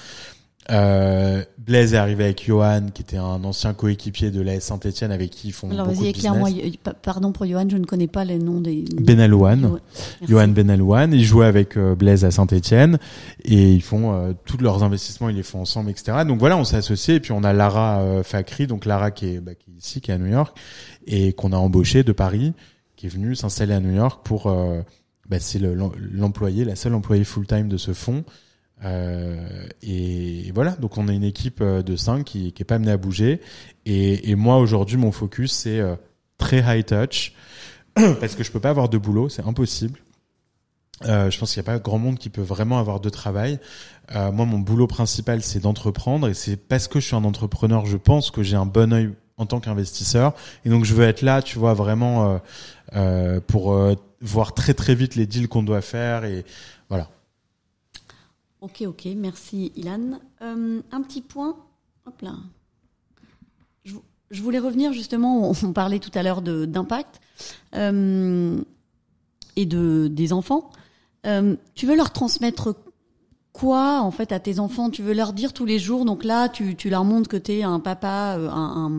euh, 0.72 1.44
Blaise 1.60 1.94
est 1.94 1.98
arrivé 1.98 2.24
avec 2.26 2.46
Johan, 2.46 2.88
qui 2.94 3.02
était 3.02 3.18
un 3.18 3.44
ancien 3.44 3.74
coéquipier 3.74 4.32
de 4.32 4.42
l'AS 4.42 4.62
Saint-Etienne, 4.64 5.12
avec 5.12 5.30
qui 5.32 5.50
ils 5.50 5.52
font 5.52 5.70
Alors 5.72 5.88
beaucoup 5.88 6.02
vas-y, 6.02 6.12
de 6.14 6.18
business. 6.18 6.74
y- 6.74 6.78
pa- 6.78 6.94
Pardon 6.94 7.32
pour 7.32 7.46
Johan, 7.46 7.68
je 7.70 7.78
ne 7.78 7.86
connais 7.86 8.08
pas 8.08 8.24
les 8.26 8.38
noms 8.40 8.62
des. 8.62 8.84
Benalouane. 9.00 9.80
Johan 10.28 10.48
Benalouane, 10.50 11.14
ils 11.14 11.24
jouaient 11.26 11.46
avec 11.48 11.78
euh, 11.78 11.96
Blaise 11.96 12.26
à 12.26 12.32
Saint-Etienne 12.32 12.98
et 13.44 13.74
ils 13.74 13.82
font 13.82 14.14
euh, 14.14 14.34
tous 14.46 14.58
leurs 14.58 14.84
investissements, 14.84 15.30
ils 15.30 15.36
les 15.36 15.44
font 15.44 15.62
ensemble, 15.62 15.90
etc. 15.92 16.20
Donc 16.28 16.40
voilà, 16.40 16.58
on 16.58 16.64
s'est 16.64 16.78
associés 16.78 17.16
et 17.16 17.20
puis 17.20 17.32
on 17.32 17.44
a 17.44 17.54
Lara 17.54 18.00
euh, 18.02 18.24
Fakri, 18.24 18.68
donc 18.68 18.86
Lara 18.86 19.12
qui 19.12 19.28
est, 19.36 19.40
bah, 19.40 19.54
qui 19.56 19.72
est 19.72 19.78
ici, 19.78 20.02
qui 20.02 20.12
est 20.12 20.14
à 20.16 20.18
New 20.18 20.28
York 20.32 20.58
et 21.08 21.34
qu'on 21.34 21.52
a 21.52 21.58
embauché 21.58 22.04
de 22.04 22.12
Paris, 22.12 22.54
qui 22.96 23.06
est 23.08 23.10
venue 23.10 23.36
s'installer 23.36 23.74
à 23.74 23.80
New 23.80 23.94
York 23.96 24.22
pour, 24.24 24.48
euh, 24.48 24.82
bah, 25.30 25.38
c'est 25.40 25.60
le- 25.60 25.74
l'em- 25.74 25.92
l'employé, 26.12 26.66
la 26.66 26.76
seule 26.76 26.94
employée 26.96 27.24
full-time 27.24 27.68
de 27.68 27.78
ce 27.78 27.94
fonds. 27.94 28.24
Euh, 28.86 29.68
et 29.82 30.52
voilà, 30.54 30.72
donc 30.72 30.98
on 30.98 31.08
a 31.08 31.14
une 31.14 31.24
équipe 31.24 31.60
euh, 31.62 31.82
de 31.82 31.96
5 31.96 32.24
qui, 32.24 32.52
qui 32.54 32.62
est 32.62 32.66
pas 32.66 32.76
amenée 32.76 32.92
à 32.92 32.98
bouger. 32.98 33.42
Et, 33.86 34.36
moi 34.36 34.58
aujourd'hui, 34.58 34.98
mon 34.98 35.12
focus 35.12 35.54
c'est 35.54 35.80
euh, 35.80 35.96
très 36.38 36.60
high 36.60 36.86
touch 36.86 37.34
parce 37.96 38.36
que 38.36 38.44
je 38.44 38.52
peux 38.52 38.60
pas 38.60 38.70
avoir 38.70 38.90
de 38.90 38.98
boulot, 38.98 39.30
c'est 39.30 39.46
impossible. 39.46 40.00
Je 41.02 41.38
pense 41.38 41.54
qu'il 41.54 41.62
n'y 41.62 41.68
a 41.68 41.72
pas 41.74 41.78
grand 41.78 42.00
monde 42.00 42.18
qui 42.18 42.30
peut 42.30 42.42
vraiment 42.42 42.80
avoir 42.80 43.02
de 43.02 43.10
travail. 43.10 43.60
Moi, 44.14 44.46
mon 44.46 44.60
boulot 44.60 44.88
principal, 44.88 45.44
c'est 45.44 45.60
d'entreprendre, 45.60 46.30
et 46.30 46.34
c'est 46.34 46.56
parce 46.56 46.88
que 46.88 47.02
je 47.02 47.08
suis 47.08 47.16
un 47.18 47.26
entrepreneur, 47.26 47.86
je 47.86 47.98
pense 47.98 48.32
que 48.32 48.44
j'ai 48.44 48.56
un 48.56 48.66
bon 48.66 48.94
œil 48.94 49.12
en 49.38 49.46
tant 49.46 49.60
qu'investisseur, 49.60 50.34
et 50.64 50.70
donc 50.70 50.86
je 50.86 50.94
veux 50.94 51.04
être 51.04 51.22
là, 51.22 51.42
tu 51.42 51.60
vois, 51.60 51.74
vraiment 51.74 52.40
pour 53.48 53.78
voir 54.22 54.54
très 54.54 54.74
très 54.74 54.96
vite 54.96 55.16
les 55.16 55.28
deals 55.28 55.50
qu'on 55.50 55.64
doit 55.64 55.82
faire, 55.82 56.24
et 56.24 56.46
voilà. 56.88 57.10
Ok, 58.66 58.84
ok, 58.88 59.08
merci 59.16 59.72
Ilan. 59.76 60.20
Euh, 60.42 60.82
un 60.92 61.02
petit 61.04 61.22
point. 61.22 61.56
Hop 62.08 62.20
là. 62.24 62.34
Je, 63.84 63.94
vou- 63.94 64.02
je 64.32 64.42
voulais 64.42 64.58
revenir 64.58 64.92
justement, 64.92 65.52
on, 65.52 65.72
parlait 65.72 66.00
tout 66.00 66.10
à 66.16 66.24
l'heure 66.24 66.42
d'impact 66.42 67.22
euh, 67.76 68.60
et 69.56 69.68
de, 69.68 70.08
des 70.12 70.34
enfants. 70.34 70.72
Euh, 71.28 71.56
tu 71.76 71.86
veux 71.86 71.96
leur 71.96 72.12
transmettre 72.12 72.76
quoi 73.54 74.02
en 74.02 74.10
fait 74.10 74.32
à 74.32 74.40
tes 74.40 74.58
enfants? 74.60 74.90
Tu 74.90 75.04
veux 75.04 75.14
leur 75.14 75.34
dire 75.34 75.54
tous 75.54 75.66
les 75.66 75.78
jours, 75.78 76.04
donc 76.04 76.24
là 76.24 76.50
tu, 76.50 76.76
tu 76.76 76.90
leur 76.90 77.06
montres 77.06 77.30
que 77.30 77.38
tu 77.38 77.52
es 77.52 77.64
un 77.64 77.80
papa, 77.80 78.36
un, 78.36 78.92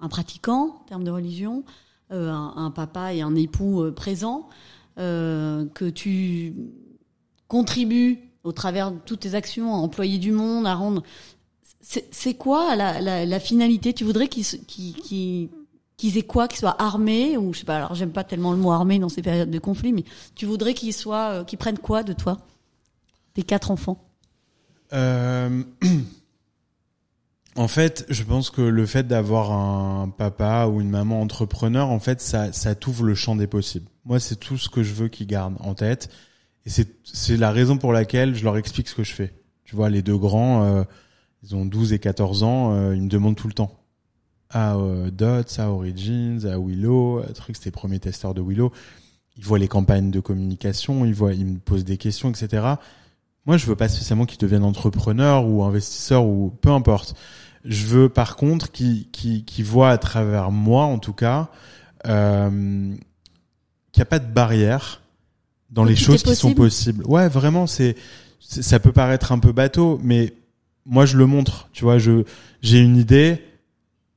un, 0.00 0.08
pratiquant 0.08 0.80
en 0.80 0.84
termes 0.88 1.04
de 1.04 1.12
religion, 1.12 1.62
un, 2.10 2.52
un 2.56 2.72
papa 2.72 3.14
et 3.14 3.20
un 3.22 3.36
époux 3.36 3.92
présents, 3.94 4.48
euh, 4.98 5.66
que 5.66 5.88
tu 5.88 6.56
contribues 7.48 8.20
au 8.44 8.52
travers 8.52 8.92
de 8.92 8.98
toutes 9.04 9.20
tes 9.20 9.34
actions 9.34 9.74
à 9.74 9.78
employer 9.78 10.18
du 10.18 10.32
monde, 10.32 10.66
à 10.66 10.74
rendre. 10.74 11.02
C'est 11.80 12.34
quoi 12.34 12.76
la, 12.76 13.00
la, 13.24 13.40
finalité? 13.40 13.92
Tu 13.94 14.04
voudrais 14.04 14.28
qu'ils 14.28 14.44
qu'ils- 14.44 15.48
qu'ils 15.96 16.18
aient 16.18 16.22
quoi? 16.22 16.46
Qu'ils 16.48 16.58
soient 16.58 16.80
armés 16.80 17.36
ou 17.36 17.52
je 17.52 17.60
sais 17.60 17.64
pas. 17.64 17.76
Alors 17.76 17.94
j'aime 17.94 18.12
pas 18.12 18.24
tellement 18.24 18.52
le 18.52 18.58
mot 18.58 18.70
armé 18.70 18.98
dans 18.98 19.08
ces 19.08 19.22
périodes 19.22 19.50
de 19.50 19.58
conflit, 19.58 19.92
mais 19.92 20.04
tu 20.34 20.46
voudrais 20.46 20.74
qu'ils 20.74 20.92
soient, 20.92 21.40
euh, 21.40 21.44
qu'ils 21.44 21.58
prennent 21.58 21.78
quoi 21.78 22.02
de 22.02 22.12
toi? 22.12 22.36
Tes 23.34 23.42
quatre 23.42 23.70
enfants? 23.70 24.04
Euh, 24.92 25.62
En 27.58 27.66
fait, 27.66 28.06
je 28.08 28.22
pense 28.22 28.50
que 28.50 28.62
le 28.62 28.86
fait 28.86 29.08
d'avoir 29.08 29.50
un 29.50 30.10
papa 30.10 30.66
ou 30.66 30.80
une 30.80 30.90
maman 30.90 31.20
entrepreneur, 31.20 31.90
en 31.90 31.98
fait, 31.98 32.20
ça, 32.20 32.52
ça 32.52 32.76
t'ouvre 32.76 33.02
le 33.02 33.16
champ 33.16 33.34
des 33.34 33.48
possibles. 33.48 33.88
Moi, 34.04 34.20
c'est 34.20 34.36
tout 34.36 34.56
ce 34.56 34.68
que 34.68 34.84
je 34.84 34.94
veux 34.94 35.08
qu'ils 35.08 35.26
gardent 35.26 35.56
en 35.58 35.74
tête. 35.74 36.08
Et 36.66 36.70
c'est, 36.70 37.36
la 37.36 37.50
raison 37.50 37.78
pour 37.78 37.92
laquelle 37.92 38.34
je 38.34 38.44
leur 38.44 38.56
explique 38.56 38.88
ce 38.88 38.94
que 38.94 39.04
je 39.04 39.12
fais. 39.12 39.32
Tu 39.64 39.74
vois, 39.74 39.88
les 39.88 40.02
deux 40.02 40.16
grands, 40.16 40.64
euh, 40.64 40.84
ils 41.42 41.54
ont 41.54 41.64
12 41.64 41.92
et 41.92 41.98
14 41.98 42.42
ans, 42.42 42.74
euh, 42.74 42.94
ils 42.94 43.02
me 43.02 43.08
demandent 43.08 43.36
tout 43.36 43.48
le 43.48 43.54
temps. 43.54 43.72
À 44.50 44.76
euh, 44.76 45.10
Dots, 45.10 45.58
à 45.58 45.70
Origins, 45.70 46.46
à 46.46 46.58
Willow, 46.58 47.18
à 47.18 47.32
truc, 47.32 47.56
c'était 47.56 47.68
les 47.68 47.72
premiers 47.72 48.00
testeurs 48.00 48.34
de 48.34 48.42
Willow. 48.42 48.72
Ils 49.36 49.44
voient 49.44 49.58
les 49.58 49.68
campagnes 49.68 50.10
de 50.10 50.20
communication, 50.20 51.04
ils 51.04 51.14
voient, 51.14 51.32
ils 51.32 51.46
me 51.46 51.58
posent 51.58 51.84
des 51.84 51.96
questions, 51.96 52.30
etc. 52.30 52.74
Moi, 53.46 53.56
je 53.56 53.66
veux 53.66 53.76
pas 53.76 53.88
spécialement 53.88 54.26
qu'ils 54.26 54.38
deviennent 54.38 54.64
entrepreneurs 54.64 55.46
ou 55.46 55.62
investisseurs 55.62 56.26
ou 56.26 56.50
peu 56.60 56.70
importe. 56.70 57.14
Je 57.64 57.86
veux 57.86 58.08
par 58.08 58.36
contre 58.36 58.70
qu'ils 58.70 59.10
qu'ils 59.10 59.44
qu'ils 59.44 59.64
voient 59.64 59.90
à 59.90 59.98
travers 59.98 60.50
moi, 60.50 60.84
en 60.84 60.98
tout 60.98 61.12
cas, 61.12 61.48
euh, 62.06 62.50
qu'il 63.92 64.00
n'y 64.00 64.02
a 64.02 64.06
pas 64.06 64.18
de 64.18 64.30
barrière 64.30 65.02
dans 65.70 65.84
les 65.84 65.96
choses 65.96 66.22
qui 66.22 66.34
sont 66.34 66.54
possible. 66.54 67.02
possibles. 67.02 67.04
Ouais, 67.06 67.28
vraiment, 67.28 67.66
c'est 67.66 67.96
ça 68.40 68.78
peut 68.78 68.92
paraître 68.92 69.32
un 69.32 69.38
peu 69.38 69.52
bateau, 69.52 70.00
mais 70.02 70.32
moi 70.86 71.06
je 71.06 71.16
le 71.16 71.26
montre. 71.26 71.68
Tu 71.72 71.84
vois, 71.84 71.98
je 71.98 72.24
j'ai 72.62 72.78
une 72.78 72.96
idée. 72.96 73.42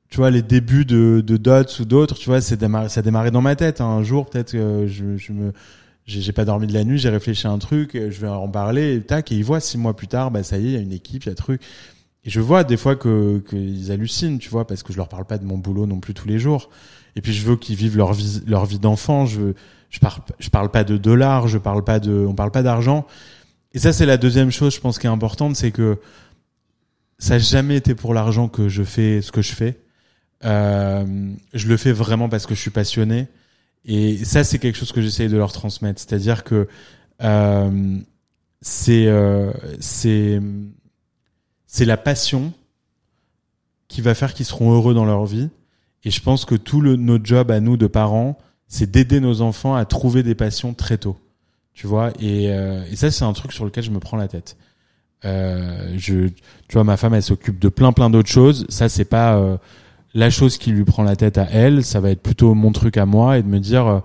Tu 0.08 0.18
vois, 0.18 0.30
les 0.30 0.42
débuts 0.42 0.84
de, 0.84 1.22
de 1.26 1.36
Dots 1.38 1.80
ou 1.80 1.86
d'autres, 1.86 2.16
tu 2.18 2.28
vois, 2.28 2.42
c'est 2.42 2.58
démarré, 2.58 2.90
ça 2.90 3.00
a 3.00 3.02
démarré 3.02 3.30
dans 3.30 3.40
ma 3.40 3.56
tête. 3.56 3.80
hein. 3.80 3.86
Un 3.86 4.02
jour, 4.02 4.26
peut-être, 4.28 4.52
que 4.52 4.86
je, 4.86 5.16
je 5.16 5.32
me, 5.32 5.54
j'ai 6.04 6.20
j'ai 6.20 6.32
pas 6.32 6.44
dormi 6.44 6.66
de 6.66 6.74
la 6.74 6.84
nuit, 6.84 6.98
j'ai 6.98 7.08
réfléchi 7.08 7.46
à 7.46 7.50
un 7.50 7.56
truc, 7.58 7.92
je 7.94 8.20
vais 8.20 8.28
en 8.28 8.46
parler, 8.48 8.96
et 8.96 9.00
tac, 9.00 9.32
et 9.32 9.36
ils 9.36 9.42
voient 9.44 9.60
six 9.60 9.78
mois 9.78 9.96
plus 9.96 10.08
tard, 10.08 10.30
bah 10.30 10.42
ça 10.42 10.58
y 10.58 10.66
est, 10.66 10.68
il 10.68 10.72
y 10.72 10.76
a 10.76 10.80
une 10.80 10.92
équipe, 10.92 11.24
il 11.24 11.28
y 11.28 11.30
a 11.30 11.32
un 11.32 11.34
truc. 11.34 11.62
Et 12.24 12.30
je 12.30 12.40
vois 12.40 12.62
des 12.62 12.76
fois 12.76 12.94
que 12.94 13.42
qu'ils 13.48 13.90
hallucinent, 13.90 14.38
tu 14.38 14.50
vois, 14.50 14.66
parce 14.66 14.82
que 14.82 14.92
je 14.92 14.98
leur 14.98 15.08
parle 15.08 15.24
pas 15.24 15.38
de 15.38 15.46
mon 15.46 15.56
boulot 15.56 15.86
non 15.86 15.98
plus 15.98 16.12
tous 16.12 16.28
les 16.28 16.38
jours. 16.38 16.68
Et 17.16 17.22
puis 17.22 17.32
je 17.32 17.46
veux 17.46 17.56
qu'ils 17.56 17.76
vivent 17.76 17.96
leur 17.96 18.12
vie, 18.12 18.42
leur 18.46 18.66
vie 18.66 18.78
d'enfant. 18.78 19.24
Je 19.24 19.40
veux, 19.40 19.54
je 19.92 20.00
parle, 20.00 20.22
je 20.40 20.48
parle 20.48 20.70
pas 20.70 20.82
de 20.82 20.96
dollars, 20.96 21.46
je 21.46 21.58
parle 21.58 21.84
pas 21.84 22.00
de, 22.00 22.26
on 22.26 22.34
parle 22.34 22.50
pas 22.50 22.62
d'argent. 22.64 23.06
Et 23.74 23.78
ça, 23.78 23.92
c'est 23.92 24.06
la 24.06 24.16
deuxième 24.16 24.50
chose, 24.50 24.74
je 24.74 24.80
pense, 24.80 24.98
qui 24.98 25.06
est 25.06 25.10
importante, 25.10 25.54
c'est 25.54 25.70
que 25.70 25.98
ça 27.18 27.34
n'a 27.34 27.38
jamais 27.38 27.76
été 27.76 27.94
pour 27.94 28.14
l'argent 28.14 28.48
que 28.48 28.68
je 28.68 28.82
fais 28.82 29.22
ce 29.22 29.30
que 29.30 29.42
je 29.42 29.52
fais. 29.52 29.78
Euh, 30.44 31.32
je 31.54 31.68
le 31.68 31.76
fais 31.76 31.92
vraiment 31.92 32.28
parce 32.28 32.46
que 32.46 32.54
je 32.54 32.60
suis 32.60 32.70
passionné. 32.70 33.28
Et 33.84 34.24
ça, 34.24 34.44
c'est 34.44 34.58
quelque 34.58 34.76
chose 34.76 34.92
que 34.92 35.02
j'essaye 35.02 35.28
de 35.28 35.36
leur 35.36 35.52
transmettre. 35.52 36.00
C'est-à-dire 36.00 36.42
que 36.42 36.68
euh, 37.22 37.98
c'est 38.60 39.06
euh, 39.06 39.52
c'est 41.66 41.84
la 41.84 41.96
passion 41.96 42.52
qui 43.88 44.00
va 44.00 44.14
faire 44.14 44.32
qu'ils 44.32 44.46
seront 44.46 44.72
heureux 44.72 44.94
dans 44.94 45.04
leur 45.04 45.26
vie. 45.26 45.50
Et 46.04 46.10
je 46.10 46.20
pense 46.20 46.44
que 46.44 46.54
tout 46.54 46.80
le, 46.80 46.96
notre 46.96 47.24
job 47.24 47.50
à 47.50 47.60
nous 47.60 47.76
de 47.76 47.86
parents, 47.86 48.38
c'est 48.72 48.90
d'aider 48.90 49.20
nos 49.20 49.42
enfants 49.42 49.74
à 49.74 49.84
trouver 49.84 50.22
des 50.22 50.34
passions 50.34 50.72
très 50.72 50.96
tôt. 50.96 51.18
Tu 51.74 51.86
vois, 51.86 52.10
et, 52.18 52.50
euh, 52.50 52.82
ça, 52.94 53.10
c'est 53.10 53.24
un 53.24 53.32
truc 53.34 53.52
sur 53.52 53.66
lequel 53.66 53.84
je 53.84 53.90
me 53.90 53.98
prends 53.98 54.16
la 54.16 54.28
tête. 54.28 54.56
Euh, 55.26 55.92
je, 55.98 56.28
tu 56.28 56.72
vois, 56.72 56.82
ma 56.82 56.96
femme, 56.96 57.12
elle 57.12 57.22
s'occupe 57.22 57.58
de 57.58 57.68
plein 57.68 57.92
plein 57.92 58.08
d'autres 58.08 58.30
choses. 58.30 58.64
Ça, 58.70 58.88
c'est 58.88 59.04
pas 59.04 59.36
euh, 59.36 59.58
la 60.14 60.30
chose 60.30 60.56
qui 60.56 60.70
lui 60.72 60.84
prend 60.84 61.02
la 61.02 61.16
tête 61.16 61.36
à 61.36 61.46
elle. 61.50 61.84
Ça 61.84 62.00
va 62.00 62.10
être 62.10 62.22
plutôt 62.22 62.54
mon 62.54 62.72
truc 62.72 62.96
à 62.96 63.04
moi 63.04 63.36
et 63.36 63.42
de 63.42 63.48
me 63.48 63.60
dire, 63.60 64.02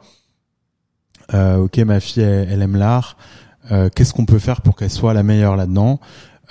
ok, 1.33 1.77
ma 1.77 2.01
fille, 2.01 2.23
elle, 2.23 2.49
elle 2.51 2.61
aime 2.61 2.75
l'art. 2.75 3.15
Qu'est-ce 3.95 4.13
qu'on 4.13 4.25
peut 4.25 4.39
faire 4.39 4.61
pour 4.61 4.75
qu'elle 4.75 4.91
soit 4.91 5.13
la 5.13 5.23
meilleure 5.23 5.55
là-dedans? 5.55 6.01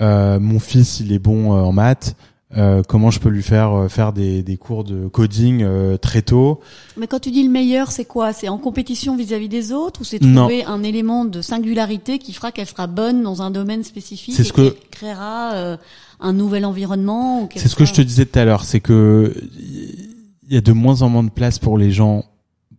Mon 0.00 0.58
fils, 0.58 1.00
il 1.00 1.12
est 1.12 1.18
bon 1.18 1.52
en 1.52 1.72
maths. 1.72 2.16
Euh, 2.56 2.82
comment 2.86 3.10
je 3.10 3.18
peux 3.18 3.28
lui 3.28 3.42
faire 3.42 3.72
euh, 3.72 3.88
faire 3.88 4.12
des, 4.12 4.44
des 4.44 4.56
cours 4.56 4.84
de 4.84 5.08
coding 5.08 5.62
euh, 5.64 5.96
très 5.96 6.22
tôt. 6.22 6.60
Mais 6.96 7.08
quand 7.08 7.18
tu 7.18 7.32
dis 7.32 7.42
le 7.42 7.50
meilleur, 7.50 7.90
c'est 7.90 8.04
quoi? 8.04 8.32
C'est 8.32 8.48
en 8.48 8.56
compétition 8.58 9.16
vis-à-vis 9.16 9.48
des 9.48 9.72
autres 9.72 10.02
ou 10.02 10.04
c'est 10.04 10.22
Non. 10.22 10.42
trouver 10.42 10.64
un 10.64 10.84
élément 10.84 11.24
de 11.24 11.40
singularité 11.42 12.20
qui 12.20 12.32
fera 12.32 12.52
qu'elle 12.52 12.68
sera 12.68 12.86
bonne 12.86 13.24
dans 13.24 13.42
un 13.42 13.50
domaine 13.50 13.82
spécifique 13.82 14.34
C'est 14.36 14.42
et 14.42 14.46
ce 14.46 14.52
que- 14.52 14.70
qui 14.70 14.88
créera 14.92 15.54
euh, 15.54 15.76
un 16.20 16.32
nouvel 16.32 16.64
environnement 16.64 17.48
C'est 17.56 17.66
ce 17.66 17.74
que 17.74 17.84
je 17.84 17.92
te 17.94 18.00
disais 18.00 18.26
tout 18.26 18.38
à 18.38 18.44
l'heure, 18.44 18.62
c'est 18.64 18.80
que 18.80 19.34
il 19.60 20.54
y 20.54 20.56
a 20.56 20.60
de 20.60 20.72
moins 20.72 21.02
en 21.02 21.08
moins 21.08 21.24
de 21.24 21.30
place 21.30 21.58
pour 21.58 21.76
les 21.78 21.90
gens 21.90 22.24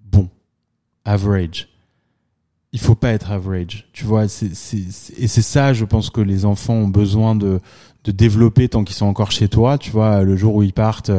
bons, 0.10 0.30
average. 1.04 1.68
Il 2.74 2.80
faut 2.80 2.96
pas 2.96 3.10
être 3.12 3.32
average, 3.32 3.88
tu 3.94 4.06
vois. 4.06 4.28
c'est 4.28 4.54
c'est- 4.54 4.92
c'est- 4.92 5.14
et 5.20 5.28
c'est 5.28 5.42
ça, 5.42 5.74
je 5.74 5.84
pense 5.86 6.10
que 6.10 6.22
les 6.22 6.46
enfants 6.46 6.74
ont 6.76 6.88
besoin 6.88 7.34
de, 7.36 7.60
de 8.08 8.12
développer 8.12 8.70
tant 8.70 8.84
qu'ils 8.84 8.96
sont 8.96 9.06
encore 9.06 9.32
chez 9.32 9.50
toi. 9.50 9.78
Tu 9.78 9.92
vois, 9.92 10.24
le 10.24 10.36
jour 10.36 10.56
où 10.56 10.64
ils 10.64 10.74
partent, 10.74 11.12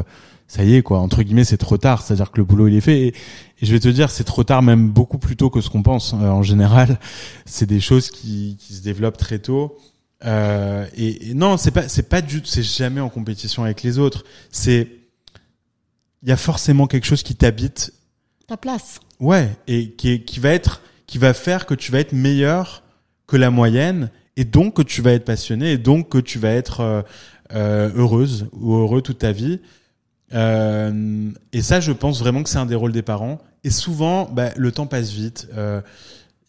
ça 0.46 0.64
y 0.64 0.74
est, 0.74 0.82
quoi. 0.82 0.98
Entre 1.00 1.22
guillemets, 1.22 1.44
c'est 1.44 1.58
trop 1.58 1.76
tard. 1.76 2.02
C'est-à-dire 2.02 2.30
que 2.30 2.38
le 2.38 2.44
boulot 2.44 2.68
il 2.68 2.74
est 2.74 2.80
fait. 2.80 3.00
Et, 3.00 3.06
et 3.60 3.66
je 3.66 3.72
vais 3.72 3.80
te 3.80 3.88
dire, 3.88 4.10
c'est 4.10 4.24
trop 4.24 4.44
tard, 4.44 4.62
même 4.62 4.88
beaucoup 4.88 5.18
plus 5.18 5.36
tôt 5.36 5.50
que 5.50 5.60
ce 5.60 5.68
qu'on 5.68 5.82
pense. 5.82 6.14
Euh, 6.14 6.28
en 6.28 6.42
général, 6.42 6.98
c'est 7.44 7.66
des 7.66 7.80
choses 7.80 8.10
qui, 8.10 8.56
qui 8.58 8.74
se 8.74 8.82
développent 8.82 9.18
très 9.18 9.38
tôt. 9.38 9.76
Euh, 10.24 10.86
et, 10.96 11.30
et 11.30 11.34
non, 11.34 11.56
c'est 11.56 11.70
pas, 11.70 11.88
c'est 11.88 12.08
pas 12.08 12.22
du, 12.22 12.40
c'est 12.44 12.62
jamais 12.62 13.00
en 13.00 13.08
compétition 13.08 13.64
avec 13.64 13.82
les 13.82 13.98
autres. 13.98 14.24
C'est, 14.50 14.88
il 16.22 16.28
y 16.28 16.32
a 16.32 16.36
forcément 16.36 16.86
quelque 16.86 17.06
chose 17.06 17.22
qui 17.22 17.36
t'habite, 17.36 17.92
ta 18.46 18.56
place. 18.56 19.00
ouais, 19.20 19.50
et 19.68 19.90
qui, 19.92 20.24
qui 20.24 20.40
va 20.40 20.50
être, 20.50 20.82
qui 21.06 21.18
va 21.18 21.34
faire 21.34 21.66
que 21.66 21.74
tu 21.74 21.92
vas 21.92 22.00
être 22.00 22.12
meilleur 22.12 22.82
que 23.26 23.36
la 23.36 23.50
moyenne, 23.50 24.10
et 24.38 24.44
donc 24.44 24.74
que 24.74 24.82
tu 24.82 25.02
vas 25.02 25.12
être 25.12 25.24
passionné, 25.24 25.72
et 25.72 25.78
donc 25.78 26.08
que 26.08 26.18
tu 26.18 26.38
vas 26.38 26.52
être 26.52 26.80
euh, 26.80 27.02
euh, 27.54 27.90
heureuse 27.96 28.46
ou 28.52 28.76
heureux 28.76 29.02
toute 29.02 29.18
ta 29.18 29.32
vie. 29.32 29.58
Euh, 30.32 31.30
et 31.52 31.60
ça, 31.60 31.80
je 31.80 31.90
pense 31.90 32.20
vraiment 32.20 32.44
que 32.44 32.48
c'est 32.48 32.58
un 32.58 32.66
des 32.66 32.76
rôles 32.76 32.92
des 32.92 33.02
parents. 33.02 33.40
Et 33.64 33.70
souvent, 33.70 34.26
bah, 34.26 34.50
le 34.56 34.70
temps 34.70 34.86
passe 34.86 35.10
vite. 35.10 35.48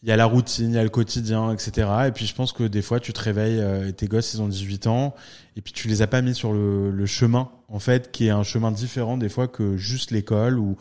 Il 0.03 0.07
y 0.07 0.11
a 0.11 0.16
la 0.16 0.26
routine, 0.26 0.70
il 0.70 0.76
y 0.76 0.78
a 0.78 0.84
le 0.84 0.90
quotidien, 0.90 1.52
etc. 1.52 1.88
Et 2.07 2.11
puis 2.11 2.26
je 2.26 2.36
pense 2.36 2.53
que 2.53 2.64
des 2.64 2.84
fois, 2.84 2.99
tu 2.99 3.11
te 3.11 3.20
réveilles, 3.20 3.61
et 3.88 3.91
tes 3.91 4.07
gosses, 4.07 4.36
ils 4.36 4.41
ont 4.41 4.48
18 4.48 4.86
ans, 4.86 5.16
et 5.57 5.61
puis 5.61 5.74
tu 5.74 5.88
les 5.88 6.03
as 6.03 6.07
pas 6.07 6.22
mis 6.22 6.36
sur 6.36 6.53
le, 6.53 6.91
le 6.91 7.06
chemin, 7.07 7.49
en 7.70 7.80
fait, 7.80 8.11
qui 8.11 8.28
est 8.28 8.30
un 8.30 8.44
chemin 8.44 8.72
différent 8.72 9.18
des 9.18 9.30
fois 9.30 9.48
que 9.48 9.76
juste 9.78 10.11
l'école 10.11 10.60
ou 10.60 10.78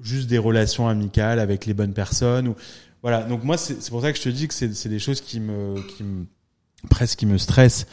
juste 0.00 0.28
des 0.28 0.38
relations 0.38 0.88
amicales 0.88 1.40
avec 1.40 1.66
les 1.66 1.74
bonnes 1.74 1.94
personnes. 1.94 2.48
Ou... 2.48 2.54
Voilà, 3.02 3.22
donc 3.22 3.44
moi, 3.44 3.56
c'est 3.56 3.88
pour 3.90 4.00
ça 4.02 4.12
que 4.12 4.18
je 4.18 4.24
te 4.24 4.28
dis 4.28 4.48
que 4.48 4.54
c'est 4.54 4.88
des 4.88 4.98
choses 4.98 5.20
qui 5.20 5.40
me, 5.40 5.80
qui 5.96 6.02
me 6.02 6.26
presque 6.90 7.18
qui 7.18 7.26
me 7.26 7.38
stressent. 7.38 7.86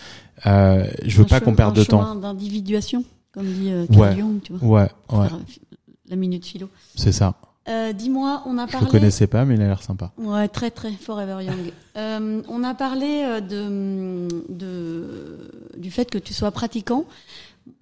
Euh, 0.45 0.88
je 1.03 1.18
veux 1.18 1.23
Un 1.26 1.27
pas 1.27 1.40
qu'on 1.40 1.56
perde 1.56 1.76
de 1.76 1.84
temps. 1.84 2.15
d'individuation, 2.15 3.03
comme 3.32 3.45
dit 3.45 3.72
euh, 3.72 3.86
Carl 3.88 3.99
Ouais. 4.02 4.15
Jung, 4.18 4.41
tu 4.44 4.53
vois. 4.53 4.68
Ouais, 4.84 4.90
ouais, 5.18 5.27
Faire, 5.27 5.38
euh, 5.38 5.76
La 6.10 6.15
minute 6.15 6.45
philo. 6.45 6.69
c'est 6.95 7.11
ça. 7.11 7.36
Euh, 7.68 7.94
Dis-moi, 7.94 8.44
on 8.45 8.57
a 8.60 8.68
Je 8.68 8.72
parlé. 8.73 8.86
le 8.86 8.91
connaissais 8.91 9.26
pas, 9.26 9.44
mais 9.44 9.56
il 9.56 9.61
a 9.61 9.65
l'air 9.68 9.82
sympa. 9.82 10.11
Ouais, 10.19 10.48
très 10.48 10.69
très 10.69 10.91
Forever 10.91 11.44
Young. 11.44 11.72
Euh, 11.98 12.41
on 12.49 12.61
a 12.65 12.73
parlé 12.73 13.40
de, 13.49 14.27
de 14.49 15.49
du 15.77 15.90
fait 15.91 16.11
que 16.11 16.18
tu 16.18 16.34
sois 16.34 16.52
pratiquant. 16.52 17.06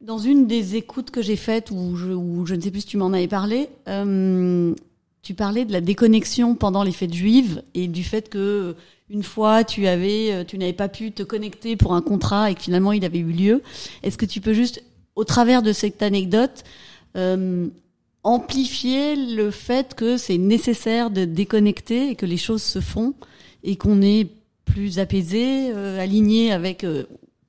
Dans 0.02 0.20
une 0.20 0.46
des 0.46 0.76
écoutes 0.76 1.10
que 1.10 1.24
j'ai 1.24 1.36
faites, 1.36 1.72
où 1.72 1.96
je, 1.96 2.12
où 2.12 2.46
je 2.46 2.54
ne 2.54 2.62
sais 2.62 2.70
plus 2.70 2.82
si 2.82 2.86
tu 2.88 2.98
m'en 2.98 3.12
avais 3.12 3.28
parlé, 3.28 3.70
euh, 3.88 4.76
tu 5.24 5.34
parlais 5.34 5.64
de 5.64 5.72
la 5.72 5.82
déconnexion 5.82 6.54
pendant 6.54 6.84
les 6.84 6.92
fêtes 6.92 7.14
juives 7.14 7.64
et 7.74 7.88
du 7.88 8.04
fait 8.04 8.30
que 8.30 8.76
une 9.10 9.24
fois 9.24 9.64
tu 9.64 9.88
avais, 9.88 10.34
euh, 10.34 10.44
tu 10.44 10.58
n'avais 10.58 10.74
pas 10.74 10.90
pu 10.90 11.12
te 11.12 11.24
connecter 11.24 11.76
pour 11.78 11.96
un 11.96 12.02
contrat 12.02 12.52
et 12.52 12.56
que 12.56 12.62
finalement 12.62 12.92
il 12.92 13.06
avait 13.06 13.20
eu 13.20 13.32
lieu. 13.32 13.62
Est-ce 14.04 14.18
que 14.18 14.26
tu 14.26 14.42
peux 14.42 14.54
juste, 14.54 14.84
au 15.16 15.24
travers 15.24 15.62
de 15.62 15.72
cette 15.72 16.04
anecdote, 16.04 16.64
euh, 17.16 17.68
amplifier 18.24 19.16
le 19.16 19.50
fait 19.50 19.96
que 19.96 20.18
c'est 20.18 20.38
nécessaire 20.38 21.10
de 21.10 21.24
déconnecter 21.24 22.10
et 22.10 22.16
que 22.16 22.26
les 22.26 22.38
choses 22.38 22.64
se 22.64 22.82
font 22.82 23.14
et 23.64 23.78
qu'on 23.78 24.02
est 24.02 24.28
plus 24.66 25.00
apaisé, 25.00 25.72
euh, 25.72 26.02
aligné 26.02 26.52
avec 26.52 26.86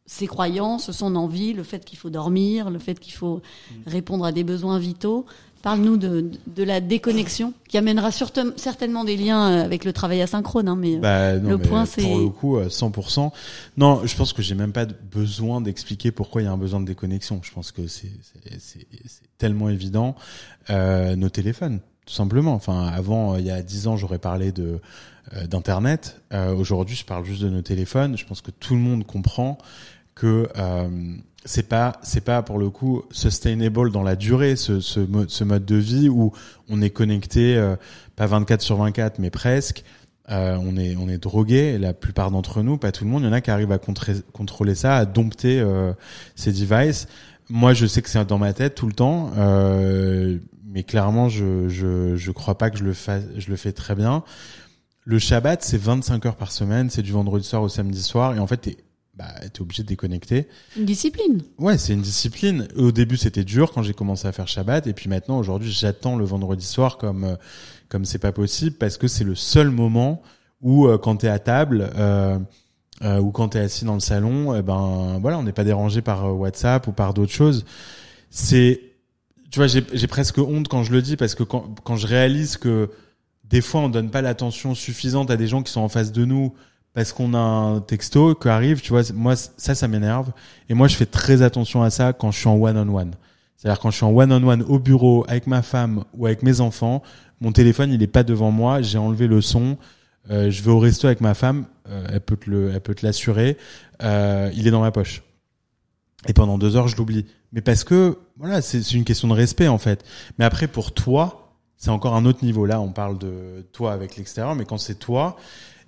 ses 0.07 0.27
croyances, 0.27 0.93
son 0.93 1.17
envie, 1.17 1.55
le 1.55 1.65
fait 1.65 1.85
qu'il 1.85 1.99
faut 1.99 2.11
dormir, 2.11 2.71
le 2.71 2.79
fait 2.79 3.01
qu'il 3.01 3.15
faut 3.15 3.43
répondre 3.87 4.25
à 4.25 4.31
des 4.31 4.45
besoins 4.45 4.79
vitaux? 4.79 5.27
Parle-nous 5.65 5.97
de, 5.97 6.31
de 6.47 6.63
la 6.63 6.83
déconnexion 6.83 7.55
qui 7.69 7.79
amènera 7.79 8.11
certainement 8.13 9.03
des 9.03 9.17
liens 9.17 9.51
euh, 9.51 9.65
avec 9.65 9.87
le 9.87 9.95
travail 9.95 10.21
asynchrone, 10.21 10.69
hein, 10.69 10.77
mais 10.79 10.97
euh, 10.97 11.01
Bah, 11.01 11.39
non, 11.39 11.49
le 11.51 11.57
mais 11.57 11.67
point, 11.67 11.87
c'est- 11.87 12.03
Pour 12.03 12.19
le 12.19 12.29
coup, 12.29 12.57
euh, 12.59 12.69
100%. 12.69 13.33
Non, 13.79 14.03
je 14.05 14.15
pense 14.15 14.35
que 14.35 14.43
j'ai 14.43 14.55
même 14.55 14.73
pas 14.73 14.85
besoin 14.85 15.63
d'expliquer 15.63 16.11
pourquoi 16.13 16.43
il 16.43 16.45
y 16.45 16.49
a 16.49 16.53
un 16.53 16.59
besoin 16.59 16.81
de 16.81 16.85
déconnexion. 16.85 17.41
Je 17.43 17.51
pense 17.51 17.73
que 17.73 17.87
c'est 17.87 18.13
tellement 19.39 19.71
évident. 19.71 20.15
Euh, 20.69 21.17
nos 21.17 21.31
téléphones, 21.31 21.81
tout 22.07 22.13
simplement. 22.15 22.53
Enfin, 22.55 22.87
avant, 22.87 23.33
euh, 23.35 23.41
il 23.41 23.47
y 23.47 23.51
a 23.51 23.63
10 23.63 23.87
ans, 23.89 23.97
j'aurais 23.97 24.19
parlé 24.19 24.53
de 24.53 24.81
euh, 25.35 25.47
d'internet. 25.47 26.21
Euh, 26.35 26.55
Aujourd'hui, 26.55 26.95
je 26.95 27.07
parle 27.07 27.25
juste 27.25 27.41
de 27.41 27.49
nos 27.49 27.63
téléphones. 27.63 28.19
Je 28.19 28.27
pense 28.27 28.43
que 28.43 28.51
tout 28.51 28.75
le 28.75 28.81
monde 28.81 29.07
comprend 29.07 29.57
que 30.15 30.47
euh, 30.59 31.17
c'est 31.45 31.69
pas 31.69 31.99
c'est 32.03 32.23
pas 32.23 32.43
pour 32.43 32.59
le 32.59 32.71
coup 32.71 33.03
sustainable 33.11 33.91
dans 33.91 34.03
la 34.03 34.17
durée 34.17 34.57
ce 34.57 34.81
ce, 34.81 35.01
mo- 35.01 35.29
ce 35.29 35.45
mode 35.45 35.65
de 35.65 35.77
vie 35.77 36.09
où 36.09 36.33
on 36.69 36.81
est 36.81 36.91
connecté 36.91 37.57
euh, 37.57 37.77
pas 38.17 38.27
24 38.27 38.63
sur 38.63 38.77
24 38.77 39.19
mais 39.19 39.31
presque. 39.31 39.85
Euh, 40.31 40.57
on 40.63 40.79
est 40.79 40.97
on 40.97 41.07
est 41.11 41.19
drogué 41.19 41.77
la 41.77 41.93
plupart 41.93 42.31
d'entre 42.31 42.63
nous 42.63 42.79
pas 42.79 42.93
tout 42.93 43.05
le 43.05 43.11
monde 43.11 43.25
il 43.25 43.27
y 43.27 43.29
en 43.29 43.33
a 43.35 43.43
qui 43.43 43.51
arrivent 43.51 43.73
à 43.73 43.79
contrôler 43.79 44.75
ça 44.75 44.97
à 44.97 45.05
dompter 45.05 45.61
euh, 45.61 45.93
ces 46.35 46.51
devices. 46.51 47.09
Moi 47.51 47.75
je 47.75 47.85
sais 47.85 48.01
que 48.01 48.09
c'est 48.09 48.25
dans 48.25 48.39
ma 48.39 48.55
tête 48.55 48.75
tout 48.75 48.87
le 48.87 48.95
temps 48.95 49.33
euh, 49.37 50.39
mais 50.67 50.83
clairement 50.83 51.29
je 51.29 51.69
je 51.69 52.17
je 52.17 52.31
crois 52.31 52.57
pas 52.57 52.71
que 52.71 52.79
je 52.79 52.85
le 52.85 52.95
fasse 52.95 53.23
je 53.37 53.51
le 53.51 53.57
fais 53.57 53.73
très 53.73 53.95
bien. 53.95 54.25
Le 55.05 55.19
Shabbat 55.19 55.63
c'est 55.63 55.77
25 55.77 56.25
heures 56.25 56.37
par 56.37 56.53
semaine 56.53 56.89
c'est 56.89 57.03
du 57.03 57.13
vendredi 57.13 57.47
soir 57.47 57.61
au 57.61 57.69
samedi 57.69 58.03
soir 58.03 58.35
et 58.35 58.39
en 58.39 58.47
fait 58.47 58.57
t'es 58.57 58.77
bah, 59.17 59.33
t'es 59.53 59.61
obligé 59.61 59.83
de 59.83 59.89
déconnecter 59.89 60.49
une 60.77 60.85
discipline. 60.85 61.43
Ouais, 61.59 61.79
c'est 61.79 61.93
une 61.93 62.03
discipline. 62.03 62.69
Au 62.77 62.91
début, 62.93 63.17
c'était 63.17 63.45
dur 63.45 63.73
quand 63.73 63.83
j'ai 63.83 63.95
commencé 63.95 64.27
à 64.27 64.33
faire 64.33 64.49
Shabbat, 64.49 64.87
et 64.87 64.93
puis 64.93 65.09
maintenant, 65.09 65.39
aujourd'hui, 65.39 65.71
j'attends 65.71 66.17
le 66.17 66.25
vendredi 66.25 66.67
soir 66.67 66.99
comme 66.99 67.25
euh, 67.25 67.37
comme 67.89 68.05
c'est 68.05 68.19
pas 68.19 68.33
possible 68.33 68.77
parce 68.77 68.97
que 68.99 69.07
c'est 69.07 69.25
le 69.25 69.35
seul 69.35 69.71
moment 69.71 70.23
où 70.61 70.87
euh, 70.87 70.99
quand 70.99 71.17
t'es 71.17 71.29
à 71.29 71.39
table 71.39 71.91
euh, 71.97 72.39
euh, 73.03 73.21
ou 73.21 73.31
quand 73.31 73.51
t'es 73.51 73.59
assis 73.61 73.85
dans 73.85 73.95
le 73.95 74.01
salon, 74.01 74.55
eh 74.57 74.63
ben 74.63 75.19
voilà, 75.21 75.39
on 75.39 75.43
n'est 75.43 75.53
pas 75.53 75.65
dérangé 75.65 76.01
par 76.03 76.25
euh, 76.25 76.33
WhatsApp 76.33 76.87
ou 76.89 76.93
par 76.93 77.15
d'autres 77.15 77.33
choses. 77.33 77.65
C'est, 78.31 78.81
tu 79.51 79.59
vois, 79.61 79.67
j'ai 79.69 79.85
j'ai 79.93 80.07
presque 80.07 80.39
honte 80.39 80.67
quand 80.69 80.83
je 80.83 80.93
le 80.93 81.03
dis 81.03 81.17
parce 81.17 81.35
que 81.35 81.45
quand 81.45 81.75
quand 81.85 81.97
je 81.97 82.07
réalise 82.07 82.57
que 82.57 82.91
des 83.45 83.61
fois 83.61 83.83
on 83.83 83.89
donne 83.89 84.11
pas 84.11 84.23
l'attention 84.23 84.75
suffisante 84.75 85.31
à 85.31 85.37
des 85.37 85.47
gens 85.47 85.63
qui 85.63 85.71
sont 85.71 85.83
en 85.83 85.89
face 85.89 86.11
de 86.11 86.25
nous 86.25 86.55
parce 86.95 87.13
qu'on 87.13 87.35
a 87.35 87.39
un 87.39 87.81
texto 87.81 88.35
qui 88.37 88.49
arrive, 88.49 88.81
tu 88.81 88.91
vois, 88.91 89.03
moi 89.13 89.35
ça 89.37 89.75
ça 89.75 89.89
m'énerve 89.89 90.31
et 90.69 90.75
moi 90.75 90.89
je 90.89 90.97
fais 90.97 91.07
très 91.07 91.43
attention 91.43 91.83
à 91.83 91.91
ça 91.91 92.13
quand 92.13 92.31
je 92.31 92.39
suis 92.39 92.49
en 92.49 92.57
one 92.57 92.79
on 92.79 92.97
one. 92.97 93.15
C'est-à-dire 93.57 93.81
quand 93.81 93.91
je 93.91 93.97
suis 93.97 94.05
en 94.07 94.15
one 94.17 94.33
on 94.33 94.49
one 94.49 94.63
au 94.63 94.79
bureau 94.79 95.25
avec 95.29 95.47
ma 95.47 95.63
femme 95.63 96.05
ou 96.15 96.27
avec 96.27 96.43
mes 96.43 96.61
enfants, 96.61 97.03
mon 97.41 97.53
téléphone 97.53 97.93
il 97.93 98.03
est 98.03 98.07
pas 98.07 98.23
devant 98.23 98.53
moi, 98.53 98.81
j'ai 98.81 98.97
enlevé 98.97 99.27
le 99.27 99.41
son, 99.41 99.77
euh, 100.31 100.51
je 100.51 100.63
vais 100.63 100.71
au 100.71 100.79
resto 100.79 101.09
avec 101.09 101.21
ma 101.21 101.35
femme, 101.35 101.67
euh, 101.89 102.07
elle 102.11 102.21
peut 102.21 102.37
te 102.37 102.49
le 102.49 102.71
elle 102.73 102.81
peut 102.81 102.95
te 102.95 103.05
l'assurer, 103.05 103.59
euh, 104.03 104.51
il 104.55 104.69
est 104.69 104.71
dans 104.71 104.81
ma 104.81 104.93
poche. 104.93 105.23
Et 106.27 106.33
pendant 106.33 106.59
deux 106.59 106.77
heures 106.77 106.89
je 106.89 106.97
l'oublie. 106.97 107.27
Mais 107.53 107.61
parce 107.61 107.83
que 107.83 108.19
voilà, 108.39 108.63
c'est 108.63 108.95
une 108.95 109.05
question 109.05 109.29
de 109.29 109.35
respect 109.35 109.69
en 109.69 109.79
fait. 109.79 110.05
Mais 110.39 110.45
après 110.45 110.69
pour 110.69 110.93
toi, 110.93 111.45
c'est 111.77 111.91
encore 111.91 112.15
un 112.15 112.25
autre 112.25 112.45
niveau. 112.45 112.67
Là, 112.67 112.81
on 112.81 112.93
parle 112.93 113.19
de 113.19 113.67
toi 113.73 113.93
avec 113.93 114.17
l'extérieur, 114.17 114.55
mais 114.55 114.65
quand 114.65 114.79
c'est 114.79 114.95
toi, 114.95 115.37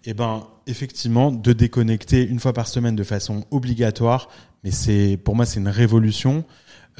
eh 0.06 0.14
ben 0.14 0.46
effectivement 0.66 1.30
de 1.30 1.52
déconnecter 1.52 2.26
une 2.26 2.40
fois 2.40 2.52
par 2.52 2.68
semaine 2.68 2.96
de 2.96 3.04
façon 3.04 3.44
obligatoire 3.50 4.28
mais 4.64 4.70
c'est 4.70 5.18
pour 5.22 5.36
moi 5.36 5.46
c'est 5.46 5.60
une 5.60 5.68
révolution 5.68 6.44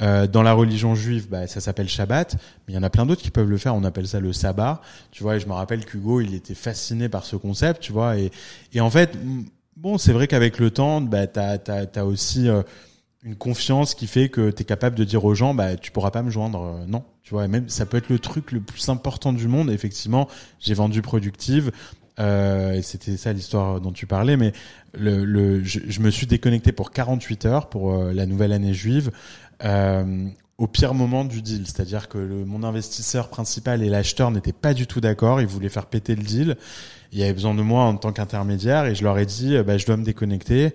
Euh, 0.01 0.27
dans 0.27 0.43
la 0.43 0.53
religion 0.53 0.93
juive, 0.95 1.27
bah, 1.29 1.47
ça 1.47 1.59
s'appelle 1.59 1.89
Shabbat, 1.89 2.35
mais 2.67 2.73
il 2.73 2.75
y 2.75 2.77
en 2.79 2.83
a 2.83 2.89
plein 2.89 3.05
d'autres 3.05 3.21
qui 3.21 3.31
peuvent 3.31 3.49
le 3.49 3.57
faire. 3.57 3.75
On 3.75 3.83
appelle 3.83 4.07
ça 4.07 4.19
le 4.19 4.31
sabbat, 4.31 4.81
tu 5.11 5.23
vois. 5.23 5.37
Et 5.37 5.39
je 5.39 5.47
me 5.47 5.53
rappelle 5.53 5.85
qu'Hugo, 5.85 6.21
il 6.21 6.35
était 6.35 6.53
fasciné 6.53 7.09
par 7.09 7.25
ce 7.25 7.35
concept, 7.35 7.81
tu 7.81 7.91
vois. 7.91 8.17
Et, 8.17 8.31
et 8.73 8.79
en 8.79 8.89
fait, 8.89 9.17
bon, 9.75 9.97
c'est 9.97 10.13
vrai 10.13 10.27
qu'avec 10.27 10.59
le 10.59 10.69
temps, 10.69 11.01
bah, 11.01 11.25
t'as 11.27 11.57
as, 11.95 12.05
aussi 12.05 12.47
euh, 12.47 12.61
une 13.23 13.35
confiance 13.35 13.95
qui 13.95 14.07
fait 14.07 14.29
que 14.29 14.51
tu 14.51 14.61
es 14.61 14.65
capable 14.65 14.95
de 14.95 15.03
dire 15.03 15.25
aux 15.25 15.33
gens, 15.33 15.53
bah, 15.55 15.75
tu 15.75 15.91
pourras 15.91 16.11
pas 16.11 16.21
me 16.21 16.29
joindre, 16.29 16.61
euh, 16.61 16.85
non. 16.85 17.03
Tu 17.23 17.31
vois, 17.33 17.45
et 17.45 17.47
même 17.47 17.67
ça 17.67 17.85
peut 17.85 17.97
être 17.97 18.09
le 18.09 18.19
truc 18.19 18.51
le 18.51 18.61
plus 18.61 18.87
important 18.89 19.33
du 19.33 19.47
monde. 19.47 19.69
effectivement, 19.71 20.27
j'ai 20.59 20.75
vendu 20.75 21.01
Productive. 21.01 21.71
Euh, 22.19 22.81
c'était 22.81 23.17
ça 23.17 23.31
l'histoire 23.33 23.79
dont 23.79 23.91
tu 23.91 24.07
parlais, 24.07 24.37
mais 24.37 24.53
le, 24.93 25.23
le 25.23 25.63
je, 25.63 25.79
je, 25.87 25.99
me 26.01 26.09
suis 26.09 26.25
déconnecté 26.25 26.71
pour 26.71 26.91
48 26.91 27.45
heures 27.45 27.69
pour 27.69 27.93
euh, 27.93 28.13
la 28.13 28.25
nouvelle 28.25 28.51
année 28.51 28.73
juive. 28.73 29.11
Euh, 29.63 30.27
au 30.57 30.65
pire 30.65 30.95
moment 30.95 31.23
du 31.23 31.43
deal, 31.43 31.67
c'est-à-dire 31.67 32.09
que 32.09 32.17
le, 32.17 32.43
mon 32.43 32.63
investisseur 32.63 33.29
principal 33.29 33.83
et 33.83 33.89
l'acheteur 33.89 34.31
n'étaient 34.31 34.53
pas 34.53 34.73
du 34.73 34.87
tout 34.87 34.99
d'accord, 34.99 35.39
ils 35.39 35.47
voulaient 35.47 35.69
faire 35.69 35.85
péter 35.85 36.15
le 36.15 36.23
deal. 36.23 36.57
Il 37.11 37.19
y 37.19 37.23
avait 37.23 37.33
besoin 37.33 37.53
de 37.53 37.61
moi 37.61 37.83
en 37.83 37.95
tant 37.95 38.11
qu'intermédiaire 38.11 38.85
et 38.85 38.95
je 38.95 39.03
leur 39.03 39.19
ai 39.19 39.27
dit, 39.27 39.55
bah, 39.61 39.77
je 39.77 39.85
dois 39.85 39.97
me 39.97 40.03
déconnecter, 40.03 40.73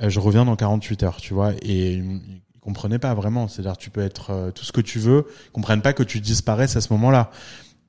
je 0.00 0.20
reviens 0.20 0.44
dans 0.44 0.54
48 0.54 1.02
heures, 1.02 1.16
tu 1.16 1.34
vois. 1.34 1.52
Et 1.62 1.94
ils 1.94 2.20
comprenaient 2.60 3.00
pas 3.00 3.12
vraiment, 3.12 3.48
c'est-à-dire 3.48 3.76
tu 3.76 3.90
peux 3.90 4.02
être 4.02 4.52
tout 4.54 4.64
ce 4.64 4.70
que 4.70 4.80
tu 4.80 5.00
veux, 5.00 5.26
ils 5.48 5.50
comprennent 5.50 5.82
pas 5.82 5.92
que 5.92 6.04
tu 6.04 6.20
disparaisses 6.20 6.76
à 6.76 6.80
ce 6.80 6.92
moment-là. 6.92 7.32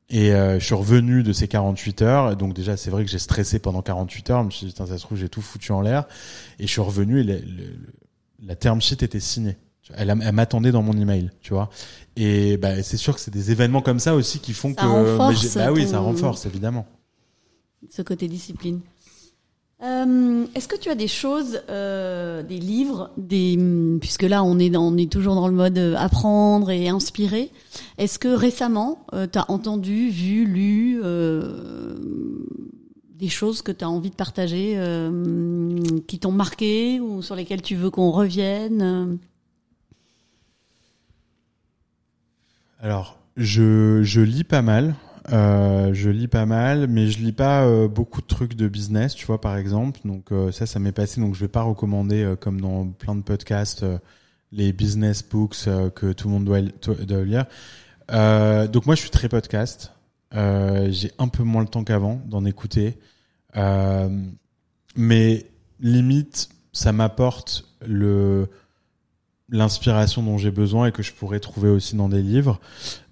Et 0.10 0.34
euh, 0.34 0.60
je 0.60 0.66
suis 0.66 0.76
revenu 0.76 1.24
de 1.24 1.34
ces 1.34 1.48
48 1.48 2.02
heures. 2.02 2.36
Donc 2.36 2.54
déjà, 2.54 2.78
c'est 2.78 2.92
vrai 2.92 3.04
que 3.04 3.10
j'ai 3.10 3.20
stressé 3.20 3.60
pendant 3.60 3.82
48 3.82 4.30
heures. 4.30 4.42
Je 4.42 4.46
me 4.46 4.52
suis 4.52 4.68
dit, 4.68 4.74
ça 4.76 4.86
se 4.86 5.02
trouve, 5.02 5.18
j'ai 5.18 5.30
tout 5.30 5.42
foutu 5.42 5.72
en 5.72 5.82
l'air. 5.82 6.06
Et 6.60 6.68
je 6.68 6.72
suis 6.72 6.82
revenu 6.82 7.22
et 7.22 7.44
la 8.44 8.56
term 8.56 8.82
sheet 8.82 9.04
était 9.04 9.20
signée. 9.20 9.58
Elle, 9.94 10.10
elle 10.10 10.32
m'attendait 10.32 10.72
dans 10.72 10.82
mon 10.82 10.94
email, 10.94 11.32
tu 11.42 11.54
vois. 11.54 11.70
Et 12.16 12.58
bah, 12.58 12.82
c'est 12.82 12.98
sûr 12.98 13.14
que 13.14 13.22
c'est 13.22 13.32
des 13.32 13.52
événements 13.52 13.82
comme 13.82 14.00
ça 14.00 14.16
aussi 14.16 14.40
qui 14.40 14.54
font 14.54 14.74
ça 14.74 14.82
que... 14.82 14.88
Renforce 14.88 15.56
bah 15.56 15.72
oui, 15.72 15.88
ça 15.88 16.00
renforce, 16.00 16.46
évidemment. 16.46 16.88
Ce 17.90 18.02
côté 18.02 18.28
discipline. 18.28 18.82
Euh, 19.84 20.46
est-ce 20.56 20.70
que 20.70 20.78
tu 20.78 20.90
as 20.90 20.96
des 20.96 21.10
choses, 21.10 21.62
euh, 21.70 22.44
des 22.44 22.60
livres, 22.60 23.12
des 23.18 23.60
puisque 24.00 24.24
là 24.24 24.42
on 24.42 24.58
est 24.58 24.74
on 24.78 24.96
est 24.96 25.12
toujours 25.12 25.36
dans 25.36 25.50
le 25.50 25.54
mode 25.54 25.78
euh, 25.78 25.96
apprendre 25.98 26.72
et 26.72 26.88
inspirer. 26.88 27.52
Est-ce 27.98 28.18
que 28.18 28.30
récemment 28.30 29.06
tu 29.12 29.38
as 29.38 29.52
entendu, 29.52 30.10
vu, 30.10 30.46
lu 30.46 31.02
des 33.10 33.30
choses 33.30 33.62
que 33.62 33.72
tu 33.72 33.84
as 33.84 33.90
envie 33.90 34.10
de 34.10 34.16
partager, 34.16 34.80
qui 36.08 36.20
t'ont 36.20 36.32
marqué 36.32 37.02
ou 37.02 37.22
sur 37.22 37.36
lesquelles 37.36 37.62
tu 37.62 37.76
veux 37.76 37.90
qu'on 37.90 38.12
revienne 38.12 39.20
Alors 42.80 43.18
je 43.36 44.04
je 44.04 44.22
lis 44.22 44.46
pas 44.46 44.62
mal. 44.62 44.96
Euh, 45.32 45.94
je 45.94 46.10
lis 46.10 46.28
pas 46.28 46.46
mal, 46.46 46.88
mais 46.88 47.08
je 47.08 47.20
lis 47.20 47.32
pas 47.32 47.66
euh, 47.66 47.88
beaucoup 47.88 48.22
de 48.22 48.28
trucs 48.28 48.56
de 48.56 48.68
business, 48.68 49.16
tu 49.16 49.26
vois, 49.26 49.42
par 49.42 49.58
exemple. 49.58 50.00
Donc 50.06 50.32
euh, 50.32 50.52
ça, 50.52 50.66
ça 50.66 50.80
m'est 50.80 50.92
passé. 50.92 51.22
Donc 51.22 51.36
je 51.36 51.40
vais 51.40 51.48
pas 51.48 51.64
recommander, 51.64 52.36
comme 52.40 52.62
dans 52.62 52.88
plein 52.88 53.16
de 53.16 53.22
podcasts, 53.22 53.86
les 54.52 54.74
business 54.74 55.28
books 55.28 55.66
que 55.96 56.14
tout 56.14 56.28
le 56.28 56.34
monde 56.34 56.46
doit, 56.46 56.62
doit 56.62 57.24
lire. 57.24 57.46
donc 58.70 58.86
moi, 58.86 58.96
je 58.96 59.02
suis 59.02 59.10
très 59.10 59.30
podcast. 59.30 59.92
J'ai 60.32 61.12
un 61.18 61.28
peu 61.28 61.44
moins 61.44 61.62
le 61.62 61.70
temps 61.70 61.84
qu'avant 61.84 62.22
d'en 62.26 62.46
écouter, 62.46 62.98
mais 64.96 65.46
limite, 65.80 66.50
ça 66.72 66.92
m'apporte 66.92 67.66
le 67.86 68.50
l'inspiration 69.50 70.24
dont 70.24 70.40
j'ai 70.40 70.50
besoin 70.50 70.88
et 70.88 70.92
que 70.92 71.04
je 71.04 71.14
pourrais 71.14 71.40
trouver 71.40 71.70
aussi 71.70 71.96
dans 71.96 72.10
des 72.10 72.22
livres. 72.22 72.60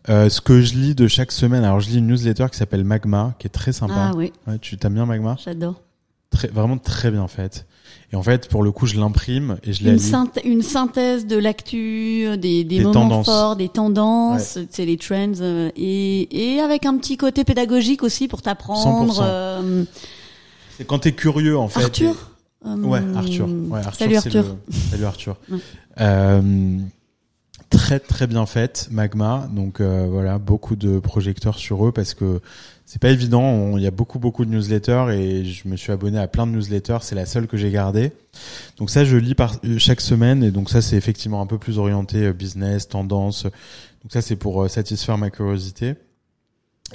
Euh, 0.09 0.29
ce 0.29 0.41
que 0.41 0.61
je 0.61 0.73
lis 0.75 0.95
de 0.95 1.07
chaque 1.07 1.31
semaine, 1.31 1.63
alors 1.63 1.79
je 1.79 1.89
lis 1.89 1.97
une 1.97 2.07
newsletter 2.07 2.47
qui 2.51 2.57
s'appelle 2.57 2.83
Magma, 2.83 3.35
qui 3.39 3.47
est 3.47 3.51
très 3.51 3.71
sympa. 3.71 3.93
Ah 3.97 4.11
oui. 4.15 4.33
Ouais, 4.47 4.59
tu 4.59 4.77
t'aimes 4.77 4.95
bien 4.95 5.05
Magma? 5.05 5.37
J'adore. 5.43 5.81
Très, 6.29 6.47
vraiment 6.49 6.77
très 6.77 7.11
bien 7.11 7.27
faite. 7.27 7.65
Et 8.11 8.15
en 8.15 8.23
fait, 8.23 8.49
pour 8.49 8.63
le 8.63 8.71
coup, 8.71 8.85
je 8.85 8.99
l'imprime 8.99 9.57
et 9.63 9.73
je 9.73 9.87
une, 9.87 9.99
synth 9.99 10.39
une 10.43 10.61
synthèse 10.61 11.25
de 11.25 11.37
l'actu, 11.37 12.37
des, 12.37 12.63
des, 12.63 12.83
moments 12.83 13.23
forts, 13.23 13.55
des 13.55 13.69
tendances, 13.69 14.59
c'est 14.69 14.85
les 14.85 14.97
trends, 14.97 15.33
euh, 15.41 15.71
et, 15.75 16.53
et 16.55 16.59
avec 16.59 16.85
un 16.85 16.97
petit 16.97 17.17
côté 17.17 17.43
pédagogique 17.43 18.03
aussi 18.03 18.27
pour 18.27 18.41
t'apprendre. 18.41 19.19
Euh... 19.21 19.83
C'est 20.77 20.85
quand 20.85 20.99
t'es 20.99 21.13
curieux, 21.13 21.57
en 21.57 21.67
fait. 21.67 21.83
Arthur? 21.83 22.31
Ouais, 22.65 23.01
Arthur. 23.15 23.47
Ouais, 23.69 23.79
Arthur 23.79 23.93
Salut 23.93 24.15
Arthur. 24.15 24.55
Salut 24.91 25.05
Arthur. 25.05 25.37
Euh, 25.99 26.77
très 27.73 27.99
très 27.99 28.27
bien 28.27 28.45
faite, 28.45 28.87
Magma. 28.91 29.49
Donc 29.51 29.81
euh, 29.81 30.07
voilà, 30.09 30.37
beaucoup 30.37 30.75
de 30.75 30.99
projecteurs 30.99 31.57
sur 31.57 31.85
eux 31.85 31.91
parce 31.91 32.13
que 32.13 32.39
c'est 32.85 33.01
pas 33.01 33.09
évident. 33.09 33.77
Il 33.77 33.83
y 33.83 33.87
a 33.87 33.91
beaucoup 33.91 34.19
beaucoup 34.19 34.45
de 34.45 34.51
newsletters 34.51 35.05
et 35.11 35.43
je 35.43 35.67
me 35.67 35.75
suis 35.75 35.91
abonné 35.91 36.19
à 36.19 36.27
plein 36.27 36.45
de 36.45 36.51
newsletters. 36.51 36.99
C'est 37.01 37.15
la 37.15 37.25
seule 37.25 37.47
que 37.47 37.57
j'ai 37.57 37.71
gardée. 37.71 38.11
Donc 38.77 38.89
ça, 38.89 39.03
je 39.03 39.17
lis 39.17 39.35
par 39.35 39.55
euh, 39.65 39.77
chaque 39.79 40.01
semaine 40.01 40.43
et 40.43 40.51
donc 40.51 40.69
ça 40.69 40.81
c'est 40.81 40.95
effectivement 40.95 41.41
un 41.41 41.47
peu 41.47 41.57
plus 41.57 41.79
orienté 41.79 42.27
euh, 42.27 42.33
business, 42.33 42.87
tendance. 42.87 43.43
Donc 43.43 44.11
ça 44.11 44.21
c'est 44.21 44.35
pour 44.35 44.69
satisfaire 44.69 45.17
ma 45.17 45.29
curiosité. 45.29 45.95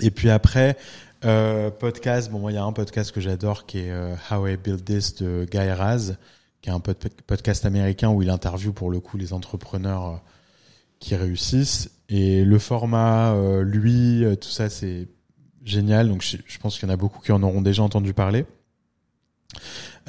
Et 0.01 0.11
puis 0.11 0.31
après. 0.31 0.77
Euh, 1.25 1.73
podcast, 1.73 2.31
bon, 2.31 2.49
il 2.49 2.55
y 2.55 2.57
a 2.57 2.63
un 2.63 2.73
podcast 2.73 3.11
que 3.11 3.21
j'adore 3.21 3.67
qui 3.67 3.81
est 3.81 3.93
How 4.31 4.47
I 4.47 4.57
Build 4.57 4.85
This 4.85 5.17
de 5.17 5.49
Guy 5.51 5.69
Raz, 5.73 6.13
qui 6.63 6.71
est 6.71 6.73
un 6.73 6.79
podcast 6.79 7.67
américain 7.67 8.09
où 8.11 8.23
il 8.23 8.31
interviewe 8.31 8.73
pour 8.73 8.89
le 8.89 9.01
coup 9.01 9.17
les 9.17 9.33
entrepreneurs 9.33 10.23
qui 10.99 11.17
réussissent. 11.17 11.91
Et 12.09 12.45
le 12.45 12.59
format, 12.59 13.33
euh, 13.35 13.63
lui, 13.63 14.25
euh, 14.25 14.35
tout 14.35 14.49
ça, 14.49 14.71
c'est 14.71 15.09
génial. 15.65 16.09
Donc, 16.09 16.23
je, 16.23 16.37
je 16.47 16.59
pense 16.59 16.79
qu'il 16.79 16.89
y 16.89 16.91
en 16.91 16.95
a 16.95 16.97
beaucoup 16.97 17.21
qui 17.21 17.33
en 17.33 17.43
auront 17.43 17.63
déjà 17.63 17.83
entendu 17.83 18.15
parler. 18.15 18.47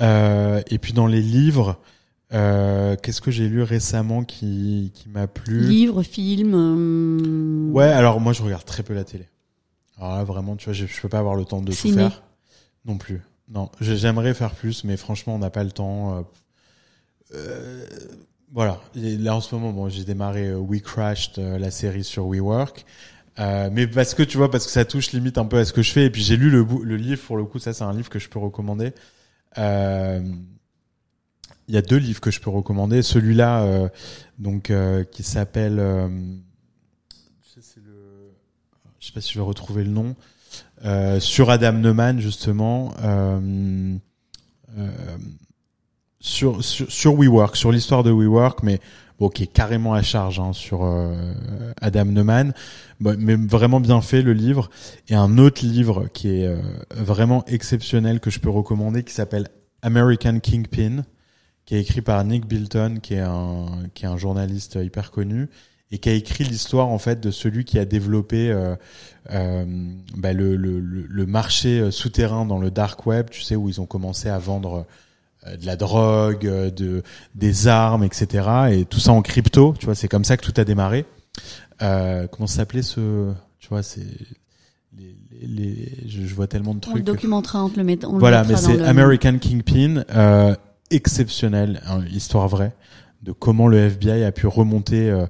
Euh, 0.01 0.61
et 0.67 0.77
puis 0.77 0.93
dans 0.93 1.07
les 1.07 1.21
livres, 1.21 1.79
euh, 2.33 2.95
qu'est-ce 3.01 3.21
que 3.21 3.31
j'ai 3.31 3.47
lu 3.47 3.63
récemment 3.63 4.23
qui, 4.23 4.91
qui 4.93 5.09
m'a 5.09 5.27
plu? 5.27 5.61
Livres, 5.61 6.03
films. 6.03 6.53
Euh, 6.55 7.71
ouais, 7.71 7.87
alors 7.87 8.19
moi 8.19 8.33
je 8.33 8.43
regarde 8.43 8.65
très 8.65 8.83
peu 8.83 8.93
la 8.93 9.03
télé. 9.03 9.27
Alors 9.97 10.15
là 10.15 10.23
vraiment, 10.23 10.55
tu 10.55 10.65
vois, 10.65 10.73
je, 10.73 10.85
je 10.85 11.01
peux 11.01 11.09
pas 11.09 11.19
avoir 11.19 11.35
le 11.35 11.45
temps 11.45 11.61
de 11.61 11.71
tout 11.71 11.93
faire. 11.93 12.23
Non 12.85 12.97
plus. 12.97 13.21
Non, 13.49 13.69
j'aimerais 13.81 14.33
faire 14.33 14.53
plus, 14.53 14.83
mais 14.83 14.95
franchement, 14.95 15.35
on 15.35 15.39
n'a 15.39 15.49
pas 15.49 15.63
le 15.63 15.71
temps. 15.71 16.25
Euh, 17.33 17.85
voilà. 18.51 18.81
là 18.95 19.35
en 19.35 19.41
ce 19.41 19.53
moment, 19.53 19.71
bon, 19.71 19.89
j'ai 19.89 20.03
démarré 20.03 20.47
euh, 20.47 20.57
We 20.57 20.81
Crashed, 20.81 21.37
euh, 21.37 21.59
la 21.59 21.71
série 21.71 22.03
sur 22.03 22.27
WeWork. 22.27 22.85
Euh, 23.39 23.69
mais 23.71 23.87
parce 23.87 24.15
que 24.15 24.23
tu 24.23 24.37
vois, 24.37 24.49
parce 24.51 24.65
que 24.65 24.71
ça 24.71 24.85
touche 24.85 25.11
limite 25.11 25.37
un 25.37 25.45
peu 25.45 25.57
à 25.57 25.65
ce 25.65 25.73
que 25.73 25.81
je 25.81 25.91
fais. 25.91 26.05
Et 26.05 26.09
puis 26.09 26.23
j'ai 26.23 26.35
lu 26.35 26.49
le, 26.49 26.65
le 26.83 26.97
livre 26.97 27.21
pour 27.25 27.37
le 27.37 27.45
coup. 27.45 27.59
Ça, 27.59 27.73
c'est 27.73 27.83
un 27.83 27.93
livre 27.93 28.09
que 28.09 28.19
je 28.19 28.27
peux 28.27 28.39
recommander. 28.39 28.93
Euh, 29.57 30.21
il 31.67 31.75
y 31.75 31.77
a 31.77 31.81
deux 31.81 31.97
livres 31.97 32.19
que 32.19 32.31
je 32.31 32.39
peux 32.41 32.49
recommander. 32.49 33.01
Celui-là, 33.03 33.63
euh, 33.63 33.89
donc 34.39 34.73
qui 35.11 35.23
s'appelle, 35.23 35.75
je 35.77 37.61
sais, 37.61 37.79
le, 37.85 38.31
je 38.99 39.05
sais 39.05 39.13
pas 39.13 39.21
si 39.21 39.33
je 39.33 39.39
vais 39.39 39.45
retrouver 39.45 39.83
le 39.83 39.91
nom, 39.91 40.15
sur 41.19 41.51
Adam 41.51 41.73
Neumann 41.73 42.19
justement 42.19 42.95
sur, 46.19 46.63
sur, 46.63 47.13
WeWork, 47.13 47.55
sur 47.55 47.71
l'histoire 47.71 48.03
de 48.03 48.11
WeWork, 48.11 48.63
mais 48.63 48.79
bon, 49.19 49.29
qui 49.29 49.43
est 49.43 49.47
carrément 49.47 49.93
à 49.93 50.01
charge 50.01 50.39
hein, 50.39 50.53
sur 50.53 50.83
euh, 50.83 51.33
Adam 51.81 52.05
Neumann, 52.05 52.53
mais 52.99 53.35
vraiment 53.35 53.79
bien 53.79 54.01
fait 54.01 54.21
le 54.21 54.33
livre. 54.33 54.69
Et 55.07 55.15
un 55.15 55.37
autre 55.37 55.65
livre 55.65 56.07
qui 56.13 56.29
est 56.29 56.47
euh, 56.47 56.61
vraiment 56.95 57.45
exceptionnel 57.45 58.19
que 58.19 58.29
je 58.29 58.39
peux 58.39 58.49
recommander, 58.49 59.03
qui 59.03 59.13
s'appelle 59.13 59.47
American 59.81 60.39
Kingpin, 60.39 61.03
qui 61.65 61.75
est 61.75 61.81
écrit 61.81 62.01
par 62.01 62.23
Nick 62.23 62.45
Bilton, 62.45 62.99
qui 63.01 63.13
est 63.13 63.19
un 63.19 63.67
qui 63.93 64.05
est 64.05 64.07
un 64.07 64.17
journaliste 64.17 64.77
hyper 64.81 65.11
connu 65.11 65.49
et 65.91 65.97
qui 65.97 66.09
a 66.09 66.13
écrit 66.13 66.43
l'histoire 66.43 66.87
en 66.87 66.99
fait 66.99 67.19
de 67.19 67.31
celui 67.31 67.65
qui 67.65 67.79
a 67.79 67.85
développé 67.85 68.51
euh, 68.51 68.75
euh, 69.31 69.65
bah, 70.15 70.33
le, 70.33 70.55
le, 70.55 70.79
le, 70.79 71.25
marché 71.25 71.89
souterrain 71.91 72.45
dans 72.45 72.59
le 72.59 72.69
dark 72.69 73.05
web, 73.05 73.29
tu 73.29 73.41
sais 73.41 73.55
où 73.55 73.69
ils 73.69 73.81
ont 73.81 73.85
commencé 73.85 74.29
à 74.29 74.37
vendre 74.37 74.73
euh, 74.73 74.83
de 75.57 75.65
la 75.65 75.75
drogue, 75.75 76.45
euh, 76.45 76.71
de 76.71 77.03
des 77.35 77.67
armes, 77.67 78.03
etc. 78.03 78.47
Et 78.71 78.85
tout 78.85 78.99
ça 78.99 79.11
en 79.11 79.21
crypto, 79.21 79.75
tu 79.79 79.85
vois, 79.85 79.95
c'est 79.95 80.07
comme 80.07 80.23
ça 80.23 80.37
que 80.37 80.45
tout 80.45 80.59
a 80.59 80.63
démarré. 80.63 81.05
Euh, 81.81 82.27
comment 82.27 82.47
s'appelait 82.47 82.81
ce, 82.81 83.31
tu 83.59 83.69
vois, 83.69 83.83
c'est 83.83 84.05
les, 84.97 85.15
les, 85.41 85.93
je, 86.07 86.25
je, 86.25 86.35
vois 86.35 86.47
tellement 86.47 86.73
de 86.73 86.79
trucs. 86.79 86.93
On 86.93 86.97
le 86.97 87.03
documentera, 87.03 87.63
on 87.63 87.69
te 87.69 87.77
le 87.77 87.83
met. 87.83 88.03
On 88.05 88.17
voilà, 88.17 88.43
le 88.43 88.49
mais 88.49 88.55
c'est 88.55 88.81
American 88.81 89.37
Kingpin, 89.37 90.03
euh, 90.13 90.55
exceptionnel, 90.91 91.81
hein, 91.87 92.01
histoire 92.11 92.47
vraie, 92.47 92.73
de 93.21 93.31
comment 93.31 93.67
le 93.67 93.77
FBI 93.77 94.23
a 94.23 94.31
pu 94.31 94.47
remonter 94.47 95.09
euh, 95.09 95.25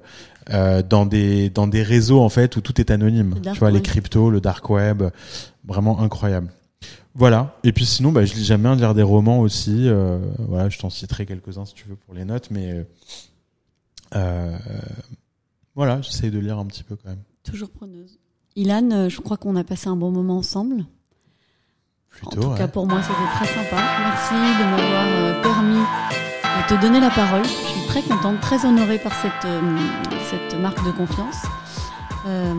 euh, 0.50 0.82
dans 0.82 1.06
des 1.06 1.50
dans 1.50 1.66
des 1.66 1.82
réseaux 1.82 2.20
en 2.20 2.28
fait 2.28 2.56
où 2.56 2.60
tout 2.60 2.80
est 2.80 2.90
anonyme. 2.90 3.36
Tu 3.52 3.58
vois, 3.58 3.70
les 3.70 3.82
cryptos, 3.82 4.30
le 4.30 4.40
dark 4.40 4.68
web, 4.70 5.02
vraiment 5.64 6.00
incroyable. 6.00 6.48
Voilà. 7.14 7.56
Et 7.64 7.72
puis 7.72 7.84
sinon, 7.84 8.12
bah, 8.12 8.24
je 8.24 8.34
lis 8.34 8.44
jamais 8.44 8.74
lire 8.76 8.94
des 8.94 9.02
romans 9.02 9.40
aussi. 9.40 9.88
Euh, 9.88 10.18
voilà, 10.38 10.68
je 10.68 10.78
t'en 10.78 10.90
citerai 10.90 11.26
quelques-uns 11.26 11.64
si 11.64 11.74
tu 11.74 11.88
veux 11.88 11.96
pour 11.96 12.14
les 12.14 12.24
notes, 12.24 12.50
mais 12.50 12.86
euh, 14.14 14.58
voilà, 15.74 16.00
j'essaye 16.02 16.30
de 16.30 16.38
lire 16.38 16.58
un 16.58 16.66
petit 16.66 16.82
peu 16.82 16.96
quand 16.96 17.08
même. 17.08 17.22
Toujours 17.42 17.70
preneuse. 17.70 18.18
Ilan, 18.56 18.90
euh, 18.90 19.08
je 19.08 19.20
crois 19.20 19.36
qu'on 19.36 19.56
a 19.56 19.64
passé 19.64 19.88
un 19.88 19.96
bon 19.96 20.10
moment 20.10 20.38
ensemble. 20.38 20.84
Plutôt, 22.10 22.38
en 22.38 22.42
tout 22.42 22.48
ouais. 22.50 22.58
cas, 22.58 22.68
pour 22.68 22.86
moi, 22.86 23.00
c'était 23.02 23.14
très 23.36 23.46
sympa. 23.46 23.76
Merci 24.00 24.34
de 24.34 24.64
m'avoir 24.64 25.06
euh, 25.06 25.42
permis 25.42 25.78
de 25.78 26.76
te 26.76 26.82
donner 26.82 27.00
la 27.00 27.10
parole. 27.10 27.44
Je 27.44 27.48
suis 27.48 27.86
très 27.86 28.02
contente, 28.02 28.40
très 28.40 28.64
honorée 28.66 28.98
par 28.98 29.12
cette, 29.14 29.44
euh, 29.44 29.78
cette 30.28 30.60
marque 30.60 30.84
de 30.84 30.90
confiance. 30.90 31.36
Euh, 32.26 32.54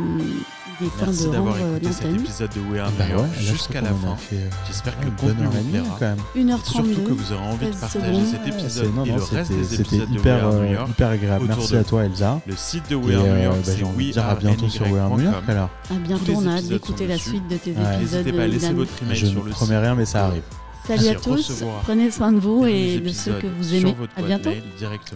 temps 0.90 0.95
Merci 1.06 1.26
de 1.28 1.32
d'avoir 1.32 1.53
rendre 1.53 1.66
euh, 1.66 1.78
écouté 1.78 1.94
cet 1.94 2.06
épisode 2.14 2.49
de 2.56 2.60
We 2.72 2.80
Are 2.80 2.91
Bah 2.98 3.06
New 3.08 3.20
ouais, 3.22 3.28
je 3.40 3.41
jusqu'à 3.52 3.82
la 3.82 3.90
fin. 3.90 4.16
fait, 4.16 4.36
euh, 4.36 4.49
J'espère 4.68 4.99
que 4.99 5.06
le 5.06 5.12
bonne 5.12 5.36
contenu 5.36 5.45
heure 5.48 5.53
et 5.56 5.60
vous 5.62 5.70
plaira. 5.72 5.98
quand 5.99 6.06
même. 6.06 6.18
Et 6.36 6.64
surtout 6.64 6.84
que 6.84 7.12
1h32. 7.12 7.14
vous 7.14 7.34
aurez 7.34 7.44
envie 7.44 7.66
de 7.68 7.72
13 7.72 7.80
partager 7.82 8.06
secondes. 8.08 8.26
cet 8.26 8.41
c'est- 8.44 8.49
épisode 8.49 8.95
non, 8.95 9.06
et 9.06 9.10
non, 9.10 9.16
le 9.16 9.22
reste 9.24 9.32
c'était- 9.52 9.56
des 9.62 9.82
épisodes 9.82 10.08
de 10.10 10.14
We 10.14 10.20
hyper, 10.20 10.45
Are 10.45 10.53
New 10.53 10.60
euh, 10.62 10.72
York. 10.74 10.90
hyper 10.90 11.08
agréable. 11.10 11.45
Merci 11.48 11.76
à 11.76 11.84
toi, 11.84 12.03
Elsa. 12.06 12.41
Le 12.48 12.56
site 12.56 12.90
de 12.90 12.95
Et 12.95 12.98
We 12.98 13.16
Are 13.16 13.24
New 13.24 13.44
York, 13.44 13.56
bah, 13.58 13.64
c'est 13.66 14.20
à 14.20 14.36
bientôt 14.36 14.70
sur 14.70 14.86
We 14.91 14.99
Are 15.02 15.10
New 15.18 15.24
York 15.24 15.44
alors. 15.48 15.70
À 15.90 15.94
bientôt, 15.95 16.32
on 16.36 16.48
a 16.48 16.52
hâte 16.58 16.66
d'écouter 16.68 17.08
la 17.08 17.18
suite 17.18 17.48
de 17.48 17.58
tes 17.58 17.72
épisodes. 17.72 17.99
N'hésitez 17.99 18.32
pas 18.34 18.44
à 18.44 18.48
laisser 18.48 18.74
votre 18.74 18.91
email 19.03 19.16
Je 19.16 19.26
sur 19.28 19.40
ne 19.41 19.45
le 19.45 19.52
promets 19.52 19.74
site. 19.76 19.82
rien, 19.84 19.95
mais 19.95 20.06
ça 20.06 20.26
arrive. 20.28 20.44
Salut 20.88 21.08
à 21.10 21.16
tous. 21.16 21.64
Prenez 21.84 22.10
soin 22.12 22.32
de 22.32 22.40
vous 22.40 22.66
et 22.66 22.99
de 22.99 23.10
ceux 23.10 23.34
que 23.34 23.48
vous 23.48 23.76
aimez. 23.76 23.95
À 24.18 24.22
bientôt. 24.24 24.49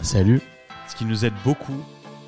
Salut. 0.02 0.40
Ce 0.88 0.94
qui 0.94 1.04
nous 1.04 1.24
aide 1.24 1.32
beaucoup, 1.44 1.74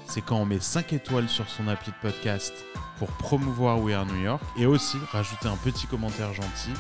c'est 0.09 0.20
quand 0.20 0.36
on 0.39 0.44
met 0.44 0.59
5 0.60 0.93
étoiles 0.93 1.28
sur 1.28 1.44
son 1.48 1.69
appli 1.69 1.93
de 1.93 2.09
podcast 2.09 2.52
pour 2.99 3.09
promouvoir 3.09 3.81
We 3.81 3.95
Are 3.95 4.07
New 4.07 4.20
York 4.20 4.43
et 4.57 4.66
aussi 4.66 4.99
rajouter 5.12 5.49
un 5.49 5.57
petit 5.57 5.87
commentaire 5.87 6.33
gentil. 6.35 6.73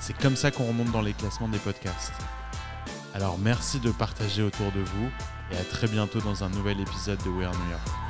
C'est 0.00 0.16
comme 0.16 0.36
ça 0.36 0.50
qu'on 0.50 0.66
remonte 0.66 0.90
dans 0.92 1.02
les 1.02 1.12
classements 1.12 1.48
des 1.48 1.58
podcasts. 1.58 2.14
Alors 3.14 3.38
merci 3.38 3.80
de 3.80 3.90
partager 3.90 4.42
autour 4.42 4.72
de 4.72 4.80
vous 4.80 5.08
et 5.52 5.56
à 5.56 5.64
très 5.64 5.88
bientôt 5.88 6.20
dans 6.20 6.44
un 6.44 6.48
nouvel 6.50 6.80
épisode 6.80 7.22
de 7.24 7.30
We 7.30 7.46
Are 7.46 7.54
New 7.54 7.70
York. 7.70 8.05